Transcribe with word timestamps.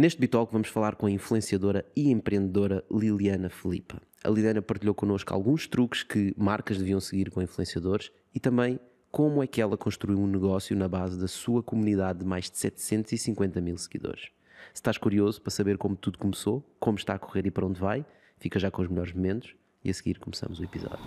Neste 0.00 0.20
Bitalk 0.20 0.52
vamos 0.52 0.68
falar 0.68 0.94
com 0.94 1.06
a 1.06 1.10
influenciadora 1.10 1.84
e 1.96 2.08
empreendedora 2.08 2.84
Liliana 2.88 3.50
Filipa. 3.50 4.00
A 4.22 4.28
Liliana 4.28 4.62
partilhou 4.62 4.94
connosco 4.94 5.34
alguns 5.34 5.66
truques 5.66 6.04
que 6.04 6.32
marcas 6.38 6.78
deviam 6.78 7.00
seguir 7.00 7.32
com 7.32 7.42
influenciadores 7.42 8.12
e 8.32 8.38
também 8.38 8.78
como 9.10 9.42
é 9.42 9.46
que 9.48 9.60
ela 9.60 9.76
construiu 9.76 10.20
um 10.20 10.28
negócio 10.28 10.76
na 10.76 10.86
base 10.86 11.18
da 11.18 11.26
sua 11.26 11.64
comunidade 11.64 12.20
de 12.20 12.24
mais 12.24 12.48
de 12.48 12.56
750 12.58 13.60
mil 13.60 13.76
seguidores. 13.76 14.28
Se 14.72 14.76
estás 14.76 14.96
curioso 14.96 15.42
para 15.42 15.50
saber 15.50 15.76
como 15.76 15.96
tudo 15.96 16.16
começou, 16.16 16.64
como 16.78 16.96
está 16.96 17.14
a 17.14 17.18
correr 17.18 17.44
e 17.46 17.50
para 17.50 17.66
onde 17.66 17.80
vai, 17.80 18.06
fica 18.38 18.60
já 18.60 18.70
com 18.70 18.80
os 18.82 18.86
melhores 18.86 19.12
momentos 19.12 19.56
e 19.84 19.90
a 19.90 19.94
seguir 19.94 20.18
começamos 20.18 20.58
o 20.58 20.64
episódio. 20.64 20.98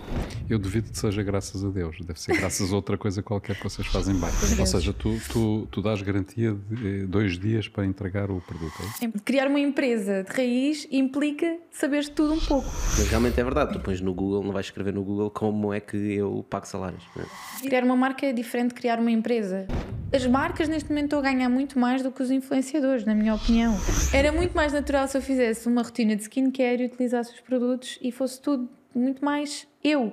Eu 0.48 0.58
duvido 0.58 0.90
que 0.90 0.98
seja 0.98 1.22
graças 1.22 1.64
a 1.64 1.68
Deus, 1.68 1.98
deve 2.00 2.18
ser 2.18 2.36
graças 2.36 2.72
a 2.72 2.76
outra 2.76 2.96
coisa 2.96 3.22
qualquer 3.22 3.56
que 3.56 3.62
vocês 3.62 3.86
fazem 3.86 4.14
bem. 4.14 4.30
Ou 4.58 4.66
seja, 4.66 4.92
tu, 4.92 5.18
tu, 5.30 5.68
tu 5.70 5.82
dás 5.82 6.00
garantia 6.00 6.54
de 6.70 7.06
dois 7.06 7.38
dias 7.38 7.68
para 7.68 7.84
entregar 7.84 8.30
o 8.30 8.40
produto. 8.40 8.72
É 9.02 9.08
Criar 9.24 9.46
uma 9.46 9.60
empresa 9.60 10.24
de 10.24 10.32
raiz 10.32 10.88
implica 10.90 11.58
saber 11.70 12.08
tudo 12.08 12.34
um 12.34 12.40
pouco. 12.40 12.68
Mas 12.98 13.08
realmente 13.08 13.38
é 13.38 13.44
verdade, 13.44 13.74
tu 13.74 13.80
pões 13.80 14.00
no 14.00 14.14
Google, 14.14 14.42
não 14.42 14.52
vais 14.52 14.66
escrever 14.66 14.92
no 14.92 15.04
Google 15.04 15.30
como 15.30 15.72
é 15.72 15.80
que 15.80 15.96
eu 15.96 16.44
pago 16.48 16.66
salários. 16.66 17.04
É? 17.16 17.66
Criar 17.66 17.84
uma 17.84 17.96
marca 17.96 18.26
é 18.26 18.32
diferente 18.32 18.68
de 18.68 18.74
criar 18.74 18.98
uma 18.98 19.10
empresa. 19.10 19.66
As 20.12 20.26
marcas 20.26 20.68
neste 20.68 20.90
momento 20.90 21.04
estão 21.04 21.18
a 21.20 21.22
ganhar 21.22 21.48
muito 21.48 21.78
mais 21.78 22.02
do 22.02 22.12
que 22.12 22.22
os 22.22 22.30
influenciadores, 22.30 23.04
na 23.04 23.14
minha 23.14 23.34
opinião. 23.34 23.74
Era 24.12 24.30
muito 24.30 24.54
mais 24.54 24.72
natural 24.72 25.08
se 25.08 25.16
eu 25.16 25.22
fizesse 25.22 25.66
uma 25.66 25.82
rotina 25.82 26.14
de 26.14 26.22
skincare 26.22 26.82
e 26.82 26.86
utilizasse 26.86 27.32
os 27.32 27.40
produtos 27.40 27.98
e 28.02 28.12
fosse 28.12 28.38
tudo 28.40 28.68
muito 28.94 29.24
mais 29.24 29.66
eu, 29.82 30.12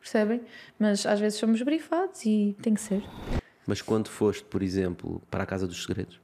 percebem? 0.00 0.42
Mas 0.78 1.04
às 1.06 1.20
vezes 1.20 1.38
somos 1.38 1.60
brifados 1.62 2.24
e 2.24 2.56
tem 2.62 2.74
que 2.74 2.80
ser. 2.80 3.02
Mas 3.66 3.82
quando 3.82 4.08
foste, 4.08 4.44
por 4.44 4.62
exemplo, 4.62 5.20
para 5.30 5.44
a 5.44 5.46
Casa 5.46 5.66
dos 5.66 5.82
Segredos, 5.82 6.20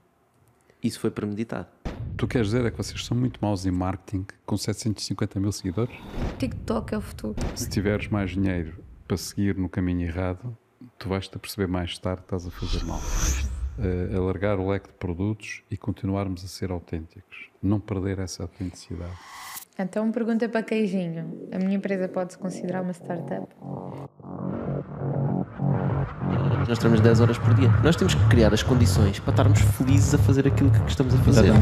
isso 0.82 1.00
foi 1.00 1.10
premeditado. 1.10 1.68
Tu 2.16 2.28
queres 2.28 2.48
dizer 2.48 2.64
é 2.64 2.70
que 2.70 2.76
vocês 2.76 3.04
são 3.04 3.16
muito 3.16 3.38
maus 3.42 3.66
em 3.66 3.70
marketing 3.70 4.26
com 4.46 4.56
750 4.56 5.40
mil 5.40 5.50
seguidores? 5.50 5.94
TikTok 6.38 6.94
é 6.94 6.98
o 6.98 7.00
futuro. 7.00 7.34
Se 7.54 7.68
tiveres 7.68 8.08
mais 8.08 8.30
dinheiro 8.30 8.82
para 9.06 9.16
seguir 9.16 9.56
no 9.56 9.68
caminho 9.68 10.06
errado, 10.06 10.56
tu 10.98 11.08
vais-te 11.08 11.36
a 11.36 11.38
perceber 11.38 11.66
mais 11.66 11.98
tarde 11.98 12.22
que 12.22 12.26
estás 12.26 12.46
a 12.46 12.50
fazer 12.50 12.84
mal. 12.84 13.00
Uh, 13.78 14.16
alargar 14.16 14.58
o 14.60 14.68
leque 14.68 14.88
de 14.88 14.94
produtos 14.94 15.62
e 15.70 15.76
continuarmos 15.76 16.44
a 16.44 16.48
ser 16.48 16.70
autênticos. 16.70 17.50
Não 17.62 17.80
perder 17.80 18.20
essa 18.20 18.42
autenticidade. 18.42 19.16
Então, 19.78 20.12
pergunta 20.12 20.48
para 20.48 20.62
Queijinho: 20.62 21.48
a 21.52 21.58
minha 21.58 21.74
empresa 21.74 22.08
pode-se 22.08 22.38
considerar 22.38 22.82
uma 22.82 22.92
startup? 22.92 23.46
Nós 26.68 26.78
temos 26.78 27.00
10 27.00 27.20
horas 27.20 27.38
por 27.38 27.54
dia. 27.54 27.68
Nós 27.82 27.96
temos 27.96 28.14
que 28.14 28.24
criar 28.28 28.54
as 28.54 28.62
condições 28.62 29.18
para 29.18 29.30
estarmos 29.30 29.60
felizes 29.60 30.14
a 30.14 30.18
fazer 30.18 30.46
aquilo 30.46 30.70
que 30.70 30.88
estamos 30.88 31.14
a 31.14 31.18
fazer. 31.18 31.52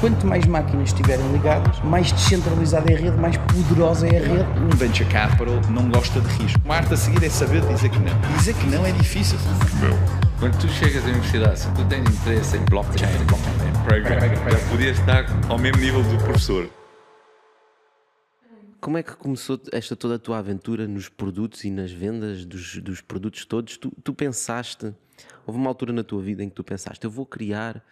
Quanto 0.00 0.26
mais 0.26 0.44
máquinas 0.46 0.88
estiverem 0.88 1.26
ligadas, 1.32 1.80
mais 1.80 2.12
descentralizada 2.12 2.90
é 2.90 2.96
a 2.96 2.98
rede, 2.98 3.16
mais 3.16 3.36
poderosa 3.36 4.06
é 4.06 4.18
a 4.18 4.20
rede. 4.20 4.60
Um 4.60 4.76
venture 4.76 5.08
capital 5.08 5.60
não 5.70 5.88
gosta 5.88 6.20
de 6.20 6.28
risco. 6.42 6.60
O 6.66 6.72
arte 6.72 6.94
a 6.94 6.96
seguir 6.96 7.24
é 7.24 7.30
saber 7.30 7.60
dizer 7.62 7.90
que 7.90 7.98
não. 7.98 8.36
Dizer 8.36 8.54
que 8.54 8.66
não 8.66 8.84
é 8.84 8.92
difícil. 8.92 9.38
Não. 9.80 10.25
Quando 10.38 10.60
tu 10.60 10.68
chegas 10.68 11.02
à 11.02 11.08
universidade, 11.08 11.58
se 11.58 11.66
tu 11.74 11.88
tens 11.88 12.00
interesse 12.00 12.58
em 12.58 12.64
blockchain, 12.66 13.08
blockchain 13.24 14.50
já 14.50 14.70
podias 14.70 14.98
estar 14.98 15.24
ao 15.48 15.58
mesmo 15.58 15.80
nível 15.80 16.02
do 16.02 16.18
professor. 16.22 16.70
Como 18.78 18.98
é 18.98 19.02
que 19.02 19.16
começou 19.16 19.58
esta 19.72 19.96
toda 19.96 20.16
a 20.16 20.18
tua 20.18 20.36
aventura 20.36 20.86
nos 20.86 21.08
produtos 21.08 21.64
e 21.64 21.70
nas 21.70 21.90
vendas 21.90 22.44
dos, 22.44 22.76
dos 22.82 23.00
produtos 23.00 23.46
todos? 23.46 23.78
Tu, 23.78 23.90
tu, 24.04 24.12
pensaste, 24.12 24.94
houve 25.46 25.58
uma 25.58 25.70
altura 25.70 25.94
na 25.94 26.04
tua 26.04 26.20
vida 26.20 26.44
em 26.44 26.50
que 26.50 26.54
tu 26.54 26.62
pensaste, 26.62 27.02
eu 27.02 27.10
vou 27.10 27.24
criar 27.24 27.82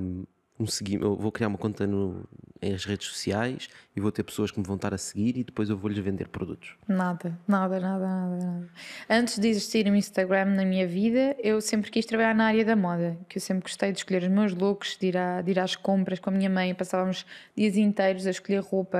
um, 0.00 0.22
um 0.58 0.66
seguimento, 0.66 1.16
vou 1.16 1.32
criar 1.32 1.48
uma 1.48 1.58
conta 1.58 1.86
no, 1.86 2.24
nas 2.62 2.84
redes 2.84 3.08
sociais 3.08 3.68
e 3.94 4.00
vou 4.00 4.12
ter 4.12 4.22
pessoas 4.22 4.50
que 4.50 4.58
me 4.58 4.66
vão 4.66 4.76
estar 4.76 4.94
a 4.94 4.98
seguir 4.98 5.36
e 5.36 5.44
depois 5.44 5.68
eu 5.68 5.76
vou-lhes 5.76 5.98
vender 5.98 6.28
produtos. 6.28 6.76
Nada, 6.86 7.36
nada, 7.46 7.80
nada, 7.80 8.06
nada, 8.06 8.36
nada. 8.36 8.68
Antes 9.10 9.38
de 9.38 9.48
existir 9.48 9.86
o 9.86 9.94
Instagram 9.94 10.46
na 10.46 10.64
minha 10.64 10.86
vida, 10.86 11.36
eu 11.42 11.60
sempre 11.60 11.90
quis 11.90 12.06
trabalhar 12.06 12.34
na 12.34 12.46
área 12.46 12.64
da 12.64 12.76
moda, 12.76 13.18
que 13.28 13.38
eu 13.38 13.42
sempre 13.42 13.64
gostei 13.64 13.90
de 13.90 13.98
escolher 13.98 14.22
os 14.22 14.28
meus 14.28 14.54
looks, 14.54 14.96
de 14.96 15.08
ir, 15.08 15.16
a, 15.16 15.42
de 15.42 15.50
ir 15.50 15.58
às 15.58 15.74
compras 15.74 16.20
com 16.20 16.30
a 16.30 16.32
minha 16.32 16.50
mãe, 16.50 16.74
passávamos 16.74 17.26
dias 17.56 17.76
inteiros 17.76 18.26
a 18.26 18.30
escolher 18.30 18.62
roupa, 18.62 18.98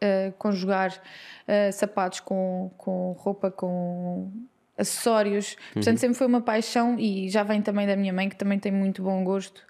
a 0.00 0.32
conjugar 0.38 0.90
uh, 0.92 1.72
sapatos 1.72 2.20
com, 2.20 2.70
com 2.78 3.12
roupa, 3.12 3.50
com 3.50 4.32
acessórios. 4.76 5.56
Portanto, 5.72 5.94
uhum. 5.94 6.00
sempre 6.00 6.16
foi 6.16 6.26
uma 6.26 6.40
paixão 6.40 6.98
e 6.98 7.28
já 7.28 7.42
vem 7.42 7.62
também 7.62 7.86
da 7.86 7.96
minha 7.96 8.12
mãe, 8.12 8.28
que 8.28 8.36
também 8.36 8.58
tem 8.58 8.70
muito 8.70 9.02
bom 9.02 9.24
gosto. 9.24 9.62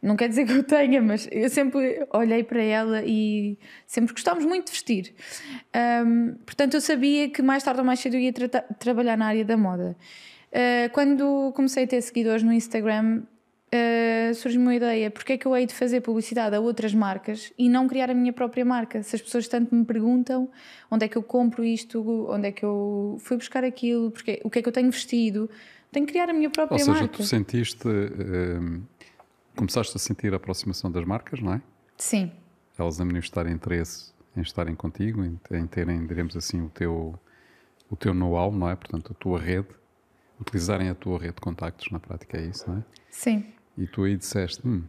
Não 0.00 0.16
quer 0.16 0.28
dizer 0.28 0.46
que 0.46 0.52
eu 0.52 0.62
tenha, 0.64 1.02
mas 1.02 1.28
eu 1.30 1.48
sempre 1.48 2.06
olhei 2.12 2.42
para 2.42 2.62
ela 2.62 3.02
e 3.04 3.58
sempre 3.86 4.12
gostámos 4.12 4.44
muito 4.44 4.66
de 4.66 4.72
vestir. 4.72 5.14
Um, 6.06 6.34
portanto, 6.46 6.74
eu 6.74 6.80
sabia 6.80 7.28
que 7.28 7.42
mais 7.42 7.62
tarde 7.62 7.80
ou 7.80 7.86
mais 7.86 8.00
cedo 8.00 8.14
eu 8.14 8.20
ia 8.20 8.32
tra 8.32 8.48
trabalhar 8.78 9.16
na 9.16 9.26
área 9.26 9.44
da 9.44 9.56
moda. 9.56 9.96
Uh, 10.50 10.88
quando 10.92 11.52
comecei 11.54 11.84
a 11.84 11.86
ter 11.86 12.00
seguidores 12.00 12.42
no 12.42 12.52
Instagram, 12.52 13.22
uh, 13.74 14.34
surgiu 14.34 14.60
uma 14.60 14.74
ideia: 14.74 15.10
porque 15.10 15.34
é 15.34 15.38
que 15.38 15.46
eu 15.46 15.56
hei 15.56 15.66
de 15.66 15.74
fazer 15.74 16.00
publicidade 16.00 16.54
a 16.54 16.60
outras 16.60 16.94
marcas 16.94 17.52
e 17.58 17.68
não 17.68 17.88
criar 17.88 18.10
a 18.10 18.14
minha 18.14 18.32
própria 18.32 18.64
marca? 18.64 19.02
Se 19.02 19.16
as 19.16 19.22
pessoas 19.22 19.48
tanto 19.48 19.74
me 19.74 19.84
perguntam 19.84 20.48
onde 20.90 21.04
é 21.04 21.08
que 21.08 21.16
eu 21.16 21.22
compro 21.22 21.64
isto, 21.64 22.28
onde 22.30 22.48
é 22.48 22.52
que 22.52 22.64
eu 22.64 23.16
fui 23.20 23.36
buscar 23.36 23.64
aquilo, 23.64 24.10
porque, 24.10 24.40
o 24.44 24.50
que 24.50 24.60
é 24.60 24.62
que 24.62 24.68
eu 24.68 24.72
tenho 24.72 24.90
vestido, 24.90 25.50
tenho 25.90 26.06
que 26.06 26.12
criar 26.12 26.30
a 26.30 26.32
minha 26.32 26.50
própria 26.50 26.78
marca. 26.78 26.90
Ou 26.90 26.94
seja, 26.94 27.06
marca. 27.06 27.16
tu 27.16 27.24
sentiste, 27.24 27.88
uh, 27.88 28.82
começaste 29.56 29.96
a 29.96 29.98
sentir 29.98 30.32
a 30.32 30.36
aproximação 30.36 30.90
das 30.90 31.04
marcas, 31.04 31.40
não 31.40 31.54
é? 31.54 31.62
Sim. 31.96 32.30
Elas 32.78 33.00
a 33.00 33.04
manifestarem 33.04 33.52
interesse 33.52 34.12
em 34.36 34.40
estarem 34.40 34.74
contigo, 34.74 35.24
em, 35.24 35.38
em 35.52 35.66
terem, 35.66 36.06
diremos 36.06 36.36
assim, 36.36 36.60
o 36.60 36.68
teu, 36.68 37.14
o 37.88 37.96
teu 37.96 38.12
know-how, 38.12 38.50
não 38.52 38.68
é? 38.68 38.74
Portanto, 38.74 39.12
a 39.12 39.14
tua 39.14 39.38
rede 39.38 39.68
utilizarem 40.40 40.88
a 40.88 40.94
tua 40.94 41.18
rede 41.18 41.34
de 41.34 41.40
contactos, 41.40 41.90
na 41.90 42.00
prática 42.00 42.36
é 42.36 42.46
isso, 42.46 42.68
não 42.68 42.78
é? 42.78 42.84
Sim. 43.10 43.46
E 43.76 43.86
tu 43.86 44.04
aí 44.04 44.16
disseste, 44.16 44.66
hum, 44.66 44.82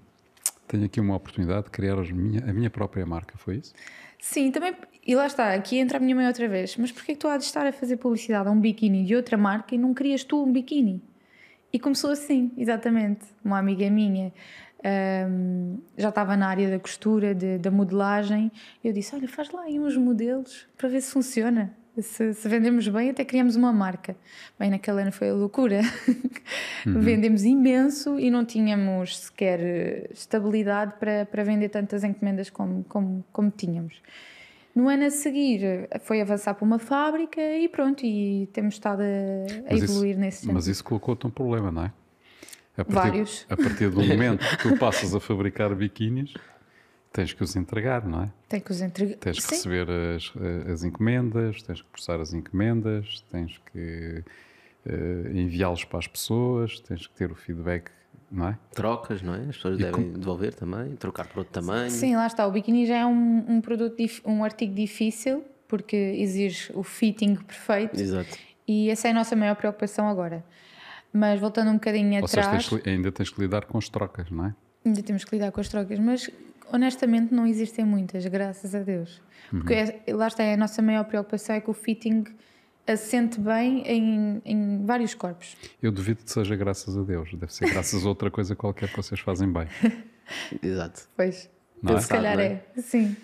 tenho 0.67 0.85
aqui 0.85 0.99
uma 0.99 1.15
oportunidade 1.15 1.65
de 1.65 1.71
criar 1.71 1.95
minha, 2.13 2.41
a 2.49 2.53
minha 2.53 2.69
própria 2.69 3.05
marca, 3.05 3.37
foi 3.37 3.57
isso? 3.57 3.73
Sim, 4.19 4.51
também, 4.51 4.75
e 5.05 5.15
lá 5.15 5.27
está, 5.27 5.53
aqui 5.53 5.77
entra 5.77 5.97
a 5.97 5.99
minha 5.99 6.15
mãe 6.15 6.27
outra 6.27 6.47
vez, 6.47 6.75
mas 6.77 6.91
porquê 6.91 7.13
que 7.13 7.19
tu 7.19 7.27
há 7.27 7.37
de 7.37 7.43
estar 7.43 7.65
a 7.65 7.71
fazer 7.71 7.97
publicidade 7.97 8.47
a 8.47 8.51
um 8.51 8.59
biquíni 8.59 9.03
de 9.05 9.15
outra 9.15 9.37
marca 9.37 9.75
e 9.75 9.77
não 9.77 9.93
crias 9.93 10.23
tu 10.23 10.43
um 10.43 10.51
biquíni? 10.51 11.01
E 11.71 11.79
começou 11.79 12.11
assim, 12.11 12.51
exatamente. 12.57 13.25
Uma 13.43 13.59
amiga 13.59 13.89
minha 13.89 14.31
um, 14.85 15.79
já 15.97 16.09
estava 16.09 16.37
na 16.37 16.47
área 16.47 16.69
da 16.69 16.79
costura, 16.79 17.33
de, 17.33 17.57
da 17.57 17.71
modelagem, 17.71 18.51
eu 18.83 18.93
disse: 18.93 19.15
Olha, 19.15 19.27
faz 19.27 19.49
lá 19.51 19.63
aí 19.63 19.79
uns 19.79 19.97
modelos 19.97 20.67
para 20.77 20.87
ver 20.87 21.01
se 21.01 21.11
funciona. 21.11 21.73
Se, 22.01 22.33
se, 22.33 22.49
vendemos 22.49 22.87
bem, 22.87 23.09
até 23.09 23.23
criamos 23.23 23.55
uma 23.55 23.71
marca. 23.71 24.15
Bem, 24.59 24.69
naquele 24.69 25.01
ano 25.01 25.11
foi 25.11 25.29
a 25.29 25.33
loucura. 25.33 25.81
Uhum. 26.85 26.99
Vendemos 27.01 27.43
imenso 27.43 28.19
e 28.19 28.29
não 28.29 28.43
tínhamos 28.43 29.17
sequer 29.17 29.59
eh, 29.59 30.09
estabilidade 30.11 30.93
para, 30.99 31.25
para 31.25 31.43
vender 31.43 31.69
tantas 31.69 32.03
encomendas 32.03 32.49
como, 32.49 32.83
como, 32.85 33.23
como 33.31 33.49
tínhamos. 33.49 34.01
No 34.75 34.89
ano 34.89 35.05
a 35.05 35.09
seguir 35.09 35.63
eh, 35.63 35.99
foi 35.99 36.19
avançar 36.19 36.53
para 36.53 36.65
uma 36.65 36.79
fábrica 36.79 37.39
e 37.39 37.69
pronto, 37.69 38.05
e 38.05 38.49
temos 38.51 38.75
estado 38.75 39.01
a, 39.01 39.71
a 39.71 39.73
evoluir 39.73 40.11
isso, 40.11 40.19
nesse 40.19 40.37
sentido. 40.39 40.53
Mas 40.53 40.67
isso 40.67 40.83
colocou-te 40.83 41.25
um 41.25 41.29
problema, 41.29 41.71
não 41.71 41.83
é? 41.85 41.93
A 42.77 42.83
partir, 42.83 42.93
Vários. 42.93 43.45
A 43.49 43.55
partir 43.55 43.89
do 43.89 44.03
momento 44.03 44.45
que 44.49 44.57
tu 44.57 44.75
passas 44.77 45.15
a 45.15 45.19
fabricar 45.21 45.73
biquínis, 45.73 46.33
Tens 47.15 47.31
que 47.31 47.41
os 47.41 47.55
entregar, 47.55 48.05
não 48.05 48.23
é? 48.23 48.29
Tens 48.49 48.61
que 48.61 48.71
os 48.71 48.81
entregar. 48.81 49.15
Tens 49.15 49.37
que 49.37 49.43
Sim. 49.43 49.55
receber 49.55 49.87
as, 49.89 50.33
as 50.69 50.83
encomendas, 50.83 51.63
tens 51.63 51.81
que 51.81 51.87
processar 51.87 52.19
as 52.19 52.33
encomendas, 52.33 53.23
tens 53.31 53.57
que 53.71 54.21
uh, 54.85 55.37
enviá-los 55.37 55.85
para 55.85 55.99
as 55.99 56.07
pessoas, 56.07 56.81
tens 56.81 57.07
que 57.07 57.13
ter 57.13 57.31
o 57.31 57.35
feedback, 57.35 57.89
não 58.29 58.49
é? 58.49 58.59
Trocas, 58.73 59.21
não 59.21 59.33
é? 59.33 59.47
As 59.47 59.55
pessoas 59.55 59.79
e 59.79 59.83
devem 59.83 60.11
com... 60.11 60.19
devolver 60.19 60.53
também, 60.55 60.93
trocar 60.97 61.25
por 61.27 61.37
outro 61.39 61.53
tamanho. 61.53 61.89
Sim, 61.89 62.17
lá 62.17 62.27
está. 62.27 62.45
O 62.45 62.51
biquíni 62.51 62.85
já 62.85 62.97
é 62.97 63.05
um, 63.05 63.45
um 63.47 63.61
produto, 63.61 63.95
um 64.25 64.43
artigo 64.43 64.75
difícil, 64.75 65.41
porque 65.69 65.95
exige 65.95 66.69
o 66.75 66.83
fitting 66.83 67.35
perfeito. 67.35 67.97
Exato. 67.97 68.37
E 68.67 68.89
essa 68.89 69.07
é 69.07 69.11
a 69.11 69.13
nossa 69.13 69.37
maior 69.37 69.55
preocupação 69.55 70.09
agora. 70.09 70.43
Mas 71.13 71.39
voltando 71.39 71.71
um 71.71 71.75
bocadinho 71.75 72.19
Ou 72.19 72.25
atrás. 72.25 72.65
Seja, 72.65 72.81
tens, 72.81 72.93
ainda 72.93 73.09
tens 73.09 73.29
que 73.29 73.39
lidar 73.39 73.63
com 73.63 73.77
as 73.77 73.87
trocas, 73.87 74.29
não 74.29 74.47
é? 74.47 74.55
Ainda 74.83 75.01
temos 75.01 75.23
que 75.23 75.33
lidar 75.33 75.53
com 75.53 75.61
as 75.61 75.69
trocas, 75.69 75.97
mas 75.97 76.29
honestamente 76.71 77.33
não 77.33 77.45
existem 77.45 77.85
muitas, 77.85 78.25
graças 78.25 78.73
a 78.75 78.79
Deus. 78.79 79.21
Porque 79.49 79.73
uhum. 79.73 79.91
é, 80.07 80.13
lá 80.13 80.27
está, 80.27 80.43
é 80.43 80.53
a 80.53 80.57
nossa 80.57 80.81
maior 80.81 81.03
preocupação 81.05 81.55
é 81.55 81.61
que 81.61 81.69
o 81.69 81.73
fitting 81.73 82.23
assente 82.87 83.39
bem 83.39 83.83
em, 83.85 84.41
em 84.45 84.85
vários 84.85 85.13
corpos. 85.13 85.57
Eu 85.81 85.91
duvido 85.91 86.23
que 86.23 86.31
seja 86.31 86.55
graças 86.55 86.97
a 86.97 87.01
Deus, 87.01 87.33
deve 87.33 87.53
ser 87.53 87.69
graças 87.69 88.05
a 88.05 88.09
outra 88.09 88.29
coisa 88.29 88.55
qualquer 88.55 88.89
que 88.89 88.95
vocês 88.95 89.19
fazem 89.19 89.51
bem. 89.51 89.67
Exato. 90.61 91.07
Pois, 91.15 91.49
não 91.81 91.97
é? 91.97 92.01
se 92.01 92.07
calhar 92.07 92.39
é? 92.39 92.63
sim. 92.77 93.15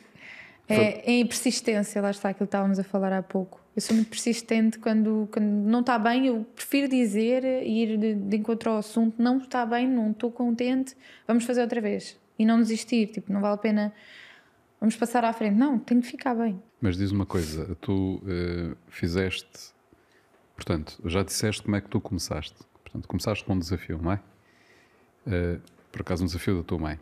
É, 0.67 1.11
em 1.11 1.25
persistência, 1.25 2.01
lá 2.01 2.11
está 2.11 2.29
aquilo 2.29 2.47
que 2.47 2.55
estávamos 2.55 2.79
a 2.79 2.83
falar 2.83 3.11
há 3.11 3.21
pouco. 3.21 3.59
Eu 3.75 3.81
sou 3.81 3.95
muito 3.95 4.09
persistente 4.09 4.79
quando, 4.79 5.27
quando 5.31 5.45
não 5.45 5.81
está 5.81 5.99
bem, 5.99 6.27
eu 6.27 6.45
prefiro 6.55 6.87
dizer 6.87 7.43
e 7.43 7.83
ir 7.83 7.97
de, 7.97 8.15
de 8.15 8.37
encontro 8.37 8.71
ao 8.71 8.77
assunto, 8.77 9.21
não 9.21 9.37
está 9.37 9.65
bem, 9.65 9.87
não 9.87 10.11
estou 10.11 10.31
contente, 10.31 10.95
vamos 11.27 11.43
fazer 11.43 11.61
outra 11.61 11.81
vez. 11.81 12.17
E 12.41 12.45
não 12.45 12.59
desistir, 12.59 13.05
tipo, 13.05 13.31
não 13.31 13.39
vale 13.39 13.53
a 13.53 13.57
pena, 13.57 13.93
vamos 14.79 14.95
passar 14.95 15.23
à 15.23 15.31
frente. 15.31 15.55
Não, 15.55 15.77
tem 15.77 16.01
que 16.01 16.07
ficar 16.07 16.33
bem. 16.33 16.59
Mas 16.81 16.97
diz 16.97 17.11
uma 17.11 17.23
coisa, 17.23 17.77
tu 17.79 18.19
eh, 18.25 18.75
fizeste, 18.87 19.71
portanto, 20.55 20.99
já 21.05 21.21
disseste 21.21 21.61
como 21.61 21.75
é 21.75 21.81
que 21.81 21.87
tu 21.87 22.01
começaste. 22.01 22.55
Portanto, 22.83 23.07
começaste 23.07 23.45
com 23.45 23.53
um 23.53 23.59
desafio, 23.59 23.99
não 24.01 24.13
é? 24.13 24.19
Eh, 25.27 25.59
por 25.91 26.01
acaso, 26.01 26.23
um 26.23 26.25
desafio 26.25 26.57
da 26.57 26.63
tua 26.63 26.79
mãe. 26.79 26.99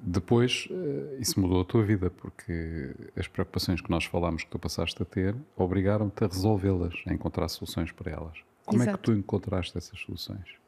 Depois, 0.00 0.66
eh, 0.72 1.18
isso 1.20 1.38
mudou 1.38 1.60
a 1.60 1.64
tua 1.64 1.84
vida, 1.84 2.10
porque 2.10 2.90
as 3.16 3.28
preocupações 3.28 3.80
que 3.80 3.90
nós 3.92 4.04
falámos 4.06 4.42
que 4.42 4.50
tu 4.50 4.58
passaste 4.58 5.00
a 5.00 5.06
ter 5.06 5.36
obrigaram-te 5.56 6.24
a 6.24 6.26
resolvê-las, 6.26 6.94
a 7.06 7.14
encontrar 7.14 7.46
soluções 7.46 7.92
para 7.92 8.10
elas. 8.10 8.38
Como 8.66 8.82
é 8.82 8.86
que 8.86 8.90
Exato. 8.90 9.12
tu 9.12 9.16
encontraste 9.16 9.78
essas 9.78 10.00
soluções? 10.00 10.63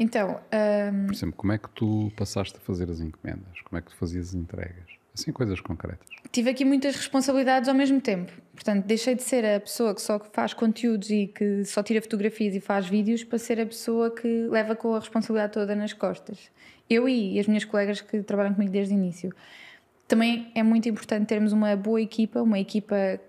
Então, 0.00 0.40
hum, 0.50 1.06
Por 1.06 1.14
exemplo, 1.14 1.36
como 1.36 1.52
é 1.52 1.58
que 1.58 1.68
tu 1.68 2.10
passaste 2.16 2.56
a 2.56 2.60
fazer 2.60 2.90
as 2.90 3.00
encomendas? 3.00 3.60
Como 3.62 3.78
é 3.78 3.82
que 3.82 3.90
tu 3.90 3.96
fazias 3.96 4.30
as 4.30 4.34
entregas? 4.34 4.98
Assim, 5.12 5.30
coisas 5.30 5.60
concretas. 5.60 6.08
tive 6.32 6.48
aqui 6.48 6.64
muitas 6.64 6.96
responsabilidades 6.96 7.68
ao 7.68 7.74
mesmo 7.74 8.00
tempo. 8.00 8.32
Portanto, 8.54 8.86
deixei 8.86 9.14
de 9.14 9.22
ser 9.22 9.44
a 9.44 9.60
pessoa 9.60 9.94
que 9.94 10.00
só 10.00 10.18
faz 10.32 10.54
conteúdos 10.54 11.10
e 11.10 11.26
que 11.26 11.64
só 11.66 11.82
tira 11.82 12.00
fotografias 12.00 12.54
e 12.54 12.60
faz 12.60 12.86
vídeos 12.86 13.22
para 13.22 13.38
ser 13.38 13.60
a 13.60 13.66
pessoa 13.66 14.10
que 14.10 14.46
leva 14.48 14.74
com 14.74 14.94
a 14.94 14.98
responsabilidade 15.00 15.52
toda 15.52 15.74
nas 15.74 15.92
costas. 15.92 16.50
Eu 16.88 17.06
e 17.06 17.38
as 17.38 17.46
minhas 17.46 17.66
colegas 17.66 18.00
que 18.00 18.22
trabalham 18.22 18.54
comigo 18.54 18.72
desde 18.72 18.94
o 18.94 18.96
início. 18.96 19.34
Também 20.08 20.50
é 20.54 20.62
muito 20.62 20.88
importante 20.88 21.26
termos 21.26 21.52
uma 21.52 21.76
boa 21.76 22.00
equipa, 22.00 22.40
uma 22.40 22.58
equipa 22.58 23.20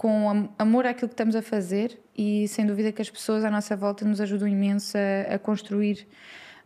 com 0.00 0.30
am- 0.30 0.48
amor 0.58 0.86
àquilo 0.86 1.08
que 1.08 1.12
estamos 1.12 1.36
a 1.36 1.42
fazer 1.42 2.00
e 2.16 2.48
sem 2.48 2.64
dúvida 2.64 2.90
que 2.90 3.02
as 3.02 3.10
pessoas 3.10 3.44
à 3.44 3.50
nossa 3.50 3.76
volta 3.76 4.02
nos 4.02 4.18
ajudam 4.18 4.48
imenso 4.48 4.96
a, 4.96 5.34
a 5.34 5.38
construir 5.38 6.08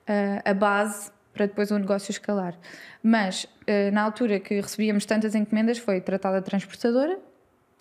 uh, 0.08 0.40
a 0.48 0.54
base 0.54 1.10
para 1.32 1.46
depois 1.46 1.72
o 1.72 1.76
negócio 1.76 2.12
escalar. 2.12 2.56
Mas 3.02 3.42
uh, 3.42 3.92
na 3.92 4.02
altura 4.02 4.38
que 4.38 4.60
recebíamos 4.60 5.04
tantas 5.04 5.34
encomendas 5.34 5.78
foi 5.78 6.00
tratar 6.00 6.30
da 6.30 6.40
transportadora, 6.40 7.18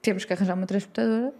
temos 0.01 0.25
que 0.25 0.33
arranjar 0.33 0.55
uma 0.57 0.65
transportadora, 0.65 1.31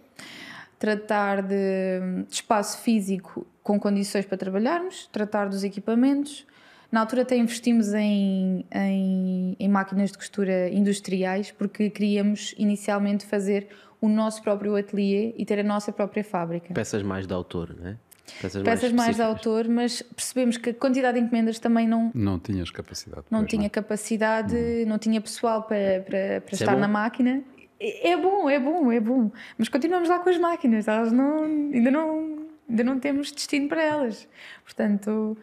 tratar 0.78 1.42
de, 1.42 2.24
de 2.28 2.34
espaço 2.34 2.78
físico 2.82 3.44
com 3.64 3.80
condições 3.80 4.24
para 4.26 4.38
trabalharmos, 4.38 5.08
tratar 5.10 5.48
dos 5.48 5.64
equipamentos. 5.64 6.46
Na 6.92 7.00
altura 7.00 7.22
até 7.22 7.36
investimos 7.36 7.92
em, 7.92 8.64
em, 8.72 9.56
em 9.58 9.68
máquinas 9.68 10.12
de 10.12 10.18
costura 10.18 10.68
industriais 10.68 11.50
porque 11.50 11.90
queríamos 11.90 12.54
inicialmente 12.56 13.26
fazer 13.26 13.66
o 14.04 14.08
nosso 14.08 14.42
próprio 14.42 14.76
ateliê 14.76 15.34
e 15.38 15.46
ter 15.46 15.58
a 15.58 15.62
nossa 15.62 15.90
própria 15.90 16.22
fábrica 16.22 16.74
Peças 16.74 17.02
mais 17.02 17.26
de 17.26 17.32
autor, 17.32 17.74
não 17.74 17.88
é? 17.88 17.96
Peças, 18.40 18.62
peças 18.62 18.92
mais 18.92 19.16
de 19.16 19.22
autor, 19.22 19.68
mas 19.68 20.00
percebemos 20.02 20.56
que 20.56 20.70
a 20.70 20.74
quantidade 20.74 21.18
de 21.18 21.24
encomendas 21.24 21.58
também 21.58 21.86
não, 21.86 22.10
Não 22.14 22.38
tinhas 22.38 22.70
capacidade. 22.70 23.26
não 23.30 23.40
pois 23.40 23.50
tinha 23.50 23.68
capacidade, 23.68 24.84
não 24.86 24.98
tinha 24.98 25.20
pessoal 25.20 25.62
para, 25.62 26.00
para, 26.00 26.40
para 26.40 26.52
é 26.52 26.54
estar 26.54 26.74
bom. 26.74 26.80
na 26.80 26.88
máquina. 26.88 27.42
É 27.78 28.10
é 28.12 28.16
bom, 28.16 28.48
é 28.48 28.58
bom, 28.58 28.90
é 28.90 29.00
bom. 29.00 29.30
Mas 29.58 29.68
continuamos 29.68 30.08
lá 30.08 30.18
com 30.18 30.30
as 30.30 30.38
máquinas, 30.38 30.88
elas 30.88 31.12
não, 31.12 31.44
ainda, 31.44 31.90
não, 31.90 32.46
ainda 32.68 32.84
não 32.84 32.98
temos 32.98 33.30
destino 33.30 33.68
para 33.68 33.82
elas. 33.82 34.26
Portanto, 34.64 35.36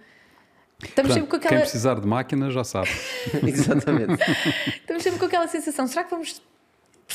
estamos 0.80 0.80
Portanto, 0.80 1.14
sempre 1.14 1.30
com 1.30 1.38
Quem 1.38 1.48
aquela, 1.48 1.62
precisar 1.62 2.00
de 2.00 2.08
máquinas 2.08 2.52
já 2.52 2.64
sabe. 2.64 2.90
Exatamente. 3.46 4.24
estamos 4.82 5.04
sempre 5.04 5.20
com 5.20 5.26
aquela 5.26 5.48
sensação: 5.48 5.86
será 5.86 6.04
que 6.04 6.10
vamos 6.10 6.42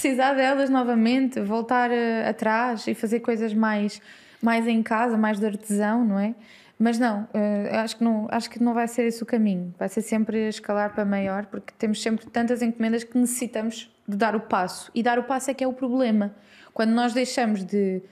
precisar 0.01 0.35
delas 0.35 0.69
novamente, 0.69 1.41
voltar 1.41 1.91
eh, 1.91 2.29
atrás 2.29 2.87
e 2.87 2.95
fazer 2.95 3.21
coisas 3.21 3.55
mais, 3.55 3.99
mais 4.43 4.69
em 4.69 4.83
casa, 4.83 5.17
mais 5.17 5.41
de 5.41 5.47
artesão, 5.47 6.05
não 6.05 6.19
é? 6.19 6.35
Mas 6.79 6.99
não, 6.99 7.27
eh, 7.33 7.71
acho, 7.79 7.97
que 7.97 8.05
não, 8.05 8.27
acho 8.31 8.51
que 8.51 8.63
não 8.63 8.75
vai 8.75 8.87
ser 8.87 9.07
esse 9.07 9.23
o 9.23 9.27
caminho. 9.27 9.75
Vai 9.79 9.89
ser 9.89 10.03
sempre 10.03 10.49
escalar 10.49 10.93
para 10.93 11.07
maior, 11.07 11.47
porque 11.47 11.73
temos 11.79 12.03
sempre 12.03 12.27
tantas 12.27 12.61
encomendas 12.61 13.05
que 13.05 13.17
necessitamos 13.17 13.91
de 14.07 14.17
dar 14.19 14.37
o 14.37 14.41
passo. 14.41 14.91
E 14.95 15.03
dar 15.03 15.19
o 15.19 15.25
passo 15.25 15.51
é 15.51 15.55
que 15.55 15.65
é 15.65 15.67
o 15.67 15.73
problema. 15.73 16.35
Quando 16.75 16.91
nós 16.91 17.15
deixamos 17.15 17.65
de 17.65 18.03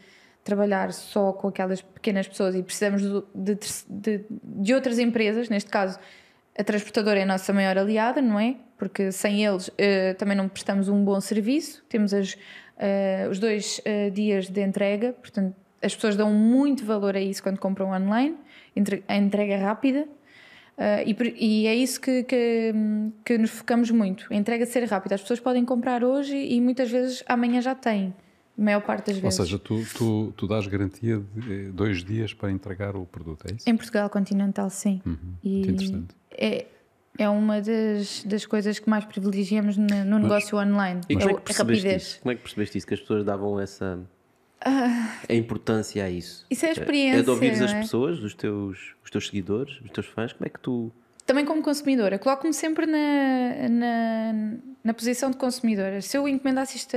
trabalhar 0.43 0.91
só 0.93 1.33
com 1.35 1.49
aquelas 1.49 1.83
pequenas 1.83 2.27
pessoas 2.27 2.55
e 2.55 2.63
precisamos 2.63 3.03
de, 3.35 3.57
ter- 3.57 3.69
de, 3.91 4.25
de 4.31 4.75
outras 4.75 4.99
empresas, 4.99 5.51
neste 5.51 5.69
caso 5.71 5.99
a 6.59 6.65
transportadora 6.65 7.19
é 7.19 7.25
a 7.25 7.27
nossa 7.27 7.53
maior 7.53 7.77
aliada, 7.77 8.23
não 8.23 8.41
é? 8.41 8.57
Porque 8.89 9.11
sem 9.11 9.43
eles 9.45 9.71
eh, 9.79 10.13
também 10.15 10.37
não 10.37 10.47
prestamos 10.47 10.89
um 10.91 11.03
bom 11.05 11.19
serviço. 11.21 11.83
Temos 11.89 12.13
as, 12.13 12.37
eh, 12.77 13.27
os 13.31 13.39
dois 13.39 13.81
eh, 13.85 14.11
dias 14.11 14.49
de 14.51 14.61
entrega, 14.61 15.15
portanto, 15.15 15.55
as 15.83 15.95
pessoas 15.95 16.17
dão 16.17 16.31
muito 16.33 16.85
valor 16.85 17.17
a 17.17 17.21
isso 17.21 17.43
quando 17.43 17.59
compram 17.59 17.89
online, 17.93 18.37
entre- 18.77 19.03
a 19.09 19.17
entrega 19.17 19.57
rápida. 19.57 20.07
E, 21.07 21.17
e 21.63 21.67
é 21.67 21.75
isso 21.75 21.99
que, 22.01 22.25
que, 22.25 22.73
que 23.25 23.39
nos 23.39 23.51
focamos 23.51 23.91
muito: 23.91 24.27
a 24.31 24.35
entrega 24.35 24.67
ser 24.67 24.85
rápida. 24.85 25.15
As 25.15 25.21
pessoas 25.23 25.41
podem 25.41 25.65
comprar 25.65 26.03
hoje 26.05 26.37
e 26.37 26.61
muitas 26.61 26.91
vezes 26.91 27.23
amanhã 27.29 27.63
já 27.63 27.75
têm, 27.75 28.13
a 28.59 28.63
maior 28.63 28.81
parte 28.83 29.07
das 29.07 29.17
Ou 29.17 29.23
vezes. 29.23 29.37
seja, 29.37 29.59
tu, 29.59 29.83
tu, 29.97 30.33
tu 30.37 30.47
dás 30.49 30.67
garantia 30.67 31.23
de 31.35 31.71
dois 31.71 32.05
dias 32.05 32.35
para 32.35 32.51
entregar 32.51 32.97
o 32.97 33.07
produto, 33.07 33.47
é 33.49 33.55
isso? 33.55 33.71
Em 33.71 33.77
Portugal 33.77 34.11
continental, 34.11 34.69
sim. 34.69 35.01
Uhum, 35.07 35.17
E 35.45 35.49
muito 35.49 35.71
interessante. 35.71 36.15
É, 36.33 36.67
é 37.19 37.29
uma 37.29 37.61
das, 37.61 38.25
das 38.25 38.45
coisas 38.47 38.79
que 38.79 38.89
mais 38.91 39.05
privilegiamos 39.05 39.77
no, 39.77 39.87
no 40.05 40.19
negócio 40.19 40.59
online. 40.59 41.01
E 41.09 41.15
é 41.15 41.19
como 41.19 41.31
é 41.31 41.35
o- 41.35 41.41
que 41.41 41.53
a 41.53 41.57
rapidez. 41.57 42.03
isso? 42.03 42.21
Como 42.21 42.33
é 42.33 42.35
que 42.35 42.43
percebeste 42.43 42.79
isso? 42.79 42.87
Que 42.87 42.95
as 42.95 43.01
pessoas 43.01 43.25
davam 43.25 43.61
essa 43.61 44.01
a 45.29 45.35
importância 45.35 46.05
a 46.05 46.11
isso? 46.11 46.47
Isso 46.51 46.65
é 46.65 46.69
a 46.69 46.71
É 46.71 46.73
experiência, 46.73 47.23
de 47.23 47.31
ouvires 47.31 47.59
não 47.59 47.67
as 47.67 47.73
é? 47.73 47.81
pessoas, 47.81 48.19
os 48.23 48.35
teus, 48.35 48.95
os 49.05 49.11
teus 49.11 49.27
seguidores, 49.27 49.81
os 49.83 49.91
teus 49.91 50.07
fãs, 50.07 50.33
como 50.33 50.47
é 50.47 50.49
que 50.49 50.59
tu. 50.61 50.91
Também 51.27 51.45
como 51.45 51.63
consumidora, 51.63 52.19
coloco-me 52.19 52.53
sempre 52.53 52.85
na, 52.87 53.69
na, 53.71 54.33
na 54.83 54.95
posição 54.95 55.31
de 55.31 55.37
consumidora. 55.39 56.03
Se 56.03 56.17
eu 56.19 56.29
encomendasse 56.29 56.77
isto 56.77 56.97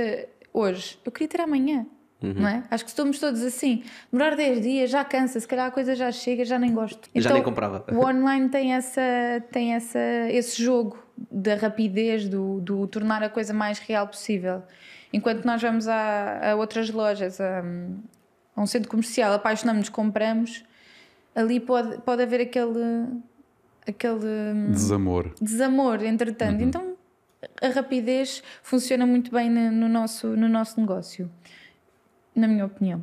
hoje, 0.52 0.98
eu 1.04 1.10
queria 1.12 1.28
ter 1.28 1.40
amanhã. 1.40 1.86
Uhum. 2.20 2.34
Não 2.34 2.48
é? 2.48 2.64
Acho 2.70 2.84
que 2.84 2.90
estamos 2.90 3.18
todos 3.18 3.42
assim. 3.42 3.84
Demorar 4.10 4.34
10 4.36 4.60
dias 4.62 4.90
já 4.90 5.04
cansa, 5.04 5.38
se 5.38 5.46
calhar 5.46 5.66
a 5.66 5.70
coisa 5.70 5.94
já 5.94 6.10
chega, 6.10 6.44
já 6.44 6.58
nem 6.58 6.72
gosto. 6.72 7.08
Já 7.14 7.20
Então, 7.20 7.32
nem 7.34 7.42
comprava. 7.42 7.84
O 7.92 8.04
online 8.04 8.48
tem, 8.48 8.74
essa, 8.74 9.00
tem 9.52 9.74
essa, 9.74 9.98
esse 10.30 10.60
jogo 10.62 10.98
da 11.30 11.54
rapidez, 11.54 12.28
do, 12.28 12.60
do 12.60 12.86
tornar 12.88 13.22
a 13.22 13.28
coisa 13.28 13.54
mais 13.54 13.78
real 13.78 14.06
possível. 14.08 14.62
Enquanto 15.12 15.44
nós 15.44 15.62
vamos 15.62 15.86
a, 15.86 16.50
a 16.52 16.56
outras 16.56 16.90
lojas, 16.90 17.40
a, 17.40 17.62
a 18.56 18.60
um 18.60 18.66
centro 18.66 18.88
comercial, 18.90 19.32
apaixonamos-nos, 19.32 19.88
compramos, 19.88 20.64
ali 21.34 21.60
pode, 21.60 21.98
pode 22.02 22.22
haver 22.22 22.40
aquele, 22.40 23.06
aquele 23.86 24.70
Desamor. 24.70 25.32
desamor, 25.40 26.02
entretanto. 26.04 26.62
Então 26.62 26.94
a 27.62 27.68
rapidez 27.68 28.42
funciona 28.62 29.06
muito 29.06 29.30
bem 29.30 29.48
no 29.48 29.88
nosso, 29.88 30.26
no 30.28 30.48
nosso 30.48 30.80
negócio, 30.80 31.30
na 32.38 32.48
minha 32.48 32.64
opinião. 32.64 33.02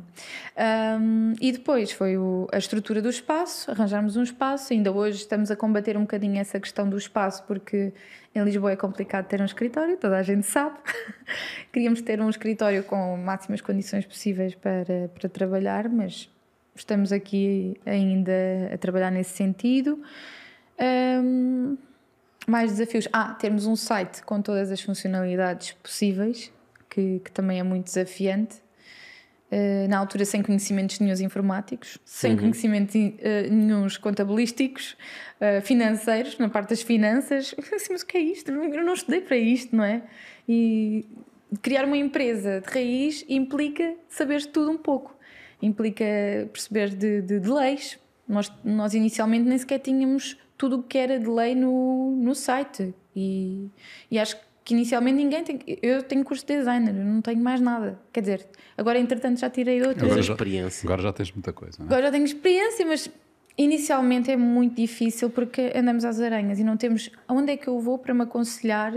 Ahm, 0.56 1.34
e 1.40 1.52
depois 1.52 1.92
foi 1.92 2.16
o- 2.16 2.46
a 2.52 2.58
estrutura 2.58 3.00
do 3.02 3.08
espaço, 3.10 3.70
arranjarmos 3.70 4.16
um 4.16 4.22
espaço. 4.22 4.72
Ainda 4.72 4.90
hoje 4.92 5.18
estamos 5.18 5.50
a 5.50 5.56
combater 5.56 5.96
um 5.96 6.02
bocadinho 6.02 6.38
essa 6.38 6.58
questão 6.58 6.88
do 6.88 6.96
espaço, 6.96 7.42
porque 7.44 7.92
em 8.34 8.42
Lisboa 8.44 8.72
é 8.72 8.76
complicado 8.76 9.26
ter 9.26 9.40
um 9.40 9.44
escritório, 9.44 9.96
toda 9.96 10.16
a 10.16 10.22
gente 10.22 10.46
sabe. 10.46 10.78
Queríamos 11.72 12.00
ter 12.02 12.20
um 12.20 12.28
escritório 12.30 12.82
com 12.84 13.16
máximas 13.16 13.60
condições 13.60 14.04
possíveis 14.06 14.54
para, 14.54 15.08
para 15.14 15.28
trabalhar, 15.28 15.88
mas 15.88 16.28
estamos 16.74 17.12
aqui 17.12 17.78
ainda 17.86 18.32
a 18.74 18.78
trabalhar 18.78 19.10
nesse 19.10 19.30
sentido. 19.36 20.02
Ahm, 20.78 21.76
mais 22.46 22.72
desafios. 22.72 23.08
Ah, 23.12 23.34
termos 23.34 23.66
um 23.66 23.74
site 23.76 24.22
com 24.22 24.40
todas 24.40 24.70
as 24.70 24.80
funcionalidades 24.80 25.72
possíveis, 25.82 26.52
que, 26.88 27.20
que 27.24 27.30
também 27.32 27.58
é 27.58 27.62
muito 27.62 27.86
desafiante. 27.86 28.56
Uh, 29.48 29.86
na 29.88 29.98
altura, 29.98 30.24
sem 30.24 30.42
conhecimentos 30.42 30.98
nenhums 30.98 31.20
informáticos, 31.20 31.98
sem 32.04 32.36
conhecimentos 32.36 32.96
uh, 32.96 33.48
nenhuns 33.48 33.96
contabilísticos, 33.96 34.96
uh, 35.40 35.62
financeiros, 35.62 36.36
na 36.36 36.48
parte 36.48 36.70
das 36.70 36.82
finanças. 36.82 37.54
Assim, 37.72 37.92
mas 37.92 38.02
o 38.02 38.06
que 38.06 38.18
é 38.18 38.20
isto? 38.20 38.50
Eu 38.50 38.84
não 38.84 38.94
estudei 38.94 39.20
para 39.20 39.36
isto, 39.36 39.76
não 39.76 39.84
é? 39.84 40.02
E 40.48 41.06
criar 41.62 41.84
uma 41.84 41.96
empresa 41.96 42.60
de 42.60 42.72
raiz 42.72 43.24
implica 43.28 43.94
saber 44.08 44.44
tudo 44.46 44.70
um 44.70 44.78
pouco, 44.78 45.16
implica 45.62 46.04
perceber 46.52 46.90
de, 46.90 47.22
de, 47.22 47.38
de 47.38 47.48
leis. 47.48 47.98
Nós, 48.28 48.52
nós 48.64 48.94
inicialmente 48.94 49.44
nem 49.44 49.56
sequer 49.56 49.78
tínhamos 49.78 50.36
tudo 50.58 50.78
o 50.78 50.82
que 50.82 50.98
era 50.98 51.20
de 51.20 51.28
lei 51.28 51.54
no, 51.54 52.16
no 52.16 52.34
site. 52.34 52.92
E, 53.14 53.70
e 54.10 54.18
acho 54.18 54.36
que 54.36 54.45
inicialmente 54.74 55.16
ninguém 55.16 55.44
tem. 55.44 55.60
Eu 55.82 56.02
tenho 56.02 56.24
curso 56.24 56.46
de 56.46 56.56
designer, 56.56 56.94
eu 56.94 57.04
não 57.04 57.20
tenho 57.20 57.40
mais 57.40 57.60
nada. 57.60 57.98
Quer 58.12 58.20
dizer, 58.20 58.46
agora 58.76 58.98
entretanto 58.98 59.40
já 59.40 59.50
tirei 59.50 59.80
outras. 59.80 60.02
Agora 60.02 60.20
experiência. 60.20 60.86
agora 60.86 61.02
já 61.02 61.12
tens 61.12 61.32
muita 61.32 61.52
coisa, 61.52 61.78
não 61.78 61.86
é? 61.86 61.88
Agora 61.88 62.06
já 62.06 62.12
tenho 62.12 62.24
experiência, 62.24 62.86
mas 62.86 63.10
inicialmente 63.56 64.30
é 64.30 64.36
muito 64.36 64.76
difícil 64.76 65.30
porque 65.30 65.72
andamos 65.74 66.04
às 66.04 66.20
aranhas 66.20 66.58
e 66.58 66.64
não 66.64 66.76
temos. 66.76 67.10
Aonde 67.26 67.52
é 67.52 67.56
que 67.56 67.68
eu 67.68 67.80
vou 67.80 67.98
para 67.98 68.12
me 68.12 68.22
aconselhar 68.22 68.92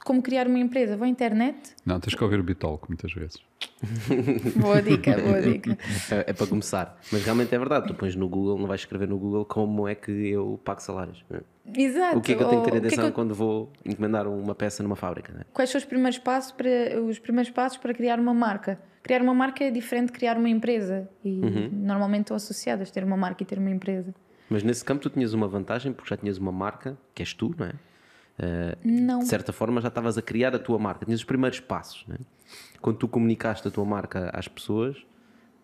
de 0.00 0.04
como 0.04 0.22
criar 0.22 0.46
uma 0.48 0.58
empresa? 0.58 0.96
Vou 0.96 1.04
à 1.04 1.08
internet? 1.08 1.56
Não, 1.84 2.00
tens 2.00 2.14
que 2.14 2.24
ouvir 2.24 2.40
o 2.40 2.42
Bitalco 2.42 2.86
muitas 2.88 3.12
vezes. 3.12 3.38
Boa 4.56 4.80
dica, 4.82 5.18
boa 5.18 5.40
dica. 5.40 5.76
É, 6.10 6.30
é 6.30 6.32
para 6.32 6.46
começar. 6.46 6.98
Mas 7.12 7.22
realmente 7.24 7.54
é 7.54 7.58
verdade. 7.58 7.86
Tu 7.86 7.94
pões 7.94 8.14
no 8.14 8.28
Google, 8.28 8.58
não 8.58 8.66
vais 8.66 8.80
escrever 8.80 9.06
no 9.08 9.18
Google 9.18 9.44
como 9.44 9.86
é 9.88 9.94
que 9.94 10.10
eu 10.10 10.58
pago 10.64 10.80
salários. 10.82 11.24
é? 11.30 11.40
Exato. 11.80 12.18
O 12.18 12.20
que 12.20 12.32
é 12.32 12.34
que 12.36 12.42
eu 12.42 12.48
tenho 12.48 12.62
que 12.62 12.70
ter 12.70 12.72
ou 12.74 12.78
o 12.78 12.80
que 12.80 12.86
é 12.86 12.88
atenção 12.88 13.04
que 13.04 13.10
eu- 13.10 13.14
quando 13.14 13.34
vou 13.34 13.72
encomendar 13.84 14.26
uma 14.26 14.54
peça 14.54 14.82
numa 14.82 14.96
fábrica? 14.96 15.32
não 15.32 15.40
é? 15.40 15.44
Quais 15.52 15.70
são 15.70 15.78
os 15.78 15.84
primeiros 15.84 16.18
passos 16.18 16.52
para 16.52 16.68
os 17.02 17.18
primeiros 17.18 17.50
passos 17.50 17.78
para 17.78 17.92
criar 17.94 18.18
uma 18.18 18.32
marca? 18.34 18.78
Criar 19.02 19.22
uma 19.22 19.34
marca 19.34 19.64
é 19.64 19.70
diferente 19.70 20.06
de 20.08 20.12
criar 20.12 20.36
uma 20.36 20.48
empresa 20.48 21.08
e 21.24 21.40
Uhum. 21.40 21.70
normalmente 21.72 22.22
estão 22.22 22.36
associadas 22.36 22.90
ter 22.90 23.02
uma 23.04 23.16
marca 23.16 23.42
e 23.42 23.46
ter 23.46 23.58
uma 23.58 23.70
empresa. 23.70 24.14
Mas 24.48 24.62
nesse 24.62 24.84
campo 24.84 25.00
tu 25.02 25.08
tinhas 25.10 25.32
uma 25.32 25.46
vantagem 25.48 25.92
porque 25.92 26.10
já 26.10 26.16
tinhas 26.16 26.36
uma 26.38 26.52
marca, 26.52 26.98
que 27.14 27.22
és 27.22 27.32
tu, 27.32 27.54
não 27.56 27.66
é? 27.66 27.72
Eh, 28.42 28.76
Não. 28.84 29.18
De 29.20 29.26
certa 29.26 29.52
forma 29.52 29.80
já 29.80 29.88
estavas 29.88 30.16
a 30.16 30.22
criar 30.22 30.54
a 30.54 30.58
tua 30.58 30.78
marca, 30.78 31.04
tinhas 31.04 31.20
os 31.20 31.24
primeiros 31.24 31.60
passos. 31.60 32.04
Não 32.08 32.14
é? 32.14 32.18
Quando 32.80 32.96
tu 32.96 33.06
comunicaste 33.08 33.66
a 33.68 33.70
tua 33.70 33.84
marca 33.84 34.30
às 34.32 34.48
pessoas, 34.48 34.96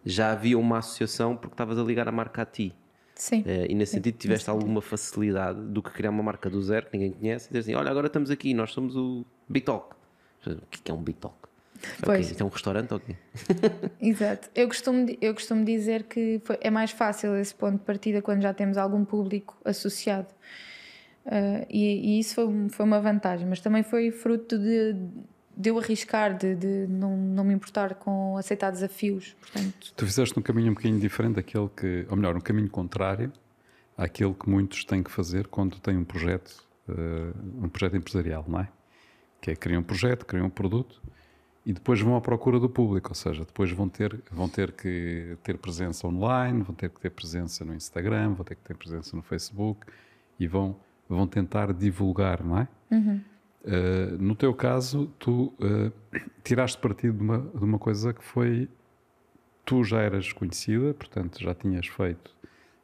já 0.05 0.33
havia 0.33 0.59
uma 0.59 0.79
associação 0.79 1.37
porque 1.37 1.55
estavas 1.55 1.79
a 1.79 1.83
ligar 1.83 2.07
a 2.09 2.13
marca 2.13 2.43
a 2.43 2.47
ti. 2.47 2.75
Sim. 3.15 3.43
Eh, 3.47 3.69
e 3.71 3.75
nesse 3.75 3.93
sentido 3.93 4.17
tiveste 4.19 4.51
alguma 4.51 4.83
facilidade 4.83 5.59
do 5.61 5.83
que 5.83 5.91
criar 5.91 6.11
uma 6.11 6.23
marca 6.23 6.51
do 6.51 6.61
zero 6.63 6.87
que 6.87 6.99
ninguém 6.99 7.13
conhece 7.13 7.47
e 7.47 7.49
dizer 7.49 7.59
assim: 7.61 7.75
olha, 7.75 7.91
agora 7.91 8.09
estamos 8.09 8.31
aqui, 8.31 8.53
nós 8.53 8.73
somos 8.73 8.95
o 8.95 9.25
Bitalk. 9.49 9.95
O 10.47 10.51
que 10.71 10.81
é 10.91 10.93
é 10.93 10.95
um 10.95 11.03
Bitalk? 11.03 11.35
Pois. 12.03 12.27
Okay, 12.31 12.41
é 12.41 12.45
um 12.45 12.49
restaurante 12.49 12.93
ou 12.95 13.01
quê? 13.01 13.17
Exato. 14.01 14.49
Eu 14.55 14.67
costumo, 14.69 15.07
eu 15.21 15.35
costumo 15.35 15.65
dizer 15.65 16.05
que 16.05 16.41
foi- 16.45 16.59
é 16.61 16.71
mais 16.71 16.91
fácil 16.91 17.37
esse 17.37 17.55
ponto 17.55 17.79
de 17.79 17.85
partida 17.85 18.23
quando 18.23 18.43
já 18.43 18.53
temos 18.55 18.77
algum 18.79 19.05
público 19.05 19.57
associado. 19.65 20.29
Ah, 21.27 21.67
e, 21.69 22.17
e 22.17 22.19
isso 22.21 22.35
foi, 22.35 22.69
foi 22.69 22.87
uma 22.87 23.01
vantagem, 23.01 23.47
mas 23.47 23.61
também 23.61 23.83
foi 23.83 24.11
fruto 24.11 24.59
de, 24.59 24.95
de 25.57 25.71
eu 25.71 25.79
arriscar, 25.79 26.37
de, 26.37 26.55
de 26.55 26.87
não, 26.89 27.17
não 27.17 27.45
me 27.45 27.53
importar 27.53 27.97
com 27.97 28.37
aceitar 28.37 28.71
desafios. 28.71 29.35
Portanto, 29.41 29.93
Tu 29.97 30.07
fizeste 30.07 30.39
um 30.39 30.43
caminho 30.43 30.71
um 30.71 30.75
bocadinho 30.75 31.01
diferente 31.01 31.35
daquele 31.37 31.69
que, 31.69 32.07
ou 32.09 32.17
melhor, 32.17 32.37
um 32.37 32.41
caminho 32.41 32.71
contrário 32.71 33.33
àquele 33.97 34.35
que 34.35 34.49
muitos 34.49 34.85
têm 34.85 35.03
que 35.03 35.11
fazer 35.11 35.49
quando 35.49 35.81
têm 35.81 35.97
um 35.97 36.05
projeto, 36.05 36.65
eh, 36.89 37.33
um 37.63 37.69
projeto 37.69 37.97
empresarial, 37.97 38.45
não 38.47 38.61
é? 38.61 38.69
Que 39.41 39.51
é 39.51 39.57
criam 39.57 39.81
um 39.81 39.85
projeto, 39.85 40.27
criam 40.27 40.47
um 40.47 40.51
produto 40.51 41.03
e 41.65 41.73
depois 41.73 42.01
vão 42.01 42.15
à 42.15 42.21
procura 42.21 42.61
do 42.61 42.69
público, 42.69 43.09
ou 43.09 43.15
seja, 43.15 43.45
depois 43.45 43.73
vão 43.73 43.89
ter, 43.89 44.23
vão 44.31 44.49
ter 44.49 44.71
que 44.71 45.37
ter 45.43 45.59
presença 45.59 46.07
online, 46.07 46.63
vão 46.63 46.75
ter 46.75 46.91
que 46.91 47.01
ter 47.01 47.11
presença 47.11 47.65
no 47.65 47.75
Instagram, 47.75 48.35
vão 48.35 48.45
ter 48.45 48.55
que 48.55 48.63
ter 48.63 48.77
presença 48.77 49.17
no 49.17 49.23
Facebook 49.23 49.85
e 50.39 50.47
vão, 50.47 50.77
vão 51.09 51.27
tentar 51.27 51.73
divulgar, 51.73 52.43
não 52.45 52.59
é? 52.59 52.69
Uh, 52.93 54.17
no 54.23 54.35
teu 54.37 54.55
caso, 54.55 55.11
tu 55.19 55.53
uh, 55.59 55.93
tiraste 56.45 56.79
partido 56.79 57.17
de 57.19 57.23
uma, 57.23 57.39
de 57.39 57.65
uma 57.65 57.79
coisa 57.79 58.13
que 58.13 58.23
foi. 58.23 58.69
Tu 59.65 59.83
já 59.83 60.01
eras 60.01 60.33
conhecida, 60.33 60.95
portanto 60.95 61.43
já 61.43 61.53
tinhas 61.53 61.89
feito 61.89 62.31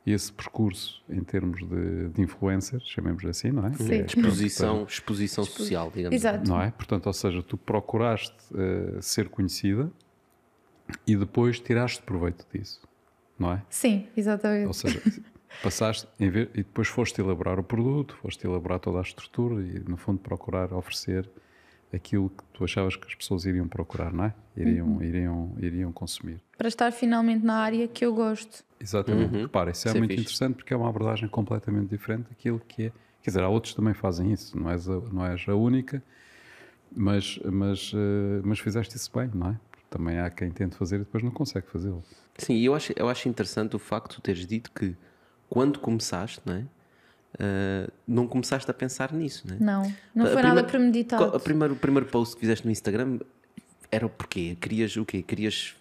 esse 0.05 0.33
percurso 0.33 1.01
em 1.09 1.23
termos 1.23 1.61
de, 1.61 2.09
de 2.09 2.21
influencer, 2.23 2.81
chamemos 2.81 3.25
assim, 3.25 3.53
não 3.53 3.67
é? 3.69 3.73
Sim. 3.75 3.93
É- 3.93 4.05
Exposição, 4.07 4.83
exposição 4.89 5.45
social, 5.45 5.93
digamos. 5.95 6.17
assim. 6.25 6.37
exato. 6.37 6.49
Não 6.51 6.61
é? 6.61 6.73
Portanto, 6.73 7.07
ou 7.07 7.13
seja, 7.13 7.41
tu 7.45 7.57
procuraste 7.57 8.35
uh, 8.53 9.01
ser 9.01 9.29
conhecida 9.29 9.89
e 11.07 11.15
depois 11.17 11.61
tiraste 11.61 12.03
proveito 12.03 12.45
disso, 12.53 12.81
não 13.39 13.53
é? 13.53 13.63
Sim, 13.71 14.09
exatamente. 14.17 14.67
Ou 14.67 14.73
seja, 14.73 15.01
passaste 15.63 16.07
em 16.19 16.31
ver, 16.31 16.51
e 16.55 16.59
depois 16.59 16.89
foste 16.89 17.21
elaborar 17.21 17.59
o 17.59 17.63
produto, 17.65 18.17
foste 18.17 18.47
elaborar 18.47 18.79
toda 18.79 18.99
a 18.99 19.03
estrutura 19.03 19.63
e, 19.63 19.79
no 19.81 19.97
fundo, 19.97 20.19
procurar 20.19 20.73
oferecer 20.73 21.29
aquilo 21.93 22.31
que 22.31 22.43
tu 22.55 22.65
achavas 22.65 22.97
que 22.97 23.07
as 23.07 23.15
pessoas 23.15 23.45
iriam 23.45 23.69
procurar, 23.69 24.13
não 24.13 24.25
é? 24.25 24.35
Iriam, 24.57 24.87
Uhum. 24.87 25.03
iriam, 25.03 25.55
iriam 25.59 25.93
consumir. 25.93 26.41
Para 26.57 26.69
estar 26.69 26.91
finalmente 26.91 27.45
na 27.45 27.57
área 27.57 27.87
que 27.87 28.05
eu 28.05 28.15
gosto. 28.15 28.65
Exatamente. 28.81 29.35
Uhum. 29.35 29.43
Repara, 29.43 29.71
isso 29.71 29.87
é 29.87 29.91
Isso 29.91 29.97
é 29.97 30.01
muito 30.01 30.11
fixe. 30.13 30.23
interessante 30.23 30.55
porque 30.57 30.73
é 30.73 30.77
uma 30.77 30.89
abordagem 30.89 31.29
completamente 31.29 31.89
diferente 31.91 32.29
daquilo 32.31 32.61
que 32.61 32.85
é. 32.87 32.93
Quer 33.23 33.31
dizer, 33.31 33.43
há 33.43 33.49
outros 33.49 33.73
que 33.73 33.77
também 33.77 33.95
fazem 33.95 34.33
isso, 34.33 34.59
não 34.59 34.71
és 34.71 34.89
a, 34.89 35.01
não 35.13 35.25
és 35.27 35.45
a 35.49 35.55
única, 35.55 36.03
mas, 36.95 37.39
mas, 37.45 37.93
eh, 37.95 38.41
mas 38.43 38.59
fizeste 38.59 38.97
isso 38.97 39.11
bem, 39.15 39.31
não 39.35 39.51
é? 39.51 39.61
Porque 39.71 39.87
também 39.91 40.19
há 40.19 40.29
quem 40.31 40.51
tente 40.51 40.77
fazer 40.77 40.97
e 40.97 40.99
depois 41.01 41.23
não 41.23 41.31
consegue 41.31 41.67
fazê-lo. 41.69 42.03
Sim, 42.39 42.55
e 42.55 42.65
eu 42.65 42.75
acho, 42.75 42.93
eu 42.97 43.09
acho 43.09 43.29
interessante 43.29 43.77
o 43.77 43.79
facto 43.79 44.11
de 44.11 44.17
tu 44.17 44.23
teres 44.23 44.47
dito 44.47 44.71
que 44.73 44.97
quando 45.53 45.79
começaste, 45.81 46.41
não 46.47 46.55
é? 46.55 46.65
Ah, 47.39 47.87
não 48.09 48.27
começaste 48.27 48.71
a 48.71 48.73
pensar 48.73 49.13
nisso, 49.13 49.45
não 49.47 49.55
é? 49.55 49.59
Não, 49.61 49.95
não 50.15 50.25
A 50.25 50.31
foi 50.31 50.41
nada 50.43 50.65
premeditado. 50.65 51.37
a 51.37 51.39
primeiro, 51.39 51.75
o 51.75 51.77
primeiro 51.77 52.09
post 52.09 52.35
que 52.35 52.41
fizeste 52.41 52.65
no 52.65 52.73
Instagram 52.73 53.19
era 53.91 54.07
o 54.07 54.09
porquê? 54.09 54.57
Querias 54.59 54.97
o 54.97 55.05
quê? 55.05 55.23
Querias 55.23 55.77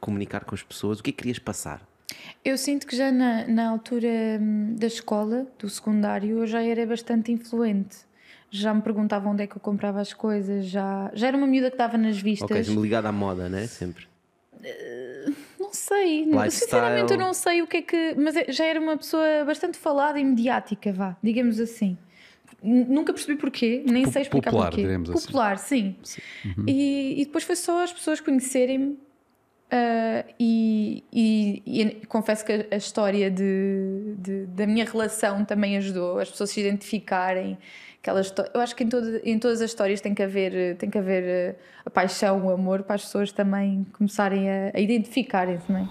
comunicar 0.00 0.44
com 0.44 0.54
as 0.54 0.62
pessoas? 0.62 1.00
O 1.00 1.02
que 1.02 1.10
é 1.10 1.12
que 1.12 1.18
querias 1.18 1.40
passar? 1.40 1.82
Eu 2.44 2.56
sinto 2.56 2.86
que 2.86 2.94
já 2.96 3.10
na, 3.10 3.44
na 3.48 3.70
altura 3.70 4.38
hum, 4.40 4.76
da 4.78 4.86
escola, 4.86 5.48
do 5.58 5.68
secundário, 5.68 6.38
eu 6.38 6.46
já 6.46 6.62
era 6.62 6.86
bastante 6.86 7.32
influente. 7.32 7.96
Já 8.52 8.72
me 8.72 8.82
perguntavam 8.82 9.32
onde 9.32 9.42
é 9.42 9.48
que 9.48 9.56
eu 9.56 9.60
comprava 9.60 10.00
as 10.00 10.12
coisas, 10.12 10.66
já, 10.66 11.10
já 11.12 11.26
era 11.26 11.36
uma 11.36 11.46
miúda 11.48 11.70
que 11.70 11.74
estava 11.74 11.98
nas 11.98 12.20
vistas. 12.20 12.68
Ok, 12.68 12.80
ligado 12.80 13.06
à 13.06 13.12
moda, 13.12 13.48
né? 13.48 13.66
Sempre. 13.66 14.06
Não 15.72 15.78
sei, 15.80 16.24
Lifestyle. 16.24 16.50
sinceramente 16.50 17.12
eu 17.14 17.18
não 17.18 17.32
sei 17.32 17.62
o 17.62 17.66
que 17.66 17.78
é 17.78 17.82
que. 17.82 18.14
Mas 18.18 18.36
é- 18.36 18.52
já 18.52 18.64
era 18.66 18.78
uma 18.80 18.96
pessoa 18.96 19.24
bastante 19.46 19.78
falada 19.78 20.18
e 20.20 20.24
mediática, 20.24 20.92
vá, 20.92 21.16
digamos 21.22 21.58
assim. 21.58 21.96
Nunca 22.62 23.12
percebi 23.12 23.36
porquê, 23.40 23.82
nem 23.86 24.06
sei 24.10 24.22
explicar 24.22 24.50
popular, 24.50 24.68
porquê. 24.70 24.82
diremos 24.82 25.10
assim. 25.10 25.26
Popular, 25.26 25.58
sim. 25.58 25.96
Uhum. 26.44 26.64
E, 26.68 27.22
e 27.22 27.24
depois 27.24 27.42
foi 27.42 27.56
só 27.56 27.82
as 27.82 27.92
pessoas 27.92 28.20
conhecerem-me. 28.20 28.96
ah, 29.70 30.24
e, 30.38 31.02
e- 31.12 31.62
e 31.66 32.06
confesso 32.06 32.44
que 32.44 32.52
a, 32.52 32.66
a 32.70 32.76
história 32.76 33.30
de, 33.30 34.14
de- 34.18 34.46
da 34.46 34.66
minha 34.66 34.84
relação 34.84 35.44
também 35.46 35.76
ajudou, 35.78 36.18
as 36.18 36.30
pessoas 36.30 36.50
se 36.50 36.60
identificarem. 36.60 37.56
Aquela 38.02 38.20
eu 38.52 38.60
acho 38.60 38.74
que 38.74 38.82
em, 38.82 38.88
todo- 38.88 39.20
em 39.22 39.38
todas 39.38 39.60
as 39.62 39.70
histórias 39.70 40.00
tem 40.00 40.12
que 40.12 40.22
haver, 40.24 40.76
tem 40.76 40.90
que 40.90 40.98
haver 40.98 41.22
eh, 41.22 41.56
a 41.84 41.88
paixão, 41.90 42.44
o 42.46 42.50
amor, 42.50 42.82
para 42.82 42.96
as 42.96 43.02
pessoas 43.04 43.30
também 43.30 43.86
começarem 43.92 44.50
a, 44.50 44.72
a 44.74 44.80
identificarem-se. 44.80 45.70
Não 45.70 45.78
é? 45.78 45.88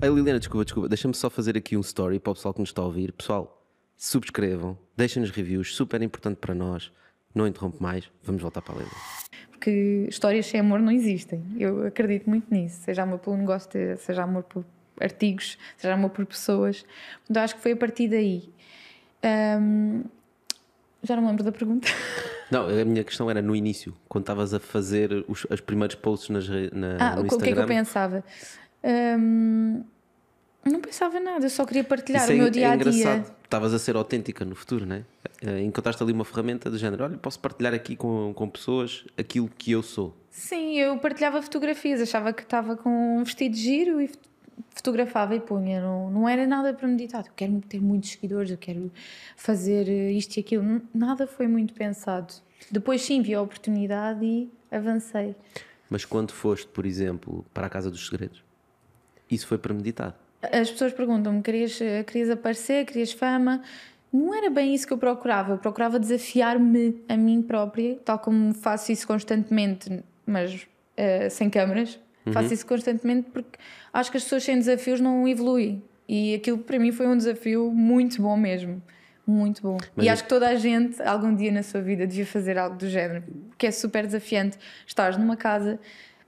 Ai, 0.00 0.08
Liliana, 0.08 0.38
desculpa, 0.38 0.64
desculpa. 0.64 0.88
Deixa-me 0.88 1.14
só 1.14 1.28
fazer 1.28 1.56
aqui 1.56 1.76
um 1.76 1.80
story 1.80 2.20
para 2.20 2.30
o 2.30 2.34
pessoal 2.34 2.54
que 2.54 2.60
nos 2.60 2.68
está 2.68 2.80
a 2.80 2.84
ouvir. 2.84 3.10
Pessoal, 3.10 3.66
subscrevam, 3.96 4.78
deixem-nos 4.96 5.32
reviews, 5.32 5.74
super 5.74 6.00
importante 6.00 6.36
para 6.36 6.54
nós. 6.54 6.92
Não 7.34 7.44
interrompe 7.44 7.82
mais, 7.82 8.08
vamos 8.22 8.40
voltar 8.40 8.62
para 8.62 8.74
a 8.74 8.76
Liliana. 8.76 8.96
Porque 9.50 10.06
histórias 10.08 10.46
sem 10.46 10.60
amor 10.60 10.78
não 10.78 10.92
existem. 10.92 11.44
Eu 11.58 11.84
acredito 11.88 12.30
muito 12.30 12.46
nisso. 12.54 12.82
Seja 12.84 13.02
amor 13.02 13.18
pelo 13.18 13.36
negócio, 13.36 13.70
seja 13.98 14.22
amor 14.22 14.44
por 14.44 14.64
artigos, 15.00 15.58
seja 15.76 15.94
amor 15.94 16.10
por 16.10 16.24
pessoas. 16.24 16.86
Então 17.28 17.42
acho 17.42 17.56
que 17.56 17.60
foi 17.62 17.72
a 17.72 17.76
partir 17.76 18.06
daí. 18.06 18.48
Ahm, 19.24 20.04
já 21.02 21.14
não 21.16 21.22
me 21.22 21.28
lembro 21.28 21.44
da 21.44 21.52
pergunta. 21.52 21.88
Não, 22.50 22.66
a 22.68 22.84
minha 22.84 23.04
questão 23.04 23.30
era 23.30 23.42
no 23.42 23.54
início, 23.54 23.94
quando 24.08 24.22
estavas 24.24 24.54
a 24.54 24.58
fazer 24.60 25.24
os, 25.28 25.44
os 25.50 25.60
primeiros 25.60 25.94
posts 25.96 26.30
nas, 26.30 26.48
na, 26.72 26.96
Ah, 26.98 27.16
no 27.16 27.22
o 27.22 27.28
que- 27.28 27.34
o 27.34 27.38
que 27.38 27.44
é 27.44 27.52
que 27.52 27.58
eu 27.58 27.62
Instagram. 27.62 27.66
pensava? 27.66 28.24
Ahm, 28.82 29.82
não 30.64 30.80
pensava 30.80 31.18
nada, 31.20 31.44
eu 31.46 31.50
só 31.50 31.64
queria 31.64 31.84
partilhar 31.84 32.22
Isso 32.22 32.32
o 32.32 32.34
é, 32.34 32.38
meu 32.38 32.50
dia 32.50 32.66
é 32.68 32.70
a 32.70 32.76
dia. 32.76 32.90
engraçado. 32.90 33.34
Estavas 33.44 33.72
a 33.74 33.78
ser 33.78 33.96
autêntica 33.96 34.44
no 34.44 34.54
futuro, 34.54 34.84
não 34.86 34.96
é? 34.96 35.02
Eh, 35.42 35.62
Encontraste 35.62 36.02
ali 36.02 36.12
uma 36.12 36.24
ferramenta 36.24 36.70
do 36.70 36.76
género: 36.76 37.04
olha, 37.04 37.16
posso 37.16 37.38
partilhar 37.40 37.72
aqui 37.74 37.96
com, 37.96 38.32
com 38.34 38.48
pessoas 38.48 39.04
aquilo 39.16 39.48
que 39.56 39.72
eu 39.72 39.82
sou. 39.82 40.14
Sim, 40.30 40.78
eu 40.78 40.96
partilhava 40.98 41.40
fotografias, 41.42 42.00
achava 42.00 42.32
que 42.32 42.42
estava 42.42 42.76
com 42.76 43.18
um 43.18 43.24
vestido 43.24 43.56
giro 43.56 44.00
e 44.00 44.10
fotografava 44.70 45.34
e 45.34 45.40
punha. 45.40 45.80
Não, 45.80 46.10
não 46.10 46.28
era 46.28 46.46
nada 46.46 46.72
premeditado. 46.74 47.28
Eu 47.28 47.32
quero 47.34 47.60
ter 47.68 47.80
muitos 47.80 48.10
seguidores, 48.10 48.50
eu 48.50 48.58
quero 48.58 48.90
fazer 49.36 49.88
eh, 49.88 50.12
isto 50.12 50.36
e 50.36 50.40
aquilo. 50.40 50.82
Nada 50.94 51.26
foi 51.26 51.46
muito 51.46 51.74
pensado. 51.74 52.34
Depois 52.70 53.02
sim 53.02 53.22
vi 53.22 53.34
a 53.34 53.42
oportunidade 53.42 54.24
e 54.24 54.50
avancei. 54.70 55.34
Mas 55.88 56.04
quando 56.04 56.32
foste, 56.32 56.66
por 56.68 56.84
exemplo, 56.84 57.44
para 57.54 57.66
a 57.66 57.70
Casa 57.70 57.90
dos 57.90 58.06
Segredos, 58.06 58.44
isso 59.30 59.46
foi 59.46 59.58
premeditado. 59.58 60.14
As 60.42 60.70
pessoas 60.70 60.92
perguntam-me: 60.92 61.42
querias, 61.42 61.80
eh, 61.80 62.02
querias 62.04 62.30
aparecer, 62.30 62.84
querias 62.86 63.12
fama? 63.12 63.62
Não 64.12 64.34
era 64.34 64.48
bem 64.48 64.74
isso 64.74 64.86
que 64.86 64.92
eu 64.92 64.98
procurava. 64.98 65.52
Eu 65.52 65.58
procurava 65.58 65.98
desafiar-me 65.98 67.02
a 67.08 67.16
mim 67.16 67.42
própria, 67.42 67.96
tal 68.04 68.18
como 68.18 68.54
faço 68.54 68.90
isso 68.90 69.06
constantemente, 69.06 70.02
mas 70.26 70.66
eh, 70.96 71.28
sem 71.28 71.50
câmaras. 71.50 71.98
Faço 72.32 72.54
isso 72.54 72.66
constantemente 72.66 73.28
porque 73.32 73.58
acho 73.92 74.10
que 74.10 74.16
as 74.16 74.22
pessoas 74.24 74.44
sem 74.44 74.56
desafios 74.56 75.00
não 75.00 75.26
evoluem. 75.26 75.82
E 76.08 76.34
aquilo 76.34 76.58
para 76.58 76.78
mim 76.78 76.90
foi 76.92 77.06
um 77.06 77.16
desafio 77.16 77.70
muito 77.70 78.20
bom 78.22 78.36
mesmo. 78.36 78.82
Muito 79.26 79.60
bom. 79.60 79.76
Mas 79.94 80.06
e 80.06 80.08
é- 80.08 80.12
acho 80.12 80.22
que 80.22 80.28
toda 80.28 80.48
a 80.48 80.54
gente, 80.54 81.02
algum 81.02 81.34
dia 81.34 81.52
na 81.52 81.62
sua 81.62 81.82
vida, 81.82 82.06
devia 82.06 82.24
fazer 82.24 82.56
algo 82.56 82.76
do 82.76 82.88
género. 82.88 83.22
Porque 83.50 83.66
é 83.66 83.70
super 83.70 84.06
desafiante. 84.06 84.58
Estás 84.86 85.18
numa 85.18 85.36
casa 85.36 85.78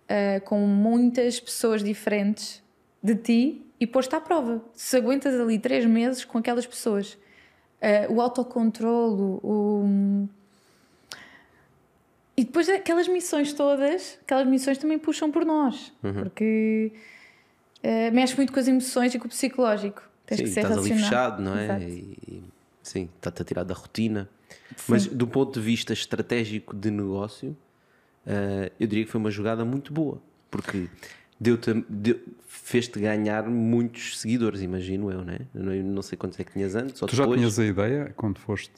eh, 0.06 0.40
com 0.40 0.58
muitas 0.66 1.40
pessoas 1.40 1.82
diferentes 1.82 2.62
de 3.02 3.14
ti 3.14 3.62
e 3.78 3.86
pôs-te 3.86 4.14
à 4.14 4.20
prova. 4.20 4.62
Se 4.74 4.96
aguentas 4.98 5.38
ali 5.40 5.58
três 5.58 5.86
meses 5.86 6.24
com 6.26 6.36
aquelas 6.36 6.66
pessoas, 6.66 7.16
eh, 7.80 8.06
o 8.10 8.20
autocontrolo, 8.20 9.40
o... 9.42 10.28
E 12.40 12.44
depois 12.44 12.68
aquelas 12.70 13.06
missões 13.06 13.52
todas, 13.52 14.18
aquelas 14.22 14.46
missões 14.48 14.78
também 14.78 14.98
puxam 14.98 15.30
por 15.30 15.44
nós, 15.44 15.92
Uhum. 16.02 16.14
porque 16.14 16.90
eh, 17.82 18.10
mexe 18.10 18.34
muito 18.36 18.50
com 18.50 18.58
as 18.60 18.66
emoções 18.66 19.14
e 19.14 19.18
com 19.18 19.26
o 19.26 19.28
psicológico. 19.28 20.02
Tens 20.24 20.38
sim, 20.38 20.44
que 20.44 20.50
ser 20.50 20.60
estás 20.60 20.78
ali 20.78 20.88
racional. 20.90 21.04
fechado, 21.10 21.42
não 21.42 21.54
é? 21.56 21.64
Exato. 21.64 21.82
E, 21.82 22.42
sim, 22.82 23.08
está-te 23.16 23.42
a 23.42 23.44
tirar 23.44 23.64
da 23.64 23.74
rotina. 23.74 24.26
Mas 24.88 25.06
do 25.06 25.26
ponto 25.26 25.52
de 25.58 25.64
vista 25.64 25.92
estratégico 25.92 26.74
de 26.74 26.90
negócio, 26.90 27.54
eh, 28.26 28.72
eu 28.80 28.86
diria 28.86 29.04
que 29.04 29.10
foi 29.10 29.20
uma 29.20 29.30
jogada 29.30 29.62
muito 29.64 29.92
boa, 29.92 30.18
porque 30.50 30.88
deu-te, 31.38 31.74
deu- 31.90 32.20
fez-te 32.46 32.98
ganhar 32.98 33.44
muitos 33.50 34.18
seguidores, 34.18 34.62
imagino 34.62 35.10
eu, 35.12 35.22
né? 35.24 35.40
Eu 35.54 35.62
não, 35.62 35.74
eu 35.74 35.84
não 35.84 36.00
sei 36.02 36.16
quantos 36.16 36.40
é 36.40 36.44
que 36.44 36.52
tinhas 36.52 36.74
antes, 36.74 37.02
ou 37.02 37.06
Tu 37.08 37.16
já 37.16 37.24
depois. 37.24 37.38
tinhas 37.38 37.58
a 37.58 37.64
ideia 37.66 38.12
quando 38.16 38.38
foste. 38.38 38.72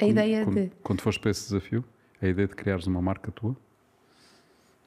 A 0.00 0.06
ideia 0.06 0.44
quando, 0.44 0.54
de. 0.54 0.72
Quando 0.82 1.00
foste 1.02 1.20
para 1.20 1.30
esse 1.32 1.42
desafio, 1.44 1.84
a 2.20 2.26
ideia 2.26 2.46
de 2.48 2.54
criares 2.54 2.86
uma 2.86 3.00
marca 3.00 3.30
tua? 3.32 3.56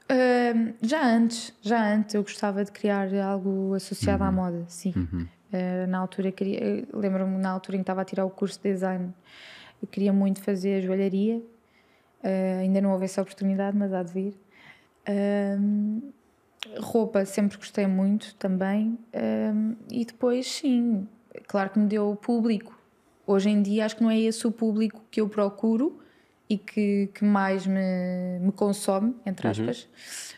Ahm, 0.10 0.74
já 0.82 1.04
antes, 1.06 1.54
já 1.62 1.94
antes 1.94 2.14
eu 2.14 2.22
gostava 2.24 2.64
de 2.64 2.72
criar 2.72 3.14
algo 3.16 3.74
associado 3.74 4.24
à 4.24 4.28
Uhum. 4.28 4.34
moda, 4.34 4.66
sim. 4.68 4.94
Ah, 5.52 5.88
na 5.88 5.98
altura 6.00 6.32
queria, 6.32 6.88
lembro-me 6.94 7.38
na 7.38 7.50
altura 7.52 7.78
em 7.78 7.80
que 7.80 7.84
estava 7.84 8.02
a 8.02 8.06
tirar 8.06 8.26
o 8.26 8.30
curso 8.30 8.60
de 8.62 8.72
design, 8.72 9.14
eu 9.82 9.88
queria 9.88 10.12
muito 10.14 10.42
fazer 10.42 10.82
joalharia. 10.82 11.42
Ah, 12.24 12.60
ainda 12.62 12.82
não 12.82 12.92
houve 12.92 13.06
essa 13.06 13.22
oportunidade, 13.22 13.78
mas 13.78 13.94
há 13.94 14.04
de 14.04 14.14
vir. 14.14 14.40
Roupa 16.80 17.26
sempre 17.26 17.58
gostei 17.58 17.88
muito 17.88 18.36
também. 18.36 18.98
E 19.90 20.06
depois, 20.06 20.48
sim, 20.48 21.08
claro 21.48 21.70
que 21.72 21.80
me 21.80 21.88
deu 21.88 22.10
o 22.12 22.16
público. 22.16 22.78
Hoje 23.26 23.50
em 23.50 23.62
dia 23.62 23.86
acho 23.86 23.96
que 23.98 24.04
não 24.04 24.12
é 24.12 24.20
esse 24.20 24.46
o 24.46 24.52
público 24.52 25.02
que 25.10 25.22
eu 25.22 25.30
procuro 25.30 26.00
e 26.50 26.58
que, 26.58 27.10
que 27.14 27.24
mais 27.24 27.66
me, 27.66 28.40
me 28.42 28.52
consome, 28.52 29.16
entre 29.26 29.48
aspas. 29.48 29.88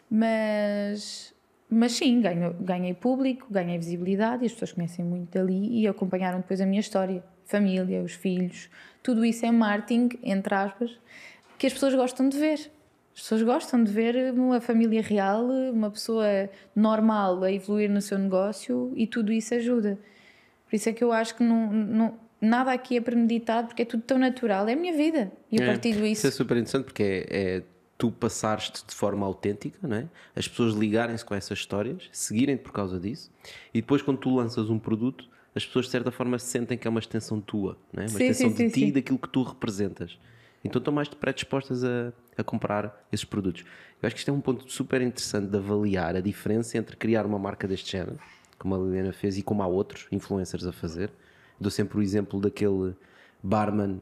Mas, 0.10 1.34
mas 1.70 1.92
sim, 1.94 2.22
ganho, 2.22 2.54
ganhei 2.60 2.94
público, 2.94 3.48
ganhei 3.50 3.78
visibilidade 3.78 4.44
e 4.44 4.46
as 4.46 4.54
pessoas 4.54 4.72
conhecem 4.74 5.04
muito 5.04 5.32
dali 5.38 5.82
e 5.82 5.88
acompanharam 5.88 6.40
depois 6.40 6.62
a 6.62 6.66
minha 6.66 6.80
história. 6.80 7.24
Família, 7.46 8.02
os 8.02 8.14
filhos, 8.14 8.70
tudo 9.04 9.24
isso 9.24 9.46
é 9.46 9.52
marketing, 9.52 10.10
entre 10.24 10.56
aspas, 10.56 10.98
que 11.60 11.68
as 11.68 11.74
pessoas 11.74 11.94
gostam 11.94 12.28
de 12.28 12.40
ver. 12.40 12.72
As 13.14 13.22
pessoas 13.22 13.44
gostam 13.44 13.84
de 13.84 13.92
ver 13.92 14.34
uma 14.34 14.60
família 14.60 15.02
real, 15.02 15.46
uma 15.72 15.92
pessoa 15.92 16.26
normal 16.76 17.44
a 17.44 17.52
evoluir 17.52 17.90
no 17.90 18.02
seu 18.02 18.18
negócio 18.18 18.92
e 18.96 19.06
tudo 19.06 19.32
isso 19.32 19.54
ajuda. 19.54 20.00
Por 20.68 20.76
isso 20.76 20.90
é 20.90 20.94
que 20.94 21.04
eu 21.04 21.12
acho 21.12 21.36
que 21.36 21.44
não, 21.44 21.72
não- 21.72 22.20
nada 22.42 22.72
aqui 22.72 22.98
é 22.98 23.01
premeditado 23.01 23.68
porque 23.68 23.82
é 23.82 23.86
tudo 23.86 24.04
tão 24.04 24.18
natural. 24.18 24.68
É 24.68 24.74
a 24.74 24.75
minha 24.75 24.96
vida 24.96 25.32
e 25.51 25.58
eu 25.58 25.63
É, 25.63 25.68
partilho 25.68 26.06
Isso 26.06 26.06
isso. 26.06 26.27
é 26.27 26.32
super 26.32 26.58
interessante 26.58 26.86
porque 26.86 27.04
é, 27.30 27.56
é 27.58 27.63
tu 27.98 28.12
passares-te 28.12 28.86
de 28.86 28.94
forma 28.94 29.25
autêntica, 29.25 29.77
não 29.88 29.96
é? 29.96 30.08
as 30.36 30.48
pessoas 30.48 30.74
ligarem-se 30.74 31.24
com 31.24 31.34
essas 31.34 31.58
histórias, 31.60 32.10
seguirem-te 32.12 32.62
por 32.62 32.74
causa 32.74 33.00
disso, 33.00 33.32
e 33.74 33.82
depois 33.82 34.01
quando 34.01 34.18
tu 34.18 34.36
lanças 34.36 34.70
um 34.70 34.77
produto, 34.77 35.25
as 35.56 35.65
pessoas 35.65 35.86
de 35.86 35.92
certa 35.92 36.12
forma 36.12 36.38
sentem 36.38 36.77
que 36.77 36.86
é 36.88 36.89
uma 36.89 37.00
extensão 37.00 37.39
tua, 37.39 37.77
não 37.94 38.04
é? 38.04 38.08
uma 38.08 38.20
Sim, 38.20 38.25
extensão 38.25 38.50
sim, 38.50 38.68
de 38.68 38.74
sim, 38.74 38.80
ti 38.82 38.86
e 38.88 38.92
daquilo 38.92 39.18
que 39.18 39.30
tu 39.30 39.44
representas. 39.44 40.18
Então 40.63 40.80
estão 40.80 40.94
mais 40.94 41.08
predispostas 41.08 41.84
a, 41.86 42.12
a 42.38 42.44
comprar 42.44 43.06
esses 43.12 43.24
produtos. 43.24 43.63
Eu 44.01 44.08
acho 44.08 44.15
que 44.15 44.20
isto 44.20 44.30
é 44.30 44.34
um 44.34 44.42
ponto 44.42 44.70
super 44.70 45.01
interessante 45.01 45.48
de 45.48 45.56
avaliar 45.58 46.15
a 46.18 46.20
diferença 46.22 46.77
entre 46.77 46.98
criar 46.98 47.25
uma 47.25 47.39
marca 47.39 47.65
deste 47.68 47.92
género, 47.94 48.20
como 48.60 48.75
a 48.75 48.77
Liliana 48.77 49.13
fez, 49.13 49.38
e 49.38 49.42
como 49.44 49.63
há 49.63 49.68
outros 49.68 50.08
influencers 50.12 50.65
a 50.65 50.74
fazer. 50.74 51.12
Dou 51.60 51.72
sempre 51.72 51.98
o 51.98 52.02
exemplo 52.02 52.40
daquele 52.40 52.96
barman 53.42 54.02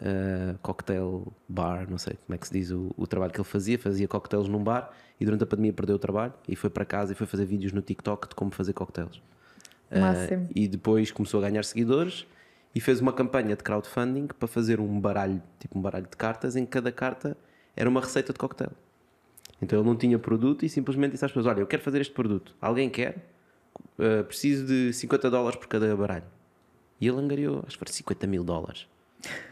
uh, 0.00 0.58
cocktail 0.62 1.32
bar, 1.48 1.88
não 1.90 1.98
sei 1.98 2.14
como 2.26 2.34
é 2.34 2.38
que 2.38 2.46
se 2.46 2.52
diz 2.52 2.70
o, 2.70 2.92
o 2.96 3.06
trabalho 3.06 3.32
que 3.32 3.38
ele 3.38 3.48
fazia, 3.48 3.78
fazia 3.78 4.08
cocktails 4.08 4.48
num 4.48 4.62
bar 4.62 4.90
e 5.20 5.24
durante 5.24 5.44
a 5.44 5.46
pandemia 5.46 5.72
perdeu 5.72 5.96
o 5.96 5.98
trabalho 5.98 6.32
e 6.48 6.56
foi 6.56 6.70
para 6.70 6.84
casa 6.84 7.12
e 7.12 7.14
foi 7.14 7.26
fazer 7.26 7.44
vídeos 7.44 7.72
no 7.72 7.82
TikTok 7.82 8.28
de 8.28 8.34
como 8.34 8.50
fazer 8.50 8.72
cocktails. 8.72 9.16
Uh, 9.90 10.48
e 10.54 10.66
depois 10.66 11.12
começou 11.12 11.38
a 11.40 11.48
ganhar 11.48 11.64
seguidores 11.64 12.26
e 12.74 12.80
fez 12.80 13.00
uma 13.00 13.12
campanha 13.12 13.56
de 13.56 13.62
crowdfunding 13.62 14.26
para 14.26 14.48
fazer 14.48 14.80
um 14.80 15.00
baralho, 15.00 15.42
tipo 15.58 15.78
um 15.78 15.82
baralho 15.82 16.06
de 16.06 16.16
cartas, 16.16 16.56
em 16.56 16.64
que 16.64 16.70
cada 16.72 16.92
carta 16.92 17.36
era 17.74 17.88
uma 17.88 18.00
receita 18.00 18.32
de 18.32 18.38
cocktail. 18.38 18.72
Então 19.62 19.78
ele 19.78 19.88
não 19.88 19.96
tinha 19.96 20.18
produto 20.18 20.64
e 20.64 20.68
simplesmente 20.68 21.12
disse 21.12 21.24
às 21.24 21.30
pessoas: 21.30 21.46
Olha, 21.46 21.60
eu 21.60 21.66
quero 21.66 21.82
fazer 21.82 22.00
este 22.00 22.12
produto, 22.12 22.54
alguém 22.60 22.90
quer? 22.90 23.16
Uh, 23.98 24.24
preciso 24.24 24.66
de 24.66 24.92
50 24.92 25.30
dólares 25.30 25.58
por 25.58 25.68
cada 25.68 25.94
baralho. 25.96 26.24
E 27.00 27.06
ele 27.06 27.18
angariou, 27.18 27.62
acho 27.66 27.76
que 27.76 27.78
foram 27.78 27.92
50 27.92 28.26
mil 28.26 28.44
dólares, 28.44 28.86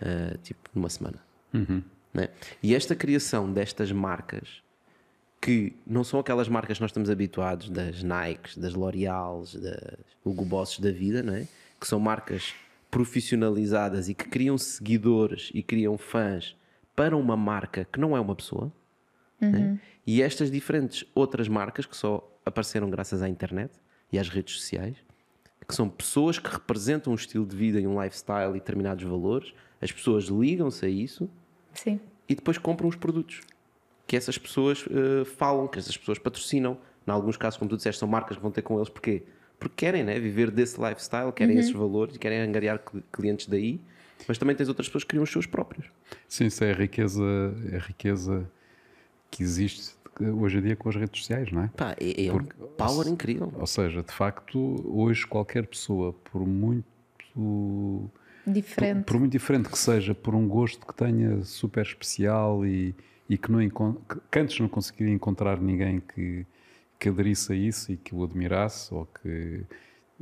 uh, 0.00 0.38
tipo, 0.38 0.70
numa 0.74 0.88
semana. 0.88 1.18
Né? 2.12 2.28
E 2.62 2.74
esta 2.74 2.94
criação 2.94 3.52
destas 3.52 3.90
marcas, 3.92 4.62
que 5.40 5.74
não 5.87 6.02
são 6.04 6.20
aquelas 6.20 6.48
marcas 6.48 6.78
que 6.78 6.83
nós 6.83 6.90
estamos 6.90 7.11
habituados, 7.11 7.68
das 7.68 8.02
Nikes, 8.02 8.57
das 8.57 8.74
L'Oreals, 8.74 9.54
das 9.57 9.98
Hugo 10.24 10.44
Bosses 10.44 10.78
da 10.78 10.90
vida, 10.90 11.22
não 11.22 11.35
é? 11.35 11.46
que 11.78 11.87
são 11.87 12.00
marcas 12.00 12.54
profissionalizadas 12.90 14.09
e 14.09 14.14
que 14.14 14.28
criam 14.28 14.57
seguidores 14.57 15.50
e 15.52 15.62
criam 15.62 15.98
fãs 15.98 16.57
para 16.94 17.16
uma 17.16 17.37
marca 17.37 17.85
que 17.92 17.98
não 17.98 18.16
é 18.16 18.20
uma 18.20 18.35
pessoa. 18.35 18.72
né? 19.40 19.80
E 20.07 20.22
estas 20.22 20.50
diferentes 20.50 21.04
outras 21.14 21.48
marcas 21.48 21.87
que 21.87 21.96
só 21.96 22.26
apareceram 22.44 22.88
graças 22.88 23.22
à 23.22 23.28
internet 23.28 23.72
e 24.12 24.18
às 24.18 24.28
redes 24.28 24.54
sociais, 24.54 24.96
que 25.66 25.74
são 25.74 25.88
pessoas 25.88 26.38
que 26.38 26.48
representam 26.50 27.12
um 27.12 27.16
estilo 27.16 27.46
de 27.46 27.57
vida 27.57 27.81
e 27.81 27.87
um 27.87 28.03
lifestyle 28.03 28.50
e 28.50 28.55
determinados 28.55 29.03
valores, 29.05 29.53
as 29.81 29.90
pessoas 29.92 30.24
ligam-se 30.24 30.85
a 30.85 30.88
isso 30.88 31.29
Sim. 31.72 31.98
e 32.29 32.35
depois 32.35 32.59
compram 32.59 32.88
os 32.88 32.96
produtos 32.96 33.40
que 34.07 34.16
essas 34.16 34.37
pessoas 34.37 34.85
eh, 34.90 35.24
falam, 35.24 35.66
que 35.66 35.79
essas 35.79 35.96
pessoas 35.96 36.18
patrocinam. 36.18 36.77
Em 37.07 37.11
alguns 37.11 37.37
casos, 37.38 37.59
como 37.59 37.68
tu 37.70 37.77
disseste, 37.77 37.98
são 37.98 38.07
marcas 38.09 38.37
que 38.37 38.42
vão 38.42 38.50
ter 38.50 38.61
com 38.62 38.77
eles. 38.77 38.88
Porquê? 38.90 39.22
Porque 39.59 39.74
querem 39.77 40.05
né, 40.05 40.18
viver 40.20 40.50
desse 40.50 40.79
lifestyle, 40.81 41.33
querem 41.33 41.59
esses 41.59 41.72
valores 41.72 42.14
e 42.16 42.18
querem 42.18 42.40
angariar 42.40 42.79
cl- 42.87 43.03
clientes 43.11 43.46
daí. 43.46 43.81
Mas 44.29 44.37
também 44.37 44.55
tens 44.55 44.68
outras 44.68 44.88
pessoas 44.88 45.05
que 45.05 45.09
criam 45.09 45.22
os 45.24 45.31
seus 45.31 45.46
próprios. 45.46 45.87
Sim, 46.29 46.46
isso 46.46 46.62
é 46.64 46.70
a 46.72 46.74
riqueza, 46.74 47.22
é 47.72 47.77
a 47.77 47.81
riqueza 47.81 48.50
que 49.31 49.42
existe 49.42 49.94
hoje 50.22 50.59
em 50.59 50.62
dia 50.62 50.77
com 50.77 50.88
as 50.88 50.96
redes 50.96 51.20
sociais, 51.20 51.50
não 51.50 51.62
é? 51.62 51.68
Pá, 51.77 51.94
é, 52.00 52.27
é 52.27 52.31
um 52.33 52.38
Porque- 52.38 52.55
power 52.77 53.09
incrível. 53.09 53.53
Ou 53.59 53.66
seja, 53.66 54.03
de 54.03 54.12
facto, 54.12 54.59
hoje 54.87 55.27
qualquer 55.27 55.66
pessoa, 55.66 56.12
por 56.12 56.46
muito 56.46 56.85
Diferente. 58.46 59.05
por 59.05 59.18
muito 59.18 59.33
diferente 59.33 59.68
que 59.68 59.79
seja, 59.79 60.14
por 60.14 60.35
um 60.35 60.46
gosto 60.46 60.87
que 60.87 60.94
tenha 60.94 61.42
super 61.42 61.83
especial 61.85 62.64
e, 62.66 62.94
e 63.29 63.37
que, 63.38 63.50
não 63.50 63.59
que 64.31 64.38
antes 64.38 64.61
não 64.61 64.68
conseguiria 64.68 65.12
encontrar 65.14 65.61
ninguém 65.61 66.00
que, 66.00 66.46
que 66.98 67.09
aderisse 67.09 67.53
a 67.53 67.57
isso 67.57 67.90
e 67.92 67.96
que 67.96 68.14
o 68.14 68.22
admirasse 68.22 68.92
ou 68.94 69.07
que 69.07 69.62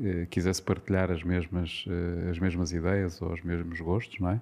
eh, 0.01 0.27
quisesse 0.31 0.63
partilhar 0.63 1.11
as 1.11 1.23
mesmas, 1.23 1.85
eh, 1.89 2.31
as 2.31 2.39
mesmas 2.39 2.73
ideias 2.73 3.21
ou 3.21 3.33
os 3.33 3.43
mesmos 3.43 3.81
gostos, 3.81 4.19
não 4.21 4.31
é? 4.31 4.41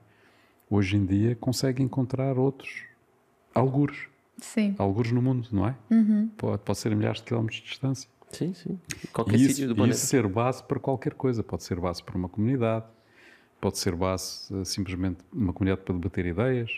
Hoje 0.68 0.96
em 0.96 1.04
dia 1.04 1.34
consegue 1.34 1.82
encontrar 1.82 2.38
outros 2.38 2.82
algures, 3.54 4.06
Sim. 4.42 4.74
algures 4.78 5.12
no 5.12 5.20
mundo, 5.22 5.48
não 5.52 5.66
é? 5.68 5.74
Pode, 6.36 6.62
pode 6.62 6.78
ser 6.78 6.92
a 6.92 6.96
milhares 6.96 7.18
de 7.18 7.24
quilómetros 7.24 7.60
de 7.60 7.66
distância. 7.68 8.08
Sim, 8.30 8.54
sim. 8.54 8.78
Qualquer 9.12 9.34
E 9.34 9.38
sítio 9.40 9.52
isso, 9.52 9.66
do 9.66 9.72
e 9.72 9.76
planeta. 9.76 9.96
isso 9.96 10.06
ser 10.06 10.26
base 10.28 10.62
para 10.62 10.78
qualquer 10.78 11.14
coisa. 11.14 11.42
Pode 11.42 11.64
ser 11.64 11.80
base 11.80 12.02
para 12.02 12.16
uma 12.16 12.28
comunidade, 12.28 12.84
pode 13.60 13.76
ser 13.78 13.94
base 13.96 14.54
eh, 14.54 14.64
simplesmente 14.64 15.18
uma 15.32 15.52
comunidade 15.52 15.82
para 15.84 15.94
debater 15.94 16.26
ideias, 16.26 16.70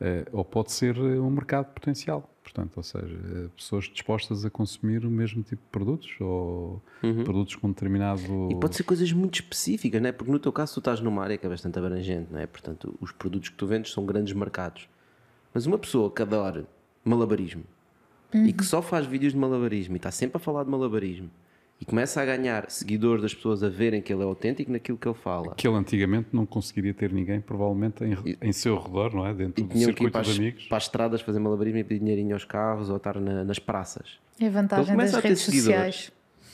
eh, 0.00 0.24
ou 0.32 0.42
pode 0.42 0.72
ser 0.72 0.96
eh, 0.96 1.20
um 1.20 1.28
mercado 1.30 1.66
potencial. 1.66 2.28
Portanto, 2.42 2.78
ou 2.78 2.82
seja, 2.82 3.50
pessoas 3.54 3.84
dispostas 3.84 4.44
a 4.46 4.50
consumir 4.50 5.04
o 5.04 5.10
mesmo 5.10 5.42
tipo 5.42 5.62
de 5.62 5.68
produtos 5.70 6.10
ou 6.18 6.82
produtos 7.24 7.54
com 7.54 7.68
determinado. 7.68 8.22
Uhum. 8.22 8.50
E 8.50 8.56
pode 8.58 8.74
ser 8.74 8.82
coisas 8.82 9.12
muito 9.12 9.34
específicas, 9.34 10.00
né? 10.00 10.10
porque 10.10 10.32
no 10.32 10.38
teu 10.38 10.50
caso 10.50 10.72
tu 10.74 10.78
estás 10.80 11.00
numa 11.00 11.22
área 11.22 11.36
que 11.36 11.44
é 11.46 11.48
bastante 11.48 11.78
abrangente, 11.78 12.32
né? 12.32 12.46
portanto 12.46 12.96
os 13.00 13.12
produtos 13.12 13.50
que 13.50 13.56
tu 13.56 13.66
vendes 13.66 13.92
são 13.92 14.04
grandes 14.06 14.32
mercados. 14.32 14.88
Mas 15.52 15.66
uma 15.66 15.78
pessoa 15.78 16.10
que 16.10 16.22
adora 16.22 16.66
malabarismo 17.04 17.62
e 18.32 18.52
que 18.52 18.64
só 18.64 18.80
faz 18.80 19.06
vídeos 19.06 19.32
de 19.32 19.38
malabarismo 19.38 19.94
e 19.94 19.98
está 19.98 20.10
sempre 20.10 20.36
a 20.36 20.40
falar 20.40 20.64
de 20.64 20.70
malabarismo 20.70 21.28
e 21.80 21.84
começa 21.84 22.20
a 22.20 22.24
ganhar 22.26 22.70
seguidores 22.70 23.22
das 23.22 23.32
pessoas 23.34 23.62
a 23.62 23.68
verem 23.70 24.02
que 24.02 24.12
ele 24.12 24.20
é 24.20 24.24
autêntico 24.24 24.70
naquilo 24.70 24.98
que 24.98 25.08
ele 25.08 25.14
fala. 25.16 25.54
Que 25.54 25.66
ele 25.66 25.76
antigamente 25.76 26.28
não 26.30 26.44
conseguiria 26.44 26.92
ter 26.92 27.10
ninguém, 27.10 27.40
provavelmente, 27.40 28.04
em, 28.04 28.36
em 28.42 28.52
seu 28.52 28.78
redor, 28.78 29.14
não 29.14 29.26
é? 29.26 29.32
Dentro 29.32 29.64
E 29.64 29.66
do 29.66 29.72
tinham 29.72 29.86
que 29.86 30.04
ir 30.04 30.10
circuito 30.10 30.12
para 30.12 30.22
de 30.22 30.30
as, 30.30 30.38
amigos. 30.38 30.64
para 30.66 30.76
as 30.76 30.82
estradas 30.84 31.20
fazer 31.22 31.38
malabarismo 31.40 31.78
e 31.78 31.84
pedir 31.84 32.00
dinheirinho 32.00 32.34
aos 32.34 32.44
carros 32.44 32.90
ou 32.90 32.98
estar 32.98 33.18
na- 33.18 33.44
nas 33.44 33.58
praças. 33.58 34.18
É 34.38 34.46
a 34.46 34.50
vantagem 34.50 34.94
das 34.94 35.14
redes 35.14 35.40
seguidores. 35.40 35.94
sociais. 35.96 36.12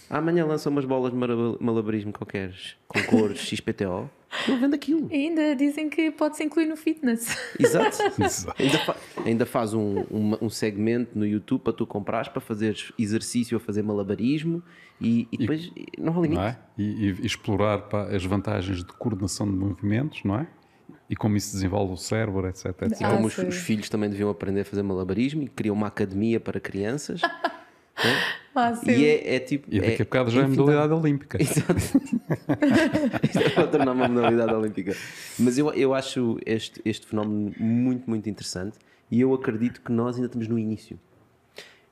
Amanhã 0.09 0.45
lança 0.47 0.71
umas 0.71 0.85
bolas 0.85 1.12
de 1.12 1.19
malabarismo 1.61 2.12
qualquer 2.12 2.53
com 2.87 3.03
cores 3.05 3.38
XPTO. 3.47 4.09
Ele 4.47 4.57
vende 4.59 4.75
aquilo. 4.75 5.09
E 5.11 5.14
ainda 5.14 5.55
dizem 5.57 5.88
que 5.88 6.11
pode-se 6.11 6.45
incluir 6.45 6.66
no 6.66 6.77
fitness. 6.77 7.37
Exato. 7.59 7.97
Exato. 8.23 8.62
ainda, 8.62 8.79
fa- 8.79 8.97
ainda 9.25 9.47
faz 9.47 9.73
um, 9.75 10.03
uma- 10.11 10.38
um 10.42 10.51
segmento 10.51 11.19
no 11.19 11.27
YouTube 11.27 11.62
para 11.62 11.73
tu 11.73 11.87
comprares 11.87 12.29
para 12.29 12.40
fazeres 12.40 12.92
exercício 12.99 13.57
a 13.57 13.61
fazer 13.61 13.83
malabarismo 13.83 14.62
e, 15.01 15.27
e 15.33 15.38
depois 15.38 15.71
não 15.99 16.12
há 16.12 16.16
limite. 16.23 16.35
não 16.35 16.42
é? 16.42 16.59
E, 16.77 16.83
e 17.23 17.27
explorar 17.27 17.79
pá, 17.88 18.05
as 18.09 18.25
vantagens 18.25 18.79
de 18.79 18.92
coordenação 18.92 19.47
de 19.47 19.57
movimentos, 19.57 20.23
não 20.25 20.38
é? 20.40 20.47
e 21.09 21.14
como 21.14 21.37
isso 21.37 21.53
desenvolve 21.53 21.92
o 21.92 21.97
cérebro, 21.97 22.49
etc. 22.49 22.66
etc. 22.83 23.01
E 23.01 23.05
Ah, 23.05 23.11
como 23.14 23.29
os, 23.29 23.38
os 23.38 23.57
filhos 23.57 23.88
também 23.88 24.11
deviam 24.11 24.29
aprender 24.29 24.62
a 24.62 24.64
fazer 24.64 24.83
malabarismo 24.83 25.40
e 25.45 25.49
criam 25.49 25.75
uma 25.75 25.87
academia 25.87 26.40
para 26.40 26.59
crianças. 26.59 27.21
né? 27.97 28.23
Máximo. 28.57 28.90
E 28.90 29.05
é, 29.05 29.37
é 29.37 29.38
tipo. 29.38 29.69
E 29.71 29.79
daqui 29.79 29.92
é 29.92 29.95
a 29.97 30.05
bocado 30.05 30.31
já 30.31 30.42
é 30.42 30.47
modalidade 30.47 30.92
olímpica. 30.95 31.38
Exato. 31.40 31.75
Isto 33.23 33.38
é 33.38 33.51
para 33.51 33.66
tornar 33.66 33.92
uma 33.92 34.09
modalidade 34.09 34.55
olímpica. 34.55 34.97
Mas 35.38 35.59
eu, 35.59 35.71
eu 35.75 35.92
acho 35.92 36.38
este, 36.47 36.81
este 36.85 37.07
fenómeno 37.07 37.53
muito, 37.59 38.09
muito 38.09 38.29
interessante 38.31 38.79
e 39.11 39.21
eu 39.21 39.35
acredito 39.35 39.83
que 39.83 39.92
nós 39.92 40.16
ainda 40.16 40.27
estamos 40.27 40.49
no 40.49 40.59
início. 40.59 40.99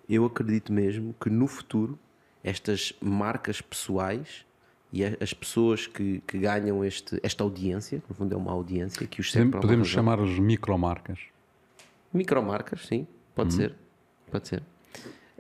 Eu 0.09 0.25
acredito 0.25 0.73
mesmo 0.73 1.15
que 1.21 1.29
no 1.29 1.47
futuro 1.47 1.99
estas 2.43 2.95
marcas 3.01 3.61
pessoais 3.61 4.47
e 4.93 5.05
as 5.05 5.35
pessoas 5.35 5.87
que, 5.87 6.23
que 6.27 6.39
ganham 6.39 6.85
este, 6.85 7.19
esta 7.23 7.43
audiência, 7.43 7.99
que 7.99 8.05
no 8.09 8.15
fundo 8.15 8.33
é 8.33 8.37
uma 8.37 8.53
audiência 8.53 9.07
que 9.07 9.21
os 9.21 9.31
Podemos, 9.31 9.61
podemos 9.61 9.89
razão. 9.89 10.03
chamar-os 10.03 10.39
micromarcas. 10.39 11.19
Micromarcas, 12.13 12.87
sim, 12.87 13.07
pode 13.35 13.55
ser. 13.55 13.75
Pode 14.31 14.49
ser. 14.49 14.63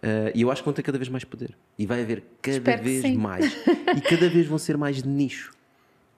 Ah, 0.05 0.31
e 0.35 0.43
eu 0.43 0.51
acho 0.51 0.61
que 0.62 0.67
vão 0.67 0.75
ter 0.75 0.83
cada 0.83 0.99
vez 0.99 1.09
mais 1.09 1.25
poder. 1.25 1.57
E 1.79 1.87
vai 1.87 2.03
haver 2.03 2.23
cada 2.43 2.59
Espero 2.59 2.83
vez 2.83 3.17
mais. 3.17 3.57
E 3.97 4.01
cada 4.03 4.29
vez 4.29 4.47
vão 4.47 4.59
ser 4.59 4.77
mais 4.77 5.03
de 5.03 5.09
nicho. 5.09 5.53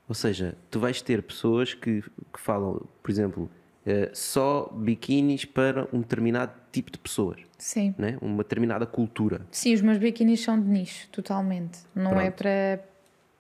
Ou 0.08 0.14
seja, 0.14 0.56
tu 0.70 0.80
vais 0.80 1.00
ter 1.00 1.22
pessoas 1.22 1.72
que, 1.72 2.02
que 2.02 2.40
falam, 2.40 2.82
por 3.02 3.10
exemplo, 3.10 3.48
ah, 3.86 4.10
só 4.12 4.68
biquínis 4.76 5.44
para 5.44 5.86
um 5.92 6.00
determinado 6.00 6.52
tipo 6.72 6.90
de 6.90 6.98
pessoas, 6.98 7.38
Sim. 7.56 7.94
né? 7.96 8.18
uma 8.20 8.42
determinada 8.42 8.84
cultura. 8.86 9.46
Sim, 9.52 9.72
os 9.72 9.80
meus 9.80 9.98
biquinis 9.98 10.40
são 10.42 10.60
de 10.60 10.68
nicho, 10.68 11.08
totalmente. 11.10 11.78
Não 11.94 12.20
é 12.20 12.30
Pronto. 12.30 12.36
para, 12.38 12.84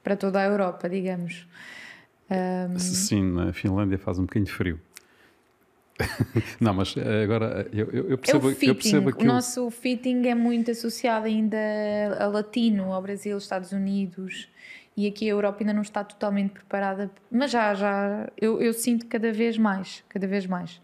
para 0.02 0.16
toda 0.16 0.38
a 0.40 0.44
Europa, 0.44 0.88
digamos. 0.88 1.46
Ahm, 2.30 2.78
Sim, 2.78 3.32
na 3.32 3.52
Finlândia 3.52 3.98
faz 3.98 4.18
um 4.18 4.22
bocadinho 4.22 4.46
de 4.46 4.52
frio. 4.52 4.80
não, 6.60 6.74
mas 6.74 6.94
eh, 6.96 7.22
agora 7.24 7.66
eh, 7.72 7.80
eu, 7.80 7.90
eu- 7.90 8.10
é 8.10 8.14
o 8.14 8.18
percebo, 8.18 8.48
fitting. 8.50 8.66
eu 8.68 8.74
percebo 8.74 9.06
O 9.06 9.10
aquilo. 9.10 9.32
nosso 9.32 9.70
fitting 9.70 10.26
é 10.26 10.34
muito 10.34 10.70
associado 10.70 11.26
ainda 11.26 11.56
a 12.18 12.26
latino, 12.26 12.92
ao 12.92 13.00
Brasil, 13.02 13.36
Estados 13.38 13.72
Unidos. 13.72 14.48
E 14.96 15.06
aqui 15.06 15.26
a 15.26 15.32
Europa 15.32 15.58
ainda 15.60 15.74
não 15.74 15.82
está 15.82 16.02
totalmente 16.02 16.52
preparada. 16.52 17.10
Mas 17.30 17.50
já, 17.50 17.74
já, 17.74 18.28
eu, 18.40 18.60
eu 18.62 18.72
sinto 18.72 19.06
cada 19.06 19.30
vez 19.32 19.58
mais, 19.58 20.02
cada 20.08 20.26
vez 20.26 20.46
mais. 20.46 20.80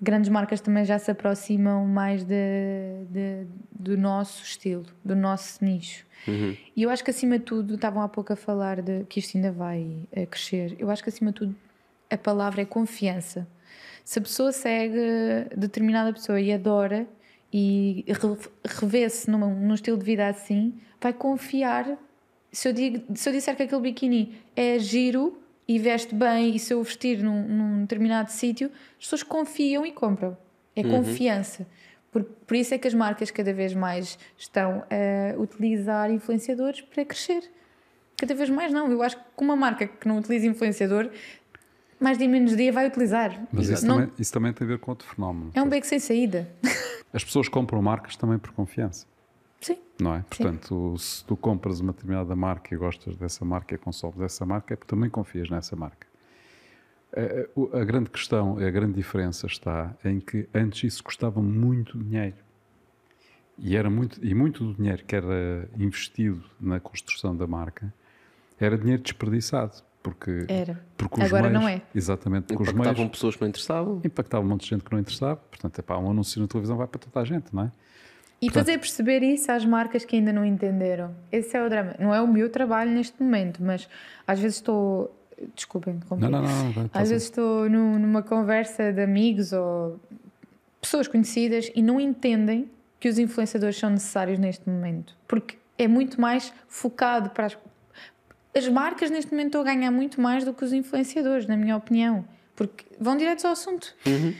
Grandes 0.00 0.28
marcas 0.28 0.60
também 0.60 0.84
já 0.84 0.98
se 0.98 1.10
aproximam 1.10 1.84
mais 1.86 2.22
de, 2.24 3.04
de- 3.10 3.46
do 3.72 3.96
nosso 3.96 4.42
estilo, 4.44 4.86
do 5.04 5.16
nosso 5.16 5.64
nicho. 5.64 6.04
E 6.76 6.82
eu 6.82 6.90
acho 6.90 7.04
que 7.04 7.10
acima 7.10 7.38
de 7.38 7.44
tudo, 7.44 7.74
estavam 7.74 8.02
há 8.02 8.08
pouco 8.08 8.32
a 8.32 8.36
falar 8.36 8.80
de 8.80 9.04
que 9.04 9.18
isto 9.20 9.36
ainda 9.36 9.52
vai 9.52 9.96
eh, 10.10 10.26
crescer. 10.26 10.74
Eu 10.78 10.90
acho 10.90 11.02
que 11.02 11.08
acima 11.10 11.30
de 11.32 11.36
tudo 11.38 11.54
a 12.10 12.16
palavra 12.16 12.62
é 12.62 12.64
confiança. 12.64 13.46
Se 14.04 14.18
a 14.18 14.22
pessoa 14.22 14.52
segue 14.52 14.98
determinada 15.56 16.12
pessoa 16.12 16.40
e 16.40 16.52
adora 16.52 17.06
e 17.52 18.04
re- 18.06 18.48
revê-se 18.64 19.30
num 19.30 19.72
estilo 19.74 19.96
de 19.96 20.04
vida 20.04 20.28
assim, 20.28 20.74
vai 21.00 21.12
confiar. 21.12 21.96
Se 22.52 22.68
eu, 22.68 22.72
digo- 22.72 23.16
se 23.16 23.28
eu 23.28 23.32
disser 23.32 23.56
que 23.56 23.62
aquele 23.62 23.80
biquíni 23.80 24.36
é 24.54 24.78
giro 24.78 25.38
e 25.66 25.78
veste 25.78 26.14
bem, 26.14 26.54
e 26.54 26.58
se 26.58 26.74
eu 26.74 26.82
vestir 26.82 27.22
num, 27.22 27.42
num 27.48 27.80
determinado 27.82 28.30
sítio, 28.30 28.70
as 28.98 29.04
pessoas 29.06 29.22
confiam 29.22 29.86
e 29.86 29.90
compram. 29.92 30.36
É 30.76 30.82
confiança. 30.82 31.66
Por, 32.12 32.22
por 32.24 32.56
isso 32.56 32.74
é 32.74 32.78
que 32.78 32.86
as 32.86 32.94
marcas 32.94 33.30
cada 33.30 33.52
vez 33.52 33.72
mais 33.74 34.18
estão 34.36 34.84
a 34.90 35.38
utilizar 35.40 36.10
influenciadores 36.10 36.80
para 36.82 37.04
crescer. 37.04 37.42
Cada 38.16 38.34
vez 38.34 38.50
mais 38.50 38.72
não. 38.72 38.90
Eu 38.90 39.02
acho 39.02 39.16
que 39.16 39.22
uma 39.38 39.56
marca 39.56 39.86
que 39.86 40.06
não 40.06 40.18
utiliza 40.18 40.46
influenciador, 40.46 41.10
mais 42.04 42.18
dia 42.18 42.28
menos 42.28 42.56
dia 42.56 42.70
vai 42.72 42.86
utilizar. 42.86 43.46
Mas 43.52 43.68
isso 43.68 43.86
Não- 43.86 43.96
também, 43.96 44.12
isso 44.18 44.32
também 44.32 44.52
tem 44.52 44.64
a 44.64 44.68
ver 44.68 44.78
com 44.78 44.90
outro 44.92 45.08
fenómeno. 45.08 45.50
é 45.54 45.62
um 45.62 45.68
beco 45.68 45.86
sem 45.86 45.98
saída. 45.98 46.48
As 47.12 47.24
pessoas 47.24 47.48
compram 47.48 47.80
marcas 47.82 48.14
também 48.16 48.38
por 48.38 48.52
confiança, 48.52 49.06
Sim. 49.60 49.78
não 50.00 50.14
é? 50.14 50.22
Portanto, 50.28 50.96
se 50.98 51.24
tu 51.24 51.36
compras 51.36 51.80
uma 51.80 51.92
determinada 51.92 52.36
marca 52.36 52.74
e 52.74 52.78
gostas 52.78 53.16
dessa 53.16 53.44
marca 53.44 53.74
e 53.74 53.78
consomes 53.78 54.20
essa 54.20 54.44
marca, 54.44 54.74
é 54.74 54.76
porque 54.76 54.90
também 54.94 55.08
confias 55.10 55.48
nessa 55.50 55.74
marca. 55.74 56.06
Eh, 57.16 57.48
o- 57.54 57.70
A 57.72 57.84
grande 57.84 58.10
questão, 58.10 58.58
a 58.58 58.70
grande 58.70 58.94
diferença 58.94 59.46
está 59.46 59.94
em 60.04 60.20
que 60.20 60.48
antes 60.54 60.84
isso 60.92 61.02
custava 61.04 61.40
muito 61.40 61.96
dinheiro. 61.96 62.36
E, 63.56 63.76
era 63.76 63.88
muito, 63.88 64.18
e 64.24 64.34
muito 64.34 64.64
do 64.64 64.74
dinheiro 64.74 65.04
que 65.04 65.14
era 65.14 65.68
investido 65.78 66.42
na 66.60 66.80
construção 66.80 67.36
da 67.36 67.46
marca 67.46 67.94
era 68.58 68.76
dinheiro 68.76 69.00
desperdiçado. 69.02 69.74
Porque, 70.04 70.44
Era. 70.48 70.78
porque 70.98 71.18
os 71.18 71.26
Agora 71.26 71.48
meios, 71.48 71.60
não 71.62 71.66
é. 71.66 71.80
Exatamente, 71.94 72.42
porque 72.48 72.62
os 72.62 72.68
meios 72.68 72.80
Impactavam 72.88 73.08
pessoas 73.08 73.34
que 73.36 73.40
não 73.40 73.48
interessavam. 73.48 74.00
impactava 74.04 74.44
um 74.44 74.48
monte 74.48 74.60
de 74.64 74.68
gente 74.68 74.84
que 74.84 74.92
não 74.92 74.98
interessava. 74.98 75.36
Portanto, 75.36 75.78
epá, 75.78 75.96
um 75.96 76.10
anúncio 76.10 76.42
na 76.42 76.46
televisão 76.46 76.76
vai 76.76 76.86
para 76.86 77.00
toda 77.00 77.20
a 77.20 77.24
gente, 77.24 77.46
não 77.54 77.62
é? 77.64 77.72
E 78.42 78.50
fazer 78.50 78.76
perceber 78.76 79.22
isso 79.22 79.50
às 79.50 79.64
marcas 79.64 80.04
que 80.04 80.16
ainda 80.16 80.30
não 80.30 80.44
entenderam. 80.44 81.14
Esse 81.32 81.56
é 81.56 81.64
o 81.64 81.70
drama. 81.70 81.94
Não 81.98 82.14
é 82.14 82.20
o 82.20 82.28
meu 82.28 82.50
trabalho 82.50 82.90
neste 82.90 83.22
momento, 83.22 83.62
mas 83.64 83.88
às 84.26 84.38
vezes 84.38 84.56
estou. 84.58 85.10
Desculpem, 85.54 85.94
interromper. 85.94 86.28
Não, 86.28 86.42
não, 86.42 86.64
não. 86.64 86.72
vai, 86.72 86.90
Às 86.92 87.08
vezes 87.08 87.24
estou 87.28 87.68
num- 87.70 87.98
numa 87.98 88.22
conversa 88.22 88.92
de 88.92 89.00
amigos 89.02 89.54
ou 89.54 89.98
pessoas 90.82 91.08
conhecidas 91.08 91.70
e 91.74 91.82
não 91.82 91.98
entendem 91.98 92.70
que 93.00 93.08
os 93.08 93.18
influenciadores 93.18 93.76
são 93.78 93.88
necessários 93.88 94.38
neste 94.38 94.68
momento. 94.68 95.16
Porque 95.26 95.56
é 95.78 95.88
muito 95.88 96.20
mais 96.20 96.52
focado 96.68 97.30
para 97.30 97.46
as. 97.46 97.56
As 98.56 98.68
marcas 98.68 99.10
neste 99.10 99.30
momento 99.32 99.46
estão 99.48 99.60
a 99.60 99.64
ganhar 99.64 99.90
muito 99.90 100.20
mais 100.20 100.44
do 100.44 100.54
que 100.54 100.64
os 100.64 100.72
influenciadores, 100.72 101.46
na 101.46 101.56
minha 101.56 101.76
opinião. 101.76 102.24
Porque 102.54 102.84
vão 103.00 103.16
direto 103.16 103.44
ao 103.46 103.52
assunto. 103.52 103.92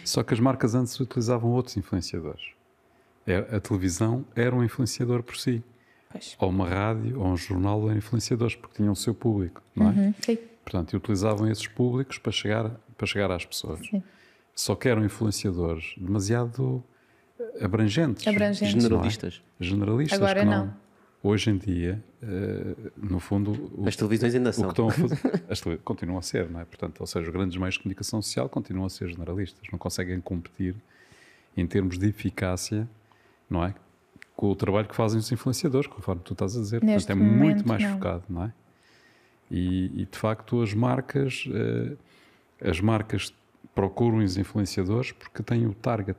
Só 0.05 0.22
que 0.22 0.33
as 0.35 0.38
marcas 0.40 0.74
antes 0.74 0.98
utilizavam 1.00 1.50
outros 1.50 1.77
influenciadores. 1.77 2.42
Era- 3.27 3.57
A 3.57 3.61
televisão 3.61 4.24
era 4.37 4.55
um 4.55 4.62
influenciador 4.62 5.22
por 5.22 5.37
si. 5.37 5.62
Pois. 6.11 6.37
Ou 6.38 6.48
uma 6.50 6.68
rádio, 6.68 7.18
ou 7.18 7.27
um 7.27 7.37
jornal 7.37 7.83
eram 7.88 7.96
influenciadores, 7.98 8.55
porque 8.55 8.77
tinham 8.77 8.92
o 8.92 8.96
seu 8.96 9.14
público, 9.14 9.61
não 9.74 9.88
é? 9.88 9.90
Uhum, 9.90 10.14
sim. 10.24 10.38
Portanto, 10.64 10.92
e 10.92 10.96
utilizavam 10.96 11.50
esses 11.50 11.66
públicos 11.66 12.18
para 12.18 12.31
chegar, 12.31 12.70
para 12.96 13.07
chegar 13.07 13.31
às 13.33 13.44
pessoas. 13.44 13.81
Sim. 13.85 14.00
Só 14.55 14.77
que 14.77 14.88
eram 14.88 15.05
influenciadores 15.05 15.94
demasiado 15.98 16.85
abrangentes. 17.61 18.27
Abrangentes. 18.29 18.74
não 18.74 18.79
é? 18.79 18.83
Generalistas. 18.83 19.42
Generalistas 19.59 20.16
Agora 20.20 20.40
que 20.40 20.46
não. 20.46 20.66
não. 20.66 20.74
Hoje 21.26 21.48
em 21.50 21.56
dia, 21.56 22.04
eh, 22.22 22.74
no 22.98 23.18
fundo, 23.18 23.52
o, 23.78 23.88
As 23.88 23.96
televisões 23.96 24.34
ainda 24.34 24.50
o 24.50 24.52
são. 24.52 24.64
que 24.64 24.70
estão 24.72 24.88
a 24.88 24.92
fazer, 24.92 25.42
as 25.48 25.58
tele- 25.58 25.78
continuam 25.78 26.18
a 26.18 26.22
ser, 26.22 26.50
não 26.50 26.60
é? 26.60 26.66
Portanto, 26.66 27.00
ou 27.00 27.06
seja, 27.06 27.26
os 27.26 27.32
grandes 27.32 27.56
meios 27.56 27.74
de 27.76 27.80
comunicação 27.80 28.20
social 28.20 28.46
continuam 28.46 28.84
a 28.84 28.90
ser 28.90 29.08
generalistas, 29.08 29.62
não 29.72 29.78
conseguem 29.78 30.20
competir 30.20 30.74
em 31.56 31.66
termos 31.66 31.98
de 31.98 32.06
eficácia, 32.08 32.87
não 33.48 33.64
é? 33.64 33.74
Com 34.37 34.50
o 34.50 34.54
trabalho 34.54 34.87
que 34.87 34.94
fazem 34.94 35.18
os 35.18 35.32
influenciadores, 35.32 35.87
conforme 35.88 36.20
tu 36.22 36.34
estás 36.34 36.56
a 36.58 36.60
dizer. 36.60 36.82
Neste 36.84 37.06
Portanto, 37.06 37.24
é 37.24 37.26
muito 37.26 37.40
momento, 37.40 37.68
mais 37.68 37.82
não. 37.82 37.92
focado, 37.94 38.24
não 38.28 38.44
é? 38.44 38.52
E, 39.50 40.02
e, 40.02 40.04
de 40.04 40.18
facto 40.18 40.60
as 40.60 40.74
marcas, 40.74 41.48
eh, 41.50 41.96
as 42.68 42.80
marcas 42.82 43.32
procuram 43.74 44.18
os 44.18 44.37
influenciadores 44.37 45.12
porque 45.12 45.42
têm 45.42 45.66
o 45.66 45.72
target, 45.72 46.18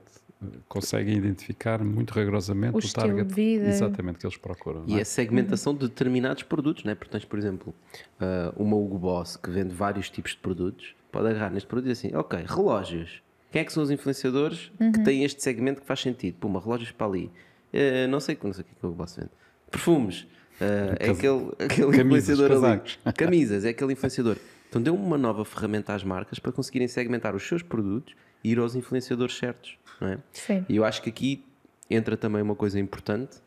conseguem 0.68 1.16
identificar 1.18 1.84
muito 1.84 2.12
rigorosamente 2.14 2.76
O 2.76 2.78
o, 2.80 2.94
target 2.94 3.34
vida. 3.34 3.68
exatamente 3.68 4.20
que 4.20 4.26
eles 4.26 4.38
procuram. 4.38 4.84
E 4.88 4.98
é? 4.98 5.02
a 5.02 5.06
segmentação 5.06 5.74
de 5.74 5.88
determinados 5.88 6.44
produtos, 6.44 6.84
né? 6.84 6.96
Tens, 7.10 7.26
por 7.26 7.40
exemplo, 7.40 7.74
ah, 8.20 8.54
uma 8.56 8.76
Hugo 8.76 8.98
Boss 8.98 9.38
que 9.38 9.50
vende 9.50 9.74
vários 9.74 10.10
tipos 10.10 10.32
de 10.32 10.38
produtos, 10.38 10.96
pode 11.12 11.28
agarrar 11.28 11.50
neste 11.52 11.68
produto 11.68 11.86
e 11.90 11.94
dizer 11.94 12.08
assim: 12.08 12.16
ok, 12.18 12.44
relógios. 12.48 13.22
Quem 13.52 13.62
é 13.62 13.66
que 13.66 13.72
são 13.72 13.82
os 13.84 13.90
influenciadores 13.92 14.72
Uhum. 14.80 14.92
que 14.92 15.04
têm 15.04 15.24
este 15.24 15.42
segmento 15.42 15.80
que 15.82 15.88
faz 15.88 16.02
sentido? 16.02 16.36
Puma, 16.40 16.60
relógios 16.60 16.92
para 16.92 17.08
ali. 17.08 17.32
Eh, 17.72 18.06
não 18.08 18.20
sei, 18.20 18.38
não 18.44 18.52
sei 18.52 18.62
o 18.64 18.66
que 18.66 18.72
é 18.72 18.76
que 18.80 18.86
o 18.86 18.90
Hugo 18.90 18.98
Boss 18.98 19.16
vende. 19.16 19.30
Perfumes. 19.72 20.28
ah, 20.60 20.96
é 21.00 21.10
aquele, 21.12 21.52
aquele 21.60 21.98
Camisas, 21.98 22.30
influenciador 22.40 22.72
ali. 22.72 22.82
Camisas, 23.16 23.66
é 23.66 23.70
aquele 23.70 23.94
influenciador. 23.94 24.38
Então 24.70 24.82
deu 24.82 24.94
uma 24.94 25.18
nova 25.18 25.46
ferramenta 25.46 25.94
às 25.94 26.04
marcas 26.04 26.38
para 26.38 26.52
conseguirem 26.52 26.88
segmentar 26.88 27.34
os 27.34 27.48
seus 27.48 27.62
produtos 27.62 28.14
ir 28.50 28.60
aos 28.60 28.76
influenciadores 28.76 29.38
certos. 29.38 29.78
Não 30.00 30.08
é? 30.10 30.18
Sim. 30.34 30.66
E 30.68 30.76
eu 30.76 30.84
acho 30.86 31.02
que 31.02 31.10
aqui 31.10 31.44
entra 31.90 32.16
também 32.18 32.42
uma 32.42 32.56
coisa 32.56 32.80
importante 32.80 33.38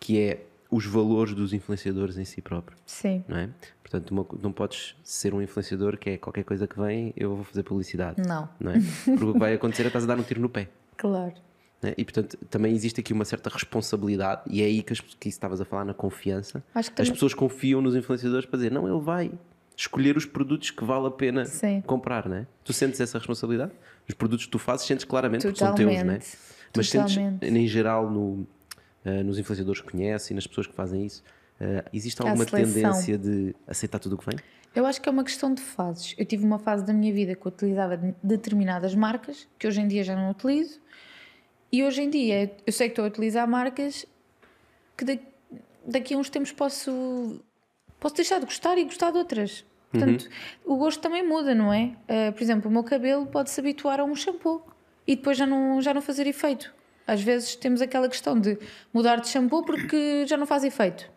que 0.00 0.18
é 0.20 0.44
os 0.70 0.84
valores 0.86 1.34
dos 1.34 1.52
influenciadores 1.54 2.18
em 2.18 2.24
si 2.26 2.42
próprio, 2.42 2.76
Sim. 2.84 3.24
não 3.26 3.36
é? 3.38 3.48
Portanto, 3.82 4.10
uma 4.10 4.26
não 4.42 4.52
podes 4.52 4.94
ser 5.02 5.32
um 5.32 5.40
influenciador 5.40 5.96
que 5.96 6.10
é 6.10 6.18
qualquer 6.18 6.44
coisa 6.44 6.66
que 6.66 6.78
vem, 6.78 7.12
eu 7.16 7.34
vou 7.36 7.44
fazer 7.44 7.62
publicidade, 7.62 8.20
Não. 8.26 8.48
não 8.60 8.72
é? 8.72 8.74
Porque 9.04 9.24
o 9.24 9.32
que 9.32 9.38
vai 9.38 9.54
acontecer 9.54 9.84
é 9.84 9.86
estás 9.86 10.04
a 10.04 10.06
dar 10.08 10.18
um 10.18 10.22
tiro 10.22 10.40
no 10.42 10.48
pé. 10.48 10.68
Claro. 10.96 11.32
né? 11.82 11.94
E 11.96 12.04
portanto, 12.04 12.36
também 12.50 12.74
existe 12.74 13.00
aqui 13.00 13.14
uma 13.14 13.24
certa 13.24 13.48
responsabilidade, 13.48 14.42
e 14.46 14.60
é 14.60 14.66
aí 14.66 14.82
que, 14.82 14.92
as, 14.92 15.00
que 15.00 15.28
estavas 15.30 15.58
a 15.60 15.64
falar 15.64 15.86
na 15.86 15.94
confiança. 15.94 16.62
Acho 16.74 16.90
que 16.92 17.00
As 17.00 17.06
também- 17.08 17.12
pessoas 17.14 17.32
confiam 17.32 17.80
nos 17.80 17.96
influenciadores 17.96 18.44
para 18.46 18.58
dizer, 18.58 18.70
não, 18.70 18.86
ele 18.86 19.02
vai 19.02 19.30
escolher 19.74 20.16
os 20.18 20.26
produtos 20.26 20.70
que 20.70 20.84
vale 20.84 21.06
a 21.06 21.10
pena 21.10 21.46
Sim. 21.46 21.80
comprar, 21.86 22.28
não 22.28 22.36
é? 22.36 22.46
Tu 22.62 22.72
sentes 22.74 23.00
essa 23.00 23.16
responsabilidade? 23.16 23.72
Os 24.08 24.14
produtos 24.14 24.46
que 24.46 24.50
tu 24.52 24.58
fazes, 24.58 24.86
sentes 24.86 25.04
claramente 25.04 25.42
porque 25.42 25.58
são 25.58 25.74
teus, 25.74 25.88
não 25.88 25.94
é? 25.94 26.18
Totalmente. 26.18 26.26
Mas 26.76 26.88
sentes, 26.90 27.14
Totalmente. 27.14 27.46
em 27.46 27.66
geral, 27.66 28.10
no, 28.10 28.46
eh, 29.04 29.22
nos 29.22 29.38
influenciadores 29.38 29.80
que 29.80 29.90
conhecem, 29.90 30.34
nas 30.34 30.46
pessoas 30.46 30.66
que 30.66 30.74
fazem 30.74 31.04
isso, 31.06 31.22
Uh, 31.60 31.82
existe 31.92 32.22
alguma 32.22 32.46
tendência 32.46 33.18
de 33.18 33.52
aceitar 33.66 33.98
tudo 33.98 34.14
o 34.14 34.18
que 34.18 34.26
vem? 34.26 34.38
Eu 34.72 34.86
acho 34.86 35.02
que 35.02 35.08
é 35.08 35.10
uma 35.10 35.24
questão 35.24 35.52
de 35.52 35.60
fases. 35.60 36.14
Eu 36.16 36.24
tive 36.24 36.44
uma 36.44 36.60
fase 36.60 36.84
da 36.84 36.92
minha 36.92 37.12
vida 37.12 37.34
que 37.34 37.44
eu 37.44 37.50
utilizava 37.50 37.96
de- 37.96 38.14
determinadas 38.22 38.94
marcas, 38.94 39.48
que 39.58 39.66
hoje 39.66 39.80
em 39.80 39.88
dia 39.88 40.04
já 40.04 40.14
não 40.14 40.30
utilizo, 40.30 40.78
e 41.72 41.82
hoje 41.82 42.00
em 42.02 42.08
dia 42.10 42.54
eu 42.64 42.72
sei 42.72 42.86
que 42.86 42.92
estou 42.92 43.04
a 43.04 43.08
utilizar 43.08 43.48
marcas 43.48 44.06
que 44.96 45.04
da- 45.04 45.18
daqui 45.84 46.14
a 46.14 46.16
uns 46.16 46.30
tempos 46.30 46.52
posso, 46.52 47.40
posso 47.98 48.14
deixar 48.14 48.38
de 48.38 48.44
gostar 48.44 48.78
e 48.78 48.84
gostar 48.84 49.10
de 49.10 49.18
outras. 49.18 49.64
Portanto, 49.90 50.28
o 50.64 50.76
gosto 50.76 51.00
também 51.00 51.26
muda, 51.26 51.54
não 51.54 51.72
é? 51.72 51.92
Uh, 52.08 52.32
por 52.32 52.42
exemplo, 52.42 52.70
o 52.70 52.72
meu 52.72 52.84
cabelo 52.84 53.26
pode 53.26 53.50
se 53.50 53.58
habituar 53.60 54.00
a 54.00 54.04
um 54.04 54.14
shampoo 54.14 54.62
e 55.06 55.16
depois 55.16 55.36
já 55.38 55.46
não, 55.46 55.80
já 55.80 55.94
não 55.94 56.02
fazer 56.02 56.26
efeito. 56.26 56.72
Às 57.06 57.22
vezes 57.22 57.56
temos 57.56 57.80
aquela 57.80 58.06
questão 58.08 58.38
de 58.38 58.58
mudar 58.92 59.16
de 59.16 59.28
shampoo 59.28 59.64
porque 59.64 60.26
já 60.26 60.36
não 60.36 60.46
faz 60.46 60.62
efeito. 60.62 61.10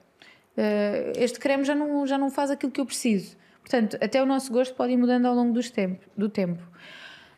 Uh, 0.57 1.11
este 1.17 1.37
creme 1.39 1.65
já 1.65 1.75
não, 1.75 2.07
já 2.07 2.17
não 2.17 2.29
faz 2.29 2.49
aquilo 2.49 2.71
que 2.71 2.79
eu 2.79 2.85
preciso. 2.85 3.35
Portanto, 3.59 3.97
até 4.01 4.21
o 4.23 4.25
nosso 4.25 4.51
gosto 4.51 4.73
pode 4.73 4.93
ir 4.93 4.97
mudando 4.97 5.25
ao 5.25 5.35
longo 5.35 5.53
dos 5.53 5.69
tempo, 5.69 6.05
do 6.15 6.29
tempo. 6.29 6.61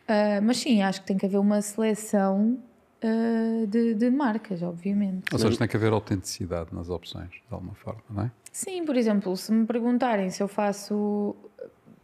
Uh, 0.04 0.40
mas 0.42 0.58
sim, 0.58 0.82
acho 0.82 1.00
que 1.00 1.06
tem 1.06 1.16
que 1.16 1.26
haver 1.26 1.38
uma 1.38 1.60
seleção 1.62 2.58
uh, 3.02 3.66
de, 3.66 3.94
de 3.94 4.10
marcas, 4.10 4.62
obviamente. 4.62 5.24
Ou 5.32 5.38
seja, 5.38 5.58
tem 5.58 5.66
que 5.66 5.76
haver 5.76 5.92
autenticidade 5.92 6.72
nas 6.72 6.88
opções, 6.90 7.30
de 7.30 7.52
alguma 7.52 7.74
forma, 7.74 8.02
não 8.10 8.22
é? 8.24 8.30
Sim, 8.54 8.84
por 8.84 8.96
exemplo, 8.96 9.36
se 9.36 9.50
me 9.50 9.66
perguntarem 9.66 10.30
se 10.30 10.40
eu 10.40 10.46
faço 10.46 11.34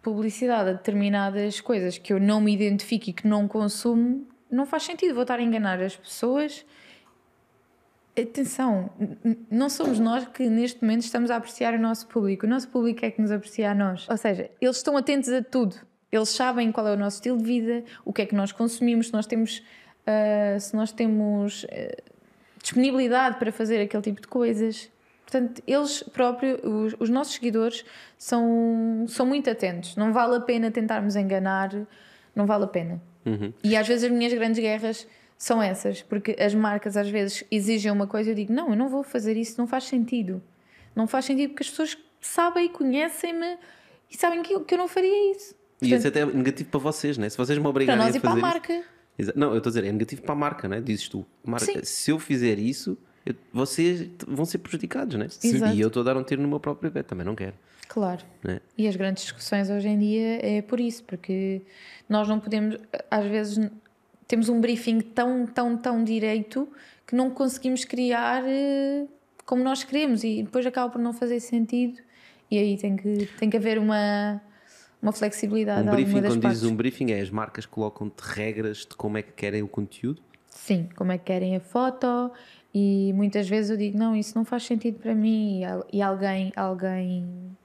publicidade 0.03 0.71
a 0.71 0.73
determinadas 0.73 1.61
coisas 1.61 1.97
que 1.97 2.13
eu 2.13 2.19
não 2.19 2.41
me 2.41 2.53
identifico 2.53 3.09
e 3.09 3.13
que 3.13 3.25
não 3.25 3.47
consumo, 3.47 4.27
não 4.51 4.67
faz 4.67 4.83
sentido. 4.83 5.15
Vou 5.15 5.23
estar 5.23 5.39
a 5.39 5.43
enganar 5.43 5.81
as 5.81 5.95
pessoas. 5.95 6.67
Atenção, 8.21 8.91
não 9.49 9.71
somos 9.71 10.01
nós 10.01 10.27
que 10.27 10.49
neste 10.49 10.83
momento 10.83 11.03
estamos 11.03 11.31
a 11.31 11.37
apreciar 11.37 11.73
o 11.75 11.79
nosso 11.79 12.09
público. 12.09 12.47
O 12.47 12.49
nosso 12.49 12.67
público 12.69 13.07
é 13.07 13.13
que 13.13 13.23
nos 13.23 13.31
aprecia 13.31 13.71
a 13.71 13.75
nós. 13.75 14.09
Ou 14.11 14.17
seja, 14.17 14.51
eles 14.61 14.77
estão 14.79 14.97
atentos 14.97 15.29
a 15.29 15.45
tudo. 15.45 15.77
Eles 16.11 16.31
sabem 16.31 16.73
qual 16.73 16.89
é 16.89 16.93
o 16.93 16.97
nosso 16.97 17.19
estilo 17.19 17.39
de 17.39 17.45
vida, 17.45 17.85
o 18.05 18.13
que 18.13 18.23
é 18.23 18.27
que 18.27 18.35
nós 18.35 18.51
consumimos, 18.51 19.07
se 19.07 19.13
nós 19.13 19.25
temos, 19.25 19.63
ah, 20.05 20.59
se 20.59 20.75
nós 20.75 20.91
temos 20.91 21.65
ah, 21.71 22.03
disponibilidade 22.61 23.39
para 23.39 23.53
fazer 23.53 23.81
aquele 23.81 24.03
tipo 24.03 24.21
de 24.21 24.27
coisas. 24.27 24.91
Portanto, 25.31 25.63
eles 25.67 26.03
próprios, 26.03 26.59
os, 26.65 26.95
os 26.99 27.09
nossos 27.09 27.35
seguidores, 27.35 27.85
são, 28.19 29.05
são 29.09 29.25
muito 29.25 29.49
atentos. 29.49 29.95
Não 29.97 30.13
vale 30.13 30.35
a 30.37 30.41
pena 30.41 30.71
tentarmos 30.71 31.15
enganar, 31.15 31.71
não 32.35 32.47
vale 32.47 32.65
a 32.65 32.67
pena. 32.67 33.01
E 33.63 33.77
às 33.77 33.87
vezes 33.87 34.05
as 34.05 34.11
minhas 34.11 34.33
grandes 34.33 34.59
guerras 34.59 35.07
são 35.39 35.63
essas, 35.63 36.03
porque 36.03 36.35
as 36.39 36.53
marcas 36.55 36.97
às 36.97 37.09
vezes 37.09 37.45
exigem 37.51 37.93
uma 37.93 38.07
coisa 38.07 38.31
e 38.31 38.33
eu 38.33 38.35
digo: 38.37 38.53
não, 38.53 38.71
eu 38.71 38.77
não 38.77 38.89
vou 38.89 39.03
fazer 39.05 39.37
isso, 39.37 39.55
não 39.59 39.67
faz 39.69 39.85
sentido. 39.85 40.43
Não 40.97 41.07
faz 41.07 41.27
sentido 41.27 41.51
porque 41.51 41.63
as 41.63 41.71
pessoas 41.71 41.97
sabem 42.21 42.67
e 42.67 42.69
conhecem-me 42.69 43.57
e 44.11 44.17
sabem 44.17 44.43
que 44.43 44.53
eu, 44.53 44.65
que 44.65 44.75
eu 44.75 44.79
não 44.79 44.89
faria 44.89 45.31
isso. 45.33 45.55
E 45.81 45.95
isso 45.95 46.09
até 46.09 46.21
é 46.21 46.27
negativo 46.27 46.71
para 46.71 46.81
vocês, 46.81 47.17
né? 47.17 47.29
Se 47.29 47.37
vocês 47.39 47.57
me 47.57 47.63
Para 47.63 47.71
obrigarem 47.71 48.03
nós 48.05 48.15
a 48.15 48.19
e 48.19 48.21
para 48.21 48.31
a 48.31 48.33
fazer 48.33 48.47
isso- 48.47 48.55
marca. 48.55 48.85
Exa- 49.19 49.33
Não, 49.37 49.53
eu 49.53 49.59
estou 49.59 49.71
a 49.71 49.75
dizer, 49.75 49.85
é 49.87 49.93
negativo 49.93 50.23
para 50.23 50.33
a 50.33 50.37
marca, 50.37 50.67
né? 50.69 50.81
Dizes 50.81 51.09
tu. 51.09 51.25
Marca, 51.45 51.85
se 51.85 52.11
eu 52.11 52.19
fizer 52.19 52.59
isso, 52.59 52.99
eu- 53.25 53.35
vocês 53.53 54.09
vão 54.27 54.45
ser 54.45 54.59
prejudicados, 54.59 55.17
né? 55.17 55.27
Exato. 55.43 55.75
E 55.75 55.81
eu 55.81 55.89
estou 55.89 56.03
a 56.03 56.05
dar 56.05 56.17
um 56.17 56.23
tiro 56.23 56.41
no 56.43 56.49
meu 56.49 56.61
próprio 56.61 56.91
pé, 56.91 57.03
também 57.03 57.25
não 57.27 57.35
quero. 57.35 57.55
Claro. 57.89 58.25
Né? 58.45 58.61
E 58.79 58.87
as 58.87 58.95
grandes 58.95 59.25
discussões 59.25 59.69
hoje 59.69 59.89
em 59.89 59.99
dia 59.99 60.39
é 60.47 60.63
por 60.63 60.79
isso, 60.79 61.03
porque 61.05 61.63
nós 62.09 62.29
não 62.29 62.39
podemos, 62.39 62.77
às 63.11 63.27
vezes, 63.27 63.69
temos 64.29 64.49
um 64.49 64.61
briefing 64.61 65.01
tão, 65.01 65.45
tão, 65.45 65.77
tão 65.77 66.05
direito 66.05 66.69
que 67.07 67.17
não 67.17 67.31
conseguimos 67.31 67.85
criar 67.85 68.45
eh, 68.47 69.07
como 69.45 69.65
nós 69.65 69.83
queremos 69.83 70.23
e 70.23 70.45
depois 70.45 70.65
acaba 70.65 70.89
por 70.93 71.01
não 71.01 71.13
fazer 71.13 71.41
sentido. 71.41 71.99
E 72.49 72.57
aí 72.59 72.77
tem 72.77 72.97
que, 72.97 73.29
tem 73.39 73.51
que 73.51 73.57
haver 73.57 73.77
uma, 73.79 74.41
uma 75.03 75.11
flexibilidade. 75.11 75.89
Um 75.89 75.91
briefing, 75.91 76.13
quando 76.13 76.41
partes. 76.41 76.61
dizes 76.61 76.65
um 76.65 76.77
briefing, 76.77 77.11
é 77.11 77.21
as 77.21 77.31
marcas 77.31 77.67
colocam-te 77.67 78.21
regras 78.21 78.79
de 78.79 78.95
como 78.97 79.19
é 79.19 79.23
que 79.23 79.33
querem 79.33 79.63
o 79.63 79.69
conteúdo. 79.69 80.23
Sim, 80.49 80.89
como 80.95 81.11
é 81.11 81.19
que 81.19 81.25
querem 81.25 81.57
a 81.57 81.61
foto 81.61 82.31
e 82.75 83.13
muitas 83.15 83.49
vezes 83.49 83.71
eu 83.71 83.77
digo, 83.77 83.99
não, 83.99 84.15
isso 84.17 84.33
não 84.37 84.45
faz 84.45 84.65
sentido 84.65 84.99
para 85.01 85.15
mim 85.15 85.61
e, 85.61 85.65
al- 85.65 85.87
e 85.93 86.03
alguém, 86.03 86.53
alguém 86.57 87.57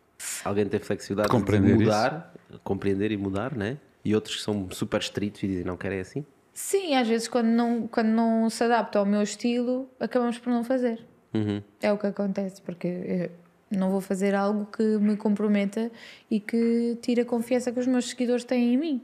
Alguém 0.43 0.65
tem 0.65 0.79
flexibilidade 0.79 1.29
Compreender 1.29 1.77
de 1.77 1.83
mudar, 1.83 2.33
compreender 2.63 3.11
e 3.11 3.17
mudar, 3.17 3.55
né? 3.55 3.77
E 4.03 4.13
outros 4.15 4.35
que 4.37 4.41
são 4.41 4.67
super 4.71 4.99
estritos 5.01 5.43
e 5.43 5.47
dizem, 5.47 5.63
não 5.63 5.75
querem 5.77 5.99
assim. 5.99 6.25
Sim, 6.53 6.95
às 6.95 7.07
vezes 7.07 7.27
quando 7.27 7.47
não, 7.47 7.87
quando 7.87 8.07
não 8.07 8.49
se 8.49 8.63
adapta 8.63 8.97
ao 8.99 9.05
meu 9.05 9.21
estilo, 9.21 9.89
acabamos 9.99 10.37
por 10.37 10.49
não 10.51 10.63
fazer. 10.63 11.03
Uhum. 11.33 11.61
É 11.81 11.91
o 11.91 11.97
que 11.97 12.07
acontece, 12.07 12.61
porque 12.61 12.87
eu 12.87 13.77
não 13.77 13.89
vou 13.91 13.99
fazer 13.99 14.33
algo 14.33 14.65
que 14.67 14.81
me 14.99 15.17
comprometa 15.17 15.91
e 16.31 16.39
que 16.39 16.97
tire 17.01 17.21
a 17.21 17.25
confiança 17.25 17.71
que 17.71 17.79
os 17.79 17.87
meus 17.87 18.07
seguidores 18.09 18.45
têm 18.45 18.73
em 18.73 18.77
mim. 18.77 19.01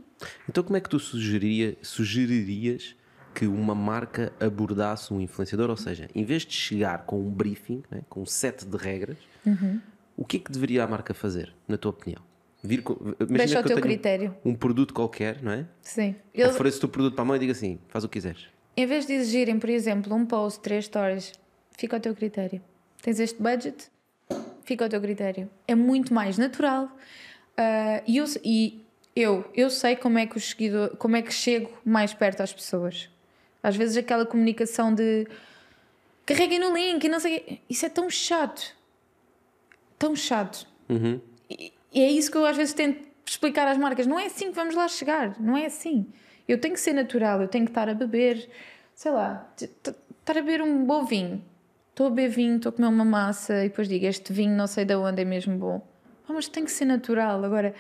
Então, 0.47 0.63
como 0.63 0.77
é 0.77 0.79
que 0.79 0.87
tu 0.89 0.97
sugeria, 0.99 1.75
sugeririas 1.81 2.95
que 3.33 3.45
uma 3.47 3.73
marca 3.75 4.31
abordasse 4.39 5.13
um 5.13 5.19
influenciador? 5.21 5.69
Ou 5.69 5.77
seja, 5.77 6.07
em 6.13 6.23
vez 6.23 6.43
de 6.45 6.53
chegar 6.53 7.05
com 7.05 7.19
um 7.19 7.29
briefing, 7.29 7.83
né, 7.89 8.01
com 8.09 8.21
um 8.21 8.25
set 8.25 8.65
de 8.65 8.77
regras, 8.77 9.17
Uhum. 9.45 9.79
o 10.17 10.23
que 10.25 10.37
é 10.37 10.39
que 10.39 10.51
deveria 10.51 10.83
a 10.83 10.87
marca 10.87 11.13
fazer, 11.13 11.53
na 11.67 11.77
tua 11.77 11.91
opinião? 11.91 12.21
Vir 12.63 12.83
com, 12.83 12.93
Deixa 13.27 13.57
o 13.57 13.61
eu 13.61 13.65
teu 13.65 13.81
critério. 13.81 14.35
Um 14.45 14.53
produto 14.53 14.93
qualquer, 14.93 15.41
não 15.41 15.51
é? 15.51 15.65
Sim. 15.81 16.15
Eles, 16.33 16.53
Ofereço 16.53 16.77
o 16.77 16.79
teu 16.81 16.89
produto 16.89 17.15
para 17.15 17.23
a 17.23 17.25
mão 17.25 17.35
e 17.35 17.39
digo 17.39 17.51
assim: 17.51 17.79
faz 17.87 18.03
o 18.03 18.07
que 18.09 18.13
quiseres. 18.19 18.45
em 18.77 18.85
vez 18.85 19.07
de 19.07 19.13
exigirem, 19.13 19.57
por 19.57 19.69
exemplo, 19.69 20.13
um 20.15 20.25
post, 20.25 20.59
três 20.59 20.85
stories, 20.85 21.33
fica 21.75 21.95
ao 21.97 21.99
teu 21.99 22.13
critério. 22.15 22.61
Tens 23.01 23.19
este 23.19 23.41
budget, 23.41 23.89
fica 24.63 24.85
ao 24.85 24.89
teu 24.89 25.01
critério. 25.01 25.49
É 25.67 25.73
muito 25.73 26.13
mais 26.13 26.37
natural. 26.37 26.87
Ah, 27.57 28.03
e 28.05 28.17
eu, 28.17 28.25
e 28.45 28.85
eu, 29.15 29.43
eu 29.55 29.69
sei 29.71 29.95
como 29.95 30.19
é 30.19 30.27
que 30.27 30.37
os 30.37 30.49
seguidor, 30.49 30.95
como 30.97 31.15
é 31.15 31.21
que 31.23 31.33
chego 31.33 31.71
mais 31.83 32.13
perto 32.13 32.41
às 32.41 32.53
pessoas. 32.53 33.09
Às 33.63 33.75
vezes 33.75 33.97
aquela 33.97 34.25
comunicação 34.25 34.93
de 34.93 35.27
carreguem 36.25 36.59
no 36.59 36.73
link 36.73 37.03
e 37.03 37.09
não 37.09 37.19
sei. 37.19 37.61
Isso 37.69 37.85
é 37.85 37.89
tão 37.89 38.09
chato. 38.09 38.75
Tão 39.97 40.15
chato. 40.15 40.67
E, 41.49 41.73
e 41.93 42.01
é 42.01 42.09
isso 42.09 42.31
que 42.31 42.37
eu 42.37 42.45
às 42.45 42.57
vezes 42.57 42.73
tento 42.73 43.07
explicar 43.25 43.67
às 43.67 43.77
marcas. 43.77 44.07
Não 44.07 44.19
é 44.19 44.25
assim 44.25 44.47
que 44.47 44.55
vamos 44.55 44.75
lá 44.75 44.87
chegar. 44.87 45.39
Não 45.39 45.55
é 45.55 45.65
assim. 45.65 46.07
Eu 46.47 46.59
tenho 46.59 46.73
que 46.73 46.79
ser 46.79 46.93
natural. 46.93 47.41
Eu 47.41 47.47
tenho 47.47 47.65
que 47.65 47.71
estar 47.71 47.87
a 47.87 47.93
beber, 47.93 48.49
sei 48.95 49.11
lá, 49.11 49.47
estar 49.59 49.93
a 50.27 50.33
beber 50.41 50.61
um 50.61 50.83
bom 50.85 51.05
vinho. 51.05 51.43
Estou 51.91 52.07
a 52.07 52.09
beber 52.09 52.29
vinho, 52.29 52.55
estou 52.55 52.69
a 52.69 52.73
comer 52.73 52.87
uma 52.87 53.05
massa 53.05 53.65
e 53.65 53.69
depois 53.69 53.87
digo: 53.87 54.05
Este 54.05 54.33
vinho 54.33 54.55
não 54.55 54.67
sei 54.67 54.85
de 54.85 54.95
onde 54.95 55.21
é 55.21 55.25
mesmo 55.25 55.57
bom. 55.57 55.87
Ah, 56.27 56.33
mas 56.33 56.47
tem 56.47 56.63
que 56.63 56.71
ser 56.71 56.85
natural. 56.85 57.43
Agora, 57.43 57.75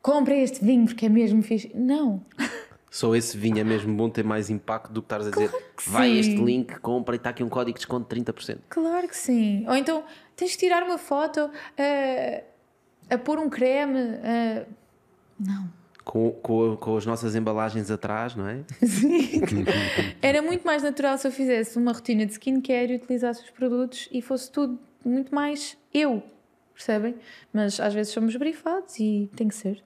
compra 0.00 0.34
este 0.34 0.64
vinho 0.64 0.86
porque 0.86 1.06
é 1.06 1.08
mesmo 1.08 1.42
fixe. 1.42 1.70
Não. 1.74 2.24
Só 2.92 3.16
esse 3.16 3.38
vinho 3.38 3.58
é 3.58 3.64
mesmo 3.64 3.94
bom, 3.96 4.10
tem 4.10 4.22
mais 4.22 4.50
impacto 4.50 4.92
do 4.92 5.00
que 5.00 5.06
estares 5.06 5.26
a 5.26 5.30
dizer 5.30 5.50
que 5.74 5.88
vai 5.88 6.10
sim. 6.10 6.18
este 6.18 6.34
link, 6.36 6.78
compra 6.80 7.14
e 7.14 7.16
está 7.16 7.30
aqui 7.30 7.42
um 7.42 7.48
código 7.48 7.72
de 7.78 7.80
desconto 7.80 8.14
de 8.14 8.22
30%. 8.22 8.58
Claro 8.68 9.08
que 9.08 9.16
sim. 9.16 9.64
Ou 9.66 9.74
então 9.74 10.04
tens 10.36 10.50
de 10.50 10.58
tirar 10.58 10.82
uma 10.82 10.98
foto 10.98 11.50
eh, 11.78 12.44
a 13.08 13.16
pôr 13.16 13.38
um 13.38 13.48
creme. 13.48 13.98
eh, 14.22 14.66
Não. 15.40 15.70
Com, 16.04 16.32
com, 16.32 16.76
com 16.76 16.96
as 16.98 17.06
nossas 17.06 17.34
embalagens 17.34 17.90
atrás, 17.90 18.36
não 18.36 18.46
é? 18.46 18.58
Era 20.20 20.42
muito 20.42 20.66
mais 20.66 20.82
natural 20.82 21.16
se 21.16 21.26
eu 21.26 21.32
fizesse 21.32 21.78
uma 21.78 21.92
rotina 21.92 22.26
de 22.26 22.32
skincare 22.32 22.92
e 22.92 22.96
utilizasse 22.96 23.42
os 23.44 23.50
produtos 23.50 24.06
e 24.12 24.20
fosse 24.20 24.50
tudo 24.52 24.78
muito 25.02 25.34
mais 25.34 25.78
eu, 25.94 26.22
percebem? 26.74 27.14
Mas 27.52 27.80
às 27.80 27.94
vezes 27.94 28.12
somos 28.12 28.36
brifados 28.36 28.98
e 28.98 29.30
tem 29.34 29.48
que 29.48 29.54
ser. 29.54 29.82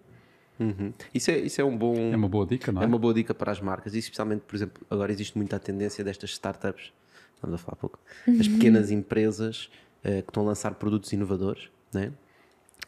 Uhum. 0.59 0.93
Isso, 1.13 1.31
é, 1.31 1.39
isso 1.39 1.61
é 1.61 1.65
um 1.65 1.77
bom. 1.77 1.95
É 2.13 2.17
uma 2.17 2.29
boa 2.29 2.47
dica, 2.47 2.73
não 2.73 2.81
é? 2.81 2.85
É 2.85 2.89
uma 2.89 2.99
boa 2.99 3.13
dica 3.13 3.35
para 3.35 3.53
as 3.53 3.61
marcas 3.61 3.95
e 3.95 3.99
especialmente, 3.99 4.43
por 4.43 4.57
exemplo, 4.57 4.87
agora 4.91 5.13
existe 5.13 5.37
muita 5.37 5.59
tendência 5.59 6.03
destas 6.03 6.31
startups, 6.31 6.93
estamos 7.35 7.55
a 7.55 7.59
falar 7.59 7.75
há 7.75 7.77
pouco, 7.77 7.99
as 8.41 8.49
pequenas 8.49 8.91
empresas 8.91 9.71
eh, 10.03 10.23
que 10.23 10.31
estão 10.31 10.43
a 10.45 10.47
lançar 10.47 10.75
produtos 10.75 11.13
inovadores 11.13 11.69
né? 11.93 12.13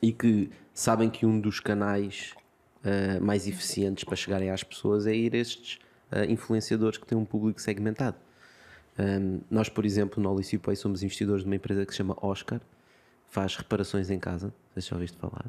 e 0.01 0.13
que 0.13 0.51
sabem 0.73 1.11
que 1.11 1.27
um 1.27 1.39
dos 1.39 1.61
canais 1.61 2.35
eh, 2.85 3.21
mais 3.21 3.47
eficientes 3.47 4.05
para 4.05 4.17
chegarem 4.17 4.51
às 4.51 4.63
pessoas 4.63 5.07
é 5.07 5.15
ir 5.15 5.35
a 5.35 5.39
estes 5.39 5.79
eh, 6.11 6.27
influenciadores 6.27 6.97
que 6.97 7.07
têm 7.07 7.19
um 7.19 7.25
público 7.25 7.61
segmentado. 7.61 8.17
Um, 8.99 9.41
nós, 9.49 9.69
por 9.69 9.85
exemplo, 9.85 10.21
no 10.21 10.33
Olicipay 10.33 10.75
somos 10.75 11.03
investidores 11.03 11.43
de 11.43 11.49
uma 11.49 11.55
empresa 11.55 11.87
que 11.87 11.93
se 11.93 11.99
chama 11.99 12.17
Oscar, 12.21 12.61
faz 13.29 13.55
reparações 13.57 14.11
em 14.11 14.19
casa, 14.19 14.53
se 14.77 14.89
já 14.89 14.97
ouviste 14.97 15.17
falar. 15.19 15.47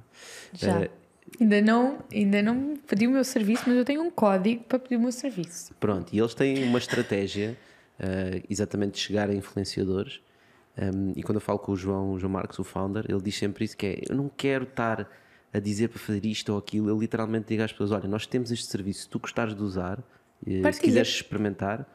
Já. 0.53 0.81
Eh, 0.81 0.91
Ainda 1.39 1.61
não, 1.61 1.99
ainda 2.13 2.41
não 2.41 2.75
pedi 2.87 3.07
o 3.07 3.11
meu 3.11 3.23
serviço, 3.23 3.63
mas 3.67 3.75
eu 3.77 3.85
tenho 3.85 4.01
um 4.01 4.09
código 4.11 4.63
para 4.63 4.79
pedir 4.79 4.95
o 4.95 4.99
meu 5.01 5.11
serviço. 5.11 5.73
Pronto, 5.79 6.13
e 6.13 6.19
eles 6.19 6.33
têm 6.33 6.63
uma 6.63 6.77
estratégia 6.77 7.57
eh, 7.99 8.41
exatamente 8.49 8.93
de 8.93 8.99
chegar 8.99 9.29
a 9.29 9.33
influenciadores. 9.33 10.21
Um, 10.77 11.11
e 11.15 11.21
quando 11.23 11.35
eu 11.37 11.41
falo 11.41 11.59
com 11.59 11.73
o 11.73 11.75
João, 11.75 12.13
o 12.13 12.19
João 12.19 12.31
Marcos, 12.31 12.57
o 12.59 12.63
founder, 12.63 13.05
ele 13.09 13.21
diz 13.21 13.35
sempre 13.37 13.65
isso: 13.65 13.75
que 13.75 13.85
é 13.85 14.01
eu 14.09 14.15
não 14.15 14.29
quero 14.29 14.63
estar 14.63 15.09
a 15.53 15.59
dizer 15.59 15.89
para 15.89 15.99
fazer 15.99 16.25
isto 16.25 16.53
ou 16.53 16.57
aquilo. 16.59 16.87
Eu 16.89 16.97
literalmente 16.97 17.47
digo 17.49 17.63
às 17.63 17.71
pessoas: 17.71 17.91
olha, 17.91 18.07
nós 18.07 18.25
temos 18.25 18.49
este 18.51 18.65
serviço, 18.67 19.01
se 19.01 19.09
tu 19.09 19.19
gostares 19.19 19.53
de 19.53 19.61
usar, 19.61 19.99
eh, 20.47 20.51
se 20.55 20.61
Partilha. 20.61 20.83
quiseres 20.83 21.09
experimentar, 21.09 21.85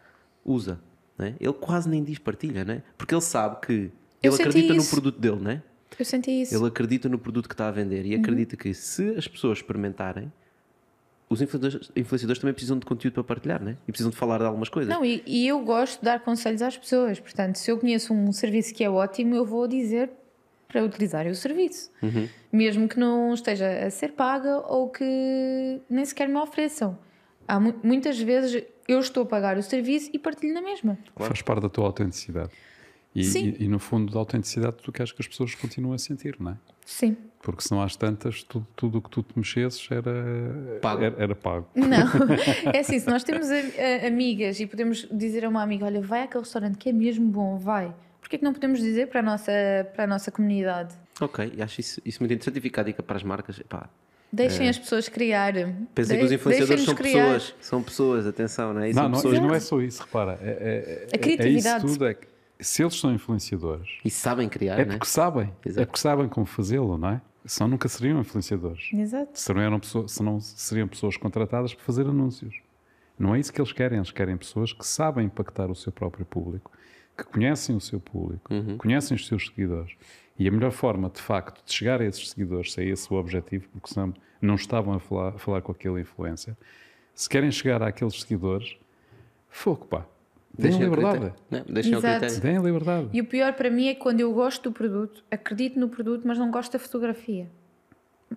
usa. 0.45 0.79
né? 1.19 1.35
Ele 1.41 1.53
quase 1.55 1.89
nem 1.89 2.03
diz 2.05 2.19
partilha, 2.19 2.65
né? 2.65 2.83
porque 2.99 3.15
ele 3.15 3.23
sabe 3.23 3.65
que 3.65 3.91
Eu 4.23 4.33
Ele 4.33 4.43
acredita 4.43 4.75
no 4.75 4.81
isso. 4.81 4.91
produto 4.91 5.19
dele, 5.19 5.37
não 5.41 5.51
é? 5.53 5.63
Eu 5.99 6.05
senti 6.05 6.31
isso. 6.43 6.55
Ele 6.55 6.67
acredita 6.67 7.09
no 7.09 7.19
produto 7.19 7.49
que 7.49 7.55
está 7.55 7.69
a 7.69 7.71
vender 7.71 8.01
Uhum. 8.05 8.11
e 8.13 8.15
acredita 8.17 8.57
que 8.57 8.73
se 8.75 9.11
as 9.17 9.27
pessoas 9.29 9.59
experimentarem, 9.59 10.33
os 11.29 11.41
influenciadores, 11.41 11.91
influenciadores 11.97 12.41
também 12.41 12.53
precisam 12.53 12.79
de 12.79 12.85
conteúdo 12.87 13.15
para 13.15 13.25
partilhar, 13.25 13.63
né? 13.63 13.77
E 13.89 13.93
precisam 13.93 14.11
de 14.11 14.17
falar 14.17 14.39
de 14.39 14.45
algumas 14.45 14.69
coisas. 14.69 14.93
Não, 14.93 15.05
e, 15.05 15.23
e 15.27 15.49
eu 15.49 15.59
gosto 15.61 15.99
de 16.01 16.05
dar 16.05 16.21
conselhos 16.21 16.61
às 16.63 16.77
pessoas. 16.77 17.19
Portanto, 17.19 17.57
se 17.57 17.71
eu 17.71 17.79
conheço 17.79 18.13
um 18.13 18.31
serviço 18.33 18.75
que 18.75 18.85
é 18.85 18.91
ótimo, 18.91 19.35
eu 19.35 19.45
vou 19.45 19.67
dizer 19.67 20.11
para 20.69 20.83
utilizarem 20.85 21.31
o 21.31 21.35
serviço. 21.35 21.91
Mesmo 22.53 22.89
que 22.89 22.99
não 22.99 23.33
esteja 23.33 23.87
a 23.87 23.91
ser 23.91 24.13
paga 24.13 24.59
ou 24.69 24.89
que 24.91 25.81
nem 25.89 26.05
sequer 26.05 26.29
me 26.29 26.37
ofereçam. 26.37 26.99
Há 27.47 27.59
mu- 27.61 27.75
muitas 27.83 28.19
vezes 28.21 28.63
eu 28.89 28.99
estou 28.99 29.23
a 29.23 29.27
pagar 29.27 29.57
o 29.57 29.63
serviço 29.63 30.11
e 30.13 30.19
partilho 30.19 30.53
na 30.53 30.61
mesma. 30.61 30.99
Faz 31.17 31.41
parte 31.43 31.63
da 31.63 31.69
tua 31.69 31.87
autenticidade. 31.87 32.51
E, 33.15 33.23
Sim. 33.25 33.55
e- 33.59 33.65
e, 33.65 33.69
no 33.69 33.79
fundo 33.79 34.13
da 34.13 34.19
autenticidade 34.19 34.77
tu 34.83 34.91
queres 34.91 35.13
que 35.13 35.23
as 35.23 35.29
pessoas 35.29 35.55
continuem 35.55 35.95
a 35.95 35.99
sentir, 35.99 36.37
não 36.41 36.53
é? 36.53 36.57
Sim. 36.85 37.17
Porque 37.41 37.63
se 37.63 37.71
não 37.71 37.81
às 37.83 37.95
tantas, 37.95 38.43
tudo, 38.43 38.67
tudo 38.75 38.99
o 38.99 39.03
que 39.03 39.09
tu 39.11 39.23
te 39.23 39.39
mexesses 39.39 39.87
era 39.91 40.79
Pago. 40.81 41.05
Era, 41.05 41.23
era 41.23 41.35
pago. 41.35 41.67
Não, 41.75 41.87
é 42.75 42.79
assim, 42.81 42.99
se 42.99 43.07
nós 43.09 43.23
temos 43.23 43.49
a- 43.51 43.55
a- 43.55 44.07
amigas 44.09 44.59
e 44.61 44.67
podemos 44.67 45.07
dizer 45.13 45.45
a 45.45 45.49
uma 45.49 45.63
amiga, 45.63 45.85
olha, 45.87 46.01
vai 46.01 46.23
àquele 46.23 46.43
restaurante 46.43 46.77
que 46.79 46.89
é 46.89 46.93
mesmo 46.93 47.27
bom, 47.29 47.57
vai. 47.59 47.95
Porquê 48.21 48.39
que 48.39 48.45
não 48.45 48.53
podemos 48.53 48.81
dizer 48.81 49.09
para 49.09 49.21
a 49.21 49.23
nossa, 49.23 49.53
para 49.95 50.05
a 50.05 50.07
nossa 50.07 50.31
comunidade? 50.33 50.95
Ok, 51.21 51.53
e 51.57 51.63
acho 51.63 51.81
isso, 51.81 52.01
isso 52.05 52.19
muito 52.21 52.33
interessante 52.33 52.57
e 52.59 52.61
fica 52.61 52.81
a 52.81 52.85
dica 52.85 53.03
para 53.03 53.17
as 53.17 53.23
marcas. 53.23 53.61
Epá, 53.61 53.89
Deixem 54.33 54.69
as 54.69 54.77
pessoas 54.79 55.09
criar. 55.09 55.53
pensem 55.95 56.19
que 56.19 56.25
os 56.25 56.33
influenciadores 56.33 56.83
são 56.85 56.95
criar. 56.95 57.23
pessoas. 57.35 57.55
São 57.61 57.83
pessoas, 57.83 58.27
atenção, 58.27 58.75
não 58.75 58.81
é? 58.81 58.91
E 58.91 58.93
Não, 58.95 59.05
não, 59.05 59.13
pessoas 59.13 59.39
não 59.39 59.55
é 59.55 59.61
só 59.61 59.81
isso, 59.81 60.03
repara. 60.03 60.39
É, 60.43 60.49
é- 60.49 61.09
é- 61.13 61.15
A 61.15 61.19
criatividade. 61.19 61.85
É 61.85 61.87
isso 61.87 61.95
tudo. 61.99 62.07
É 62.07 62.15
que 62.15 62.27
se 62.61 62.83
eles 62.83 62.95
são 62.95 63.13
influenciadores, 63.13 63.89
E 64.05 64.11
sabem 64.11 64.49
criar, 64.49 64.79
é 64.79 64.83
é? 64.83 64.85
porque 64.85 65.07
sabem. 65.07 65.53
Exato. 65.65 65.83
É 65.83 65.87
porque 65.87 66.01
sabem 66.01 66.29
como 66.29 66.47
fazê-lo, 66.47 66.97
não 66.97 67.09
é? 67.11 67.23
Senão 67.45 67.69
nunca 67.71 67.89
seriam 67.89 68.21
influenciadores. 68.21 68.89
Exato. 68.93 69.39
Se 69.39 69.53
não, 69.53 69.61
eram 69.61 69.79
pessoas, 69.81 70.13
se 70.13 70.23
não 70.23 70.41
seriam 70.41 70.89
pessoas 70.89 71.17
contratadas 71.17 71.75
para 71.75 71.85
fazer 71.85 72.07
anúncios. 72.07 72.55
Não 73.19 73.35
é 73.35 73.39
isso 73.39 73.53
que 73.53 73.61
eles 73.61 73.73
querem. 73.73 73.99
Eles 73.99 74.11
querem 74.11 74.37
pessoas 74.37 74.73
que 74.73 74.87
sabem 74.87 75.27
impactar 75.27 75.71
o 75.71 75.75
seu 75.75 75.93
próprio 75.93 76.25
público, 76.25 76.71
que 77.17 77.25
conhecem 77.25 77.77
o 77.77 77.81
seu 77.81 78.01
público, 78.01 78.49
conhecem 78.79 79.15
os 79.15 79.27
seus 79.27 79.47
seguidores. 79.47 79.93
E 80.39 80.49
a 80.49 80.51
melhor 80.51 80.73
forma, 80.73 81.09
de 81.11 81.21
facto, 81.21 81.65
de 81.65 81.73
chegar 81.73 82.01
a 82.01 82.05
esses 82.05 82.31
seguidores, 82.31 82.73
se 82.73 82.81
é 82.83 82.87
esse 82.87 83.13
o 83.13 83.17
objetivo, 83.17 83.69
porque 83.69 83.93
senão 83.93 84.13
não 84.41 84.55
estavam 84.57 84.95
a 84.95 84.99
falar, 84.99 85.29
a 85.29 85.39
falar 85.39 85.63
com 85.63 85.71
aquele 85.71 86.01
influencer, 86.01 86.57
se 87.15 87.29
querem 87.29 87.51
chegar 87.53 87.83
àqueles 87.83 88.21
seguidores, 88.21 88.77
foco, 89.49 89.87
pá. 89.87 90.07
Deem 90.57 90.79
liberdade. 90.79 91.33
Não, 91.51 91.65
deixem 91.69 91.95
ao 91.95 91.99
Exato. 92.01 92.19
critério. 92.21 92.41
Deem 92.43 92.59
liberdade. 92.63 93.09
E 93.13 93.21
o 93.21 93.25
pior 93.25 93.53
para 93.55 93.71
mim 93.71 93.89
é 93.89 93.95
quando 93.95 94.21
eu 94.21 94.33
gosto 94.33 94.63
do 94.71 94.73
produto, 94.73 95.25
acredito 95.31 95.79
no 95.79 95.89
produto, 95.89 96.23
mas 96.27 96.39
não 96.39 96.51
gosto 96.51 96.73
da 96.73 96.79
fotografia. 96.79 97.49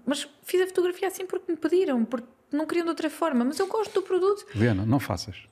Mas 0.06 0.27
fiz 0.43 0.62
a 0.62 0.67
fotografia 0.67 1.08
assim 1.08 1.25
porque 1.25 1.51
me 1.51 1.58
pediram, 1.58 2.03
porque 2.06 2.27
não 2.51 2.65
queriam 2.65 2.84
de 2.86 2.89
outra 2.89 3.10
forma. 3.10 3.43
Mas 3.45 3.60
eu 3.60 3.67
gosto 3.67 3.93
do 3.93 4.01
produto. 4.01 4.45
Liana, 4.56 4.86
não 4.86 4.99
faças. 4.99 5.47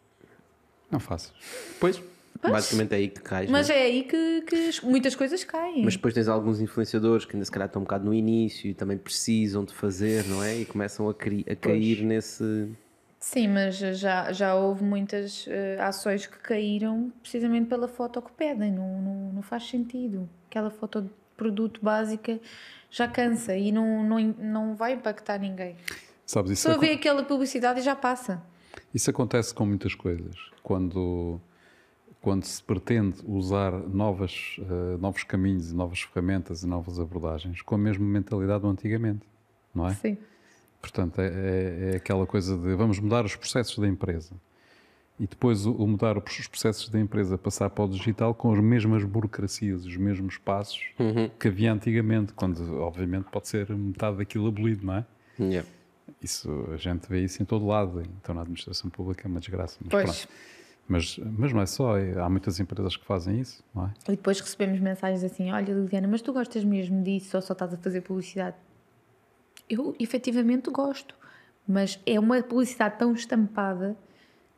Não 0.92 1.00
faças. 1.00 1.34
Pois, 1.80 2.02
basicamente 2.42 2.94
é 2.94 2.96
aí 2.98 3.08
que 3.10 3.22
cais. 3.22 3.50
Mas 3.50 3.70
não 3.70 3.76
é? 3.76 3.82
aí 3.82 4.04
que, 4.04 4.42
que 4.42 4.56
as- 4.68 4.82
muitas 4.82 5.16
coisas 5.16 5.44
caem. 5.44 5.84
Mas 5.84 5.96
depois 5.96 6.14
tens 6.14 6.28
alguns 6.28 6.60
influenciadores 6.62 7.26
que 7.26 7.36
ainda 7.36 7.46
se 7.46 7.52
calhar 7.52 7.68
estão 7.68 7.82
um 7.82 7.86
bocado 7.86 8.06
no 8.06 8.14
início 8.14 8.70
e 8.70 8.74
também 8.74 8.98
precisam 8.98 9.64
de 9.66 9.74
fazer, 9.74 10.26
não 10.28 10.44
é? 10.44 10.58
E 10.58 10.66
começam 10.66 11.08
a, 11.10 11.12
a 11.12 11.56
cair 11.56 12.04
nesse. 12.04 12.70
Sim, 13.26 13.48
mas 13.48 13.78
já, 13.78 14.32
já 14.32 14.54
houve 14.54 14.84
muitas 14.84 15.48
eh, 15.48 15.78
ações 15.82 16.28
que 16.28 16.38
caíram 16.38 17.12
precisamente 17.24 17.68
pela 17.68 17.88
foto 17.88 18.22
que 18.22 18.32
pedem. 18.32 18.72
Não, 18.72 19.02
não, 19.02 19.34
não 19.34 19.42
faz 19.42 19.68
sentido. 19.68 20.30
Aquela 20.48 20.70
foto 20.70 21.02
de 21.02 21.10
produto 21.36 21.80
básica 21.82 22.40
já 22.88 23.08
cansa 23.08 23.58
e 23.58 23.72
não, 23.72 24.04
não, 24.04 24.20
não 24.20 24.76
vai 24.76 24.94
impactar 24.94 25.40
ninguém. 25.40 25.76
Sabes, 26.24 26.52
isso, 26.52 26.72
Só 26.72 26.78
vê 26.78 26.92
aquela 26.92 27.24
publicidade 27.24 27.80
e 27.80 27.84
já 27.84 27.96
passa. 27.96 28.44
isso 28.94 29.10
acontece 29.10 29.56
com 29.56 29.66
muitas 29.66 29.96
coisas. 29.96 30.36
Quando, 30.62 31.42
quando 32.22 32.44
se 32.44 32.62
pretende 32.62 33.24
usar 33.26 33.72
novas, 33.72 34.58
eh, 34.60 34.98
novos 35.00 35.24
caminhos, 35.24 35.74
novas 35.74 36.02
ferramentas 36.02 36.62
e 36.62 36.68
novas 36.68 37.00
abordagens 37.00 37.60
com 37.64 37.74
a 37.74 37.80
mesma 37.80 38.06
mentalidade 38.06 38.62
do 38.62 38.70
antigamente, 38.70 39.28
não 39.74 39.88
é? 39.88 39.96
Sim. 39.96 40.16
Portanto, 40.86 41.20
é, 41.20 41.26
é- 41.28 41.90
é 41.94 41.96
aquela 41.98 42.28
coisa 42.28 42.56
de 42.56 42.76
vamos 42.76 43.00
mudar 43.00 43.26
os 43.26 43.36
processos 43.36 43.78
da 43.80 43.88
empresa. 43.88 44.34
E 45.20 45.26
depois 45.26 45.66
o, 45.66 45.72
o 45.72 45.88
mudar 45.88 46.16
os 46.18 46.48
processos 46.48 46.90
da 46.90 47.00
empresa, 47.00 47.38
passar 47.38 47.70
para 47.72 47.86
o 47.86 47.88
digital 47.90 48.36
com 48.36 48.52
as 48.54 48.60
mesmas 48.60 49.04
burocracias, 49.04 49.86
os 49.86 49.98
mesmos 49.98 50.38
passos 50.38 50.82
que 51.40 51.48
havia 51.48 51.72
antigamente, 51.74 52.34
quando 52.34 52.80
obviamente 52.82 53.26
pode 53.32 53.48
ser 53.48 53.70
metade 53.76 54.18
daquilo 54.18 54.48
abolido, 54.48 54.86
não 54.86 54.96
é? 54.96 55.06
Yeah. 55.40 55.68
Isso, 56.22 56.68
a 56.72 56.78
gente 56.78 57.08
vê 57.10 57.24
isso 57.24 57.42
em 57.42 57.46
todo 57.46 57.66
lado. 57.66 58.04
Então 58.22 58.36
na 58.36 58.42
administração 58.42 58.90
pública 58.90 59.26
é 59.26 59.30
uma 59.30 59.40
desgraça. 59.40 59.78
Mas, 59.82 59.90
Pois. 59.90 60.26
pronto. 60.26 60.30
mas, 60.88 61.20
mas 61.40 61.54
não 61.54 61.62
é 61.62 61.66
só, 61.66 61.98
é- 61.98 62.20
há 62.20 62.30
muitas 62.30 62.60
empresas 62.60 62.96
que 62.98 63.06
fazem 63.06 63.40
isso, 63.40 63.64
não 63.74 63.86
é? 63.86 63.94
E 64.10 64.12
depois 64.12 64.40
recebemos 64.42 64.80
mensagens 64.82 65.24
assim: 65.24 65.50
Olha, 65.52 65.74
Liliana, 65.74 66.08
mas 66.10 66.22
tu 66.22 66.32
gostas 66.34 66.64
mesmo 66.66 67.02
disso 67.04 67.38
ou 67.38 67.42
só 67.42 67.54
estás 67.54 67.74
a 67.74 67.78
fazer 67.78 68.02
publicidade? 68.02 68.56
Eu 69.70 69.96
efetivamente 70.00 70.70
gosto, 70.70 71.16
mas 71.68 72.00
é 72.06 72.20
uma 72.20 72.42
publicidade 72.44 72.98
tão 72.98 73.14
estampada 73.14 73.98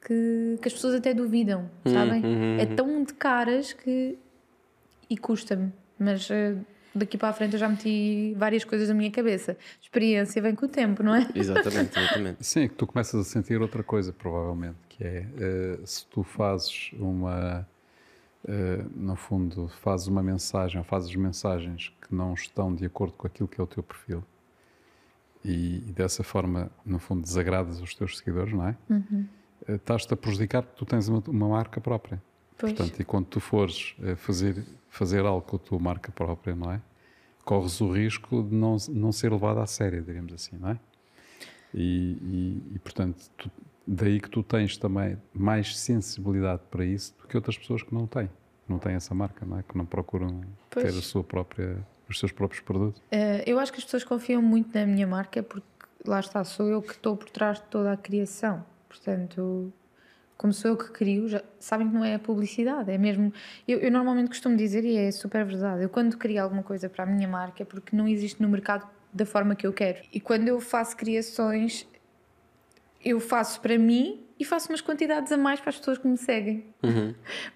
que, 0.05 0.57
que 0.61 0.67
as 0.67 0.73
pessoas 0.73 0.95
até 0.95 1.13
duvidam, 1.13 1.69
sabem? 1.85 2.21
É 2.59 2.65
tão 2.65 3.03
de 3.03 3.13
caras 3.13 3.73
que. 3.73 4.17
e 5.09 5.17
custa-me. 5.17 5.71
Mas 5.99 6.29
eh, 6.29 6.55
daqui 6.93 7.17
para 7.17 7.29
a 7.29 7.33
frente 7.33 7.53
eu 7.53 7.59
já 7.59 7.67
meti 7.67 8.35
várias 8.37 8.63
coisas 8.63 8.87
na 8.87 8.93
minha 8.93 9.11
cabeça. 9.11 9.57
Experiência 9.81 10.41
vem 10.41 10.53
com 10.53 10.65
o 10.65 10.69
tempo, 10.69 11.01
não 11.01 11.15
é? 11.15 11.27
Exatamente, 11.33 11.97
exatamente. 11.97 12.45
Sim, 12.45 12.61
é 12.61 12.67
que 12.67 12.75
tu 12.75 12.85
começas 12.85 13.19
a 13.19 13.23
sentir 13.23 13.61
outra 13.61 13.83
coisa, 13.83 14.13
provavelmente, 14.13 14.77
que 14.89 15.03
é 15.03 15.25
eh, 15.39 15.79
se 15.85 16.05
tu 16.05 16.23
fazes 16.23 16.91
uma, 16.93 17.67
eh, 18.47 18.83
no 18.95 19.15
fundo, 19.15 19.69
fazes 19.81 20.07
uma 20.07 20.21
mensagem 20.21 20.77
ou 20.77 20.83
fazes 20.83 21.13
mensagens 21.15 21.91
que 22.01 22.13
não 22.13 22.33
estão 22.33 22.73
de 22.73 22.85
acordo 22.85 23.13
com 23.13 23.27
aquilo 23.27 23.47
que 23.47 23.59
é 23.59 23.63
o 23.63 23.67
teu 23.67 23.81
perfil 23.81 24.23
e, 25.43 25.77
e 25.87 25.91
dessa 25.91 26.23
forma, 26.23 26.69
no 26.85 26.99
fundo, 26.99 27.21
desagradas 27.21 27.79
os 27.81 27.93
teus 27.95 28.17
seguidores, 28.17 28.53
não 28.53 28.67
é? 28.67 28.75
Eh, 29.67 29.75
Estás-te 29.75 30.13
a 30.13 30.17
prejudicar 30.17 30.63
porque 30.63 30.77
tu 30.77 30.85
tens 30.85 31.07
uma, 31.07 31.23
uma 31.27 31.47
marca 31.49 31.79
própria. 31.81 32.21
Pois. 32.57 32.73
Portanto, 32.73 32.99
e 32.99 33.03
quando 33.05 33.25
tu 33.25 33.39
fores 33.39 33.95
eh, 34.01 34.15
fazer, 34.15 34.63
fazer 34.89 35.25
algo 35.25 35.41
com 35.45 35.55
a 35.55 35.59
tua 35.59 35.79
marca 35.79 36.11
própria, 36.11 36.55
não 36.55 36.71
é? 36.71 36.81
Corres 37.45 37.79
o 37.81 37.91
risco 37.91 38.43
de 38.43 38.55
não, 38.55 38.75
não 38.89 39.11
ser 39.11 39.31
levado 39.31 39.59
à 39.59 39.65
sério, 39.67 40.03
diríamos 40.03 40.33
assim, 40.33 40.57
não 40.57 40.69
é? 40.71 40.79
E, 41.73 42.17
e- 42.71 42.75
e, 42.75 42.79
portanto, 42.79 43.29
tu- 43.37 43.51
daí 43.85 44.19
que 44.19 44.29
tu 44.29 44.41
tens 44.43 44.77
também 44.77 45.17
mais 45.33 45.77
sensibilidade 45.77 46.61
para 46.71 46.83
isso 46.85 47.15
do 47.21 47.27
que 47.27 47.35
outras 47.37 47.57
pessoas 47.57 47.83
que 47.83 47.93
não 47.93 48.05
têm. 48.07 48.29
Não 48.67 48.79
têm 48.79 48.95
essa 48.95 49.13
marca, 49.15 49.45
não 49.45 49.59
é? 49.59 49.63
Que 49.63 49.77
não 49.77 49.85
procuram 49.85 50.41
Pois. 50.69 50.85
ter 50.91 50.97
a 50.97 51.01
sua 51.01 51.23
própria, 51.23 51.77
os 52.09 52.19
seus 52.19 52.31
próprios 52.31 52.61
produtos. 52.61 53.01
Eh, 53.11 53.43
eu 53.45 53.59
acho 53.59 53.71
que 53.71 53.79
as 53.79 53.83
pessoas 53.83 54.03
confiam 54.03 54.41
muito 54.41 54.77
na 54.77 54.85
minha 54.85 55.05
marca 55.05 55.43
porque 55.43 55.67
lá 56.05 56.19
está, 56.19 56.43
sou 56.43 56.67
eu 56.67 56.81
que 56.81 56.93
estou 56.93 57.17
por 57.17 57.29
trás 57.29 57.59
de 57.59 57.65
toda 57.65 57.91
a 57.91 57.97
criação. 57.97 58.65
Portanto, 58.87 59.71
como 60.37 60.53
sou 60.53 60.71
eu 60.71 60.77
que 60.77 60.89
crio, 60.91 61.27
já 61.27 61.41
sabem 61.59 61.87
que 61.87 61.93
não 61.93 62.05
é 62.05 62.15
a 62.15 62.19
publicidade, 62.19 62.91
é 62.91 62.97
mesmo. 62.97 63.33
Eu, 63.67 63.79
eu 63.79 63.91
normalmente 63.91 64.29
costumo 64.29 64.55
dizer, 64.55 64.85
e 64.85 64.95
é 64.95 65.11
super 65.11 65.43
verdade, 65.43 65.83
eu 65.83 65.89
quando 65.89 66.17
crio 66.17 66.41
alguma 66.41 66.63
coisa 66.63 66.87
para 66.87 67.03
a 67.03 67.07
minha 67.07 67.27
marca 67.27 67.63
é 67.63 67.65
porque 67.65 67.95
não 67.95 68.07
existe 68.07 68.41
no 68.41 68.47
mercado 68.47 68.87
da 69.11 69.25
forma 69.25 69.55
que 69.55 69.65
eu 69.65 69.73
quero. 69.73 70.01
E 70.13 70.19
quando 70.19 70.47
eu 70.47 70.59
faço 70.59 70.95
criações, 70.95 71.87
eu 73.03 73.19
faço 73.19 73.59
para 73.61 73.77
mim 73.77 74.23
e 74.39 74.45
faço 74.45 74.69
umas 74.69 74.81
quantidades 74.81 75.31
a 75.31 75.37
mais 75.37 75.59
para 75.59 75.69
as 75.69 75.77
pessoas 75.77 75.97
que 75.97 76.07
me 76.07 76.17
seguem. 76.17 76.65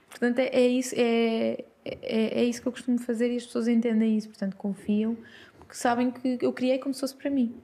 Portanto, 0.10 0.40
é, 0.40 0.48
é 0.48 0.68
isso, 0.68 0.96
é, 0.98 1.64
é, 1.86 2.42
é 2.42 2.44
isso 2.44 2.62
que 2.62 2.68
eu 2.68 2.72
costumo 2.72 3.00
fazer 3.00 3.32
e 3.32 3.38
as 3.38 3.46
pessoas 3.46 3.68
entendem 3.68 4.18
isso. 4.18 4.28
Portanto, 4.30 4.56
confiam, 4.58 5.18
porque 5.58 5.74
sabem 5.76 6.12
que 6.12 6.38
eu 6.42 6.54
criei 6.54 6.78
como 6.80 6.94
se 6.94 7.00
fosse 7.02 7.16
para 7.16 7.30
mim. 7.30 7.56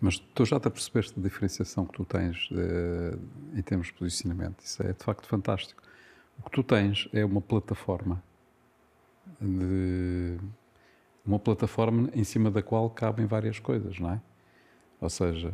Mas 0.00 0.18
tu 0.18 0.44
já 0.44 0.60
te 0.60 0.68
apercebeste 0.68 1.18
da 1.18 1.22
diferenciação 1.26 1.86
que 1.86 1.94
tu 1.94 2.04
tens 2.04 2.48
eh, 2.52 3.16
em 3.58 3.62
termos 3.62 3.86
de 3.86 3.94
posicionamento. 3.94 4.60
Isso 4.60 4.82
é 4.82 4.92
de 4.92 5.02
facto 5.02 5.26
fantástico. 5.26 5.82
O 6.38 6.44
que 6.44 6.50
tu 6.50 6.62
tens 6.62 7.08
é 7.14 7.24
uma 7.24 7.40
plataforma 7.40 8.22
de 9.40 10.36
uma 11.24 11.38
plataforma 11.38 12.10
em 12.14 12.24
cima 12.24 12.50
da 12.50 12.62
qual 12.62 12.88
cabem 12.90 13.26
várias 13.26 13.58
coisas, 13.58 13.98
não 13.98 14.12
é? 14.12 14.20
Ou 15.00 15.08
seja, 15.10 15.52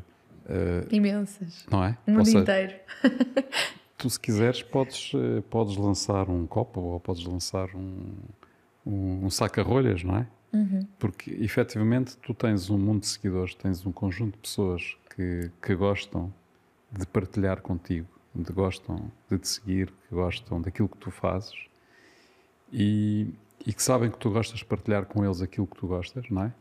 eh, 0.49 0.87
Imensas. 0.91 1.65
não 1.71 1.85
é? 1.85 1.97
O 2.07 2.11
Ou 2.11 2.17
mundo 2.19 2.27
seja, 2.27 2.39
inteiro. 2.41 2.75
tu 4.03 4.11
se 4.11 4.19
quiseres 4.19 4.63
podes, 4.63 5.13
eh, 5.15 5.43
podes 5.49 5.77
lançar 5.77 6.29
um 6.29 6.45
copo 6.45 6.81
ou 6.81 6.99
podes 6.99 7.25
lançar 7.25 7.69
um, 7.73 8.03
um, 8.85 9.27
um 9.27 9.31
saca-rolhas, 9.31 10.03
não 10.03 10.17
é? 10.17 10.27
Porque 10.99 11.31
efetivamente 11.31 12.17
tu 12.17 12.35
tens 12.35 12.69
um 12.69 12.77
mundo 12.77 13.03
de 13.03 13.07
seguidores, 13.07 13.55
tens 13.55 13.87
um 13.87 13.93
conjunto 13.93 14.33
de 14.33 14.39
pessoas 14.39 14.97
que, 15.15 15.53
que 15.63 15.75
gostam 15.77 16.35
de 16.91 17.07
partilhar 17.07 17.63
contigo, 17.63 18.09
de 18.35 18.53
gostam 18.53 19.09
de 19.31 19.39
te 19.39 19.47
seguir, 19.47 19.93
que 20.09 20.15
gostam 20.15 20.61
daquilo 20.61 20.89
que 20.89 20.99
tu 20.99 21.13
fazes 21.13 21.55
e, 22.73 23.29
e 23.65 23.73
que 23.73 23.83
sabem 23.83 24.11
que 24.11 24.19
tu 24.19 24.31
gostas 24.31 24.59
de 24.59 24.65
partilhar 24.65 25.07
com 25.07 25.25
eles 25.25 25.41
aquilo 25.41 25.67
que 25.69 25.77
tu 25.77 25.87
gostas, 25.87 26.29
não 26.29 26.43
é? 26.43 26.53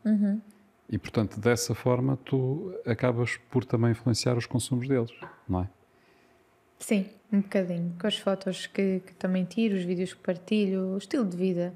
E 0.87 0.97
portanto, 0.99 1.39
dessa 1.39 1.73
forma, 1.73 2.17
tu 2.23 2.71
acabas 2.85 3.37
por 3.49 3.65
também 3.65 3.91
influenciar 3.91 4.37
os 4.37 4.45
consumos 4.45 4.87
deles, 4.87 5.11
não 5.49 5.61
é? 5.61 5.69
Sim, 6.77 7.09
um 7.31 7.41
bocadinho. 7.41 7.95
Com 7.99 8.07
as 8.07 8.17
fotos 8.17 8.67
que, 8.67 9.01
que 9.05 9.13
também 9.15 9.45
tiro, 9.45 9.75
os 9.75 9.83
vídeos 9.83 10.13
que 10.13 10.19
partilho, 10.21 10.93
o 10.93 10.97
estilo 10.97 11.25
de 11.25 11.37
vida. 11.37 11.73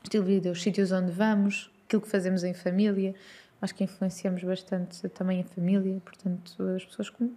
O 0.00 0.04
estilo 0.04 0.24
de 0.24 0.34
vida, 0.34 0.50
os 0.50 0.62
sítios 0.62 0.92
onde 0.92 1.12
vamos, 1.12 1.70
aquilo 1.86 2.02
que 2.02 2.08
fazemos 2.08 2.42
em 2.44 2.52
família. 2.54 3.14
Acho 3.62 3.74
que 3.74 3.84
influenciamos 3.84 4.42
bastante 4.44 5.08
também 5.10 5.40
a 5.40 5.44
família, 5.44 5.98
portanto, 6.04 6.62
as 6.76 6.84
pessoas 6.84 7.08
que 7.10 7.30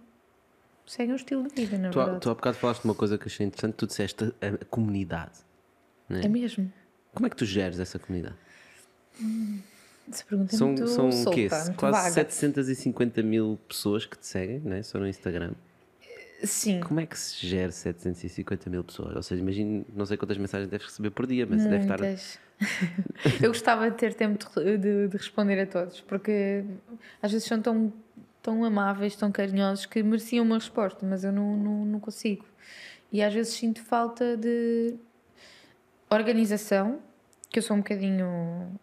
seguem 0.86 1.12
o 1.12 1.16
estilo 1.16 1.48
de 1.48 1.54
vida, 1.54 1.78
na 1.78 1.90
Tu, 1.90 1.98
verdade. 1.98 2.20
tu 2.20 2.30
há 2.30 2.34
bocado 2.34 2.56
falaste 2.58 2.82
de 2.82 2.88
uma 2.88 2.94
coisa 2.94 3.16
que 3.16 3.26
achei 3.28 3.46
interessante, 3.46 3.74
tu 3.74 3.86
disseste 3.86 4.24
a, 4.24 4.46
a 4.48 4.64
comunidade. 4.66 5.38
né? 6.08 6.20
É 6.24 6.28
mesmo. 6.28 6.70
Como 7.14 7.26
é 7.26 7.30
que 7.30 7.36
tu 7.36 7.44
geres 7.46 7.78
essa 7.80 7.98
comunidade? 7.98 8.36
Essa 10.10 10.24
pergunta 10.24 10.54
é 10.54 10.58
São, 10.58 10.68
muito 10.68 10.86
são 10.88 11.08
o 11.08 11.12
solta, 11.12 11.30
quê? 11.34 11.48
muito 11.50 11.76
Quase 11.78 11.98
vaga. 11.98 12.10
750 12.10 13.22
mil 13.22 13.58
pessoas 13.68 14.04
que 14.06 14.16
te 14.18 14.26
seguem, 14.26 14.60
né? 14.60 14.82
só 14.82 14.98
no 14.98 15.06
Instagram. 15.08 15.52
Sim, 16.44 16.80
Como 16.80 17.00
é 17.00 17.06
que 17.06 17.18
se 17.18 17.44
gera 17.46 17.72
750 17.72 18.70
mil 18.70 18.84
pessoas? 18.84 19.16
Ou 19.16 19.22
seja, 19.22 19.42
imagino, 19.42 19.84
não 19.94 20.06
sei 20.06 20.16
quantas 20.16 20.38
mensagens 20.38 20.70
deves 20.70 20.86
receber 20.86 21.10
por 21.10 21.26
dia, 21.26 21.46
mas 21.48 21.64
deve 21.66 21.82
estar. 21.82 21.98
Eu 23.42 23.48
gostava 23.50 23.90
de 23.90 23.96
ter 23.96 24.14
tempo 24.14 24.38
de, 24.60 24.78
de- 24.78 25.08
de 25.08 25.16
responder 25.16 25.60
a 25.60 25.66
todos, 25.66 26.00
porque 26.00 26.64
às 27.20 27.32
vezes 27.32 27.46
são 27.46 27.60
tão, 27.60 27.92
tão 28.42 28.64
amáveis, 28.64 29.16
tão 29.16 29.30
carinhosos 29.32 29.86
que 29.86 30.02
mereciam 30.02 30.44
uma 30.44 30.56
resposta, 30.56 31.04
mas 31.04 31.24
eu 31.24 31.32
não, 31.32 31.56
não, 31.56 31.84
não 31.84 32.00
consigo. 32.00 32.44
E 33.12 33.22
às 33.22 33.32
vezes 33.34 33.54
sinto 33.54 33.82
falta 33.82 34.36
de 34.36 34.94
organização, 36.10 37.00
que 37.50 37.58
eu 37.58 37.62
sou 37.62 37.76
um 37.76 37.80
bocadinho, 37.80 38.26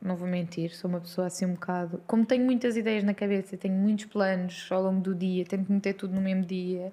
não 0.02 0.16
vou 0.16 0.28
mentir, 0.28 0.76
sou 0.76 0.90
uma 0.90 1.00
pessoa 1.00 1.28
assim 1.28 1.46
um 1.46 1.54
bocado. 1.54 2.02
Como 2.08 2.26
tenho 2.26 2.44
muitas 2.44 2.76
ideias 2.76 3.04
na 3.04 3.14
cabeça, 3.14 3.56
tenho 3.58 3.76
muitos 3.76 4.06
planos 4.06 4.68
ao 4.72 4.82
longo 4.84 5.02
do 5.02 5.14
dia, 5.14 5.46
tenho 5.46 5.64
que 5.64 5.72
meter 5.72 5.94
tudo 5.94 6.14
no 6.16 6.22
mesmo 6.22 6.44
dia, 6.46 6.92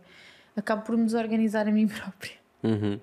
acabo 0.57 0.83
por 0.83 0.97
me 0.97 1.05
desorganizar 1.05 1.67
a 1.69 1.71
mim 1.71 1.87
própria. 1.89 2.35
Uhum. 2.63 2.99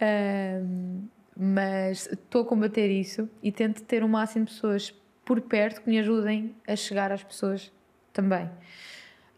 Ahm, 0.00 1.08
mas 1.36 2.08
estou 2.10 2.42
a 2.42 2.44
combater 2.44 2.90
isso 2.90 3.28
e 3.42 3.50
tento 3.50 3.82
ter 3.82 4.02
o 4.02 4.08
máximo 4.08 4.44
de 4.44 4.52
pessoas 4.52 4.94
por 5.24 5.40
perto 5.40 5.82
que 5.82 5.88
me 5.88 5.98
ajudem 5.98 6.54
a 6.66 6.76
chegar 6.76 7.12
às 7.12 7.22
pessoas 7.22 7.72
também. 8.12 8.50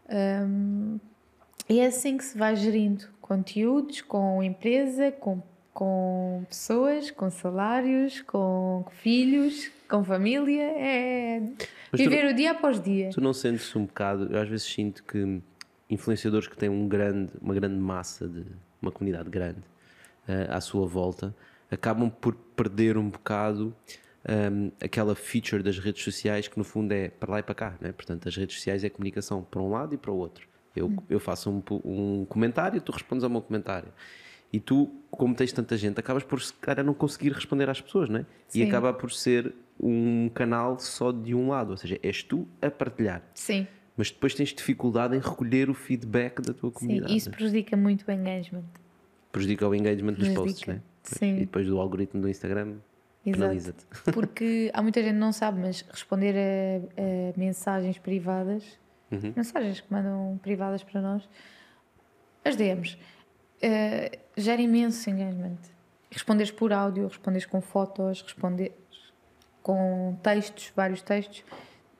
Ahm, 0.09 0.97
e 1.69 1.79
é 1.79 1.87
assim 1.87 2.17
que 2.17 2.23
se 2.23 2.37
vai 2.37 2.55
gerindo 2.55 3.07
conteúdos 3.21 4.01
com 4.01 4.43
empresa, 4.43 5.11
com, 5.11 5.41
com 5.73 6.43
pessoas, 6.47 7.09
com 7.09 7.29
salários, 7.31 8.21
com 8.21 8.85
filhos, 9.01 9.71
com 9.89 10.03
família. 10.03 10.63
É 10.77 11.39
Mas 11.91 12.01
tu 12.01 12.09
viver 12.09 12.31
o 12.31 12.35
dia 12.35 12.51
após 12.51 12.79
dia. 12.81 13.09
Tu 13.11 13.21
não 13.21 13.33
sentes 13.33 13.75
um 13.75 13.85
bocado, 13.85 14.31
eu 14.31 14.39
às 14.39 14.47
vezes 14.47 14.67
sinto 14.67 15.03
que 15.03 15.41
influenciadores 15.89 16.47
que 16.47 16.57
têm 16.57 16.69
um 16.69 16.87
grande, 16.87 17.31
uma 17.41 17.53
grande 17.53 17.75
massa 17.75 18.27
de 18.27 18.45
uma 18.81 18.91
comunidade 18.91 19.29
grande 19.29 19.61
eh, 20.27 20.47
à 20.49 20.59
sua 20.59 20.85
volta 20.87 21.35
acabam 21.69 22.09
por 22.09 22.35
perder 22.55 22.97
um 22.97 23.09
bocado 23.09 23.75
ehm, 24.27 24.69
aquela 24.81 25.15
feature 25.15 25.61
das 25.61 25.77
redes 25.77 26.03
sociais 26.03 26.47
que 26.47 26.57
no 26.57 26.63
fundo 26.63 26.91
é 26.91 27.09
para 27.09 27.31
lá 27.31 27.39
e 27.39 27.43
para 27.43 27.55
cá, 27.55 27.75
né? 27.81 27.91
portanto 27.91 28.27
as 28.27 28.35
redes 28.35 28.55
sociais 28.55 28.83
é 28.83 28.89
comunicação 28.89 29.43
para 29.43 29.61
um 29.61 29.69
lado 29.69 29.93
e 29.93 29.97
para 29.97 30.11
o 30.11 30.17
outro. 30.17 30.47
Eu, 30.75 30.91
eu 31.09 31.19
faço 31.19 31.49
um, 31.49 31.63
um 31.85 32.25
comentário, 32.25 32.81
tu 32.81 32.91
respondes 32.91 33.23
ao 33.23 33.29
meu 33.29 33.41
comentário. 33.41 33.93
E 34.51 34.59
tu, 34.59 34.91
como 35.09 35.33
tens 35.33 35.51
tanta 35.53 35.77
gente, 35.77 35.99
acabas 35.99 36.23
por 36.23 36.41
calhar 36.59 36.85
não 36.85 36.93
conseguir 36.93 37.31
responder 37.31 37.69
às 37.69 37.79
pessoas, 37.79 38.09
não 38.09 38.19
é? 38.19 38.25
E 38.53 38.61
acaba 38.63 38.93
por 38.93 39.11
ser 39.11 39.53
um 39.79 40.29
canal 40.29 40.79
só 40.79 41.11
de 41.11 41.33
um 41.33 41.49
lado, 41.49 41.71
ou 41.71 41.77
seja, 41.77 41.99
és 42.01 42.23
tu 42.23 42.47
a 42.61 42.69
partilhar 42.69 43.21
Sim, 43.33 43.67
mas 43.97 44.11
depois 44.11 44.33
tens 44.33 44.49
dificuldade 44.49 45.15
em 45.15 45.19
recolher 45.19 45.69
o 45.69 45.73
feedback 45.73 46.41
da 46.41 46.53
tua 46.53 46.69
sim. 46.69 46.75
comunidade. 46.75 47.15
Isso 47.15 47.29
né? 47.29 47.35
prejudica 47.35 47.77
muito 47.77 48.07
o 48.07 48.11
engagement. 48.11 48.63
Prejudica 49.31 49.67
o 49.67 49.75
engagement 49.75 50.13
dos 50.13 50.27
Prejudica, 50.27 50.43
posts, 50.43 50.67
né? 50.67 50.81
sim. 51.03 51.35
E 51.37 51.39
depois 51.41 51.67
do 51.67 51.79
algoritmo 51.79 52.21
do 52.21 52.29
Instagram 52.29 52.75
penaliza-te. 53.23 53.85
Porque 54.13 54.71
há 54.73 54.81
muita 54.81 55.01
gente 55.01 55.13
que 55.13 55.19
não 55.19 55.33
sabe, 55.33 55.59
mas 55.59 55.85
responder 55.91 56.35
a, 56.35 57.31
a 57.33 57.39
mensagens 57.39 57.97
privadas, 57.97 58.77
Uhum. 59.11 59.33
mensagens 59.35 59.81
que 59.81 59.93
mandam 59.93 60.39
privadas 60.41 60.83
para 60.83 60.99
nós, 60.99 61.29
as 62.43 62.55
DMs, 62.55 62.97
eh, 63.61 64.19
gera 64.35 64.61
imenso 64.61 65.09
engagement. 65.09 65.57
Responderes 66.09 66.51
por 66.51 66.73
áudio, 66.73 67.07
responderes 67.07 67.45
com 67.45 67.61
fotos, 67.61 68.21
responderes 68.21 68.73
com 69.61 70.17
textos, 70.21 70.71
vários 70.75 71.01
textos, 71.01 71.43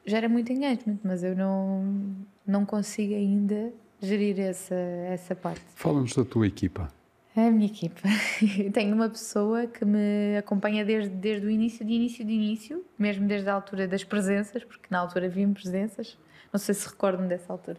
gera 0.05 0.29
muito 0.29 0.51
engagement, 0.51 0.99
mas 1.03 1.23
eu 1.23 1.35
não, 1.35 2.15
não 2.45 2.65
consigo 2.65 3.13
ainda 3.13 3.73
gerir 4.01 4.39
essa, 4.39 4.75
essa 4.75 5.35
parte. 5.35 5.61
Fala-nos 5.75 6.15
da 6.15 6.23
tua 6.23 6.47
equipa. 6.47 6.87
É 7.35 7.47
a 7.47 7.51
minha 7.51 7.65
equipa. 7.65 8.01
Tenho 8.71 8.95
uma 8.95 9.09
pessoa 9.09 9.67
que 9.67 9.83
me 9.83 10.37
acompanha 10.37 10.85
desde, 10.85 11.09
desde 11.09 11.45
o 11.45 11.49
início, 11.49 11.85
de 11.85 11.91
início, 11.91 12.23
de 12.25 12.31
início, 12.31 12.85
mesmo 12.97 13.27
desde 13.27 13.49
a 13.49 13.53
altura 13.53 13.87
das 13.87 14.03
presenças, 14.03 14.63
porque 14.63 14.87
na 14.89 14.99
altura 14.99 15.25
havia 15.25 15.47
presenças. 15.49 16.17
Não 16.53 16.59
sei 16.59 16.73
se 16.73 16.87
recordam 16.87 17.27
dessa 17.27 17.51
altura. 17.51 17.77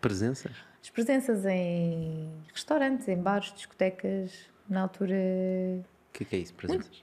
Presenças? 0.00 0.52
As 0.82 0.90
presenças 0.90 1.44
em 1.46 2.28
restaurantes, 2.52 3.06
em 3.06 3.16
bares, 3.16 3.52
discotecas, 3.54 4.32
na 4.68 4.82
altura. 4.82 5.14
O 5.14 6.12
que 6.12 6.24
é 6.24 6.26
que 6.26 6.36
é 6.36 6.38
isso, 6.40 6.54
presenças? 6.54 7.02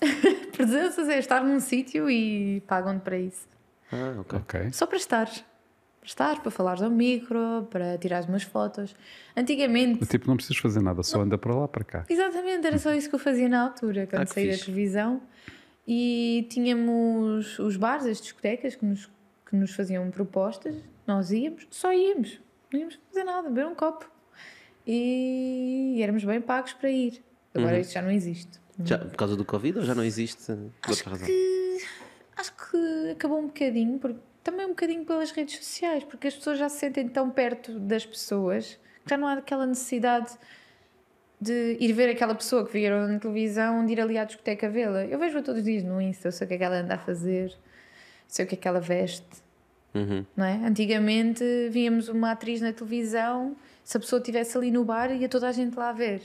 Presenças 0.56 1.08
é 1.08 1.18
estar 1.18 1.44
num 1.44 1.60
sítio 1.60 2.08
e 2.10 2.62
pagam-te 2.66 3.02
para 3.02 3.18
isso. 3.18 3.46
Ah, 3.92 4.16
ok. 4.20 4.38
Ok. 4.38 4.72
Só 4.72 4.86
para 4.86 4.96
estar. 4.96 5.26
Para 5.26 6.06
estar, 6.08 6.42
para 6.42 6.50
falares 6.50 6.82
ao 6.82 6.90
micro, 6.90 7.66
para 7.70 7.96
tirares 7.96 8.28
umas 8.28 8.42
fotos. 8.42 8.94
Antigamente. 9.36 10.04
Tipo, 10.06 10.26
não 10.28 10.36
precisas 10.36 10.58
fazer 10.58 10.82
nada, 10.82 11.02
só 11.02 11.20
anda 11.22 11.38
para 11.38 11.54
lá, 11.54 11.66
para 11.66 11.82
cá. 11.84 12.04
Exatamente, 12.08 12.66
era 12.66 12.78
só 12.78 12.92
isso 12.92 13.08
que 13.08 13.14
eu 13.14 13.18
fazia 13.18 13.48
na 13.48 13.62
altura, 13.62 14.06
quando 14.06 14.22
Ah, 14.22 14.26
saí 14.26 14.50
da 14.50 14.58
televisão. 14.58 15.22
E 15.88 16.46
tínhamos 16.50 17.58
os 17.58 17.76
bares, 17.76 18.06
as 18.06 18.20
discotecas 18.20 18.74
que 18.74 18.84
nos, 18.84 19.08
que 19.48 19.56
nos 19.56 19.74
faziam 19.74 20.10
propostas, 20.10 20.74
nós 21.06 21.30
íamos, 21.30 21.66
só 21.70 21.92
íamos, 21.92 22.38
não 22.72 22.80
íamos 22.80 22.98
fazer 23.10 23.24
nada, 23.24 23.48
beber 23.48 23.66
um 23.66 23.74
copo. 23.74 24.10
E, 24.86 26.00
éramos 26.02 26.24
bem 26.24 26.40
pagos 26.40 26.72
para 26.74 26.90
ir. 26.90 27.22
Agora 27.54 27.74
Uhum. 27.76 27.80
isso 27.80 27.92
já 27.92 28.02
não 28.02 28.10
existe. 28.10 28.60
Já, 28.84 28.98
por 28.98 29.16
causa 29.16 29.36
do 29.36 29.44
Covid 29.44 29.78
ou 29.78 29.84
já 29.84 29.94
não 29.94 30.02
existe? 30.04 30.46
Por 30.82 30.90
outra 30.90 31.10
razão? 31.10 31.26
Que 31.26 31.78
acho 32.36 32.52
que 32.52 33.10
acabou 33.12 33.38
um 33.38 33.46
bocadinho, 33.46 33.98
porque, 33.98 34.18
também 34.42 34.66
um 34.66 34.70
bocadinho 34.70 35.04
pelas 35.04 35.30
redes 35.30 35.56
sociais, 35.56 36.04
porque 36.04 36.28
as 36.28 36.34
pessoas 36.34 36.58
já 36.58 36.68
se 36.68 36.78
sentem 36.78 37.08
tão 37.08 37.30
perto 37.30 37.78
das 37.78 38.04
pessoas 38.04 38.78
que 39.04 39.10
já 39.10 39.16
não 39.16 39.26
há 39.26 39.34
aquela 39.34 39.66
necessidade 39.66 40.36
de 41.40 41.76
ir 41.78 41.92
ver 41.92 42.10
aquela 42.10 42.34
pessoa 42.34 42.66
que 42.66 42.72
viram 42.72 43.06
na 43.06 43.18
televisão, 43.18 43.84
de 43.84 43.92
ir 43.92 44.00
ali 44.00 44.16
à 44.16 44.24
discoteca 44.24 44.68
vê-la. 44.68 45.04
Eu 45.04 45.18
vejo-a 45.18 45.42
todos 45.42 45.60
os 45.60 45.64
dias 45.64 45.82
no 45.82 46.00
Insta, 46.00 46.28
eu 46.28 46.32
sei 46.32 46.44
o 46.44 46.48
que 46.48 46.54
é 46.54 46.58
que 46.58 46.64
ela 46.64 46.76
anda 46.76 46.94
a 46.94 46.98
fazer, 46.98 47.54
sei 48.26 48.44
o 48.44 48.48
que 48.48 48.54
é 48.54 48.58
que 48.58 48.68
ela 48.68 48.80
veste. 48.80 49.44
Uhum. 49.94 50.24
Não 50.36 50.44
é? 50.44 50.54
Antigamente 50.66 51.44
víamos 51.70 52.08
uma 52.08 52.32
atriz 52.32 52.60
na 52.60 52.72
televisão, 52.72 53.56
se 53.82 53.96
a 53.96 54.00
pessoa 54.00 54.18
estivesse 54.20 54.56
ali 54.56 54.70
no 54.70 54.84
bar, 54.84 55.12
ia 55.12 55.28
toda 55.28 55.48
a 55.48 55.52
gente 55.52 55.76
lá 55.76 55.92
ver. 55.92 56.22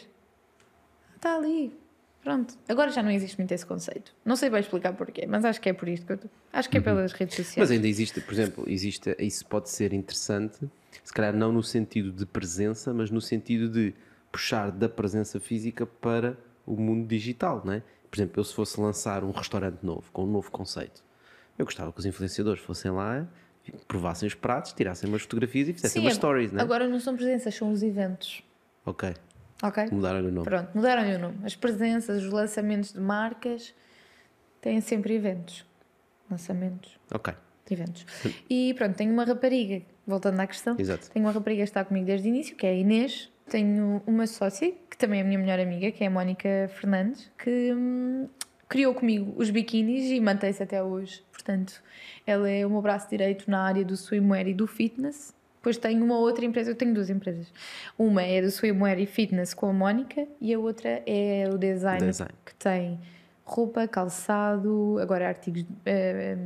Está 1.15 1.35
ali. 1.35 1.77
Pronto. 2.23 2.53
Agora 2.67 2.91
já 2.91 3.01
não 3.01 3.11
existe 3.11 3.37
muito 3.37 3.51
esse 3.53 3.65
conceito. 3.65 4.13
Não 4.25 4.35
sei 4.35 4.49
bem 4.49 4.59
explicar 4.59 4.93
porquê, 4.93 5.25
mas 5.25 5.45
acho 5.45 5.59
que 5.61 5.69
é 5.69 5.73
por 5.73 5.87
isto 5.87 6.05
que 6.05 6.13
eu. 6.13 6.19
Acho 6.51 6.69
que 6.69 6.77
é 6.77 6.81
pelas 6.81 7.13
redes 7.13 7.35
sociais. 7.35 7.55
Mas 7.57 7.71
ainda 7.71 7.87
existe, 7.87 8.19
por 8.21 8.33
exemplo, 8.33 8.63
existe, 8.67 9.15
isso 9.19 9.45
pode 9.45 9.69
ser 9.69 9.93
interessante, 9.93 10.69
se 11.03 11.13
calhar 11.13 11.33
não 11.35 11.51
no 11.51 11.63
sentido 11.63 12.11
de 12.11 12.25
presença, 12.25 12.93
mas 12.93 13.09
no 13.09 13.21
sentido 13.21 13.69
de 13.69 13.93
puxar 14.31 14.69
da 14.71 14.89
presença 14.89 15.39
física 15.39 15.85
para 15.85 16.37
o 16.65 16.75
mundo 16.75 17.07
digital, 17.07 17.61
não 17.65 17.73
é? 17.73 17.83
Por 18.11 18.17
exemplo, 18.17 18.39
eu 18.39 18.43
se 18.43 18.53
fosse 18.53 18.79
lançar 18.79 19.23
um 19.23 19.31
restaurante 19.31 19.79
novo, 19.83 20.11
com 20.11 20.23
um 20.23 20.31
novo 20.31 20.51
conceito, 20.51 21.03
eu 21.57 21.65
gostava 21.65 21.91
que 21.93 21.99
os 21.99 22.05
influenciadores 22.05 22.61
fossem 22.61 22.91
lá, 22.91 23.27
provassem 23.87 24.27
os 24.27 24.35
pratos, 24.35 24.73
tirassem 24.73 25.07
umas 25.09 25.21
fotografias 25.21 25.69
e 25.69 25.73
fizessem 25.73 26.01
umas 26.01 26.13
ag- 26.13 26.17
stories, 26.17 26.51
não 26.51 26.59
é? 26.59 26.63
Agora 26.63 26.87
não 26.87 26.99
são 26.99 27.15
presenças, 27.15 27.55
são 27.55 27.71
os 27.71 27.81
eventos. 27.81 28.43
Ok, 28.85 29.13
Ok? 29.61 29.87
mudaram 29.91 30.19
o 30.19 30.31
nome. 30.31 30.45
Pronto, 30.45 30.69
mudaram 30.73 31.03
o 31.03 31.19
nome. 31.19 31.37
As 31.43 31.55
presenças, 31.55 32.23
os 32.23 32.31
lançamentos 32.31 32.93
de 32.93 32.99
marcas 32.99 33.73
têm 34.61 34.79
sempre 34.81 35.15
eventos. 35.15 35.65
Lançamentos. 36.29 36.97
Ok, 37.13 37.33
eventos. 37.69 38.05
E 38.49 38.73
pronto, 38.75 38.95
tenho 38.95 39.11
uma 39.11 39.25
rapariga, 39.25 39.81
voltando 40.05 40.39
à 40.39 40.47
questão, 40.47 40.75
Exato. 40.79 41.09
tenho 41.11 41.25
uma 41.25 41.31
rapariga 41.31 41.63
que 41.63 41.69
está 41.69 41.83
comigo 41.83 42.05
desde 42.05 42.27
o 42.27 42.29
início, 42.29 42.55
que 42.55 42.65
é 42.65 42.69
a 42.69 42.73
Inês. 42.73 43.31
Tenho 43.49 44.01
uma 44.05 44.27
sócia, 44.27 44.71
que 44.89 44.95
também 44.95 45.19
é 45.19 45.23
a 45.23 45.25
minha 45.25 45.39
melhor 45.39 45.59
amiga, 45.59 45.89
que 45.91 46.03
é 46.03 46.07
a 46.07 46.09
Mónica 46.09 46.69
Fernandes, 46.75 47.31
que 47.35 47.73
hum, 47.73 48.29
criou 48.67 48.93
comigo 48.93 49.33
os 49.35 49.49
biquínis 49.49 50.11
e 50.11 50.19
mantém-se 50.21 50.61
até 50.61 50.83
hoje. 50.83 51.23
Portanto, 51.31 51.81
ela 52.27 52.47
é 52.47 52.63
o 52.63 52.69
meu 52.69 52.81
braço 52.81 53.09
direito 53.09 53.49
na 53.49 53.63
área 53.63 53.83
do 53.83 53.97
swimwear 53.97 54.47
e 54.47 54.53
do 54.53 54.67
fitness. 54.67 55.33
Depois 55.59 55.77
tenho 55.77 56.03
uma 56.05 56.17
outra 56.17 56.45
empresa, 56.45 56.71
eu 56.71 56.75
tenho 56.75 56.93
duas 56.93 57.09
empresas. 57.09 57.47
Uma 57.97 58.23
é 58.23 58.41
do 58.41 58.49
swimwear 58.49 58.97
e 58.99 59.05
fitness 59.05 59.53
com 59.53 59.67
a 59.67 59.73
Mónica 59.73 60.25
e 60.39 60.53
a 60.53 60.57
outra 60.59 61.03
é 61.05 61.49
o 61.53 61.57
design, 61.57 62.05
Design. 62.07 62.33
que 62.45 62.55
tem 62.55 62.97
roupa, 63.43 63.87
calçado, 63.87 64.97
agora 65.01 65.27
artigos, 65.27 65.65
eh, 65.85 66.37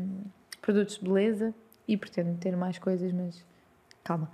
produtos 0.61 0.95
de 0.97 1.03
beleza 1.03 1.53
e 1.87 1.95
pretendo 1.95 2.35
ter 2.39 2.55
mais 2.57 2.79
coisas, 2.79 3.11
mas 3.11 3.45
calma, 4.03 4.31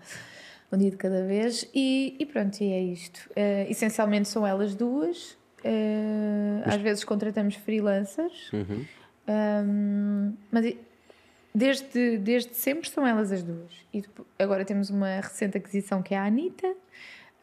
um 0.72 0.78
dia 0.78 0.92
de 0.92 0.98
cada 0.98 1.26
vez. 1.26 1.68
E, 1.76 2.16
e 2.20 2.26
pronto, 2.26 2.62
e 2.62 2.72
é 2.72 2.80
isto. 2.80 3.30
Eh, 3.36 3.68
essencialmente 3.70 4.30
são 4.30 4.46
elas 4.48 4.76
duas. 4.76 5.38
Eh, 5.64 6.62
às 6.66 6.78
vezes 6.78 7.04
contratamos 7.04 7.56
freelancers, 7.56 8.50
Uhum. 8.54 8.86
um, 9.28 10.34
mas 10.52 10.74
desde, 11.54 12.18
desde 12.18 12.54
sempre 12.56 12.90
são 12.90 13.06
elas 13.06 13.32
as 13.32 13.44
duas. 13.44 13.72
E 13.94 14.02
depo- 14.02 14.26
agora 14.38 14.64
temos 14.66 14.90
uma 14.90 15.20
recente 15.20 15.58
aquisição 15.58 16.02
que 16.02 16.14
é 16.14 16.18
a 16.18 16.26
Anitta. 16.26 16.76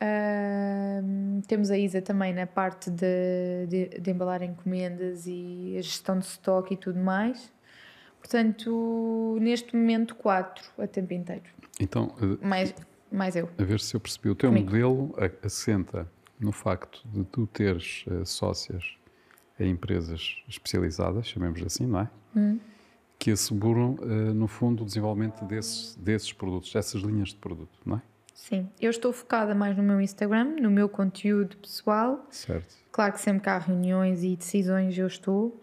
Um, 0.02 1.40
temos 1.46 1.70
a 1.70 1.78
Isa 1.78 2.02
também 2.02 2.32
na 2.34 2.46
parte 2.46 2.90
de, 2.90 3.66
de, 3.68 3.86
de 4.00 4.10
embalar 4.10 4.42
encomendas 4.42 5.26
e 5.26 5.74
a 5.78 5.82
gestão 5.82 6.18
de 6.18 6.26
stock 6.26 6.72
e 6.72 6.76
tudo 6.76 6.98
mais. 6.98 7.52
Portanto, 8.20 9.38
neste 9.40 9.74
momento, 9.76 10.14
quatro 10.14 10.64
a 10.78 10.86
tempo 10.86 11.12
inteiro. 11.14 11.44
Então, 11.80 12.14
eh, 12.20 12.46
Mais, 12.46 12.74
mais 13.10 13.36
eu. 13.36 13.48
a 13.58 13.62
ver 13.62 13.80
se 13.80 13.94
eu 13.94 14.00
percebi. 14.00 14.28
O 14.30 14.34
teu 14.34 14.50
Comigo. 14.50 14.66
modelo 14.70 15.14
assenta 15.42 16.08
no 16.40 16.52
facto 16.52 17.02
de 17.08 17.24
tu 17.24 17.46
teres 17.46 18.04
eh, 18.10 18.24
sócias 18.24 18.96
em 19.58 19.70
empresas 19.70 20.42
especializadas, 20.48 21.26
chamemos 21.28 21.62
assim, 21.62 21.86
não 21.86 22.00
é? 22.00 22.10
Hum. 22.36 22.58
Que 23.26 23.32
asseguram, 23.32 23.96
eh, 24.02 24.04
no 24.32 24.46
fundo, 24.46 24.84
o 24.84 24.86
desenvolvimento 24.86 25.44
desses, 25.44 25.96
desses 25.96 26.32
produtos, 26.32 26.72
dessas 26.72 27.02
linhas 27.02 27.30
de 27.30 27.34
produto, 27.34 27.76
não 27.84 27.96
é? 27.96 28.02
Sim, 28.32 28.68
eu 28.80 28.88
estou 28.88 29.12
focada 29.12 29.52
mais 29.52 29.76
no 29.76 29.82
meu 29.82 30.00
Instagram, 30.00 30.54
no 30.60 30.70
meu 30.70 30.88
conteúdo 30.88 31.56
pessoal. 31.56 32.24
Certo. 32.30 32.76
Claro 32.92 33.14
que 33.14 33.20
sempre 33.20 33.42
que 33.42 33.48
há 33.48 33.58
reuniões 33.58 34.22
e 34.22 34.36
decisões 34.36 34.96
eu 34.96 35.08
estou, 35.08 35.60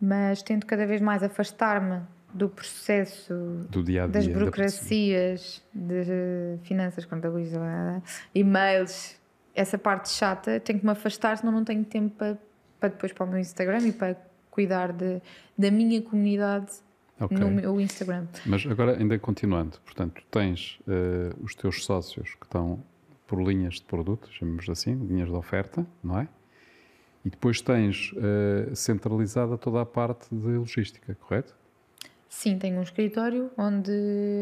mas 0.00 0.42
tento 0.42 0.66
cada 0.66 0.84
vez 0.88 1.00
mais 1.00 1.22
afastar-me 1.22 2.00
do 2.32 2.48
processo 2.48 3.32
Do 3.70 3.84
dia 3.84 4.00
dia. 4.02 4.08
das 4.08 4.26
da 4.26 4.32
burocracias, 4.32 5.62
de 5.72 6.58
finanças, 6.64 7.04
contabilidade, 7.04 8.02
e-mails, 8.34 9.14
essa 9.54 9.78
parte 9.78 10.08
chata, 10.08 10.58
tenho 10.58 10.80
que 10.80 10.84
me 10.84 10.90
afastar, 10.90 11.38
senão 11.38 11.52
não 11.52 11.64
tenho 11.64 11.84
tempo 11.84 12.12
para, 12.16 12.36
para 12.80 12.88
depois 12.88 13.12
para 13.12 13.24
o 13.24 13.28
meu 13.28 13.38
Instagram 13.38 13.86
e 13.86 13.92
para 13.92 14.16
cuidar 14.50 14.92
de, 14.92 15.22
da 15.56 15.70
minha 15.70 16.02
comunidade 16.02 16.82
Ok. 17.20 17.38
no 17.38 17.50
meu 17.50 17.80
Instagram. 17.80 18.26
Mas 18.44 18.66
agora, 18.66 18.98
ainda 18.98 19.18
continuando, 19.18 19.78
portanto, 19.84 20.22
tens 20.30 20.78
eh, 20.88 21.32
os 21.40 21.54
teus 21.54 21.84
sócios 21.84 22.34
que 22.34 22.44
estão 22.44 22.82
por 23.26 23.40
linhas 23.40 23.74
de 23.74 23.82
produto, 23.82 24.28
chamemos 24.32 24.68
assim, 24.68 24.94
linhas 25.06 25.28
de 25.28 25.34
oferta, 25.34 25.86
não 26.02 26.18
é? 26.18 26.28
E 27.24 27.30
depois 27.30 27.60
tens 27.60 28.12
eh, 28.16 28.74
centralizada 28.74 29.56
toda 29.56 29.80
a 29.80 29.86
parte 29.86 30.26
de 30.34 30.56
logística, 30.56 31.14
correto? 31.14 31.54
Sim, 32.28 32.58
tenho 32.58 32.80
um 32.80 32.82
escritório 32.82 33.50
onde 33.56 33.92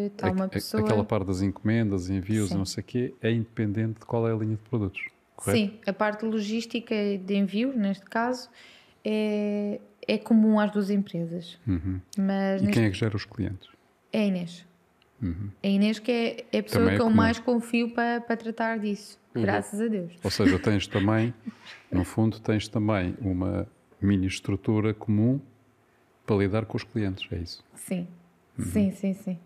está 0.07 0.31
uma 0.31 0.49
pessoa. 0.49 0.83
Aquela 0.83 1.05
parte 1.05 1.27
das 1.27 1.43
encomendas, 1.43 2.09
envios, 2.09 2.49
Sim. 2.49 2.57
não 2.57 2.65
sei 2.65 2.81
o 2.81 2.85
quê, 2.85 3.15
é 3.21 3.31
independente 3.31 4.01
de 4.01 4.07
qual 4.07 4.27
é 4.27 4.33
a 4.33 4.35
linha 4.35 4.57
de 4.57 4.63
produtos, 4.63 5.03
correto? 5.37 5.59
Sim, 5.59 5.79
a 5.87 5.93
parte 5.93 6.25
logística 6.25 6.95
de 6.95 7.37
envio, 7.37 7.77
neste 7.77 8.07
caso, 8.07 8.49
é, 9.05 9.79
é 10.07 10.19
comum 10.19 10.59
às 10.59 10.71
duas 10.71 10.91
empresas. 10.91 11.59
Uhum. 11.67 12.01
Mas 12.19 12.61
E 12.63 12.65
neste- 12.67 12.73
quem 12.81 12.85
é 12.85 12.91
que 12.91 12.97
gera 12.99 13.17
os 13.17 13.25
clientes? 13.25 13.69
é 14.13 14.21
a 14.21 14.25
Inês. 14.27 14.67
Uhum. 15.23 15.51
A 15.63 15.67
Inês 15.67 15.99
que 15.99 16.11
é, 16.13 16.45
é 16.53 16.59
a 16.59 16.63
pessoa 16.63 16.91
é 16.91 16.97
que 16.97 17.01
eu 17.01 17.05
comum. 17.07 17.17
mais 17.17 17.39
confio 17.39 17.91
para, 17.95 18.21
para 18.21 18.37
tratar 18.37 18.79
disso. 18.79 19.19
Graças 19.35 19.81
a 19.81 19.87
Deus. 19.89 20.13
Ou 20.23 20.31
seja, 20.31 20.59
tens 20.61 20.87
também, 20.87 21.33
no 21.91 22.05
fundo, 22.05 22.39
tens 22.41 22.69
também 22.69 23.15
uma 23.21 23.67
mini 24.01 24.27
estrutura 24.27 24.93
comum 24.93 25.41
para 26.27 26.37
lidar 26.37 26.67
com 26.67 26.77
os 26.77 26.85
clientes, 26.85 27.27
é 27.33 27.37
isso? 27.39 27.65
Sim, 27.75 28.07
Uhum. 28.59 28.65
sim, 28.67 28.91
sim, 28.93 29.15
sim. 29.15 29.39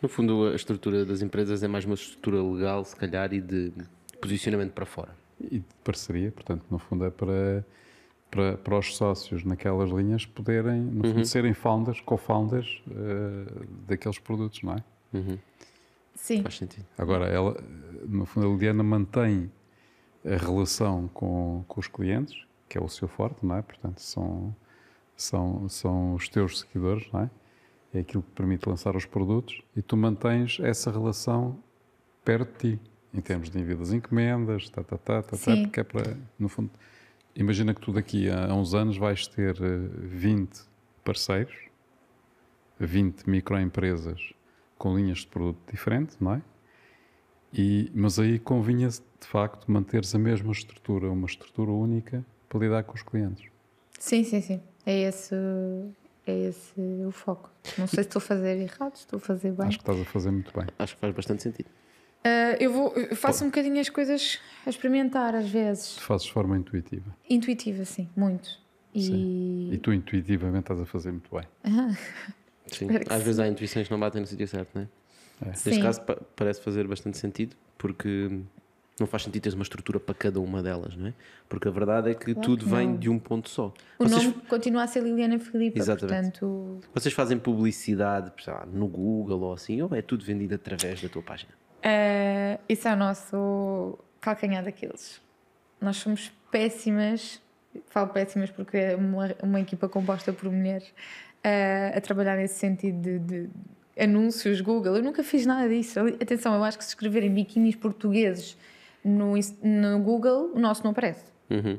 No 0.00 0.08
fundo, 0.08 0.48
a 0.48 0.54
estrutura 0.54 1.04
das 1.04 1.20
empresas 1.22 1.62
é 1.62 1.68
mais 1.68 1.84
uma 1.84 1.94
estrutura 1.94 2.42
legal, 2.42 2.84
se 2.84 2.94
calhar, 2.96 3.32
e 3.34 3.40
de 3.40 3.72
posicionamento 4.20 4.72
para 4.72 4.86
fora. 4.86 5.14
e 5.40 5.58
de 5.58 5.64
parceria, 5.82 6.30
portanto, 6.32 6.64
no 6.70 6.78
fundo 6.78 7.04
é 7.04 7.10
para, 7.10 7.64
para, 8.34 8.56
para 8.56 8.78
os 8.78 8.96
sócios 8.96 9.44
naquelas 9.44 9.90
linhas 9.90 10.26
poderem, 10.26 10.80
no 10.80 11.04
fundo, 11.04 11.24
serem 11.24 11.54
founders, 11.54 12.00
co-founders 12.00 12.82
eh, 12.90 13.64
daqueles 13.86 14.18
produtos, 14.18 14.60
não 14.62 14.72
é? 14.72 14.84
Uhum. 15.12 15.38
Sim, 16.16 16.42
Faz 16.42 16.56
sentido. 16.58 16.84
Agora, 16.98 17.26
ela, 17.26 17.56
no 18.08 18.26
fundo, 18.26 18.48
a 18.48 18.50
Liliana 18.50 18.82
mantém 18.82 19.52
a 20.24 20.36
relação 20.36 21.08
com, 21.14 21.64
com 21.68 21.78
os 21.78 21.86
clientes, 21.86 22.44
que 22.68 22.76
é 22.76 22.80
o 22.80 22.88
seu 22.88 23.06
forte, 23.06 23.46
não 23.46 23.54
é? 23.54 23.62
Portanto, 23.62 24.00
são, 24.00 24.54
são, 25.16 25.68
são 25.68 26.14
os 26.14 26.28
teus 26.28 26.60
seguidores, 26.60 27.08
não 27.12 27.20
é? 27.20 27.30
É 27.92 28.00
aquilo 28.00 28.24
que 28.24 28.30
permite 28.32 28.68
lançar 28.68 28.96
os 28.96 29.04
produtos 29.04 29.62
e 29.76 29.82
tu 29.82 29.96
mantens 29.96 30.58
essa 30.60 30.90
relação 30.90 31.56
perto 32.24 32.50
de 32.64 32.76
ti, 32.76 32.80
em 33.12 33.20
termos 33.20 33.48
de 33.48 33.60
envio 33.60 33.76
das 33.76 33.92
encomendas, 33.92 34.68
tá, 34.68 34.82
tá, 34.82 34.98
tá, 34.98 35.22
tá, 35.22 35.36
tá, 35.36 35.56
porque 35.62 35.78
é 35.78 35.84
para, 35.84 36.16
no 36.36 36.48
fundo, 36.48 36.70
imagina 37.34 37.74
que 37.74 37.80
tu 37.80 37.92
daqui 37.92 38.28
a, 38.30 38.52
uns 38.54 38.74
anos 38.74 38.96
vais 38.96 39.26
ter 39.26 39.56
eh, 39.60 39.88
20 39.98 40.62
parceiros, 41.04 41.54
20 42.78 43.28
microempresas 43.28 44.32
com 44.76 44.96
linhas 44.96 45.18
de 45.18 45.26
produto 45.28 45.58
diferente, 45.70 46.16
não 46.20 46.34
é? 46.34 46.42
E, 47.52 47.90
mas 47.94 48.18
aí 48.18 48.38
convinha 48.38 48.88
de 48.88 49.26
facto 49.26 49.70
manteres 49.70 50.14
a 50.14 50.18
mesma 50.18 50.52
estrutura, 50.52 51.08
uma 51.10 51.26
estrutura 51.26 51.70
única 51.70 52.24
para 52.48 52.58
lidar 52.58 52.82
com 52.84 52.94
os 52.94 53.02
clientes. 53.02 53.48
sim, 53.98 54.24
sim, 54.24 54.40
sim. 54.40 54.60
É 54.84 55.02
esse, 55.02 55.34
é 56.26 56.48
esse 56.48 56.80
o 57.06 57.10
foco. 57.10 57.50
Não 57.78 57.86
sei 57.86 58.02
se 58.02 58.08
estou 58.08 58.18
a 58.18 58.22
fazer 58.22 58.58
errado, 58.58 58.96
estou 58.96 59.16
a 59.16 59.20
fazer 59.20 59.52
bem. 59.52 59.66
Acho 59.66 59.78
que 59.78 59.82
estás 59.82 60.00
a 60.00 60.04
fazer 60.04 60.30
muito 60.30 60.52
bem. 60.52 60.66
Acho 60.78 60.94
que 60.94 61.00
faz 61.00 61.14
bastante 61.14 61.42
sentido. 61.42 61.70
Ah, 62.24 62.56
eu, 62.58 62.72
vou, 62.72 62.92
eu 62.96 63.14
faço 63.14 63.44
um 63.44 63.48
bocadinho 63.48 63.78
as 63.80 63.88
coisas 63.90 64.38
a 64.64 64.70
experimentar 64.70 65.34
às 65.34 65.48
vezes. 65.48 65.96
Tu 65.96 66.00
fazes 66.02 66.26
de 66.26 66.32
forma 66.32 66.56
intuitiva. 66.56 67.14
Intuitiva, 67.28 67.84
sim, 67.84 68.08
muito. 68.16 68.58
E 68.94 69.70
E 69.74 69.78
tu 69.78 69.92
intuitivamente 69.92 70.60
estás 70.64 70.80
a 70.80 70.86
fazer 70.86 71.10
muito 71.10 71.28
bem. 71.34 71.44
Sim. 72.68 72.88
Às 73.10 73.18
sim. 73.18 73.24
vezes 73.24 73.38
há 73.40 73.46
intuições 73.46 73.86
que 73.86 73.92
não 73.92 74.00
batem 74.00 74.22
no 74.22 74.26
sítio 74.26 74.48
certo, 74.48 74.70
não 74.74 74.82
é? 74.82 75.52
sim, 75.54 75.68
Neste 75.68 75.82
caso 75.82 76.00
pa- 76.00 76.16
parece 76.34 76.62
fazer 76.62 76.88
bastante 76.88 77.18
sentido, 77.18 77.54
porque 77.76 78.40
não 78.98 79.06
faz 79.06 79.22
sentido 79.24 79.42
teres 79.42 79.54
uma 79.54 79.62
estrutura 79.64 80.00
para 80.00 80.14
cada 80.14 80.40
uma 80.40 80.62
delas, 80.62 80.96
não 80.96 81.08
é? 81.08 81.14
Porque 81.46 81.68
a 81.68 81.70
verdade 81.70 82.10
é 82.10 82.14
que 82.14 82.32
Claro 82.32 82.40
tudo 82.40 82.64
que 82.64 82.70
vem 82.70 82.96
de 82.96 83.10
um 83.10 83.18
ponto 83.18 83.50
só. 83.50 83.74
o 83.98 84.08
Vocês, 84.08 84.24
nome 84.24 84.34
continua 84.48 84.84
a 84.84 84.86
ser 84.86 85.02
Liliana 85.02 85.38
Filipe, 85.38 85.78
Exatamente. 85.78 86.38
portanto 86.40 86.80
vocês 86.94 87.12
fazem 87.12 87.38
publicidade 87.38 88.32
sei 88.42 88.52
lá, 88.54 88.64
no 88.64 88.88
Google 88.88 89.40
ou 89.42 89.52
assim, 89.52 89.82
ou 89.82 89.94
é 89.94 90.00
tudo 90.00 90.24
vendido 90.24 90.54
através 90.54 91.02
da 91.02 91.08
tua 91.10 91.22
página? 91.22 91.52
Uh, 91.84 92.58
isso 92.68 92.88
é 92.88 92.94
o 92.94 92.96
nosso 92.96 93.98
calcanhar 94.20 94.64
daqueles. 94.64 95.20
Nós 95.80 95.98
somos 95.98 96.32
péssimas, 96.50 97.42
falo 97.86 98.08
péssimas 98.08 98.50
porque 98.50 98.76
é 98.76 98.96
uma, 98.96 99.34
uma 99.42 99.60
equipa 99.60 99.88
composta 99.88 100.32
por 100.32 100.50
mulheres 100.50 100.88
uh, 100.88 101.96
a 101.96 102.00
trabalhar 102.00 102.36
nesse 102.36 102.54
sentido 102.54 103.00
de, 103.00 103.18
de 103.18 103.50
anúncios, 103.98 104.62
Google. 104.62 104.96
Eu 104.96 105.02
nunca 105.02 105.22
fiz 105.22 105.44
nada 105.44 105.68
disso. 105.68 106.00
Atenção, 106.00 106.54
eu 106.54 106.64
acho 106.64 106.78
que 106.78 106.84
se 106.84 106.90
escreverem 106.90 107.32
biquinis 107.32 107.74
portugueses 107.74 108.56
no, 109.04 109.34
no 109.62 109.98
Google, 110.00 110.52
o 110.54 110.58
nosso 110.58 110.82
não 110.84 110.92
aparece. 110.92 111.24
Uhum. 111.50 111.78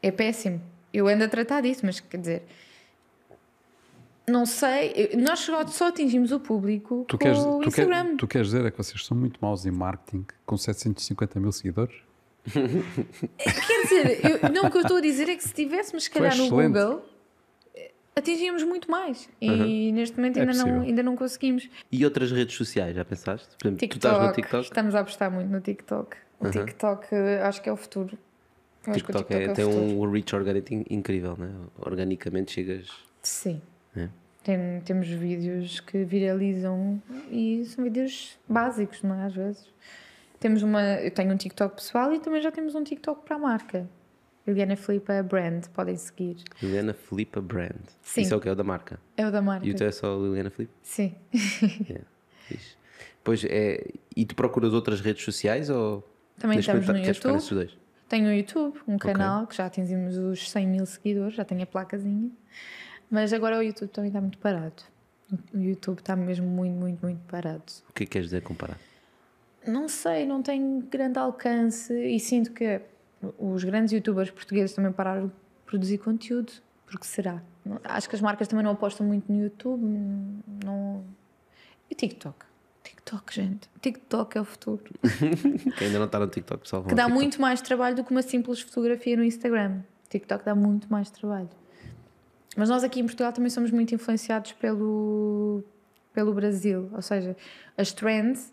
É 0.00 0.12
péssimo. 0.12 0.62
Eu 0.92 1.08
ando 1.08 1.24
a 1.24 1.28
tratar 1.28 1.60
disso, 1.60 1.84
mas 1.84 1.98
quer 1.98 2.18
dizer. 2.18 2.42
Não 4.26 4.46
sei, 4.46 5.10
nós 5.18 5.40
só, 5.70 5.88
atingimos 5.88 6.32
o 6.32 6.40
público 6.40 7.04
Tu 7.06 7.18
com 7.18 7.24
queres, 7.24 7.38
o 7.40 7.58
tu, 7.60 7.70
quer- 7.70 7.82
Instagram. 7.82 8.16
tu 8.16 8.26
queres 8.26 8.46
dizer 8.48 8.64
é 8.64 8.70
que 8.70 8.78
vocês 8.78 9.04
são 9.04 9.14
muito 9.16 9.38
maus 9.40 9.66
em 9.66 9.70
marketing 9.70 10.24
com 10.46 10.56
750 10.56 11.38
mil 11.38 11.52
seguidores? 11.52 11.94
Quer 13.38 13.82
dizer, 13.82 14.20
eu- 14.24 14.50
não, 14.52 14.66
o 14.66 14.70
que 14.70 14.76
eu 14.78 14.82
estou 14.82 14.96
a 14.96 15.00
dizer 15.00 15.28
é 15.28 15.36
que 15.36 15.42
se 15.42 15.48
estivéssemos, 15.48 16.04
se 16.04 16.10
Tu 16.10 16.14
calhar, 16.14 16.36
no 16.36 16.44
excelente. 16.44 16.66
Google, 16.72 17.04
eh, 17.74 17.90
atingíamos 18.16 18.62
muito 18.62 18.90
mais. 18.90 19.28
E 19.40 19.92
neste 19.92 20.16
momento 20.16 20.38
É 20.38 20.40
ainda, 20.40 20.52
não, 20.54 20.80
ainda 20.82 21.02
não 21.02 21.16
conseguimos. 21.16 21.68
E 21.92 22.04
outras 22.04 22.30
redes 22.32 22.56
sociais, 22.56 22.96
já 22.96 23.04
pensaste? 23.04 23.48
Por 23.58 23.66
exemplo, 23.68 23.76
tu 23.78 23.80
TikTok, 23.80 24.06
estás 24.14 24.28
no 24.28 24.34
TikTok? 24.34 24.64
estamos 24.64 24.94
a 24.94 25.00
apostar 25.00 25.30
muito 25.30 25.50
no 25.50 25.60
TikTok. 25.60 26.16
O 26.40 26.44
Uhum. 26.46 26.50
TikTok 26.50 27.06
eh, 27.12 27.42
acho 27.42 27.62
que 27.62 27.68
é 27.68 27.72
o 27.72 27.76
futuro. 27.76 28.18
Que 28.82 28.90
o 28.90 28.94
TikTok 28.94 29.32
é, 29.34 29.50
o 29.50 29.52
tem 29.54 29.64
futuro. 29.64 29.84
um 29.84 30.10
reach 30.10 30.34
orgânico 30.34 30.74
in- 30.74 30.84
incrível, 30.90 31.36
né? 31.38 31.50
Organicamente 31.78 32.52
chegas. 32.52 32.88
Sim. 33.22 33.60
É. 33.96 34.08
Tem- 34.42 34.80
temos 34.84 35.08
vídeos 35.08 35.80
que 35.80 36.04
viralizam 36.04 37.02
e 37.30 37.64
são 37.64 37.82
vídeos 37.84 38.38
básicos, 38.48 39.02
não 39.02 39.14
é? 39.20 39.24
Às 39.26 39.34
vezes. 39.34 39.72
Temos 40.38 40.62
uma, 40.62 40.82
eu 41.00 41.10
tenho 41.10 41.32
um 41.32 41.36
TikTok 41.36 41.76
pessoal 41.76 42.12
e 42.12 42.18
também 42.20 42.42
já 42.42 42.50
temos 42.52 42.74
um 42.74 42.84
TikTok 42.84 43.24
para 43.24 43.36
a 43.36 43.38
marca. 43.38 43.88
Liliana 44.46 44.76
Filipa 44.76 45.22
Brand, 45.22 45.64
podem 45.72 45.96
seguir. 45.96 46.36
Liliana 46.62 46.92
Filipa 46.92 47.40
Brand. 47.40 47.80
Sim. 48.02 48.20
Isso 48.22 48.34
é 48.34 48.36
o 48.36 48.40
que 48.40 48.48
é 48.48 48.52
o 48.52 48.54
da 48.54 48.64
marca. 48.64 49.00
É 49.16 49.26
o 49.26 49.32
da 49.32 49.40
marca. 49.40 49.66
E 49.66 49.70
o 49.70 49.74
teu 49.74 49.86
é 49.86 49.90
só 49.90 50.14
Liliana 50.18 50.50
Filipe? 50.50 50.74
Sim. 50.82 51.14
Yeah. 51.88 52.04
Fixe. 52.46 52.76
Pois 53.22 53.42
é. 53.44 53.86
E 54.14 54.26
tu 54.26 54.34
procuras 54.34 54.74
outras 54.74 55.00
redes 55.00 55.24
sociais 55.24 55.70
ou. 55.70 56.06
Também 56.38 56.58
estamos 56.58 56.86
momento 56.86 57.04
no 57.26 57.34
YouTube. 57.36 57.70
Tenho 58.06 58.28
o 58.28 58.32
YouTube, 58.32 58.78
um 58.86 58.98
canal 58.98 59.46
que 59.46 59.56
já 59.56 59.64
atingimos 59.64 60.18
os 60.18 60.50
100 60.50 60.66
mil 60.66 60.84
seguidores, 60.84 61.34
já 61.34 61.44
tenho 61.44 61.62
a 61.62 61.66
placazinha. 61.66 62.30
Mas 63.14 63.32
agora 63.32 63.56
o 63.56 63.62
YouTube 63.62 63.90
também 63.90 64.08
está 64.08 64.20
muito 64.20 64.38
parado. 64.38 64.82
O 65.54 65.58
YouTube 65.58 66.00
está 66.00 66.16
mesmo 66.16 66.48
muito, 66.48 66.74
muito, 66.74 67.00
muito 67.00 67.20
parado. 67.28 67.62
O 67.88 67.92
que 67.92 68.02
é 68.02 68.06
que 68.06 68.10
queres 68.10 68.26
dizer 68.26 68.42
comparar? 68.42 68.76
Não 69.64 69.88
sei, 69.88 70.26
não 70.26 70.42
tem 70.42 70.80
grande 70.80 71.16
alcance 71.16 71.94
e 71.94 72.18
sinto 72.18 72.50
que 72.50 72.80
os 73.38 73.62
grandes 73.62 73.92
youtubers 73.92 74.32
portugueses 74.32 74.74
também 74.74 74.90
pararam 74.90 75.28
de 75.28 75.32
produzir 75.64 75.98
conteúdo. 75.98 76.52
Porque 76.86 77.06
será? 77.06 77.40
Acho 77.84 78.08
que 78.08 78.16
as 78.16 78.20
marcas 78.20 78.48
também 78.48 78.64
não 78.64 78.72
apostam 78.72 79.06
muito 79.06 79.32
no 79.32 79.44
YouTube. 79.44 79.80
Não... 80.64 81.04
E 81.88 81.94
TikTok? 81.94 82.44
TikTok, 82.82 83.32
gente. 83.32 83.70
TikTok 83.80 84.38
é 84.38 84.40
o 84.40 84.44
futuro. 84.44 84.82
Que 85.78 85.84
ainda 85.84 86.00
não 86.00 86.06
está 86.06 86.18
no 86.18 86.26
TikTok, 86.26 86.64
pessoal. 86.64 86.82
Que 86.82 86.96
dá 86.96 87.04
TikTok. 87.04 87.14
muito 87.14 87.40
mais 87.40 87.62
trabalho 87.62 87.94
do 87.94 88.02
que 88.02 88.10
uma 88.10 88.22
simples 88.22 88.60
fotografia 88.60 89.16
no 89.16 89.22
Instagram. 89.22 89.82
TikTok 90.08 90.44
dá 90.44 90.54
muito 90.56 90.88
mais 90.90 91.10
trabalho. 91.12 91.48
Mas 92.56 92.68
nós 92.68 92.84
aqui 92.84 93.00
em 93.00 93.04
Portugal 93.04 93.32
também 93.32 93.50
somos 93.50 93.70
muito 93.70 93.94
influenciados 93.94 94.52
pelo, 94.52 95.62
pelo 96.12 96.32
Brasil. 96.32 96.88
Ou 96.92 97.02
seja, 97.02 97.36
as 97.76 97.92
trends, 97.92 98.52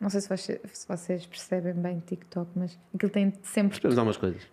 não 0.00 0.10
sei 0.10 0.20
se 0.20 0.28
vocês, 0.28 0.60
se 0.72 0.88
vocês 0.88 1.26
percebem 1.26 1.74
bem 1.74 2.02
TikTok, 2.06 2.50
mas 2.54 2.78
aquilo 2.94 3.12
tem 3.12 3.32
sempre. 3.42 3.78
Vamos 3.80 3.96
dar 3.96 4.02
umas 4.02 4.16
coisas. 4.16 4.42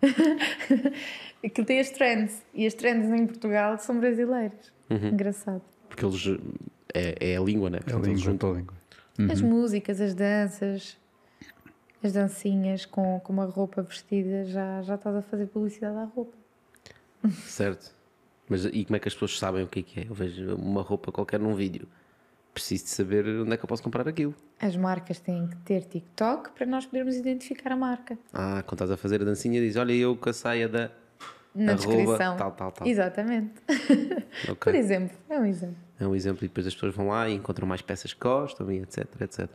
Aquilo 1.44 1.66
tem 1.66 1.78
as 1.78 1.90
trends. 1.90 2.42
E 2.54 2.66
as 2.66 2.74
trends 2.74 3.08
em 3.10 3.26
Portugal 3.26 3.78
são 3.78 3.98
brasileiras. 4.00 4.72
Uhum. 4.90 5.08
Engraçado. 5.08 5.62
Porque 5.88 6.04
eles. 6.04 6.24
É, 6.94 7.32
é 7.32 7.36
a 7.36 7.40
língua, 7.40 7.70
né? 7.70 7.78
É 7.78 7.80
a 7.80 7.84
Portanto, 7.84 8.06
eles 8.06 8.18
língua, 8.20 8.32
juntam. 8.32 8.50
a 8.50 8.54
língua. 8.54 8.74
As 9.32 9.40
músicas, 9.40 10.00
as 10.00 10.14
danças, 10.14 10.98
as 12.02 12.12
dancinhas 12.12 12.84
com, 12.84 13.18
com 13.20 13.32
uma 13.32 13.46
roupa 13.46 13.82
vestida, 13.82 14.44
já, 14.44 14.82
já 14.82 14.94
estás 14.96 15.16
a 15.16 15.22
fazer 15.22 15.46
publicidade 15.46 15.96
à 15.96 16.04
roupa. 16.04 16.36
Certo. 17.46 17.95
Mas 18.48 18.64
e 18.64 18.84
como 18.84 18.96
é 18.96 18.98
que 19.00 19.08
as 19.08 19.14
pessoas 19.14 19.38
sabem 19.38 19.64
o 19.64 19.66
que 19.66 19.80
é 19.80 19.82
que 19.82 20.00
é? 20.00 20.06
Eu 20.08 20.14
vejo 20.14 20.54
uma 20.56 20.82
roupa 20.82 21.10
qualquer 21.10 21.40
num 21.40 21.54
vídeo. 21.54 21.88
Preciso 22.54 22.84
de 22.84 22.90
saber 22.90 23.26
onde 23.26 23.52
é 23.52 23.56
que 23.56 23.64
eu 23.64 23.68
posso 23.68 23.82
comprar 23.82 24.08
aquilo. 24.08 24.34
As 24.58 24.76
marcas 24.76 25.18
têm 25.20 25.46
que 25.46 25.56
ter 25.58 25.82
TikTok 25.82 26.50
para 26.52 26.64
nós 26.64 26.86
podermos 26.86 27.14
identificar 27.16 27.72
a 27.72 27.76
marca. 27.76 28.18
Ah, 28.32 28.62
quando 28.66 28.74
estás 28.82 28.90
a 28.90 28.96
fazer 28.96 29.20
a 29.20 29.24
dancinha, 29.24 29.60
diz: 29.60 29.76
Olha, 29.76 29.92
eu 29.92 30.16
com 30.16 30.30
a 30.30 30.32
saia 30.32 30.68
da. 30.68 30.90
Na 31.54 31.72
descrição. 31.74 32.36
tal, 32.36 32.52
tal, 32.52 32.72
tal. 32.72 32.86
Exatamente. 32.86 33.52
Ok. 34.50 34.70
Por 34.70 34.74
exemplo, 34.74 35.16
é 35.30 35.38
um 35.40 35.46
exemplo. 35.46 35.76
É 35.98 36.06
um 36.06 36.14
exemplo. 36.14 36.44
E 36.44 36.48
depois 36.48 36.66
as 36.66 36.74
pessoas 36.74 36.94
vão 36.94 37.08
lá 37.08 37.26
e 37.28 37.34
encontram 37.34 37.66
mais 37.66 37.80
peças 37.80 38.12
que 38.12 38.20
gostam 38.20 38.70
e 38.70 38.80
etc, 38.82 39.06
etc. 39.22 39.48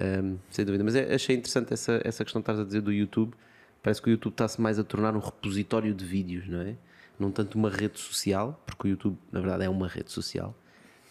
Ahm, 0.00 0.36
sem 0.50 0.64
dúvida. 0.64 0.82
Mas 0.82 0.96
é- 0.96 1.14
achei 1.14 1.36
interessante 1.36 1.72
essa, 1.72 2.00
essa 2.04 2.24
questão 2.24 2.42
que 2.42 2.50
estás 2.50 2.58
a 2.58 2.64
dizer 2.64 2.80
do 2.80 2.92
YouTube. 2.92 3.32
Parece 3.80 4.02
que 4.02 4.08
o 4.08 4.10
YouTube 4.10 4.32
está-se 4.32 4.60
mais 4.60 4.76
a 4.78 4.84
tornar 4.84 5.14
um 5.14 5.20
repositório 5.20 5.94
de 5.94 6.04
vídeos, 6.04 6.48
não 6.48 6.60
é? 6.62 6.74
Não 7.18 7.30
tanto 7.30 7.56
uma 7.58 7.70
rede 7.70 7.98
social, 7.98 8.62
porque 8.64 8.86
o 8.86 8.90
YouTube, 8.90 9.18
na 9.32 9.40
verdade, 9.40 9.64
é 9.64 9.68
uma 9.68 9.88
rede 9.88 10.12
social. 10.12 10.54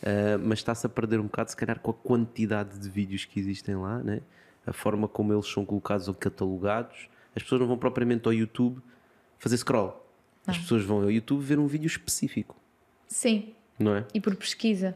Ah, 0.03 0.37
mas 0.37 0.59
está-se 0.59 0.85
a 0.85 0.89
perder 0.89 1.19
um 1.19 1.23
bocado, 1.23 1.49
se 1.49 1.57
calhar, 1.57 1.79
com 1.79 1.91
a 1.91 1.93
quantidade 1.93 2.77
de 2.79 2.89
vídeos 2.89 3.25
que 3.25 3.39
existem 3.39 3.75
lá, 3.75 3.99
né? 3.99 4.21
a 4.65 4.73
forma 4.73 5.07
como 5.07 5.33
eles 5.33 5.47
são 5.47 5.65
colocados 5.65 6.07
ou 6.09 6.13
catalogados. 6.13 7.07
As 7.35 7.41
pessoas 7.41 7.61
não 7.61 7.67
vão 7.67 7.77
propriamente 7.77 8.27
ao 8.27 8.33
YouTube 8.33 8.81
fazer 9.39 9.57
scroll. 9.57 10.05
As 10.45 10.57
pessoas 10.57 10.83
vão 10.83 11.01
ao 11.03 11.11
YouTube 11.11 11.41
ver 11.43 11.59
um 11.59 11.67
vídeo 11.67 11.87
específico, 11.87 12.55
Sim, 13.07 13.53
não 13.77 13.95
é? 13.95 14.05
e 14.13 14.19
por 14.21 14.35
pesquisa. 14.35 14.95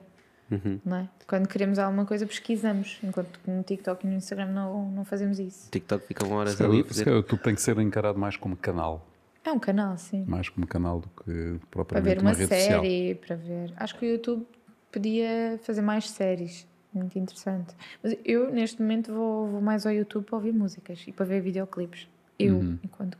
Uhum. 0.49 0.79
Não 0.83 0.97
é? 0.97 1.09
Quando 1.27 1.47
queremos 1.47 1.79
alguma 1.79 2.05
coisa, 2.05 2.25
pesquisamos. 2.25 2.99
Enquanto 3.01 3.39
no 3.47 3.63
TikTok 3.63 4.05
e 4.05 4.09
no 4.09 4.15
Instagram 4.15 4.47
não, 4.47 4.91
não 4.91 5.05
fazemos 5.05 5.39
isso. 5.39 5.69
TikTok 5.71 6.05
ficam 6.05 6.31
horas 6.33 6.55
Se 6.55 6.63
ali 6.63 6.83
fazer. 6.83 7.07
o 7.07 7.15
YouTube 7.15 7.41
tem 7.41 7.55
que 7.55 7.61
ser 7.61 7.77
encarado 7.79 8.19
mais 8.19 8.35
como 8.35 8.57
canal. 8.57 9.07
É 9.43 9.51
um 9.51 9.59
canal, 9.59 9.97
sim. 9.97 10.23
Mais 10.27 10.49
como 10.49 10.67
canal 10.67 10.99
do 11.01 11.07
que 11.09 11.23
Para 11.23 11.31
ver 11.31 11.59
propriamente 11.69 12.19
uma 12.19 12.29
uma 12.31 12.37
rede 12.37 12.53
social. 12.55 12.81
série, 12.83 13.15
para 13.15 13.35
ver. 13.35 13.73
Acho 13.77 13.97
que 13.97 14.05
o 14.05 14.09
YouTube 14.09 14.45
podia 14.91 15.59
fazer 15.63 15.81
mais 15.81 16.09
séries. 16.09 16.67
Muito 16.93 17.17
interessante. 17.17 17.73
Mas 18.03 18.15
eu, 18.25 18.51
neste 18.51 18.81
momento, 18.81 19.13
vou, 19.13 19.47
vou 19.47 19.61
mais 19.61 19.85
ao 19.85 19.93
YouTube 19.93 20.25
para 20.25 20.35
ouvir 20.35 20.51
músicas 20.53 21.03
e 21.07 21.11
para 21.11 21.25
ver 21.25 21.41
videoclipes. 21.41 22.07
Eu, 22.37 22.57
Uhum. 22.57 22.79
enquanto 22.83 23.17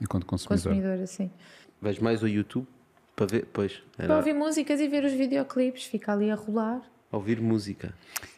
Enquanto 0.00 0.24
consumidor. 0.24 0.72
consumidora, 0.72 1.06
sim. 1.06 1.30
Vejo 1.82 2.02
mais 2.02 2.22
o 2.22 2.28
YouTube 2.28 2.66
para 3.16 3.26
ver, 3.26 3.46
pois, 3.52 3.82
Para 3.96 4.04
era 4.06 4.16
ouvir 4.16 4.32
músicas 4.32 4.80
e 4.80 4.88
ver 4.88 5.04
os 5.04 5.12
videoclipes, 5.12 5.84
fica 5.84 6.12
ali 6.12 6.30
a 6.30 6.34
rolar. 6.36 6.80
ouvir 7.12 7.40
música. 7.40 7.92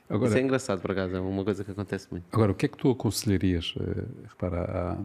Agora, 0.09 0.31
Isso 0.31 0.39
é 0.39 0.41
engraçado, 0.41 0.81
por 0.81 0.91
acaso, 0.91 1.15
é 1.17 1.21
uma 1.21 1.45
coisa 1.45 1.63
que 1.63 1.71
acontece 1.71 2.09
muito. 2.11 2.25
Agora, 2.33 2.51
o 2.51 2.55
que 2.55 2.67
é 2.67 2.69
que 2.69 2.77
tu 2.79 2.91
aconselharias? 2.91 3.75
Eh, 3.79 4.05
repara, 4.29 4.99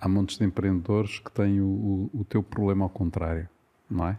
há, 0.00 0.08
montes 0.08 0.38
de 0.38 0.44
empreendedores 0.44 1.18
que 1.18 1.30
têm 1.30 1.60
o, 1.60 1.66
o, 2.12 2.20
o 2.20 2.24
teu 2.24 2.42
problema 2.42 2.84
ao 2.84 2.90
contrário, 2.90 3.48
não 3.90 4.08
é? 4.08 4.18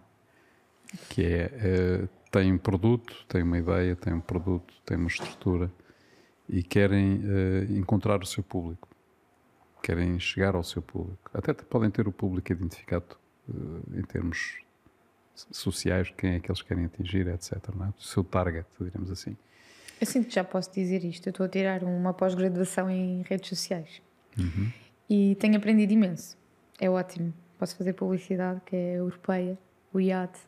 Que 1.10 1.24
é, 1.24 1.52
eh, 1.54 2.08
têm 2.32 2.54
um 2.54 2.58
produto, 2.58 3.26
têm 3.28 3.44
uma 3.44 3.58
ideia, 3.58 3.96
têm 3.96 4.14
um 4.14 4.20
produto, 4.20 4.74
têm 4.86 4.98
uma 4.98 5.08
estrutura 5.08 5.72
e 6.48 6.62
querem 6.64 7.22
eh, 7.24 7.74
encontrar 7.74 8.22
o 8.22 8.26
seu 8.26 8.44
público. 8.44 8.88
Querem 9.82 10.20
chegar 10.20 10.54
ao 10.54 10.64
seu 10.64 10.82
público. 10.82 11.32
Até 11.34 11.54
podem 11.54 11.90
ter 11.90 12.08
o 12.08 12.12
público 12.12 12.52
identificado 12.52 13.18
eh, 13.50 14.00
em 14.00 14.04
termos 14.04 14.60
sociais, 15.50 16.14
quem 16.18 16.36
é 16.36 16.40
que 16.40 16.52
eles 16.52 16.62
querem 16.62 16.86
atingir, 16.86 17.28
etc. 17.28 17.54
É? 17.54 17.90
O 17.98 18.02
seu 18.02 18.24
target, 18.24 18.68
diremos 18.80 19.10
assim. 19.10 19.36
Eu 20.00 20.08
sinto 20.08 20.28
que 20.28 20.36
já 20.36 20.44
posso 20.44 20.72
dizer 20.74 21.04
isto. 21.04 21.28
Eu 21.28 21.32
estou 21.32 21.46
a 21.46 21.50
tirar 21.50 21.84
uma 21.84 22.14
pós-graduação 22.14 22.90
em 22.90 23.22
redes 23.24 23.50
sociais 23.50 24.02
e 25.12 25.36
tenho 25.36 25.58
aprendido 25.58 25.92
imenso. 25.92 26.38
É 26.80 26.90
ótimo. 26.90 27.34
Posso 27.60 27.76
fazer 27.76 27.92
publicidade, 27.92 28.62
que 28.66 28.74
é 28.74 28.96
europeia, 28.96 29.60
o 29.94 30.00
IAT. 30.00 30.40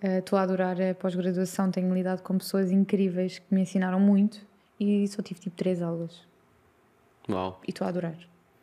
Eh, 0.00 0.18
Estou 0.18 0.38
a 0.38 0.42
adorar 0.42 0.80
a 0.80 0.94
pós-graduação. 0.94 1.70
Tenho 1.70 1.92
lidado 1.92 2.22
com 2.22 2.38
pessoas 2.38 2.70
incríveis 2.72 3.38
que 3.38 3.54
me 3.54 3.60
ensinaram 3.60 4.00
muito 4.00 4.40
e 4.80 5.06
só 5.08 5.20
tive 5.22 5.40
tipo 5.40 5.54
três 5.56 5.82
aulas. 5.82 6.26
Uau. 7.28 7.60
e 7.68 7.70
estou 7.70 7.84
a 7.84 7.88
adorar. 7.90 8.16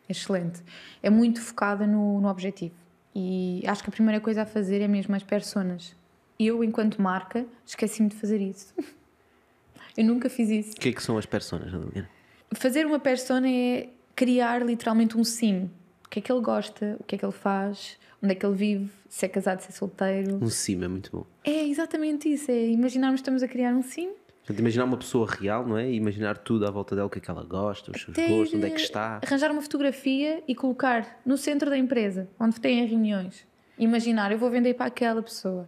É 0.08 0.12
excelente. 0.12 0.62
É 1.00 1.08
muito 1.08 1.40
focada 1.40 1.86
no, 1.86 2.20
no 2.20 2.28
objetivo. 2.28 2.74
E 3.14 3.62
acho 3.66 3.84
que 3.84 3.88
a 3.88 3.92
primeira 3.92 4.20
coisa 4.20 4.42
a 4.42 4.46
fazer 4.46 4.80
é 4.82 4.88
mesmo 4.88 5.14
as 5.14 5.22
personas. 5.22 5.94
Eu, 6.38 6.64
enquanto 6.64 7.00
marca, 7.00 7.46
esqueci-me 7.64 8.08
de 8.08 8.16
fazer 8.16 8.40
isso. 8.40 8.74
Eu 9.96 10.04
nunca 10.04 10.28
fiz 10.28 10.48
isso. 10.50 10.72
O 10.72 10.80
que 10.80 10.88
é 10.88 10.92
que 10.92 11.02
são 11.02 11.16
as 11.16 11.24
personas, 11.26 11.72
Adeliana? 11.72 12.08
Fazer 12.54 12.84
uma 12.84 12.98
persona 12.98 13.48
é 13.48 13.88
criar 14.20 14.62
literalmente 14.62 15.16
um 15.16 15.24
sim. 15.24 15.70
O 16.04 16.08
que 16.10 16.18
é 16.18 16.22
que 16.22 16.30
ele 16.30 16.42
gosta, 16.42 16.94
o 17.00 17.04
que 17.04 17.14
é 17.14 17.18
que 17.18 17.24
ele 17.24 17.32
faz, 17.32 17.98
onde 18.22 18.32
é 18.32 18.34
que 18.34 18.44
ele 18.44 18.54
vive, 18.54 18.90
se 19.08 19.24
é 19.24 19.28
casado, 19.30 19.60
se 19.60 19.70
é 19.70 19.72
solteiro. 19.72 20.38
Um 20.42 20.50
sim 20.50 20.84
é 20.84 20.88
muito 20.88 21.10
bom. 21.10 21.26
É 21.42 21.64
exatamente 21.66 22.30
isso. 22.30 22.50
É 22.50 22.66
imaginarmos 22.66 23.20
que 23.20 23.22
estamos 23.22 23.42
a 23.42 23.48
criar 23.48 23.72
um 23.72 23.82
sim. 23.82 24.10
Portanto, 24.40 24.58
imaginar 24.58 24.84
uma 24.84 24.98
pessoa 24.98 25.26
real, 25.26 25.66
não 25.66 25.78
é? 25.78 25.88
E 25.90 25.94
imaginar 25.94 26.36
tudo 26.36 26.66
à 26.66 26.70
volta 26.70 26.94
dela, 26.94 27.06
o 27.06 27.10
que 27.10 27.16
é 27.16 27.20
que 27.22 27.30
ela 27.30 27.44
gosta, 27.44 27.92
os 27.92 28.02
seus 28.02 28.14
gostos, 28.14 28.54
onde 28.54 28.66
é 28.66 28.70
que 28.70 28.80
está. 28.80 29.20
Arranjar 29.24 29.50
uma 29.52 29.62
fotografia 29.62 30.42
e 30.46 30.54
colocar 30.54 31.18
no 31.24 31.38
centro 31.38 31.70
da 31.70 31.78
empresa, 31.78 32.28
onde 32.38 32.60
têm 32.60 32.84
reuniões. 32.84 33.46
Imaginar, 33.78 34.32
eu 34.32 34.38
vou 34.38 34.50
vender 34.50 34.74
para 34.74 34.86
aquela 34.86 35.22
pessoa. 35.22 35.66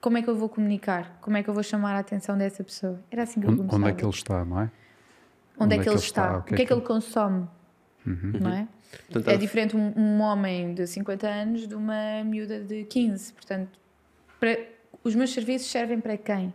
Como 0.00 0.18
é 0.18 0.22
que 0.22 0.30
eu 0.30 0.36
vou 0.36 0.48
comunicar? 0.48 1.18
Como 1.20 1.36
é 1.36 1.42
que 1.42 1.50
eu 1.50 1.54
vou 1.54 1.64
chamar 1.64 1.96
a 1.96 1.98
atenção 1.98 2.38
dessa 2.38 2.62
pessoa? 2.62 3.00
Era 3.10 3.24
assim 3.24 3.40
que 3.40 3.46
eu 3.46 3.50
Onde, 3.50 3.58
começava. 3.58 3.82
onde 3.82 3.90
é 3.90 3.94
que 3.96 4.04
ele 4.04 4.12
está, 4.12 4.44
não 4.44 4.60
é? 4.60 4.70
Onde 5.58 5.74
é 5.74 5.78
que 5.78 5.88
ele 5.88 5.96
está? 5.96 6.38
O 6.38 6.42
que 6.42 6.62
é 6.62 6.64
que 6.64 6.72
ele 6.72 6.80
consome? 6.82 7.48
Uhum. 8.06 8.32
Não 8.40 8.52
é? 8.52 8.68
Portanto, 9.10 9.28
É 9.34 9.36
diferente 9.36 9.76
um, 9.76 9.92
um 9.96 10.20
homem 10.20 10.74
de 10.74 10.86
50 10.86 11.26
anos 11.28 11.66
de 11.68 11.74
uma 11.74 12.22
miúda 12.24 12.60
de 12.60 12.84
15. 12.84 13.32
Portanto, 13.32 13.70
para- 14.38 14.58
os 15.04 15.14
meus 15.14 15.32
serviços 15.32 15.70
servem 15.70 16.00
para 16.00 16.16
quem? 16.16 16.52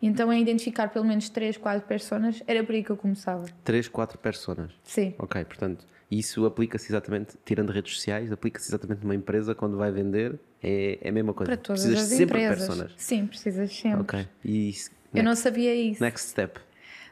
Então 0.00 0.30
é 0.30 0.38
identificar 0.38 0.88
pelo 0.88 1.04
menos 1.04 1.28
3, 1.28 1.56
4 1.56 1.86
personas. 1.86 2.42
Era 2.46 2.62
por 2.62 2.74
aí 2.74 2.84
que 2.84 2.90
eu 2.90 2.96
começava. 2.96 3.44
Três, 3.64 3.88
quatro 3.88 4.16
personas. 4.18 4.70
Sim. 4.84 5.12
Ok, 5.18 5.44
portanto, 5.44 5.84
isso 6.10 6.46
aplica-se 6.46 6.90
exatamente, 6.90 7.34
tirando 7.44 7.70
redes 7.70 7.94
sociais, 7.96 8.30
aplica-se 8.30 8.68
exatamente 8.70 9.02
numa 9.02 9.14
empresa 9.14 9.54
quando 9.56 9.76
vai 9.76 9.90
vender, 9.90 10.38
é, 10.62 10.98
é 11.02 11.08
a 11.08 11.12
mesma 11.12 11.34
coisa. 11.34 11.50
Para 11.50 11.60
todas 11.60 11.82
Precisas 11.82 12.12
as 12.12 12.16
sempre 12.16 12.38
de 12.38 12.44
empresas. 12.44 12.66
personas. 12.68 12.92
Sim, 12.96 13.26
precisas 13.26 13.76
sempre. 13.76 14.00
Ok. 14.02 14.28
E 14.44 14.68
isso, 14.70 14.90
Eu 15.12 15.22
não 15.24 15.30
next, 15.32 15.42
sabia 15.42 15.74
isso. 15.74 16.02
next 16.02 16.28
step. 16.30 16.60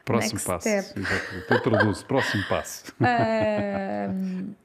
Próximo 0.07 0.33
Next 0.35 0.47
passo. 0.47 0.69
step. 0.69 0.99
Exatamente. 0.99 1.51
Eu 1.51 1.61
traduzo, 1.61 2.05
próximo 2.05 2.43
passo. 2.47 2.83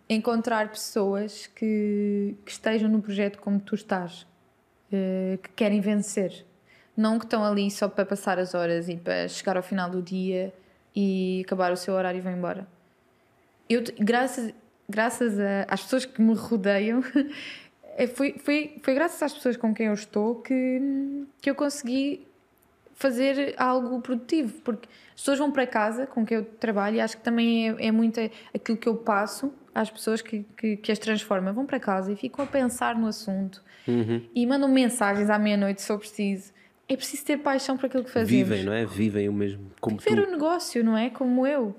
Encontrar 0.09 0.69
pessoas 0.69 1.47
que, 1.55 2.37
que 2.45 2.53
estejam 2.53 2.89
no 2.89 3.01
projeto 3.01 3.39
como 3.39 3.59
tu 3.59 3.75
estás, 3.75 4.27
eh, 4.93 5.39
que 5.43 5.49
querem 5.51 5.81
vencer. 5.81 6.45
Não 6.97 7.19
que 7.19 7.25
estão 7.25 7.43
ali 7.45 7.71
só 7.71 7.89
para 7.89 8.05
passar 8.05 8.39
as 8.39 8.55
horas 8.55 8.89
e 8.89 8.97
para 8.97 9.27
chegar 9.29 9.57
ao 9.57 9.63
final 9.63 9.89
do 9.91 10.03
dia 10.03 10.53
e 10.95 11.43
acabar 11.47 11.73
o 11.73 11.77
seu 11.77 11.95
horário 11.95 12.19
e 12.19 12.21
vão 12.21 12.33
embora. 12.33 12.67
Eu, 13.69 13.83
graças 13.99 14.53
graças 14.89 15.41
a- 15.41 15.65
às 15.69 15.83
pessoas 15.83 16.05
que 16.05 16.21
me 16.21 16.35
rodeiam, 16.35 17.03
eh, 17.97 18.07
foi, 18.07 18.35
foi, 18.39 18.77
foi 18.83 18.95
graças 18.95 19.23
às 19.23 19.33
pessoas 19.33 19.57
com 19.57 19.73
quem 19.75 19.87
eu 19.87 19.95
estou 19.95 20.37
que, 20.43 21.25
que 21.41 21.49
eu 21.49 21.55
consegui 21.55 22.27
fazer 22.95 23.55
algo 23.57 24.01
produtivo, 24.01 24.61
porque 24.63 24.89
as 25.15 25.21
pessoas 25.21 25.39
vão 25.39 25.51
para 25.51 25.67
casa 25.67 26.07
com 26.07 26.25
quem 26.25 26.39
eu 26.39 26.45
trabalho 26.45 26.97
e 26.97 27.01
acho 27.01 27.17
que 27.17 27.23
também 27.23 27.71
é, 27.71 27.89
é 27.89 27.93
muito 27.93 28.21
aquilo 28.55 28.79
que 28.79 28.89
eu 28.89 28.97
passo 28.97 29.53
às 29.75 29.91
pessoas 29.91 30.21
que, 30.23 30.45
que, 30.57 30.77
que 30.77 30.93
as 30.93 30.99
transformam. 30.99 31.53
Vão 31.55 31.67
para 31.67 31.81
casa 31.81 32.13
e 32.13 32.17
ficam 32.17 32.45
a 32.45 32.49
pensar 32.49 32.97
no 32.97 33.07
assunto 33.07 33.63
Uhum. 33.87 34.23
e 34.33 34.47
mandam 34.47 34.69
mensagens 34.69 35.29
à 35.29 35.39
meia-noite 35.39 35.83
se 35.83 35.91
eu 35.91 35.99
preciso. 35.99 36.53
É 36.89 36.97
preciso 36.97 37.25
ter 37.25 37.39
paixão 37.39 37.77
por 37.77 37.87
aquilo 37.87 38.05
que 38.05 38.11
fazemos. 38.11 38.31
Vivem, 38.49 38.65
não 38.65 38.73
é? 38.73 38.85
Vivem 38.85 39.29
o 39.29 39.33
mesmo 39.33 39.71
como. 39.81 39.97
Ver 39.99 40.19
o 40.21 40.31
negócio, 40.31 40.85
não 40.85 40.97
é? 40.97 41.11
Como 41.11 41.47
eu. 41.47 41.75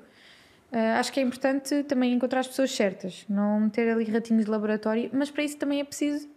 Ah, 0.72 1.00
acho 1.00 1.14
que 1.14 1.20
é 1.20 1.24
importante 1.24 1.84
também 1.84 2.12
encontrar 2.14 2.40
as 2.40 2.48
pessoas 2.48 2.72
certas, 2.72 3.26
não 3.30 3.62
meter 3.62 3.90
ali 3.92 4.06
ratinhos 4.06 4.46
de 4.46 4.52
laboratório, 4.52 5.10
mas 5.14 5.30
para 5.30 5.44
isso 5.44 5.56
também 5.58 5.80
é 5.80 5.84
preciso 5.84 6.28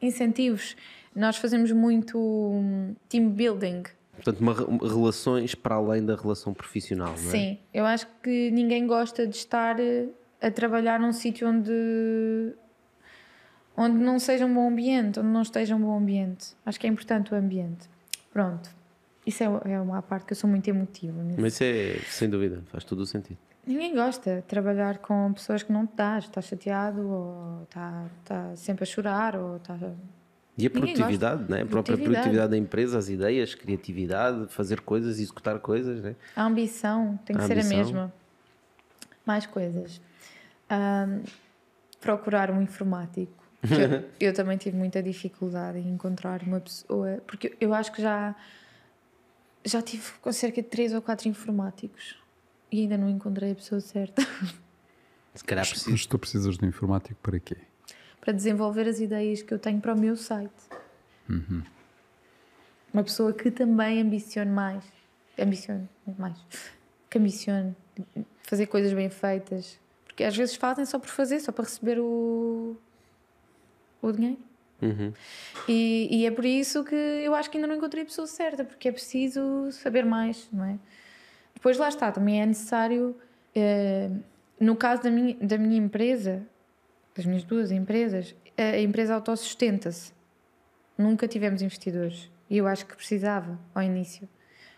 incentivos. 0.00 0.74
Nós 1.14 1.36
fazemos 1.36 1.70
muito 1.72 2.18
hum, 2.18 2.94
team 3.08 3.28
building. 3.28 3.82
Portanto, 4.14 4.40
uma, 4.40 4.52
re- 4.54 4.64
relações 4.88 5.54
para 5.54 5.74
além 5.76 6.04
da 6.04 6.14
relação 6.14 6.52
profissional, 6.52 7.08
não 7.08 7.14
é? 7.14 7.32
Sim, 7.32 7.58
eu 7.72 7.84
acho 7.86 8.06
que 8.22 8.50
ninguém 8.50 8.86
gosta 8.86 9.26
de 9.26 9.36
estar 9.36 9.80
eh, 9.80 10.06
a 10.40 10.50
trabalhar 10.50 11.00
num 11.00 11.12
sítio 11.12 11.48
onde 11.48 12.52
onde 13.76 13.96
não 13.98 14.18
seja 14.18 14.44
um 14.44 14.52
bom 14.52 14.68
ambiente, 14.68 15.18
onde 15.18 15.28
não 15.28 15.42
esteja 15.42 15.74
um 15.74 15.80
bom 15.80 15.96
ambiente. 15.96 16.54
Acho 16.64 16.78
que 16.78 16.86
é 16.86 16.90
importante 16.90 17.32
o 17.32 17.36
ambiente. 17.36 17.88
Pronto. 18.32 18.70
Isso 19.26 19.42
é, 19.42 19.46
é 19.72 19.80
uma 19.80 20.02
parte 20.02 20.26
que 20.26 20.32
eu 20.32 20.36
sou 20.36 20.48
muito 20.50 20.68
emotiva. 20.68 21.16
Mas 21.38 21.54
isso 21.54 21.64
é, 21.64 21.96
sem 22.10 22.28
dúvida, 22.28 22.62
faz 22.66 22.84
todo 22.84 23.00
o 23.00 23.06
sentido. 23.06 23.38
Ninguém 23.66 23.94
gosta 23.94 24.36
de 24.36 24.42
trabalhar 24.42 24.98
com 24.98 25.32
pessoas 25.32 25.62
que 25.62 25.72
não 25.72 25.86
te 25.86 25.94
dás. 25.96 26.24
Estás 26.24 26.46
chateado 26.46 27.08
ou 27.08 27.62
está 27.62 28.04
tá 28.24 28.56
sempre 28.56 28.82
a 28.82 28.86
chorar 28.86 29.36
ou 29.36 29.56
está... 29.56 29.78
E 30.56 30.66
a 30.66 30.70
produtividade, 30.70 31.42
né? 31.50 31.62
a 31.62 31.66
própria 31.66 31.96
Produtividade. 31.96 32.04
produtividade 32.04 32.50
da 32.50 32.56
empresa, 32.58 32.98
as 32.98 33.08
ideias, 33.08 33.54
criatividade, 33.54 34.46
fazer 34.52 34.80
coisas, 34.82 35.18
executar 35.18 35.58
coisas, 35.60 36.02
né? 36.02 36.14
A 36.36 36.44
ambição 36.44 37.18
tem 37.24 37.34
que 37.36 37.42
A 37.42 37.46
ser 37.46 37.54
a 37.54 37.56
ambição. 37.56 37.78
mesma. 37.78 38.12
Mais 39.24 39.46
coisas. 39.46 40.00
Ahm, 40.68 41.22
procurar 42.00 42.50
um 42.50 42.60
informático. 42.60 43.32
Eu, 43.62 44.10
eu 44.28 44.34
também 44.34 44.58
tive 44.58 44.76
muita 44.76 45.02
dificuldade 45.02 45.78
em 45.78 45.88
encontrar 45.88 46.42
uma 46.42 46.60
pessoa, 46.60 47.22
porque 47.26 47.56
eu 47.60 47.72
acho 47.72 47.90
que 47.92 48.02
já 48.02 48.34
já 49.64 49.80
tive 49.80 50.02
com 50.20 50.32
cerca 50.32 50.60
de 50.60 50.68
três 50.68 50.92
ou 50.92 51.00
quatro 51.00 51.28
informáticos 51.28 52.16
e 52.70 52.80
ainda 52.80 52.98
não 52.98 53.08
encontrei 53.08 53.52
a 53.52 53.54
pessoa 53.54 53.80
certa 53.80 54.20
Se 55.34 55.44
calhar 55.44 55.64
preciso. 55.66 55.90
Mas 55.92 56.04
tu 56.04 56.18
precisas 56.18 56.58
de 56.58 56.64
um 56.64 56.68
informático 56.68 57.14
para 57.22 57.38
quê? 57.38 57.56
Para 58.22 58.32
desenvolver 58.32 58.86
as 58.88 59.00
ideias 59.00 59.42
que 59.42 59.52
eu 59.52 59.58
tenho 59.58 59.80
para 59.80 59.92
o 59.92 59.98
meu 59.98 60.16
site. 60.16 60.52
Uma 62.94 63.02
pessoa 63.02 63.32
que 63.32 63.50
também 63.50 64.00
ambicione 64.00 64.50
mais, 64.50 64.84
ambicione 65.36 65.88
mais, 66.16 66.38
que 67.10 67.18
ambicione 67.18 67.74
fazer 68.44 68.66
coisas 68.66 68.92
bem 68.92 69.10
feitas, 69.10 69.76
porque 70.04 70.22
às 70.22 70.36
vezes 70.36 70.54
fazem 70.54 70.84
só 70.84 71.00
por 71.00 71.08
fazer, 71.08 71.40
só 71.40 71.50
para 71.50 71.64
receber 71.64 71.98
o, 71.98 72.76
o 74.00 74.12
dinheiro. 74.12 74.38
Uhum. 74.80 75.12
E, 75.68 76.08
e 76.10 76.26
é 76.26 76.30
por 76.30 76.44
isso 76.44 76.84
que 76.84 76.94
eu 76.94 77.34
acho 77.34 77.50
que 77.50 77.56
ainda 77.56 77.66
não 77.66 77.74
encontrei 77.74 78.04
a 78.04 78.06
pessoa 78.06 78.28
certa, 78.28 78.64
porque 78.64 78.88
é 78.88 78.92
preciso 78.92 79.72
saber 79.72 80.04
mais, 80.04 80.48
não 80.52 80.64
é? 80.64 80.78
Depois 81.54 81.76
lá 81.76 81.88
está, 81.88 82.12
também 82.12 82.40
é 82.40 82.46
necessário, 82.46 83.16
eh, 83.54 84.10
no 84.60 84.76
caso 84.76 85.02
da 85.02 85.10
minha, 85.10 85.34
da 85.40 85.58
minha 85.58 85.76
empresa, 85.76 86.46
das 87.14 87.26
minhas 87.26 87.44
duas 87.44 87.70
empresas, 87.70 88.34
a 88.56 88.78
empresa 88.78 89.14
autossustenta-se. 89.14 90.12
Nunca 90.96 91.26
tivemos 91.26 91.62
investidores. 91.62 92.30
E 92.48 92.58
eu 92.58 92.66
acho 92.66 92.86
que 92.86 92.94
precisava 92.94 93.58
ao 93.74 93.82
início. 93.82 94.28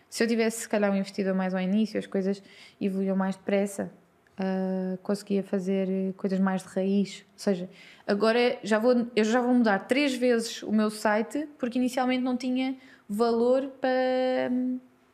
Se 0.09 0.23
eu 0.23 0.27
tivesse, 0.27 0.61
se 0.61 0.69
calhar, 0.69 0.91
um 0.91 0.95
investidor 0.95 1.33
mais 1.33 1.53
ao 1.53 1.59
início, 1.59 1.99
as 1.99 2.07
coisas 2.07 2.41
evoluíam 2.79 3.15
mais 3.15 3.35
depressa. 3.35 3.91
ah, 4.37 4.97
conseguia 5.01 5.43
fazer 5.43 5.87
eh, 5.89 6.13
coisas 6.17 6.39
mais 6.39 6.61
de 6.61 6.69
raiz. 6.69 7.25
Ou 7.33 7.39
seja, 7.39 7.69
agora 8.05 8.57
já 8.63 8.79
vou, 8.79 9.07
eu 9.15 9.23
já 9.23 9.41
vou 9.41 9.53
mudar 9.53 9.79
três 9.87 10.13
vezes 10.13 10.61
o 10.63 10.71
meu 10.71 10.89
site 10.89 11.47
porque 11.57 11.79
inicialmente 11.79 12.23
não 12.23 12.35
tinha 12.35 12.75
valor 13.07 13.67
para, 13.79 14.51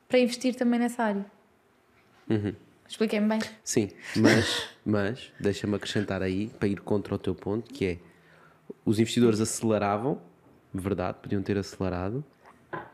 para 0.07 0.19
investir 0.19 0.55
também 0.55 0.80
nessa 0.80 1.03
área. 1.03 1.26
Expliquei-me 2.91 3.29
bem? 3.29 3.39
Sim, 3.63 3.89
mas, 4.17 4.69
mas 4.85 5.31
deixa-me 5.39 5.75
acrescentar 5.75 6.21
aí, 6.21 6.49
para 6.59 6.67
ir 6.67 6.81
contra 6.81 7.15
o 7.15 7.17
teu 7.17 7.33
ponto, 7.33 7.73
que 7.73 7.85
é 7.85 7.97
os 8.85 8.99
investidores 8.99 9.39
aceleravam, 9.39 10.21
verdade, 10.73 11.19
podiam 11.21 11.41
ter 11.41 11.57
acelerado, 11.57 12.21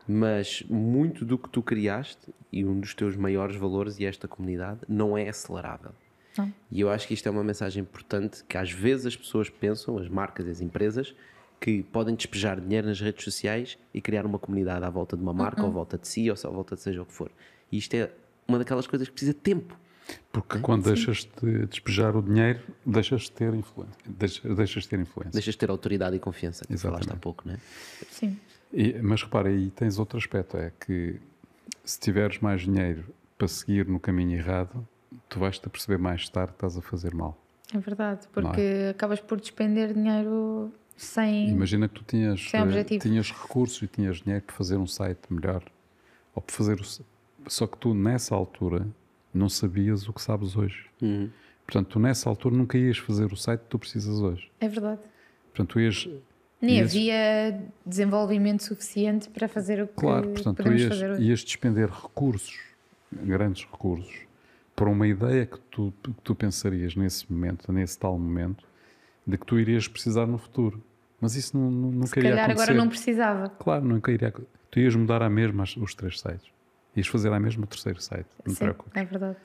mas 0.06 0.62
muito 0.70 1.24
do 1.24 1.36
que 1.36 1.48
tu 1.50 1.60
criaste 1.62 2.32
e 2.52 2.64
um 2.64 2.78
dos 2.78 2.94
teus 2.94 3.16
maiores 3.16 3.56
valores 3.56 3.98
e 3.98 4.06
esta 4.06 4.28
comunidade 4.28 4.80
não 4.88 5.18
é 5.18 5.28
acelerável. 5.28 5.90
Não. 6.36 6.54
E 6.70 6.80
eu 6.80 6.88
acho 6.90 7.08
que 7.08 7.14
isto 7.14 7.26
é 7.26 7.30
uma 7.32 7.42
mensagem 7.42 7.82
importante 7.82 8.44
que 8.44 8.56
às 8.56 8.70
vezes 8.70 9.06
as 9.06 9.16
pessoas 9.16 9.50
pensam, 9.50 9.98
as 9.98 10.08
marcas 10.08 10.46
e 10.46 10.50
as 10.50 10.60
empresas, 10.60 11.12
que 11.60 11.82
podem 11.82 12.14
despejar 12.14 12.60
dinheiro 12.60 12.86
nas 12.86 13.00
redes 13.00 13.24
sociais 13.24 13.76
e 13.92 14.00
criar 14.00 14.24
uma 14.24 14.38
comunidade 14.38 14.84
à 14.84 14.90
volta 14.90 15.16
de 15.16 15.22
uma 15.24 15.34
marca, 15.34 15.62
ou 15.62 15.68
à 15.68 15.72
volta 15.72 15.98
de 15.98 16.06
si, 16.06 16.30
ou 16.30 16.36
à 16.36 16.50
volta 16.50 16.76
de 16.76 16.82
seja 16.82 17.02
o 17.02 17.04
que 17.04 17.12
for. 17.12 17.32
E 17.72 17.78
isto 17.78 17.94
é 17.94 18.12
uma 18.46 18.58
daquelas 18.58 18.86
coisas 18.86 19.08
que 19.08 19.12
precisa 19.12 19.34
de 19.34 19.40
tempo. 19.40 19.76
Porque 20.32 20.58
quando 20.60 20.84
deixas 20.84 21.28
de 21.42 21.66
despejar 21.66 22.16
o 22.16 22.22
dinheiro, 22.22 22.60
deixas 22.84 23.22
de 23.22 23.32
ter 23.32 23.52
influência. 23.54 23.96
Deixas, 24.06 24.56
deixas 24.56 24.82
de 24.84 24.88
ter 24.88 25.00
influência. 25.00 25.32
Deixas 25.32 25.54
de 25.54 25.58
ter 25.58 25.70
autoridade 25.70 26.16
e 26.16 26.18
confiança, 26.18 26.64
que 26.66 26.76
falaste 26.76 27.10
há 27.10 27.16
pouco, 27.16 27.46
não 27.46 27.54
é? 27.54 27.58
Sim. 28.10 28.36
E- 28.72 29.00
mas 29.02 29.22
repara, 29.22 29.48
aí 29.48 29.70
tens 29.70 29.98
outro 29.98 30.18
aspecto: 30.18 30.56
é 30.56 30.70
que 30.84 31.16
se 31.84 31.98
tiveres 31.98 32.38
mais 32.38 32.62
dinheiro 32.62 33.04
para 33.36 33.48
seguir 33.48 33.86
no 33.86 33.98
caminho 33.98 34.36
errado, 34.36 34.86
tu 35.28 35.38
vais-te 35.38 35.66
a 35.66 35.70
perceber 35.70 35.98
mais 35.98 36.28
tarde 36.28 36.52
que 36.52 36.56
estás 36.56 36.76
a 36.76 36.82
fazer 36.82 37.14
mal. 37.14 37.36
É 37.74 37.78
verdade, 37.78 38.26
porque 38.32 38.88
acabas 38.90 39.20
por 39.20 39.38
despender 39.40 39.92
dinheiro 39.92 40.72
sem. 40.96 41.50
Imagina 41.50 41.88
que 41.88 41.94
tu 41.94 42.04
tinhas, 42.04 42.40
Sem 42.48 42.60
eh, 42.60 42.84
tinhas 42.84 43.30
recursos 43.30 43.82
e 43.82 43.86
tinhas 43.86 44.18
dinheiro 44.22 44.44
para 44.44 44.54
fazer 44.56 44.76
um 44.76 44.86
site 44.86 45.20
melhor. 45.30 45.62
Ou 46.34 46.42
para 46.42 46.54
fazer 46.54 46.80
o, 46.80 47.50
Só 47.50 47.66
que 47.66 47.76
tu, 47.78 47.94
nessa 47.94 48.34
altura, 48.34 48.86
não 49.32 49.48
sabias 49.48 50.08
o 50.08 50.12
que 50.12 50.20
sabes 50.22 50.56
hoje. 50.56 50.86
Uhum. 51.02 51.30
Portanto, 51.66 51.88
tu, 51.88 51.98
nessa 51.98 52.28
altura, 52.28 52.56
nunca 52.56 52.78
ias 52.78 52.96
fazer 52.98 53.30
o 53.32 53.36
site 53.36 53.60
que 53.60 53.66
tu 53.68 53.78
precisas 53.78 54.20
hoje. 54.20 54.50
É 54.60 54.68
verdade. 54.68 55.00
Portanto, 55.52 55.72
tu 55.72 55.80
ias. 55.80 56.08
Nem 56.60 56.78
ias- 56.78 56.90
havia 56.90 57.62
desenvolvimento 57.86 58.64
suficiente 58.64 59.28
para 59.28 59.46
fazer 59.48 59.82
o 59.82 59.86
que 59.86 59.94
Claro, 59.94 60.28
portanto, 60.30 60.56
tu 60.56 60.62
podemos 60.62 60.80
ias, 60.82 60.88
fazer 60.88 61.10
hoje. 61.12 61.22
ias 61.22 61.40
despender 61.44 61.88
recursos, 61.90 62.58
grandes 63.12 63.64
recursos, 63.70 64.12
para 64.74 64.88
uma 64.88 65.06
ideia 65.06 65.46
que 65.46 65.58
tu, 65.70 65.92
que 66.02 66.10
tu 66.24 66.34
pensarias 66.34 66.96
nesse 66.96 67.30
momento, 67.30 67.70
nesse 67.72 67.98
tal 67.98 68.18
momento, 68.18 68.64
de 69.26 69.36
que 69.36 69.44
tu 69.46 69.58
irias 69.58 69.86
precisar 69.86 70.26
no 70.26 70.38
futuro. 70.38 70.82
Mas 71.20 71.34
isso 71.36 71.56
não, 71.56 71.70
não, 71.70 71.90
nunca 71.90 72.06
Se 72.08 72.18
iria 72.18 72.30
calhar 72.30 72.44
acontecer. 72.46 72.62
agora 72.70 72.78
não 72.78 72.88
precisava. 72.88 73.48
Claro, 73.50 73.84
nunca 73.84 74.10
iria. 74.10 74.32
Tu 74.70 74.80
ias 74.80 74.94
mudar 74.96 75.22
à 75.22 75.28
mesma 75.28 75.64
os 75.76 75.94
três 75.94 76.18
sites. 76.20 76.46
Ias 76.98 77.06
fazer 77.06 77.32
à 77.32 77.38
mesma 77.38 77.64
o 77.64 77.66
terceiro 77.66 78.00
site. 78.02 78.26
Não 78.44 78.52
te 78.52 78.58
Sim, 78.58 78.64
preocupes. 78.64 78.92
é 79.00 79.04
verdade. 79.04 79.36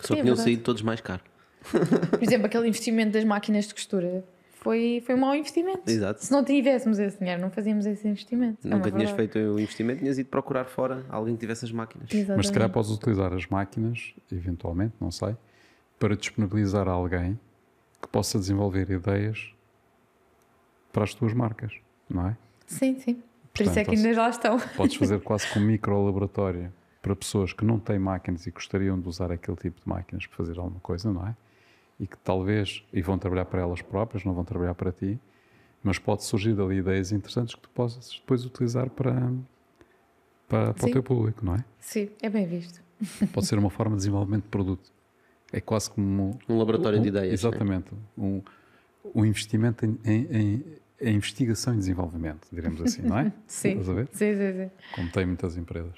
Só 0.00 0.14
Sim, 0.14 0.20
é 0.20 0.22
tinham 0.22 0.26
verdade. 0.26 0.42
saído 0.42 0.62
todos 0.62 0.82
mais 0.82 1.00
caro. 1.00 1.22
Por 1.70 2.22
exemplo, 2.22 2.46
aquele 2.46 2.68
investimento 2.68 3.12
das 3.12 3.24
máquinas 3.24 3.66
de 3.66 3.74
costura 3.74 4.24
foi, 4.54 5.02
foi 5.04 5.14
um 5.14 5.18
mau 5.18 5.34
investimento. 5.34 5.90
Exato. 5.90 6.24
Se 6.24 6.30
não 6.30 6.44
tivéssemos 6.44 6.98
esse 7.00 7.18
dinheiro, 7.18 7.40
não 7.40 7.50
fazíamos 7.50 7.84
esse 7.84 8.06
investimento. 8.06 8.58
É 8.64 8.70
Nunca 8.70 8.88
uma 8.88 8.96
tinhas 8.96 9.10
feito 9.10 9.38
o 9.38 9.58
investimento, 9.58 10.00
tinhas 10.00 10.18
ido 10.18 10.28
procurar 10.28 10.64
fora 10.66 11.04
alguém 11.08 11.34
que 11.34 11.40
tivesse 11.40 11.64
as 11.64 11.72
máquinas. 11.72 12.08
Mas 12.10 12.20
se 12.20 12.26
calhar 12.28 12.40
Exatamente. 12.42 12.72
podes 12.72 12.90
utilizar 12.90 13.32
as 13.32 13.46
máquinas, 13.46 14.14
eventualmente, 14.30 14.94
não 15.00 15.10
sei, 15.10 15.36
para 15.98 16.16
disponibilizar 16.16 16.86
a 16.88 16.92
alguém 16.92 17.38
que 18.00 18.08
possa 18.08 18.38
desenvolver 18.38 18.88
ideias 18.90 19.52
para 20.92 21.04
as 21.04 21.14
tuas 21.14 21.32
marcas, 21.32 21.72
não 22.08 22.28
é? 22.28 22.36
Sim, 22.66 22.98
sim. 23.00 23.22
Por 23.52 23.62
isso 23.62 23.78
é 23.78 23.84
que 23.84 23.94
ainda 23.94 24.20
lá 24.20 24.28
estão. 24.30 24.58
Podes 24.76 24.96
fazer 24.96 25.20
quase 25.20 25.46
com 25.52 25.60
um 25.60 25.64
micro-laboratório 25.64 26.72
para 27.02 27.14
pessoas 27.16 27.52
que 27.52 27.64
não 27.64 27.78
têm 27.78 27.98
máquinas 27.98 28.46
e 28.46 28.50
gostariam 28.50 28.98
de 28.98 29.08
usar 29.08 29.30
aquele 29.32 29.56
tipo 29.56 29.80
de 29.80 29.88
máquinas 29.88 30.26
para 30.26 30.36
fazer 30.36 30.58
alguma 30.58 30.80
coisa, 30.80 31.12
não 31.12 31.26
é? 31.26 31.36
E 32.00 32.06
que 32.06 32.16
talvez, 32.18 32.82
e 32.92 33.02
vão 33.02 33.18
trabalhar 33.18 33.44
para 33.44 33.60
elas 33.60 33.82
próprias, 33.82 34.24
não 34.24 34.32
vão 34.32 34.44
trabalhar 34.44 34.74
para 34.74 34.90
ti, 34.92 35.18
mas 35.82 35.98
pode 35.98 36.24
surgir 36.24 36.54
dali 36.54 36.76
ideias 36.76 37.12
interessantes 37.12 37.54
que 37.54 37.60
tu 37.60 37.68
possas 37.70 38.08
depois 38.20 38.44
utilizar 38.44 38.88
para, 38.90 39.30
para, 40.48 40.72
para 40.74 40.86
o 40.88 40.90
teu 40.92 41.02
público, 41.02 41.44
não 41.44 41.54
é? 41.56 41.64
Sim, 41.80 42.08
é 42.22 42.28
bem 42.30 42.46
visto. 42.46 42.80
Pode 43.32 43.46
ser 43.46 43.58
uma 43.58 43.70
forma 43.70 43.92
de 43.96 43.98
desenvolvimento 43.98 44.44
de 44.44 44.48
produto. 44.48 44.90
É 45.52 45.60
quase 45.60 45.90
como 45.90 46.38
Um 46.48 46.56
laboratório 46.56 46.98
um- 46.98 47.02
de 47.02 47.08
ideias. 47.08 47.28
né? 47.42 47.48
Exatamente. 47.48 47.90
Um, 48.16 48.40
um 49.14 49.24
investimento 49.24 49.84
em, 49.84 49.98
em, 50.04 50.26
em- 50.30 50.64
em 51.02 51.16
investigação 51.16 51.74
e 51.74 51.76
desenvolvimento, 51.78 52.46
diremos 52.52 52.80
assim, 52.80 53.02
não 53.02 53.18
é? 53.18 53.32
Sim. 53.46 53.70
Estás 53.70 53.88
a 53.88 53.94
ver? 53.94 54.08
Sim, 54.12 54.34
sim, 54.34 54.52
sim. 54.52 54.70
Como 54.94 55.10
tem 55.10 55.26
muitas 55.26 55.56
empresas. 55.56 55.94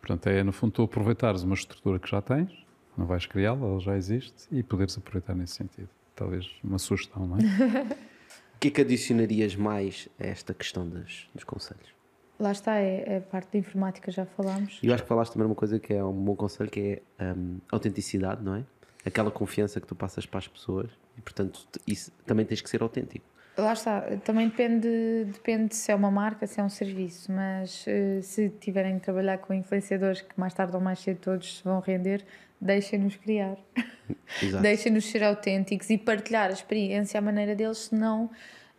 Portanto, 0.00 0.26
é 0.26 0.42
no 0.42 0.52
fundo 0.52 0.72
tu 0.72 0.82
aproveitares 0.82 1.42
uma 1.42 1.54
estrutura 1.54 1.98
que 1.98 2.10
já 2.10 2.20
tens, 2.20 2.50
não 2.96 3.06
vais 3.06 3.26
criá-la, 3.26 3.66
ela 3.66 3.80
já 3.80 3.96
existe, 3.96 4.48
e 4.50 4.62
poderes 4.62 4.96
aproveitar 4.98 5.34
nesse 5.34 5.54
sentido. 5.54 5.88
Talvez 6.16 6.50
uma 6.62 6.78
sugestão, 6.78 7.26
não 7.26 7.36
é? 7.38 7.42
O 8.54 8.58
que 8.62 8.68
é 8.68 8.70
que 8.70 8.80
adicionarias 8.80 9.56
mais 9.56 10.08
a 10.20 10.24
esta 10.24 10.54
questão 10.54 10.88
dos, 10.88 11.28
dos 11.34 11.42
conselhos? 11.42 11.92
Lá 12.38 12.52
está, 12.52 12.76
é, 12.76 13.02
é 13.08 13.16
a 13.16 13.20
parte 13.20 13.54
da 13.54 13.58
informática, 13.58 14.08
já 14.12 14.24
falámos. 14.24 14.78
E 14.80 14.86
eu 14.86 14.94
acho 14.94 15.02
que 15.02 15.08
falaste 15.08 15.32
também 15.32 15.46
uma 15.46 15.54
coisa 15.56 15.80
que 15.80 15.92
é 15.92 16.04
um 16.04 16.12
bom 16.12 16.36
conselho, 16.36 16.70
que 16.70 17.02
é 17.18 17.32
hum, 17.34 17.58
autenticidade, 17.72 18.40
não 18.40 18.54
é? 18.54 18.64
aquela 19.04 19.30
confiança 19.30 19.80
que 19.80 19.86
tu 19.86 19.94
passas 19.94 20.26
para 20.26 20.38
as 20.38 20.48
pessoas 20.48 20.90
e, 21.16 21.20
portanto, 21.20 21.66
isso 21.86 22.12
também 22.24 22.46
tens 22.46 22.60
que 22.60 22.70
ser 22.70 22.82
autêntico. 22.82 23.24
Lá 23.56 23.74
está, 23.74 24.00
também 24.24 24.48
depende, 24.48 25.26
depende 25.26 25.76
se 25.76 25.92
é 25.92 25.94
uma 25.94 26.10
marca, 26.10 26.46
se 26.46 26.58
é 26.58 26.64
um 26.64 26.70
serviço, 26.70 27.30
mas 27.30 27.84
uh, 27.86 28.22
se 28.22 28.48
tiverem 28.48 28.94
de 28.94 29.00
trabalhar 29.00 29.38
com 29.38 29.52
influenciadores 29.52 30.22
que 30.22 30.38
mais 30.40 30.54
tarde 30.54 30.74
ou 30.74 30.80
mais 30.80 31.00
cedo 31.00 31.18
todos 31.18 31.58
se 31.58 31.64
vão 31.64 31.80
render, 31.80 32.24
deixem-nos 32.58 33.16
criar, 33.16 33.56
deixem-nos 34.62 35.04
ser 35.04 35.22
autênticos 35.22 35.90
e 35.90 35.98
partilhar 35.98 36.48
a 36.48 36.52
experiência, 36.52 37.18
a 37.18 37.20
maneira 37.20 37.54
deles, 37.54 37.78
senão 37.78 38.30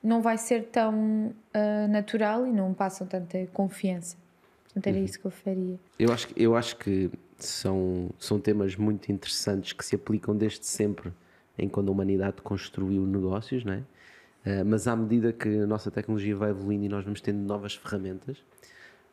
não 0.02 0.22
vai 0.22 0.40
ser 0.40 0.64
tão 0.64 1.28
uh, 1.28 1.88
natural 1.90 2.48
e 2.48 2.52
não 2.52 2.74
passam 2.74 3.06
tanta 3.06 3.46
confiança. 3.54 4.18
Portanto, 4.66 4.88
era 4.88 4.98
uhum. 4.98 5.06
isso 5.06 5.20
que 5.20 5.26
eu 5.26 5.32
faria. 5.32 5.80
Eu 6.00 6.12
acho, 6.12 6.28
eu 6.36 6.56
acho 6.56 6.78
que 6.78 7.12
são, 7.38 8.10
são 8.18 8.40
temas 8.40 8.76
muito 8.76 9.12
interessantes 9.12 9.72
que 9.72 9.86
se 9.86 9.96
aplicam 9.96 10.36
desde 10.36 10.66
sempre 10.66 11.14
em 11.58 11.70
quando 11.70 11.90
a 11.90 11.92
humanidade 11.92 12.42
construiu 12.42 13.06
negócios, 13.06 13.64
não 13.64 13.74
é? 13.74 13.84
Uh, 14.46 14.66
mas 14.66 14.88
à 14.88 14.96
medida 14.96 15.32
que 15.32 15.48
a 15.48 15.66
nossa 15.66 15.90
tecnologia 15.90 16.36
vai 16.36 16.50
evoluindo 16.50 16.86
e 16.86 16.90
nós 16.90 17.04
vamos 17.04 17.22
tendo 17.22 17.40
novas 17.40 17.76
ferramentas, 17.76 18.38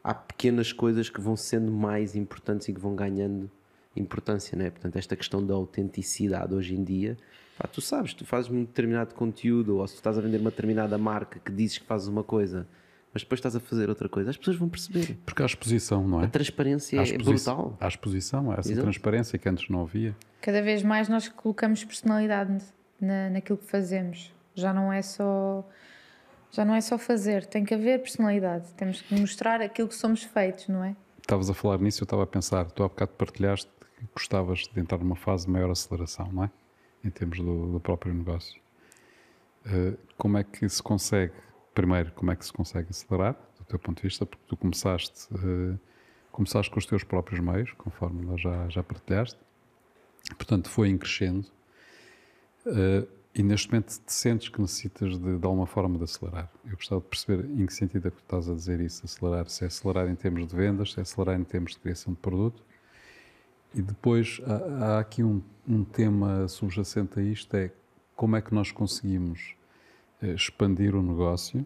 há 0.03 0.13
pequenas 0.15 0.73
coisas 0.73 1.09
que 1.09 1.21
vão 1.21 1.37
sendo 1.37 1.71
mais 1.71 2.17
importantes 2.17 2.69
e 2.69 2.73
que 2.73 2.81
vão 2.81 2.95
ganhando 2.95 3.51
importância, 3.97 4.57
né? 4.57 4.71
Portanto, 4.71 4.97
esta 4.97 5.17
questão 5.17 5.45
da 5.45 5.55
autenticidade 5.55 6.55
hoje 6.55 6.75
em 6.75 6.83
dia, 6.83 7.17
pá, 7.59 7.69
tu 7.69 7.81
sabes, 7.81 8.15
tu 8.15 8.25
fazes 8.25 8.51
um 8.51 8.65
determinado 8.65 9.15
conteúdo 9.15 9.79
ou 9.79 9.87
se 9.87 9.95
tu 9.95 9.99
estás 9.99 10.19
a 10.19 10.21
vender 10.21 10.39
uma 10.39 10.51
determinada 10.51 10.97
marca 10.97 11.41
que 11.41 11.53
dizes 11.53 11.79
que 11.79 11.87
fazes 11.87 12.09
uma 12.09 12.23
coisa, 12.23 12.67
mas 13.13 13.23
depois 13.23 13.39
estás 13.39 13.57
a 13.57 13.61
fazer 13.61 13.89
outra 13.89 14.09
coisa, 14.09 14.31
as 14.31 14.37
pessoas 14.37 14.57
vão 14.57 14.69
perceber. 14.69 15.19
Porque 15.27 15.43
há 15.43 15.47
exposição, 15.47 16.07
não 16.07 16.23
é? 16.23 16.27
A 16.27 16.29
transparência 16.29 17.01
é 17.01 17.19
brutal. 17.19 17.77
Há 17.81 17.89
exposição, 17.89 18.51
há 18.51 18.55
essa 18.55 18.71
Exato. 18.71 18.85
transparência 18.85 19.39
que 19.39 19.49
antes 19.49 19.69
não 19.69 19.83
havia. 19.83 20.17
Cada 20.41 20.63
vez 20.63 20.83
mais 20.83 21.09
nós 21.09 21.29
colocamos 21.29 21.83
personalidade 21.85 22.63
na, 23.01 23.31
naquilo 23.31 23.59
que 23.59 23.67
fazemos. 23.67 24.33
Já 24.55 24.73
não 24.73 24.93
é 24.93 25.03
só 25.03 25.65
já 26.51 26.65
não 26.65 26.75
é 26.75 26.81
só 26.81 26.99
fazer, 26.99 27.47
tem 27.47 27.65
que 27.65 27.73
haver 27.73 28.01
personalidade. 28.01 28.73
Temos 28.75 29.01
que 29.01 29.15
mostrar 29.15 29.61
aquilo 29.61 29.89
que 29.89 29.95
somos 29.95 30.25
feitos, 30.25 30.69
não 30.69 30.83
é? 30.83 30.97
Estavas 31.21 31.49
a 31.49 31.55
falar 31.55 31.79
nisso, 31.79 32.03
eu 32.03 32.05
estava 32.05 32.25
a 32.25 32.27
pensar, 32.27 32.69
tu 32.73 32.83
há 32.83 32.89
bocado 32.89 33.13
partilhaste 33.13 33.71
que 33.97 34.07
gostavas 34.13 34.61
de 34.73 34.81
entrar 34.81 34.99
numa 34.99 35.15
fase 35.15 35.47
de 35.47 35.53
maior 35.53 35.71
aceleração, 35.71 36.31
não 36.33 36.45
é? 36.45 36.51
Em 37.05 37.11
termos 37.11 37.39
do, 37.39 37.73
do 37.73 37.81
próprio 37.81 38.13
negócio. 38.13 38.61
Uh, 39.65 39.97
como 40.17 40.39
é 40.39 40.45
que 40.45 40.69
se 40.69 40.83
consegue, 40.83 41.33
primeiro, 41.73 42.11
como 42.13 42.33
é 42.33 42.37
que 42.37 42.45
se 42.45 42.53
consegue 42.53 42.89
acelerar, 42.91 43.37
do 43.59 43.65
teu 43.65 43.79
ponto 43.79 43.99
de 43.99 44.03
vista, 44.03 44.27
porque 44.27 44.45
tu 44.49 44.57
começaste, 44.57 45.33
uh, 45.33 45.79
começaste 46.33 46.71
com 46.71 46.79
os 46.79 46.87
teus 46.87 47.05
próprios 47.05 47.39
meios, 47.41 47.73
conforme 47.75 48.25
nós 48.25 48.41
já, 48.41 48.69
já 48.69 48.83
partilhaste, 48.83 49.39
portanto 50.37 50.69
foi 50.69 50.89
em 50.89 50.99
crescendo. 50.99 51.47
Uh, 52.67 53.20
e 53.35 53.43
neste 53.43 53.71
momento 53.71 54.01
te 54.05 54.13
sentes 54.13 54.49
que 54.49 54.61
necessitas 54.61 55.17
de, 55.19 55.39
de 55.39 55.47
alguma 55.47 55.67
forma 55.67 55.97
de 55.97 56.05
acelerar. 56.05 56.51
Eu 56.65 56.73
gostava 56.73 57.01
de 57.01 57.07
perceber 57.07 57.45
em 57.45 57.65
que 57.65 57.73
sentido 57.73 58.09
é 58.09 58.11
que 58.11 58.21
estás 58.21 58.49
a 58.49 58.55
dizer 58.55 58.81
isso, 58.81 59.05
acelerar, 59.05 59.49
se 59.49 59.65
é 59.65 59.67
acelerar 59.69 60.09
em 60.09 60.17
termos 60.17 60.47
de 60.47 60.57
vendas, 60.57 60.93
se 60.93 60.99
é 60.99 61.03
acelerar 61.03 61.39
em 61.39 61.45
termos 61.45 61.73
de 61.73 61.79
criação 61.79 62.13
de 62.13 62.19
produto. 62.19 62.63
E 63.73 63.81
depois 63.81 64.41
há, 64.45 64.85
há 64.85 64.99
aqui 64.99 65.23
um, 65.23 65.41
um, 65.69 65.85
tema 65.85 66.49
subjacente 66.49 67.21
a 67.21 67.23
isto, 67.23 67.55
é 67.57 67.71
como 68.17 68.35
é 68.35 68.43
que 68.43 68.53
nós 68.53 68.73
conseguimos 68.73 69.55
eh, 70.21 70.35
expandir 70.35 70.97
o 70.97 71.03
negócio, 71.03 71.65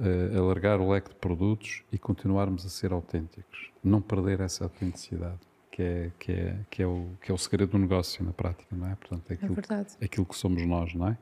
eh, 0.00 0.36
alargar 0.36 0.80
o 0.80 0.90
leque 0.90 1.10
de 1.10 1.16
produtos 1.16 1.84
e 1.92 1.98
continuarmos 1.98 2.64
a 2.64 2.70
ser 2.70 2.92
autênticos, 2.92 3.70
não 3.84 4.00
perder 4.00 4.40
essa 4.40 4.64
autenticidade 4.64 5.51
que 5.72 5.82
é, 5.82 6.10
que 6.18 6.32
é, 6.32 6.56
que 6.70 6.82
é, 6.82 6.86
o, 6.86 7.08
que 7.20 7.32
é 7.32 7.34
o 7.34 7.38
segredo 7.38 7.72
do 7.72 7.78
negócio 7.78 8.22
na 8.22 8.32
prática, 8.32 8.76
não 8.76 8.86
é? 8.86 8.94
Portanto, 8.94 9.30
é, 9.30 9.34
aquilo, 9.34 9.56
é 10.00 10.04
aquilo 10.04 10.26
que 10.26 10.36
somos 10.36 10.64
nós, 10.66 10.94
não 10.94 11.08
é? 11.08 11.18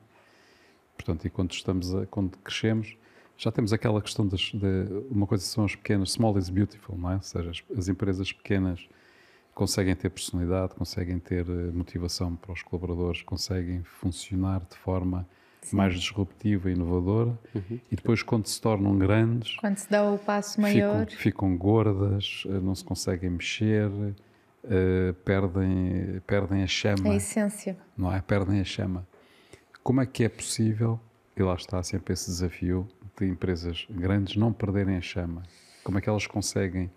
Portanto, 0.95 1.25
e 1.25 1.29
quando, 1.29 1.51
estamos 1.51 1.95
a, 1.95 2.05
quando 2.05 2.37
crescemos, 2.39 2.97
já 3.37 3.49
temos 3.49 3.71
aquela 3.71 4.01
questão 4.01 4.27
das, 4.27 4.41
de 4.41 5.05
uma 5.09 5.25
coisa 5.25 5.43
são 5.43 5.63
as 5.63 5.73
pequenas, 5.73 6.11
small 6.11 6.37
is 6.37 6.49
beautiful, 6.49 6.97
não 6.97 7.11
é? 7.11 7.15
Ou 7.15 7.21
seja, 7.21 7.49
as, 7.49 7.63
as 7.77 7.87
empresas 7.87 8.33
pequenas 8.33 8.87
conseguem 9.55 9.95
ter 9.95 10.09
personalidade, 10.09 10.75
conseguem 10.75 11.17
ter 11.17 11.47
eh, 11.47 11.71
motivação 11.71 12.35
para 12.35 12.51
os 12.51 12.61
colaboradores, 12.61 13.21
conseguem 13.21 13.83
funcionar 13.83 14.59
de 14.69 14.75
forma 14.77 15.27
Sim. 15.61 15.77
mais 15.77 15.93
disruptiva 15.93 16.69
e 16.69 16.73
inovadora 16.73 17.37
uhum. 17.55 17.79
e 17.91 17.95
depois 17.95 18.23
quando 18.23 18.47
se 18.47 18.59
tornam 18.59 18.97
grandes 18.97 19.55
quando 19.57 19.77
se 19.77 19.89
dá 19.89 20.09
o 20.09 20.17
passo 20.17 20.59
maior 20.59 21.05
ficam, 21.05 21.19
ficam 21.19 21.57
gordas, 21.57 22.43
eh, 22.47 22.59
não 22.59 22.73
se 22.73 22.83
conseguem 22.83 23.29
mexer 23.29 23.89
uh, 24.63 25.13
perdem, 25.25 26.21
perdem 26.25 26.63
a 26.63 26.67
chama. 26.67 27.09
A 27.09 27.15
essência. 27.15 27.77
Não 27.97 28.13
é? 28.13 28.21
Perdem 28.21 28.59
a 28.59 28.63
chama. 28.63 29.07
Como 29.83 30.01
é 30.01 30.05
que 30.05 30.23
é 30.23 30.29
possível, 30.29 30.99
e 31.35 31.41
lá 31.41 31.55
está 31.55 31.81
sempre 31.81 32.13
esse 32.13 32.27
desafio 32.27 32.87
de 33.17 33.27
empresas 33.27 33.87
grandes 33.89 34.35
não 34.35 34.53
perderem 34.53 34.97
a 34.97 35.01
chama? 35.01 35.43
Como 35.83 35.97
é 35.97 36.01
que 36.01 36.09
elas 36.09 36.27
conseguem 36.27 36.91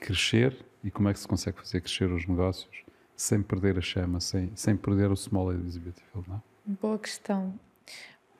crescer 0.00 0.64
e 0.82 0.90
como 0.90 1.08
é 1.08 1.12
que 1.12 1.18
se 1.18 1.28
consegue 1.28 1.58
fazer 1.58 1.80
crescer 1.80 2.10
os 2.10 2.26
negócios 2.26 2.84
sem 3.16 3.42
perder 3.42 3.78
a 3.78 3.80
chama, 3.80 4.20
sem, 4.20 4.50
sem 4.54 4.76
perder 4.76 5.10
o 5.10 5.16
small 5.16 5.52
is 5.52 5.76
beautiful, 5.76 6.24
não 6.26 6.36
é? 6.36 6.40
Boa 6.80 6.98
questão. 6.98 7.54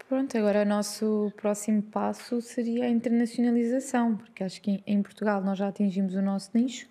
Pronto, 0.08 0.36
agora 0.36 0.62
o 0.62 0.64
nosso 0.64 1.32
próximo 1.36 1.82
passo 1.82 2.40
seria 2.40 2.84
a 2.84 2.88
internacionalização, 2.88 4.16
porque 4.16 4.44
acho 4.44 4.60
que 4.60 4.82
em 4.86 5.02
Portugal 5.02 5.42
nós 5.42 5.58
já 5.58 5.68
atingimos 5.68 6.14
o 6.14 6.22
nosso 6.22 6.50
nicho, 6.54 6.86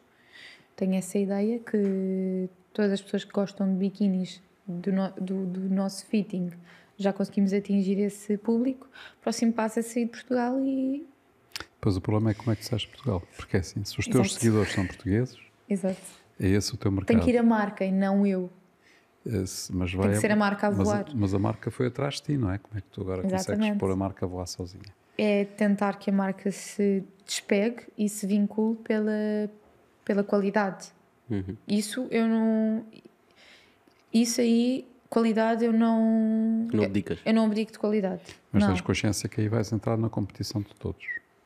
tenho 0.76 0.96
essa 0.96 1.18
ideia 1.18 1.60
que 1.60 2.50
todas 2.74 2.92
as 2.92 3.02
pessoas 3.02 3.24
que 3.24 3.32
gostam 3.32 3.72
de 3.72 3.78
biquínis 3.78 4.42
do, 4.68 4.92
no, 4.92 5.12
do, 5.12 5.46
do, 5.46 5.60
nosso 5.74 6.06
fitting 6.06 6.52
já 6.98 7.12
conseguimos 7.12 7.54
atingir 7.54 8.00
esse 8.00 8.38
público. 8.38 8.88
O 9.20 9.22
próximo 9.22 9.54
passo 9.54 9.80
é 9.80 9.82
sair 9.82 10.06
de 10.06 10.12
Portugal 10.12 10.60
e. 10.60 11.06
Pois 11.80 11.98
o 11.98 12.02
problema 12.02 12.32
é 12.32 12.34
como 12.34 12.52
é 12.52 12.56
que 12.56 12.66
sais 12.66 12.84
de 12.84 12.88
Portugal, 12.88 13.22
porque 13.36 13.58
é 13.58 13.60
assim, 13.60 13.84
se 13.84 14.00
os 14.00 14.06
teus 14.06 14.28
Exato. 14.28 14.40
seguidores 14.40 14.72
são 14.72 14.88
portugueses, 14.88 15.38
Exato. 15.70 16.00
é 16.40 16.48
esse 16.48 16.74
o 16.74 16.78
teu 16.78 16.92
mercado. 16.92 17.08
Tem 17.08 17.20
que 17.20 17.30
ir 17.30 17.38
a 17.38 17.44
marca 17.44 17.84
e 17.84 17.92
não 17.92 18.26
eu. 18.26 18.50
Esse, 19.26 19.74
mas 19.74 19.94
vai, 19.94 20.08
Tem 20.08 20.16
que 20.16 20.22
ser 20.22 20.32
a 20.32 20.36
marca 20.36 20.68
a 20.68 20.70
voar. 20.70 21.06
Mas, 21.06 21.14
mas, 21.14 21.34
a 21.34 21.40
marca 21.40 21.72
foi 21.72 21.88
atrás 21.88 22.16
de 22.16 22.24
ti, 22.24 22.38
não 22.38 22.52
é? 22.52 22.58
Como 22.58 22.78
é 22.78 22.82
que 22.82 22.88
tu 22.88 23.02
agora 23.02 23.26
Exatamente. 23.26 23.60
consegues 23.60 23.80
pôr 23.80 23.92
a 23.92 23.96
marca 23.96 24.26
a 24.26 24.30
voar 24.30 24.46
sozinha? 24.48 24.84
É 25.18 25.46
tentar 25.46 25.98
que 25.98 26.10
a 26.10 26.14
marca 26.14 26.52
se 26.52 27.04
despegue 27.26 27.84
e 27.98 28.10
se 28.10 28.28
vincule 28.28 28.76
pela, 28.78 29.50
pela 30.04 30.24
qualidade. 30.24 30.88
Uhum. 31.30 31.56
Isso 31.68 32.08
eu 32.12 32.28
não. 32.28 32.86
Isso 34.14 34.42
aí, 34.42 34.88
qualidade, 35.10 35.66
eu 35.66 35.74
não. 35.74 36.68
Não 36.72 36.84
abdicas. 36.84 37.20
Eu, 37.20 37.32
eu 37.32 37.34
não 37.34 37.46
abdico 37.46 37.72
de 37.72 37.80
qualidade. 37.80 38.22
Mas 38.52 38.64
não. 38.64 38.70
tens 38.70 38.82
consciência 38.82 39.28
que 39.28 39.42
aí 39.42 39.48
vais 39.48 39.72
entrar 39.72 39.98
na 39.98 40.10
competição 40.10 40.62
de 40.62 40.74
todos. 40.76 41.06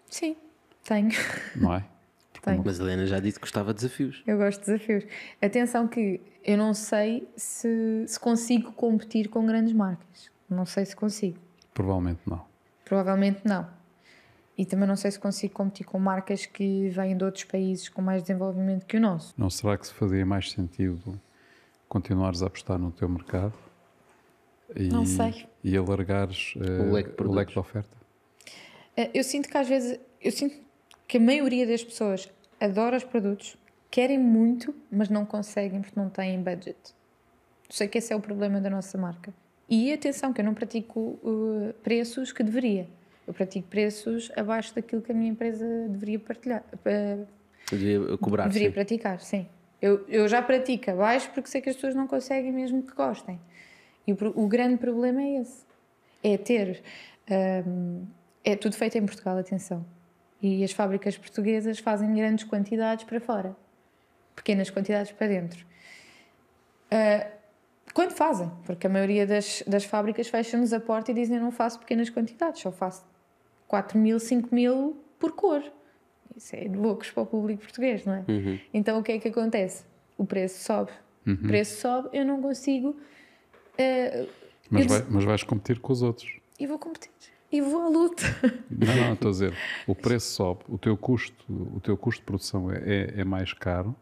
Sim, 0.09 0.35
tenho. 0.83 1.09
Não 1.55 1.73
é? 1.73 1.85
Tenho. 2.41 2.61
Mas 2.63 2.79
a 2.79 2.83
Helena 2.83 3.05
já 3.05 3.19
disse 3.19 3.37
que 3.37 3.41
gostava 3.41 3.73
de 3.73 3.81
desafios. 3.81 4.23
Eu 4.25 4.37
gosto 4.37 4.59
de 4.59 4.65
desafios. 4.67 5.03
Atenção 5.41 5.87
que 5.87 6.21
eu 6.45 6.57
não 6.57 6.73
sei 6.73 7.27
se, 7.35 8.05
se 8.07 8.19
consigo 8.19 8.71
competir 8.71 9.27
com 9.27 9.45
grandes 9.45 9.73
marcas. 9.73 10.31
Não 10.49 10.65
sei 10.65 10.85
se 10.85 10.95
consigo. 10.95 11.37
Provavelmente 11.73 12.21
não. 12.25 12.45
Provavelmente 12.85 13.41
não. 13.43 13.67
E 14.57 14.65
também 14.65 14.87
não 14.87 14.95
sei 14.95 15.11
se 15.11 15.19
consigo 15.19 15.53
competir 15.53 15.85
com 15.85 15.99
marcas 15.99 16.45
que 16.45 16.89
vêm 16.89 17.15
de 17.15 17.23
outros 17.23 17.43
países 17.43 17.89
com 17.89 18.01
mais 18.01 18.23
desenvolvimento 18.23 18.85
que 18.85 18.97
o 18.97 18.99
nosso. 18.99 19.33
Não 19.37 19.49
será 19.49 19.77
que 19.77 19.85
se 19.85 19.93
fazia 19.93 20.25
mais 20.25 20.51
sentido 20.51 21.19
continuares 21.87 22.41
a 22.41 22.47
apostar 22.47 22.79
no 22.79 22.91
teu 22.91 23.07
mercado? 23.07 23.53
E, 24.75 24.89
não 24.89 25.05
sei. 25.05 25.47
E 25.63 25.77
alargares 25.77 26.55
uh, 26.55 26.83
o, 26.83 26.91
leque 26.91 27.15
de, 27.15 27.27
o 27.27 27.31
leque 27.31 27.53
de 27.53 27.59
oferta? 27.59 27.95
Eh, 28.95 29.11
eu 29.13 29.23
sinto 29.23 29.47
que 29.47 29.57
às 29.57 29.67
vezes, 29.67 29.99
eu 30.19 30.31
sinto 30.31 30.55
que 31.07 31.17
a 31.17 31.21
maioria 31.21 31.65
das 31.65 31.83
pessoas 31.83 32.29
adora 32.59 32.97
os 32.97 33.03
produtos, 33.03 33.55
querem 33.89 34.17
muito, 34.17 34.75
mas 34.91 35.09
não 35.09 35.25
conseguem 35.25 35.81
porque 35.81 35.99
não 35.99 36.09
têm 36.09 36.41
budget. 36.41 36.77
Sei 37.69 37.87
que 37.87 37.97
esse 37.97 38.11
é 38.11 38.15
o 38.15 38.19
problema 38.19 38.59
da 38.59 38.69
nossa 38.69 38.97
marca. 38.97 39.33
E 39.69 39.91
atenção, 39.91 40.33
que 40.33 40.41
eu 40.41 40.45
não 40.45 40.53
pratico 40.53 40.99
uh, 40.99 41.73
preços 41.83 42.31
que 42.31 42.41
deveria. 42.41 42.87
Eu 43.27 43.33
pratico 43.33 43.67
preços 43.67 44.31
abaixo 44.37 44.73
daquilo 44.73 45.01
que 45.01 45.11
a 45.11 45.15
minha 45.15 45.29
empresa 45.29 45.65
deveria 45.89 46.17
partilhar. 46.17 46.63
Deveria 47.69 48.17
cobrar. 48.17 48.47
Deveria 48.47 48.69
sim. 48.69 48.73
praticar, 48.73 49.19
sim. 49.19 49.47
Eu, 49.81 50.05
eu 50.07 50.27
já 50.29 50.41
pratico 50.41 50.89
abaixo 50.91 51.29
porque 51.33 51.49
sei 51.49 51.59
que 51.59 51.69
as 51.69 51.75
pessoas 51.75 51.93
não 51.93 52.07
conseguem 52.07 52.53
mesmo 52.53 52.81
que 52.81 52.95
gostem. 52.95 53.39
E 54.07 54.13
o, 54.13 54.17
o 54.35 54.47
grande 54.47 54.77
problema 54.77 55.21
é 55.21 55.41
esse. 55.41 55.65
É 56.23 56.37
ter. 56.37 56.81
Um, 57.29 58.05
é 58.45 58.55
tudo 58.55 58.75
feito 58.75 58.97
em 58.97 59.05
Portugal, 59.05 59.37
atenção. 59.37 59.85
E 60.41 60.63
as 60.63 60.71
fábricas 60.71 61.17
portuguesas 61.17 61.79
fazem 61.79 62.13
grandes 62.13 62.45
quantidades 62.45 63.03
para 63.03 63.19
fora, 63.19 63.55
pequenas 64.35 64.69
quantidades 64.69 65.11
para 65.11 65.27
dentro. 65.27 65.65
Uh, 66.91 67.29
quando 67.93 68.11
fazem, 68.11 68.49
porque 68.65 68.87
a 68.87 68.89
maioria 68.89 69.27
das, 69.27 69.63
das 69.67 69.83
fábricas 69.83 70.29
fecham-nos 70.29 70.71
a 70.71 70.79
porta 70.79 71.11
e 71.11 71.13
dizem: 71.13 71.37
Eu 71.37 71.43
não 71.43 71.51
faço 71.51 71.79
pequenas 71.79 72.09
quantidades, 72.09 72.61
só 72.61 72.71
faço 72.71 73.03
4 73.67 73.97
mil, 73.97 74.19
5 74.19 74.53
mil 74.53 74.97
por 75.19 75.31
cor. 75.33 75.63
Isso 76.35 76.55
é 76.55 76.67
de 76.67 76.77
loucos 76.77 77.09
para 77.11 77.23
o 77.23 77.25
público 77.25 77.63
português, 77.63 78.05
não 78.05 78.13
é? 78.13 78.23
Uhum. 78.27 78.59
Então 78.73 78.99
o 78.99 79.03
que 79.03 79.11
é 79.13 79.19
que 79.19 79.27
acontece? 79.27 79.83
O 80.17 80.25
preço 80.25 80.63
sobe. 80.63 80.91
o 81.27 81.35
preço 81.47 81.81
sobe, 81.81 82.09
eu 82.13 82.23
não 82.25 82.41
consigo. 82.41 82.95
eh, 83.77 84.27
Mas, 84.69 84.83
eu 84.83 84.89
vai- 84.89 85.05
mas 85.09 85.23
vais 85.23 85.43
competir 85.43 85.79
com 85.79 85.91
os 85.93 86.01
outros. 86.01 86.39
E 86.59 86.65
vou 86.67 86.77
competir. 86.79 87.11
E 87.51 87.61
vou 87.61 87.81
à 87.81 87.87
luta. 87.87 88.23
Não, 88.69 88.95
não, 88.95 89.13
estou 89.13 89.29
a 89.29 89.31
dizer, 89.31 89.53
o 89.87 89.95
preço 89.95 90.31
sobe, 90.33 90.61
o 90.67 90.77
teu 90.77 90.97
custo, 90.97 91.45
o 91.75 91.79
teu 91.79 91.95
custo 91.95 92.21
de 92.21 92.25
produção 92.25 92.69
é, 92.71 92.77
é, 92.77 93.21
é 93.21 93.23
mais 93.23 93.53
caro 93.53 93.95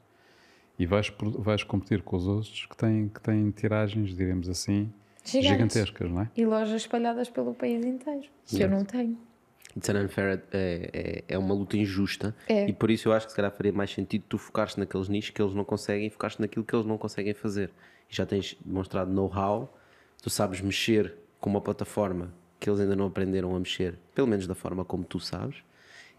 e 0.79 0.85
vais, 0.85 1.11
vais 1.37 1.63
competir 1.63 2.01
com 2.01 2.15
os 2.15 2.25
outros 2.27 2.65
que 2.65 2.75
têm, 2.75 3.07
que 3.07 3.21
têm 3.21 3.51
tiragens, 3.51 4.15
diremos 4.15 4.49
assim, 4.49 4.91
Gigantes. 5.23 5.49
gigantescas, 5.49 6.09
não 6.11 6.21
é? 6.23 6.29
E 6.35 6.43
lojas 6.45 6.81
espalhadas 6.81 7.29
pelo 7.29 7.53
país 7.53 7.85
inteiro. 7.85 8.27
Que 8.47 8.61
eu 8.63 8.69
não 8.69 8.83
tenho. 8.83 9.17
It's 9.77 9.89
an 9.89 10.03
unfair, 10.05 10.41
é, 10.53 10.89
é, 10.93 11.23
é 11.35 11.37
uma 11.37 11.53
luta 11.53 11.75
injusta 11.75 12.33
É. 12.47 12.67
e 12.69 12.71
por 12.73 12.89
isso 12.89 13.09
eu 13.09 13.13
acho 13.13 13.25
que 13.25 13.31
se 13.31 13.35
calhar 13.35 13.51
faria 13.51 13.73
mais 13.73 13.91
sentido 13.91 14.23
tu 14.29 14.37
focares 14.37 14.77
naqueles 14.77 15.09
nichos 15.09 15.31
que 15.31 15.41
eles 15.41 15.53
não 15.53 15.65
conseguem 15.65 16.07
e 16.07 16.09
focares 16.09 16.37
naquilo 16.37 16.63
que 16.63 16.73
eles 16.73 16.85
não 16.85 16.97
conseguem 16.97 17.33
fazer. 17.33 17.71
E 18.09 18.15
já 18.15 18.25
tens 18.25 18.55
demonstrado 18.65 19.11
know-how, 19.11 19.77
tu 20.21 20.29
sabes 20.29 20.61
mexer 20.61 21.13
com 21.41 21.49
uma 21.49 21.59
plataforma 21.59 22.33
que 22.59 22.69
eles 22.69 22.79
ainda 22.79 22.95
não 22.95 23.07
aprenderam 23.07 23.53
a 23.53 23.59
mexer, 23.59 23.99
pelo 24.13 24.27
menos 24.27 24.47
da 24.47 24.55
forma 24.55 24.85
como 24.85 25.03
tu 25.03 25.19
sabes, 25.19 25.57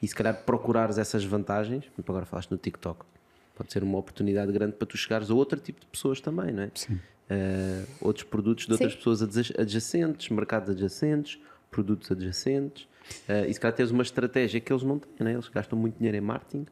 e 0.03 0.07
se 0.07 0.15
calhar 0.15 0.35
procurares 0.45 0.99
essas 0.99 1.25
vantagens, 1.25 1.87
por 1.87 1.95
exemplo, 1.95 2.13
agora 2.15 2.27
falaste 2.27 2.51
no 2.51 2.59
TikTok, 2.59 3.07
pode 3.55 3.73
ser 3.73 3.83
uma 3.83 3.97
oportunidade 3.97 4.53
grande 4.53 4.73
para 4.75 4.87
tu 4.87 4.99
chegares 4.99 5.31
a 5.31 5.35
outro 5.35 5.59
tipo 5.59 5.81
de 5.81 5.87
pessoas 5.87 6.21
também, 6.21 6.53
não 6.53 6.65
é? 6.65 6.71
Sim. 6.75 7.01
Eh, 7.31 7.85
outros 8.03 8.25
produtos 8.25 8.67
de 8.67 8.73
outras 8.73 8.93
Sim. 8.93 8.99
pessoas 8.99 9.23
adja- 9.23 9.55
adjacentes, 9.59 10.29
mercados 10.29 10.69
adjacentes, 10.71 11.41
produtos 11.71 12.11
adjacentes. 12.11 12.89
Eh, 13.29 13.47
e 13.49 13.55
se 13.55 13.61
calhar 13.61 13.75
tens 13.77 13.91
uma 13.91 14.03
estratégia 14.03 14.61
que 14.61 14.73
eles 14.73 14.83
não 14.83 14.99
têm, 14.99 15.11
né? 15.27 15.33
eles 15.35 15.49
gastam 15.49 15.79
muito 15.79 15.97
dinheiro 15.97 16.17
em 16.17 16.21
marketing, 16.21 16.67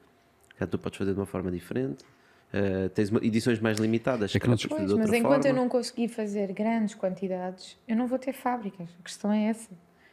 calhar 0.59 0.69
tu 0.71 0.79
podes 0.79 0.99
fazer 0.99 1.13
de 1.15 1.21
uma 1.21 1.27
forma 1.27 1.51
diferente. 1.51 2.05
Eh, 2.53 2.89
tens 2.91 3.11
uma- 3.11 3.25
edições 3.25 3.59
mais 3.61 3.79
limitadas, 3.79 4.35
É 4.35 4.39
que 4.39 4.47
não 4.49 4.57
Pois, 4.57 4.93
mas 4.93 5.13
enquanto 5.13 5.45
eu 5.45 5.51
forma. 5.51 5.61
não 5.61 5.69
conseguir 5.69 6.09
fazer 6.09 6.53
grandes 6.53 6.95
quantidades, 6.95 7.77
eu 7.89 7.97
não 7.97 8.07
vou 8.07 8.19
ter 8.19 8.33
fábricas. 8.33 8.89
A 8.99 9.03
questão 9.03 9.33
é 9.33 9.45
essa. 9.47 9.71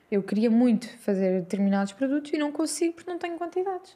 Eu 0.09 0.21
queria 0.23 0.49
muito 0.49 0.87
fazer 0.99 1.39
determinados 1.41 1.93
produtos 1.93 2.33
e 2.33 2.37
não 2.37 2.51
consigo 2.51 2.93
porque 2.95 3.09
não 3.09 3.17
tenho 3.19 3.37
quantidades. 3.37 3.95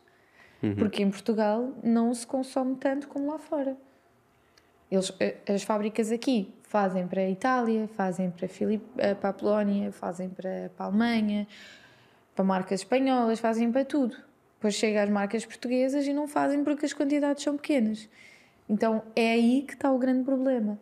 Uhum. 0.64 0.76
Porque 0.76 1.02
em 1.04 1.10
Portugal 1.10 1.74
não 1.84 2.14
se 2.14 2.26
consome 2.26 2.76
tanto 2.78 3.08
como 3.08 3.32
lá 3.32 3.38
fora. 3.40 3.76
Eles, 4.92 5.12
a- 5.48 5.54
as 5.54 5.64
fábricas 5.64 6.12
aqui 6.12 6.54
fazem 6.64 7.08
para 7.08 7.22
a 7.22 7.30
Itália, 7.30 7.88
fazem 7.96 8.30
para, 8.30 8.46
a 8.46 8.50
Filip, 8.50 8.84
eh, 8.98 9.14
para 9.16 9.30
a 9.30 9.34
Polónia, 9.34 9.92
fazem 9.92 10.30
para, 10.30 10.72
para 10.76 10.86
a 10.86 10.90
Alemanha, 10.90 11.48
para 12.36 12.44
marcas 12.46 12.82
espanholas, 12.82 13.40
fazem 13.40 13.72
para 13.72 13.86
tudo. 13.86 14.16
Depois 14.56 14.74
chega 14.76 15.04
às 15.04 15.10
marcas 15.10 15.46
portuguesas 15.46 16.06
e 16.08 16.14
não 16.14 16.28
fazem 16.28 16.64
porque 16.64 16.86
as 16.86 16.94
quantidades 16.94 17.44
são 17.44 17.56
pequenas. 17.56 18.10
Então 18.70 19.04
é 19.16 19.32
aí 19.32 19.62
que 19.62 19.74
está 19.74 19.92
o 19.92 19.98
grande 19.98 20.24
problema. 20.24 20.78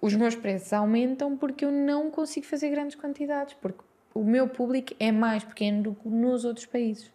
Os 0.00 0.14
meus 0.14 0.34
preços 0.34 0.72
aumentam 0.72 1.36
porque 1.36 1.64
eu 1.64 1.72
não 1.72 2.10
consigo 2.10 2.46
fazer 2.46 2.70
grandes 2.70 2.94
quantidades, 2.94 3.54
porque 3.54 3.80
o 4.12 4.22
meu 4.22 4.46
público 4.48 4.94
é 5.00 5.10
mais 5.10 5.42
pequeno 5.42 5.82
do 5.82 5.94
que 5.94 6.08
nos 6.08 6.44
outros 6.44 6.66
países. 6.66 7.10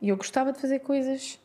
E 0.00 0.08
eu 0.08 0.16
gostava 0.16 0.52
de 0.52 0.60
fazer 0.60 0.78
coisas. 0.80 1.38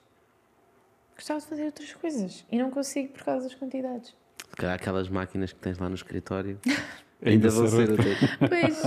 Gostava 1.18 1.39
de 1.39 1.47
fazer 1.47 1.65
outras 1.65 1.93
coisas 1.93 2.45
e 2.49 2.57
não 2.57 2.72
consigo 2.72 3.09
por 3.13 3.24
causa 3.24 3.49
das 3.49 3.55
quantidades. 3.55 4.15
Se 4.49 4.55
calhar 4.55 4.76
aquelas 4.76 5.09
máquinas 5.09 5.51
que 5.51 5.59
tens 5.59 5.78
lá 5.78 5.89
no 5.89 5.95
escritório 5.95 6.59
Ainda 7.22 7.47
ainda 7.47 7.49
vão 7.49 7.68
ser. 7.68 7.89
Pois, 8.39 8.82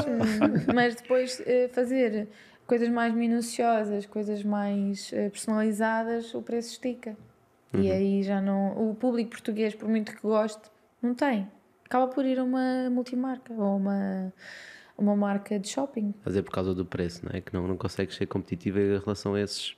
mas 0.73 0.95
depois 0.95 1.43
eh, 1.45 1.69
fazer 1.73 2.29
coisas 2.67 2.89
mais 2.89 3.13
minuciosas, 3.13 4.07
coisas 4.07 4.45
mais 4.45 5.13
eh, 5.13 5.29
personalizadas, 5.31 6.33
o 6.35 6.43
preço 6.43 6.71
estica. 6.71 7.17
E 7.73 7.91
aí 7.91 8.23
já 8.23 8.41
não. 8.41 8.91
O 8.91 8.95
público 8.95 9.31
português, 9.31 9.75
por 9.75 9.89
muito 9.89 10.15
que 10.15 10.23
goste, 10.23 10.63
não 11.01 11.15
tem. 11.15 11.49
Acaba 11.85 12.09
por 12.09 12.25
ir 12.25 12.39
a 12.39 12.45
uma 12.45 12.91
multimarca 12.91 13.53
ou 13.53 13.77
uma, 13.77 14.33
uma 14.99 15.17
marca 15.17 15.59
de 15.59 15.69
shopping. 15.69 16.15
Fazer 16.23 16.43
por 16.43 16.53
causa 16.53 16.75
do 16.75 16.85
preço, 16.85 17.25
não 17.25 17.33
é? 17.33 17.41
Que 17.41 17.55
não, 17.55 17.67
não 17.69 17.77
consegues 17.77 18.17
ser 18.17 18.27
competitiva 18.27 18.81
em 18.81 18.99
relação 18.99 19.35
a 19.35 19.41
esses, 19.41 19.77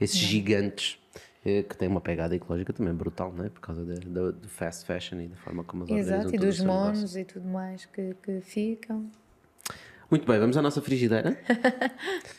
esses 0.00 0.16
gigantes 0.16 0.98
eh, 0.98 1.05
que 1.68 1.76
têm 1.76 1.88
uma 1.88 2.00
pegada 2.00 2.34
ecológica 2.34 2.72
também 2.72 2.92
brutal, 2.92 3.32
não 3.32 3.44
é? 3.44 3.48
Por 3.48 3.60
causa 3.60 3.84
do 3.84 4.48
fast 4.48 4.84
fashion 4.84 5.20
e 5.20 5.28
da 5.28 5.36
forma 5.36 5.62
como 5.64 5.84
as 5.84 5.90
Exato, 5.90 6.34
e 6.34 6.38
dos 6.38 6.60
monos 6.60 7.16
e 7.16 7.24
tudo 7.24 7.48
mais 7.48 7.84
que, 7.86 8.14
que 8.22 8.40
ficam. 8.40 9.08
Muito 10.10 10.26
bem, 10.26 10.38
vamos 10.38 10.56
à 10.56 10.62
nossa 10.62 10.80
frigideira. 10.80 11.36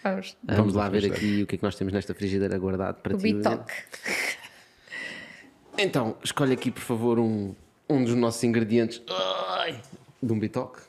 Vamos. 0.03 0.37
Vamos, 0.43 0.57
Vamos 0.57 0.73
lá 0.73 0.87
ver 0.89 1.05
aqui 1.05 1.43
o 1.43 1.47
que 1.47 1.55
é 1.55 1.57
que 1.57 1.63
nós 1.63 1.75
temos 1.75 1.93
nesta 1.93 2.13
frigideira 2.13 2.57
guardado 2.57 2.95
para 3.01 3.15
O 3.15 3.17
ti. 3.17 3.33
Bitoc. 3.33 3.69
Então, 5.77 6.15
escolhe 6.23 6.53
aqui, 6.53 6.71
por 6.71 6.81
favor, 6.81 7.19
um, 7.19 7.53
um 7.89 8.03
dos 8.03 8.15
nossos 8.15 8.43
ingredientes 8.43 9.01
Ai, 9.09 9.81
de 10.23 10.33
um 10.33 10.39
bitoque. 10.39 10.81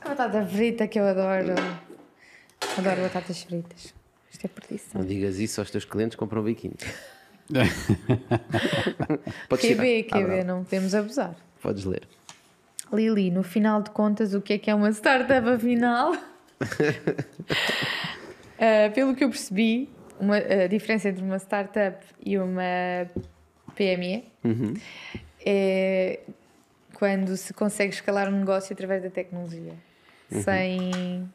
A 0.00 0.08
batata 0.08 0.44
frita 0.46 0.88
que 0.88 0.98
eu 0.98 1.04
adoro. 1.06 1.54
Adoro 2.78 3.02
batatas 3.02 3.42
fritas. 3.42 3.94
Isto 4.30 4.44
é 4.44 4.48
perdição. 4.48 5.00
Não 5.00 5.06
digas 5.08 5.38
isso 5.38 5.60
aos 5.60 5.70
teus 5.70 5.84
clientes, 5.84 6.16
compram 6.16 6.42
biquíni. 6.42 6.74
Podes 9.48 9.64
tirar. 9.66 9.82
QB, 9.82 10.06
Ah, 10.10 10.16
QB, 10.18 10.24
bravo. 10.26 10.44
não 10.46 10.64
podemos 10.64 10.94
abusar. 10.94 11.34
Podes 11.62 11.84
ler. 11.84 12.02
Lili, 12.92 13.30
no 13.30 13.42
final 13.42 13.82
de 13.82 13.90
contas, 13.90 14.34
o 14.34 14.40
que 14.40 14.52
é 14.54 14.58
que 14.58 14.70
é 14.70 14.74
uma 14.74 14.90
startup 14.90 15.48
afinal? 15.48 16.12
Ah, 18.58 18.90
pelo 18.94 19.14
que 19.14 19.22
eu 19.22 19.28
percebi, 19.28 19.86
uma, 20.18 20.36
a 20.38 20.66
diferença 20.66 21.10
entre 21.10 21.22
uma 21.22 21.36
startup 21.38 22.02
e 22.24 22.38
uma 22.38 22.62
PME 23.74 24.24
é 25.44 26.20
quando 26.94 27.36
se 27.36 27.52
consegue 27.52 27.92
escalar 27.92 28.32
um 28.32 28.38
negócio 28.38 28.72
através 28.72 29.02
da 29.02 29.10
tecnologia, 29.10 29.74
sem, 30.42 31.30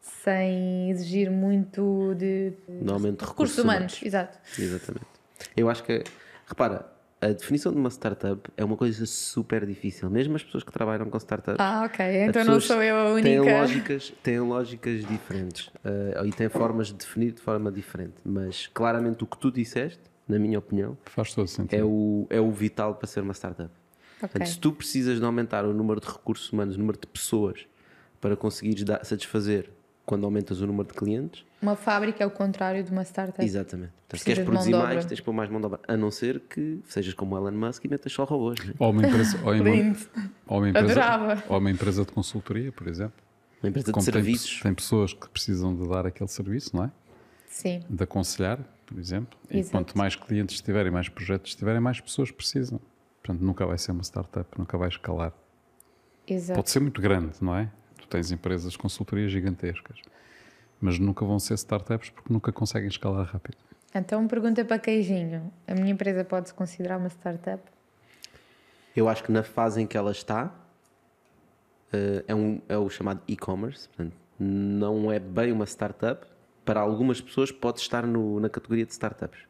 sem 0.00 0.90
exigir 0.90 1.30
muito 1.30 2.14
de 2.16 2.52
Normalmente 2.68 3.20
recursos 3.20 3.28
recursos 3.30 3.58
humanos. 3.58 4.00
Exato. 4.02 4.38
Exatamente. 4.58 5.06
Eu 5.56 5.68
acho 5.70 5.82
que, 5.84 6.02
repara, 6.46 6.86
a 7.20 7.28
definição 7.28 7.70
de 7.72 7.78
uma 7.78 7.90
startup 7.90 8.50
é 8.56 8.64
uma 8.64 8.76
coisa 8.76 9.04
super 9.04 9.66
difícil. 9.66 10.08
Mesmo 10.08 10.36
as 10.36 10.42
pessoas 10.42 10.64
que 10.64 10.72
trabalham 10.72 11.08
com 11.10 11.18
startups. 11.18 11.60
Ah, 11.60 11.82
ok. 11.84 12.04
Então 12.24 12.44
não 12.44 12.60
sou 12.60 12.82
eu 12.82 12.96
a 12.96 13.20
Têm 13.22 13.38
única. 13.40 13.60
lógicas, 13.60 14.12
têm 14.22 14.40
lógicas 14.40 15.04
diferentes 15.04 15.70
eh, 15.84 16.22
e 16.26 16.32
têm 16.32 16.48
formas 16.48 16.88
de 16.88 16.94
definir 16.94 17.32
de 17.32 17.40
forma 17.42 17.70
diferente. 17.70 18.14
Mas 18.24 18.66
claramente 18.68 19.22
o 19.22 19.26
que 19.26 19.36
tu 19.36 19.50
disseste, 19.50 20.00
na 20.26 20.38
minha 20.38 20.58
opinião, 20.58 20.96
Faz 21.04 21.34
todo 21.34 21.46
sentido. 21.46 21.78
é 21.78 21.84
o, 21.84 22.26
é 22.30 22.40
o 22.40 22.50
vital 22.50 22.94
para 22.94 23.06
ser 23.06 23.20
uma 23.20 23.34
startup. 23.34 23.70
Ok. 24.16 24.28
Portanto, 24.28 24.46
se 24.48 24.58
tu 24.58 24.72
precisas 24.72 25.18
de 25.18 25.24
aumentar 25.24 25.64
o 25.66 25.72
número 25.74 26.00
de 26.00 26.06
recursos 26.06 26.50
humanos, 26.52 26.76
o 26.76 26.78
número 26.78 26.98
de 26.98 27.06
pessoas 27.06 27.66
para 28.20 28.36
conseguires 28.36 28.84
satisfazer 29.02 29.70
quando 30.10 30.24
aumentas 30.24 30.60
o 30.60 30.66
número 30.66 30.88
de 30.88 30.94
clientes, 30.94 31.44
Uma 31.62 31.76
fábrica 31.76 32.22
é 32.24 32.26
o 32.26 32.30
contrário 32.30 32.82
de 32.82 32.90
uma 32.90 33.02
startup. 33.04 33.44
exatamente. 33.44 33.92
Portanto, 33.92 34.18
se 34.18 34.24
queres 34.24 34.44
produzir 34.44 34.72
mais, 34.72 35.04
tens 35.04 35.16
de 35.18 35.22
pôr 35.22 35.32
mais 35.32 35.48
mão 35.48 35.60
de 35.60 35.66
obra. 35.66 35.78
A 35.86 35.96
não 35.96 36.10
ser 36.10 36.40
que 36.40 36.80
sejas 36.86 37.14
como 37.14 37.36
Elon 37.36 37.52
Musk 37.52 37.84
e 37.84 37.88
metas 37.88 38.12
só 38.12 38.24
robôs. 38.24 38.58
né? 38.66 38.74
Ou 38.78 38.90
uma 38.90 39.06
empresa, 39.06 39.36
ou 39.44 39.52
uma, 39.52 39.96
ou 40.48 40.58
uma 40.58 40.68
empresa, 40.68 41.00
Adorava. 41.04 41.44
ou 41.48 41.58
uma 41.58 41.70
empresa 41.70 42.04
de 42.04 42.10
consultoria, 42.12 42.72
por 42.72 42.88
exemplo. 42.88 43.14
Uma 43.62 43.68
empresa 43.68 43.86
de 43.86 43.92
Como 43.92 44.04
tem, 44.04 44.12
serviços. 44.14 44.60
tem 44.62 44.74
pessoas 44.74 45.12
que 45.14 45.28
precisam 45.28 45.76
de 45.76 45.88
dar 45.88 46.04
aquele 46.06 46.28
serviço, 46.28 46.74
não 46.74 46.84
é? 46.84 46.90
Sim. 47.46 47.80
De 47.88 48.02
aconselhar, 48.02 48.58
por 48.86 48.98
exemplo. 48.98 49.38
E 49.48 49.58
Exato. 49.58 49.72
quanto 49.76 49.96
mais 49.96 50.16
clientes 50.16 50.60
tiverem, 50.60 50.90
mais 50.90 51.08
projetos 51.08 51.54
tiverem, 51.54 51.80
mais 51.80 52.00
pessoas 52.00 52.30
precisam. 52.32 52.80
Portanto, 53.22 53.44
nunca 53.44 53.64
vai 53.64 53.78
ser 53.78 53.92
uma 53.92 54.02
startup, 54.02 54.48
nunca 54.58 54.76
vai 54.76 54.88
escalar. 54.88 55.32
Exato. 56.26 56.58
Pode 56.58 56.70
ser 56.70 56.80
muito 56.80 57.00
grande, 57.00 57.34
não 57.40 57.54
é? 57.56 57.70
Tens 58.10 58.30
empresas 58.32 58.72
de 58.72 58.78
consultoria 58.78 59.28
gigantescas, 59.28 59.98
mas 60.80 60.98
nunca 60.98 61.24
vão 61.24 61.38
ser 61.38 61.54
startups 61.54 62.10
porque 62.10 62.32
nunca 62.32 62.52
conseguem 62.52 62.88
escalar 62.88 63.24
rápido. 63.24 63.56
Então, 63.94 64.26
pergunta 64.26 64.64
para 64.64 64.78
Queijinho. 64.78 65.52
A 65.66 65.74
minha 65.74 65.90
empresa 65.92 66.24
pode-se 66.24 66.52
considerar 66.52 66.98
uma 66.98 67.08
startup? 67.08 67.62
Eu 68.94 69.08
acho 69.08 69.22
que 69.22 69.30
na 69.30 69.44
fase 69.44 69.80
em 69.80 69.86
que 69.86 69.96
ela 69.96 70.10
está, 70.10 70.52
eh, 71.92 72.24
é, 72.26 72.34
um, 72.34 72.60
é 72.68 72.76
o 72.76 72.90
chamado 72.90 73.20
e-commerce. 73.28 73.88
Não 74.38 75.10
é 75.10 75.18
bem 75.20 75.52
uma 75.52 75.64
startup. 75.66 76.26
Para 76.64 76.80
algumas 76.80 77.20
pessoas 77.20 77.52
pode 77.52 77.80
estar 77.80 78.04
no- 78.06 78.40
na 78.40 78.48
categoria 78.48 78.84
de 78.84 78.92
startups. 78.92 79.40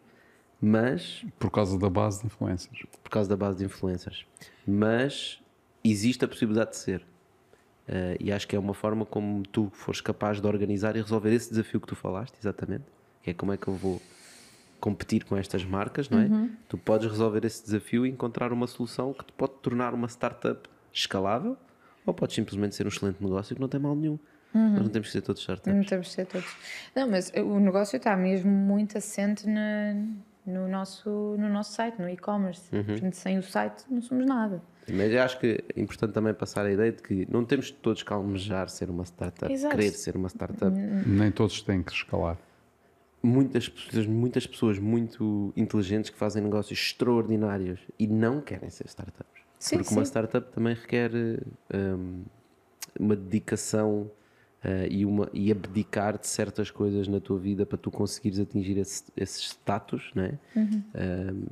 Mas 0.60 1.24
Por 1.38 1.50
causa 1.50 1.78
da 1.78 1.88
base 1.88 2.20
de 2.20 2.26
influências. 2.26 2.78
por 3.02 3.10
causa 3.10 3.28
da 3.30 3.36
base 3.36 3.56
de 3.58 3.64
influencers. 3.64 4.26
Mas 4.66 5.42
existe 5.82 6.22
a 6.24 6.28
possibilidade 6.28 6.70
de 6.72 6.76
ser. 6.76 7.06
Eh, 7.92 8.16
e 8.20 8.32
acho 8.32 8.46
que 8.46 8.54
é 8.54 8.58
uma 8.58 8.72
forma 8.72 9.04
como 9.04 9.42
tu 9.42 9.68
fores 9.72 10.00
capaz 10.00 10.40
de 10.40 10.46
organizar 10.46 10.94
e 10.94 11.02
resolver 11.02 11.32
esse 11.32 11.50
desafio 11.50 11.80
que 11.80 11.88
tu 11.88 11.96
falaste, 11.96 12.36
exatamente. 12.38 12.84
Que 13.20 13.30
é 13.30 13.34
como 13.34 13.52
é 13.52 13.56
que 13.56 13.66
eu 13.66 13.74
vou 13.74 14.00
competir 14.78 15.24
com 15.24 15.36
estas 15.36 15.64
marcas, 15.64 16.08
não 16.08 16.20
é? 16.20 16.48
Tu 16.68 16.78
podes 16.78 17.10
resolver 17.10 17.44
esse 17.44 17.62
desafio 17.64 18.06
e 18.06 18.08
encontrar 18.08 18.52
uma 18.52 18.68
solução 18.68 19.12
que 19.12 19.24
te 19.24 19.32
pode 19.32 19.54
tornar 19.60 19.92
uma 19.92 20.06
startup 20.06 20.70
escalável 20.92 21.56
ou 22.06 22.14
pode 22.14 22.32
simplesmente 22.32 22.76
ser 22.76 22.86
um 22.86 22.88
excelente 22.88 23.22
negócio 23.22 23.54
que 23.54 23.60
não 23.60 23.68
tem 23.68 23.80
mal 23.80 23.94
nenhum. 23.96 24.18
Nós 24.54 24.82
não 24.82 24.88
temos 24.88 25.08
que 25.08 25.12
ser 25.12 25.22
todos 25.22 25.40
startups. 25.42 25.74
Não 25.74 25.84
temos 25.84 26.06
de 26.06 26.12
ser 26.12 26.26
todos. 26.26 26.56
Não, 26.94 27.08
mas 27.08 27.30
o 27.36 27.60
negócio 27.60 27.96
está 27.96 28.16
mesmo 28.16 28.50
muito 28.50 28.96
assente 28.96 29.48
na, 29.48 29.94
no 30.46 30.68
nosso, 30.68 31.10
no 31.38 31.48
nosso 31.48 31.72
site, 31.72 32.00
no 32.00 32.08
e-commerce. 32.08 32.74
Uhum. 32.74 33.12
Sem 33.12 33.38
o 33.38 33.42
site 33.42 33.84
não 33.90 34.00
somos 34.00 34.26
nada. 34.26 34.62
Mas 34.88 35.12
eu 35.12 35.22
acho 35.22 35.38
que 35.38 35.62
é 35.74 35.80
importante 35.80 36.12
também 36.12 36.34
passar 36.34 36.66
a 36.66 36.72
ideia 36.72 36.92
de 36.92 37.02
que 37.02 37.26
não 37.30 37.44
temos 37.44 37.70
todos 37.70 38.02
que 38.02 38.12
almejar 38.12 38.68
ser 38.68 38.90
uma 38.90 39.04
startup, 39.04 39.52
Exato. 39.52 39.76
querer 39.76 39.92
ser 39.92 40.16
uma 40.16 40.28
startup. 40.28 40.76
Nem 41.06 41.30
todos 41.30 41.62
têm 41.62 41.82
que 41.82 41.92
escalar. 41.92 42.38
Muitas 43.22 43.68
pessoas, 43.68 44.06
muitas 44.06 44.46
pessoas 44.46 44.78
muito 44.78 45.52
inteligentes 45.56 46.10
que 46.10 46.16
fazem 46.16 46.42
negócios 46.42 46.78
extraordinários 46.78 47.80
e 47.98 48.06
não 48.06 48.40
querem 48.40 48.70
ser 48.70 48.86
startups. 48.86 49.42
Sim, 49.58 49.76
Porque 49.76 49.92
uma 49.92 50.04
sim. 50.04 50.10
startup 50.10 50.50
também 50.52 50.74
requer 50.74 51.10
hum, 51.12 52.22
uma 52.98 53.14
dedicação 53.14 54.10
eh, 54.62 54.88
e, 54.90 55.06
uma, 55.06 55.28
e 55.32 55.50
abdicar 55.50 56.18
de 56.18 56.26
certas 56.26 56.70
coisas 56.70 57.08
na 57.08 57.20
tua 57.20 57.38
vida 57.38 57.64
para 57.64 57.78
tu 57.78 57.90
conseguires 57.90 58.38
atingir 58.38 58.76
esse, 58.78 59.04
esse 59.16 59.40
status, 59.40 60.10
não 60.14 60.22
é? 60.22 60.38
Uhum. 60.56 60.82
Hum, 60.94 61.46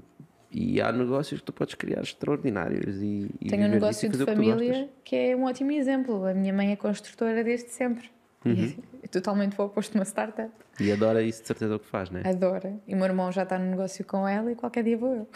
e 0.58 0.80
há 0.80 0.90
negócios 0.90 1.40
que 1.40 1.46
tu 1.46 1.52
podes 1.52 1.74
criar 1.76 2.02
extraordinários 2.02 3.00
e, 3.00 3.28
Tenho 3.48 3.66
um 3.66 3.70
negócio 3.70 4.08
de 4.08 4.18
que 4.18 4.24
família 4.24 4.72
gostas. 4.72 4.88
que 5.04 5.14
é 5.14 5.36
um 5.36 5.44
ótimo 5.44 5.70
exemplo. 5.70 6.24
A 6.24 6.34
minha 6.34 6.52
mãe 6.52 6.72
é 6.72 6.76
construtora 6.76 7.44
desde 7.44 7.70
sempre. 7.70 8.10
Uhum. 8.44 8.54
E 8.54 8.78
é 9.04 9.06
totalmente 9.06 9.60
o 9.60 9.64
oposto 9.64 9.92
de 9.92 9.98
uma 9.98 10.04
startup. 10.04 10.50
E 10.80 10.90
adora 10.90 11.22
isso 11.22 11.42
de 11.42 11.46
certeza 11.46 11.76
o 11.76 11.78
que 11.78 11.86
faz, 11.86 12.10
não 12.10 12.20
é? 12.20 12.28
Adora. 12.28 12.74
E 12.88 12.94
o 12.94 12.96
meu 12.96 13.06
irmão 13.06 13.30
já 13.30 13.44
está 13.44 13.56
no 13.56 13.70
negócio 13.70 14.04
com 14.04 14.26
ela 14.26 14.50
e 14.50 14.56
qualquer 14.56 14.82
dia 14.82 14.96
vou 14.96 15.14
eu. 15.14 15.28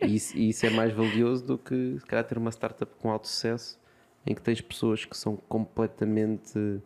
E 0.00 0.14
isso, 0.14 0.36
isso 0.36 0.66
é 0.66 0.70
mais 0.70 0.92
valioso 0.92 1.46
do 1.46 1.58
que 1.58 1.96
se 1.98 2.06
calhar 2.06 2.24
ter 2.24 2.36
uma 2.36 2.50
startup 2.50 2.92
com 2.98 3.10
alto 3.10 3.26
sucesso 3.26 3.78
em 4.26 4.34
que 4.34 4.42
tens 4.42 4.60
pessoas 4.60 5.04
que 5.04 5.16
são 5.16 5.36
completamente 5.48 6.80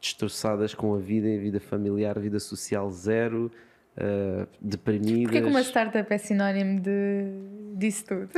destroçadas 0.00 0.74
com 0.74 0.94
a 0.94 0.98
vida, 0.98 1.28
a 1.28 1.38
vida 1.38 1.60
familiar, 1.60 2.16
a 2.16 2.20
vida 2.20 2.40
social 2.40 2.90
zero, 2.90 3.50
uh, 3.98 4.48
deprimidas. 4.60 5.24
Porquê 5.24 5.42
que 5.42 5.48
uma 5.48 5.62
startup 5.62 6.12
é 6.12 6.18
sinónimo 6.18 6.80
de, 6.80 7.24
disso 7.76 8.04
tudo? 8.06 8.30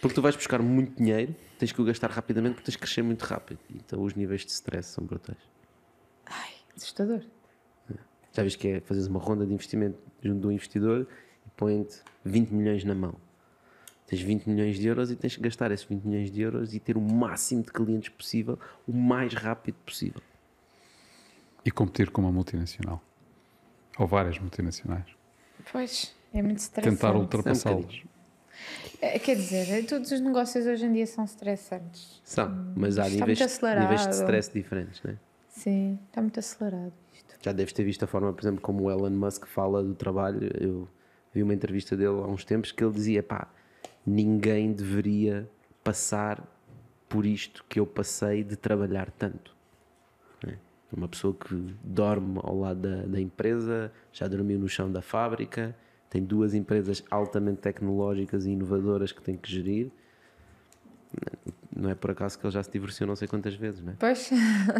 Porque 0.00 0.14
tu 0.14 0.20
vais 0.20 0.36
buscar 0.36 0.60
muito 0.60 0.96
dinheiro, 0.96 1.34
tens 1.58 1.72
que 1.72 1.80
o 1.80 1.84
gastar 1.84 2.10
rapidamente 2.10 2.54
porque 2.54 2.66
tens 2.66 2.76
que 2.76 2.82
crescer 2.82 3.02
muito 3.02 3.22
rápido. 3.22 3.58
Então 3.74 4.02
os 4.02 4.14
níveis 4.14 4.44
de 4.44 4.50
stress 4.50 4.90
são 4.90 5.04
brutais. 5.04 5.54
Assustador. 6.76 7.22
Já 8.32 8.42
viste 8.42 8.58
que 8.58 8.68
é 8.68 8.80
fazeres 8.80 9.08
uma 9.08 9.20
ronda 9.20 9.46
de 9.46 9.52
investimento 9.52 9.98
junto 10.22 10.40
de 10.40 10.46
um 10.48 10.50
investidor 10.50 11.06
e 11.46 11.50
põe-te 11.56 12.02
20 12.24 12.50
milhões 12.50 12.84
na 12.84 12.94
mão. 12.94 13.14
Tens 14.06 14.20
20 14.20 14.46
milhões 14.46 14.76
de 14.76 14.86
euros 14.88 15.10
e 15.10 15.16
tens 15.16 15.36
que 15.36 15.42
gastar 15.42 15.70
esses 15.70 15.86
20 15.86 16.02
milhões 16.02 16.30
de 16.30 16.42
euros 16.42 16.74
e 16.74 16.80
ter 16.80 16.96
o 16.96 17.00
máximo 17.00 17.62
de 17.62 17.72
clientes 17.72 18.08
possível, 18.08 18.58
o 18.86 18.92
mais 18.92 19.32
rápido 19.32 19.76
possível. 19.86 20.20
E 21.64 21.70
competir 21.70 22.10
com 22.10 22.22
uma 22.22 22.32
multinacional. 22.32 23.00
Ou 23.98 24.06
várias 24.06 24.38
multinacionais. 24.38 25.06
Pois, 25.70 26.14
é 26.32 26.42
muito 26.42 26.58
estressante. 26.58 26.96
Tentar 26.96 27.16
ultrapassá-las. 27.16 28.02
É, 29.00 29.18
quer 29.18 29.36
dizer, 29.36 29.86
todos 29.86 30.10
os 30.10 30.20
negócios 30.20 30.66
hoje 30.66 30.86
em 30.86 30.92
dia 30.92 31.06
são 31.06 31.24
estressantes. 31.24 32.20
São, 32.24 32.72
mas 32.76 32.98
há 32.98 33.08
níveis, 33.08 33.38
níveis 33.38 34.06
de 34.06 34.14
stress 34.14 34.52
diferentes, 34.52 35.02
né? 35.02 35.16
Sim, 35.48 35.98
está 36.08 36.20
muito 36.20 36.38
acelerado 36.40 36.92
isto. 37.12 37.36
Já 37.40 37.52
deves 37.52 37.72
ter 37.72 37.84
visto 37.84 38.02
a 38.02 38.06
forma, 38.06 38.32
por 38.32 38.42
exemplo, 38.42 38.60
como 38.60 38.84
o 38.84 38.90
Elon 38.90 39.10
Musk 39.10 39.46
fala 39.46 39.82
do 39.82 39.94
trabalho. 39.94 40.50
Eu 40.58 40.88
vi 41.32 41.42
uma 41.42 41.54
entrevista 41.54 41.96
dele 41.96 42.08
há 42.08 42.26
uns 42.26 42.44
tempos 42.44 42.72
que 42.72 42.82
ele 42.82 42.92
dizia: 42.92 43.22
pá, 43.22 43.48
ninguém 44.06 44.72
deveria 44.72 45.48
passar 45.82 46.42
por 47.08 47.24
isto 47.26 47.64
que 47.68 47.78
eu 47.78 47.86
passei 47.86 48.42
de 48.42 48.56
trabalhar 48.56 49.10
tanto. 49.10 49.53
Uma 50.96 51.08
pessoa 51.08 51.34
que 51.34 51.54
dorme 51.82 52.38
ao 52.42 52.58
lado 52.58 52.80
da, 52.80 53.02
da 53.06 53.20
empresa, 53.20 53.90
já 54.12 54.28
dormiu 54.28 54.58
no 54.58 54.68
chão 54.68 54.90
da 54.90 55.02
fábrica, 55.02 55.74
tem 56.08 56.22
duas 56.22 56.54
empresas 56.54 57.02
altamente 57.10 57.60
tecnológicas 57.60 58.46
e 58.46 58.50
inovadoras 58.50 59.10
que 59.10 59.20
tem 59.20 59.36
que 59.36 59.50
gerir. 59.50 59.90
Não 61.74 61.90
é 61.90 61.94
por 61.96 62.12
acaso 62.12 62.38
que 62.38 62.46
ele 62.46 62.52
já 62.52 62.62
se 62.62 62.70
divorciou 62.70 63.08
não 63.08 63.16
sei 63.16 63.26
quantas 63.26 63.54
vezes, 63.56 63.82
né? 63.82 63.96
Pois, 63.98 64.30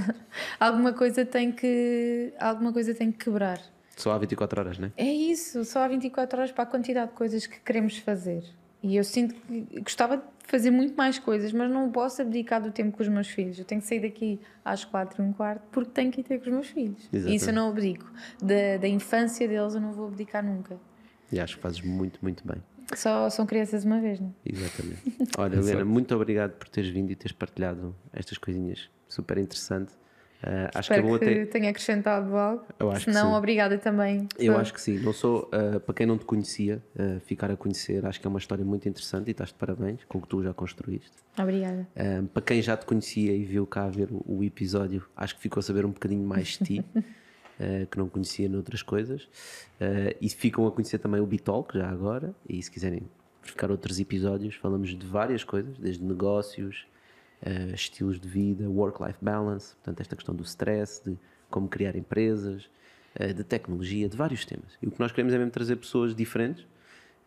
alguma 0.61 0.93
coisa 0.93 1.27
tem 1.27 1.51
que 1.51 2.33
alguma 2.39 2.73
coisa 2.73 2.95
tem 2.95 3.11
que 3.11 3.25
quebrar. 3.25 3.61
Só 3.97 4.13
há 4.13 4.19
24 4.19 4.61
horas, 4.61 4.79
né? 4.79 4.93
É 4.97 5.13
isso, 5.13 5.65
só 5.65 5.81
há 5.81 5.89
24 5.89 6.39
horas 6.39 6.53
para 6.53 6.63
a 6.63 6.67
quantidade 6.67 7.11
de 7.11 7.17
coisas 7.17 7.47
que 7.47 7.59
queremos 7.61 7.99
fazer. 7.99 8.45
E 8.85 8.97
eu 8.97 9.03
sinto 9.03 9.35
que 9.35 9.81
gostava 9.81 10.19
de 10.19 10.23
fazer 10.47 10.71
muito 10.71 10.95
mais 10.95 11.19
coisas, 11.19 11.55
mas 11.55 11.71
não 11.71 11.91
posso 11.91 12.21
abdicar 12.21 12.61
do 12.61 12.71
tempo 12.71 12.95
com 12.95 13.03
os 13.03 13.09
meus 13.09 13.29
filhos. 13.29 13.59
Eu 13.59 13.65
tenho 13.65 13.81
que 13.81 13.87
sair 13.87 14.01
daqui 14.01 14.39
às 14.63 14.85
4 14.85 15.23
e 15.23 15.27
um 15.27 15.33
quarto 15.33 15.63
porque 15.73 15.91
tenho 15.91 16.13
que 16.13 16.21
ir 16.21 16.25
ter 16.25 16.39
com 16.39 16.45
os 16.45 16.53
meus 16.53 16.67
filhos. 16.67 17.09
Exatamente. 17.11 17.35
Isso 17.35 17.49
eu 17.49 17.55
não 17.55 17.71
abdico. 17.71 18.13
Da, 18.43 18.77
da 18.79 18.87
infância 18.87 19.49
deles 19.49 19.75
eu 19.75 19.81
não 19.81 19.91
vou 19.91 20.09
abdicar 20.09 20.45
nunca. 20.45 20.79
E 21.33 21.41
acho 21.41 21.57
que 21.57 21.63
fazes 21.63 21.81
muito, 21.81 22.19
muito 22.21 22.47
bem. 22.47 22.63
Só 22.95 23.31
são 23.31 23.47
crianças 23.47 23.87
uma 23.87 23.99
vez, 23.99 24.21
não 24.21 24.29
é? 24.29 24.53
Exatamente. 24.53 25.03
Olha, 25.39 25.57
Helena, 25.57 25.85
muito 25.87 26.15
obrigado 26.15 26.53
por 26.53 26.69
teres 26.69 26.91
vindo 26.91 27.11
e 27.11 27.17
teres 27.17 27.33
partilhado 27.33 27.97
estas 28.13 28.37
coisinhas 28.37 28.91
super 29.09 29.39
interessante. 29.39 29.95
Ah, 30.47 30.71
acho 30.75 30.91
que 30.93 30.99
é 30.99 31.01
bom 31.03 31.19
que 31.19 31.25
até. 31.25 31.47
tenha 31.47 31.71
acrescentado 31.71 32.37
algo. 32.37 32.65
Eu 32.79 32.91
acho 32.91 33.11
Se 33.11 33.11
não, 33.11 33.33
obrigada 33.33 33.79
também. 33.79 34.29
Eu 34.39 34.53
por- 34.53 34.61
acho 34.61 34.75
que 34.75 34.81
sim. 34.81 34.99
Não 34.99 35.13
sou, 35.15 35.49
ah, 35.51 35.81
para 35.81 35.95
quem 35.95 36.07
não 36.07 36.19
te 36.19 36.27
conhecia, 36.27 36.83
ah, 36.99 37.19
ficar 37.25 37.51
a 37.51 37.57
conhecer, 37.57 38.05
acho 38.05 38.21
que 38.21 38.27
é 38.27 38.29
uma 38.31 38.39
história 38.39 38.63
muito 38.65 38.87
interessante 38.87 39.29
e 39.29 39.31
estás 39.31 39.49
de 39.49 39.55
parabéns 39.55 40.05
com 40.05 40.19
o 40.19 40.21
que 40.21 40.29
tu 40.29 40.43
já 40.43 40.53
construíste. 40.53 41.13
Obrigada. 41.39 41.89
Para 42.35 42.43
quem 42.43 42.61
já 42.61 42.77
te 42.77 42.85
conhecia 42.85 43.33
e 43.35 43.43
viu 43.45 43.67
cá 43.67 43.89
ver 43.89 44.09
o, 44.11 44.23
o 44.27 44.45
episódio, 44.45 45.07
acho 45.17 45.35
que 45.37 45.41
ficou 45.41 45.61
a 45.61 45.63
saber 45.63 45.87
um 45.87 45.91
bocadinho 45.93 46.27
mais 46.27 46.49
de 46.59 46.59
ti, 46.65 46.85
que 47.91 47.97
não 47.99 48.09
conhecia 48.09 48.49
noutras 48.49 48.83
coisas. 48.83 49.27
E 50.21 50.29
ficam 50.29 50.67
a 50.67 50.71
conhecer 50.73 50.99
também 50.99 51.21
o 51.21 51.27
Bitalk, 51.27 51.77
já 51.79 51.89
agora. 51.89 52.35
E 52.49 52.63
se 52.63 52.71
quiserem 52.71 53.03
verificar 53.41 53.71
outros 53.71 53.99
episódios, 53.99 54.55
falamos 54.57 54.91
de 54.95 55.07
várias 55.07 55.43
coisas, 55.43 55.77
desde 55.79 56.05
negócios, 56.05 56.87
ah, 57.45 57.75
estilos 57.75 58.21
de 58.21 58.29
vida, 58.29 58.69
work-life 58.69 59.19
balance, 59.23 59.75
portanto, 59.77 60.01
esta 60.01 60.17
questão 60.17 60.35
do 60.35 60.43
stress, 60.43 61.03
de 61.05 61.17
como 61.51 61.69
criar 61.69 61.97
empresas, 61.97 62.69
ah, 63.19 63.33
de 63.33 63.45
tecnologia, 63.45 64.09
de 64.09 64.17
vários 64.17 64.45
temas. 64.45 64.73
E 64.83 64.89
o 64.89 64.91
que 64.91 65.01
nós 65.01 65.13
queremos 65.13 65.33
é 65.33 65.39
mesmo 65.39 65.51
trazer 65.51 65.77
pessoas 65.77 66.15
diferentes. 66.15 66.67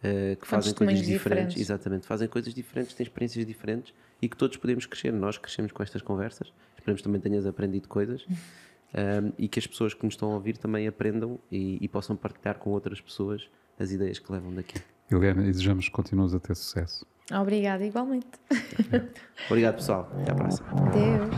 ah, 0.04 0.36
que 0.36 0.48
fazem 0.48 0.74
coisas 0.74 1.00
diferentes, 1.00 1.18
diferentes. 1.24 1.62
exatamente, 1.62 2.06
fazem 2.06 2.28
coisas 2.28 2.54
diferentes, 2.54 2.94
têm 2.94 3.04
experiências 3.04 3.46
diferentes 3.46 3.94
e 4.22 4.30
que 4.30 4.38
todos 4.38 4.58
podemos 4.58 4.86
crescer. 4.86 5.12
Nós 5.12 5.38
crescemos 5.38 5.72
com 5.72 5.82
estas 5.82 6.02
conversas, 6.02 6.52
esperamos 6.78 7.02
que 7.02 7.04
também 7.04 7.22
tenhas 7.22 7.46
aprendido 7.46 7.88
coisas 7.88 8.26
um, 8.94 9.32
e 9.38 9.48
que 9.48 9.60
as 9.60 9.68
pessoas 9.68 9.94
que 9.94 10.04
nos 10.06 10.14
estão 10.14 10.32
a 10.32 10.36
ouvir 10.36 10.58
também 10.58 10.88
aprendam 10.88 11.40
e, 11.52 11.78
e 11.82 11.88
possam 11.88 12.16
partilhar 12.16 12.58
com 12.58 12.70
outras 12.72 13.02
pessoas 13.02 13.50
as 13.80 13.92
ideias 13.92 14.20
que 14.20 14.32
levam 14.32 14.54
daqui. 14.54 14.82
Eliana, 15.10 15.44
e 15.44 15.52
desejamos 15.52 15.86
que 15.86 15.92
continues 15.92 16.34
a 16.34 16.40
ter 16.40 16.56
sucesso. 16.56 17.06
Obrigada 17.34 17.84
igualmente. 17.86 18.28
Obrigado, 19.50 19.76
pessoal. 19.76 20.10
Até 20.22 20.32
à 20.32 20.36
próxima. 20.36 20.68
Deus. 20.92 21.30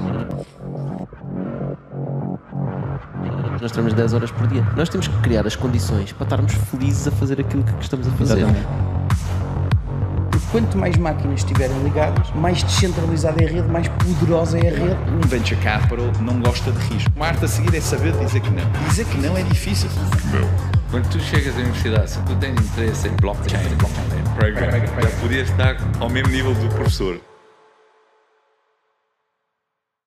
Nós 3.62 3.72
temos 3.72 3.94
10 3.94 4.14
horas 4.14 4.32
por 4.32 4.48
dia. 4.48 4.62
Nós 4.78 4.88
temos 4.88 5.08
que 5.08 5.18
criar 5.22 5.46
as 5.48 5.56
condições 5.56 6.12
para 6.14 6.26
estarmos 6.26 6.54
felizes 6.54 7.08
a 7.08 7.12
fazer 7.12 7.42
aquilo 7.42 7.64
que 7.64 7.82
estamos 7.82 8.08
a 8.08 8.12
fazer. 8.12 8.46
Quanto 10.52 10.78
mais 10.78 10.96
máquinas 10.98 11.42
estiverem 11.42 11.78
ligadas, 11.84 12.32
mais 12.32 12.64
descentralizada 12.64 13.44
é 13.44 13.48
a 13.48 13.52
rede, 13.52 13.68
mais 13.68 13.88
poderosa 13.88 14.58
é 14.58 14.68
a 14.68 14.72
rede. 14.72 14.98
Um 15.12 15.28
venture 15.28 15.60
capital 15.62 16.12
não 16.22 16.40
gosta 16.40 16.72
de 16.72 16.80
risco. 16.94 17.12
Uma 17.16 17.28
arte 17.28 17.46
a 17.46 17.48
seguir 17.48 17.76
é 17.76 17.82
saber 17.82 18.14
dizer 18.14 18.40
que 18.40 18.50
não. 18.50 18.88
Dizer 18.88 19.06
que 19.06 19.18
não 19.18 19.38
é 19.38 19.44
difícil. 19.44 19.90
Quando 20.92 21.08
tu 21.12 21.20
chegas 21.20 21.56
à 21.56 21.60
universidade, 21.60 22.10
se 22.10 22.20
tu 22.24 22.36
tens 22.38 22.54
interesse 22.54 23.08
em 23.08 23.16
blockchain, 23.18 23.76
blockchain, 23.78 25.20
podias 25.22 25.48
estar 25.48 25.78
ao 26.00 26.10
mesmo 26.10 26.30
nível 26.30 26.56
do 26.56 26.68
professor. 26.70 27.29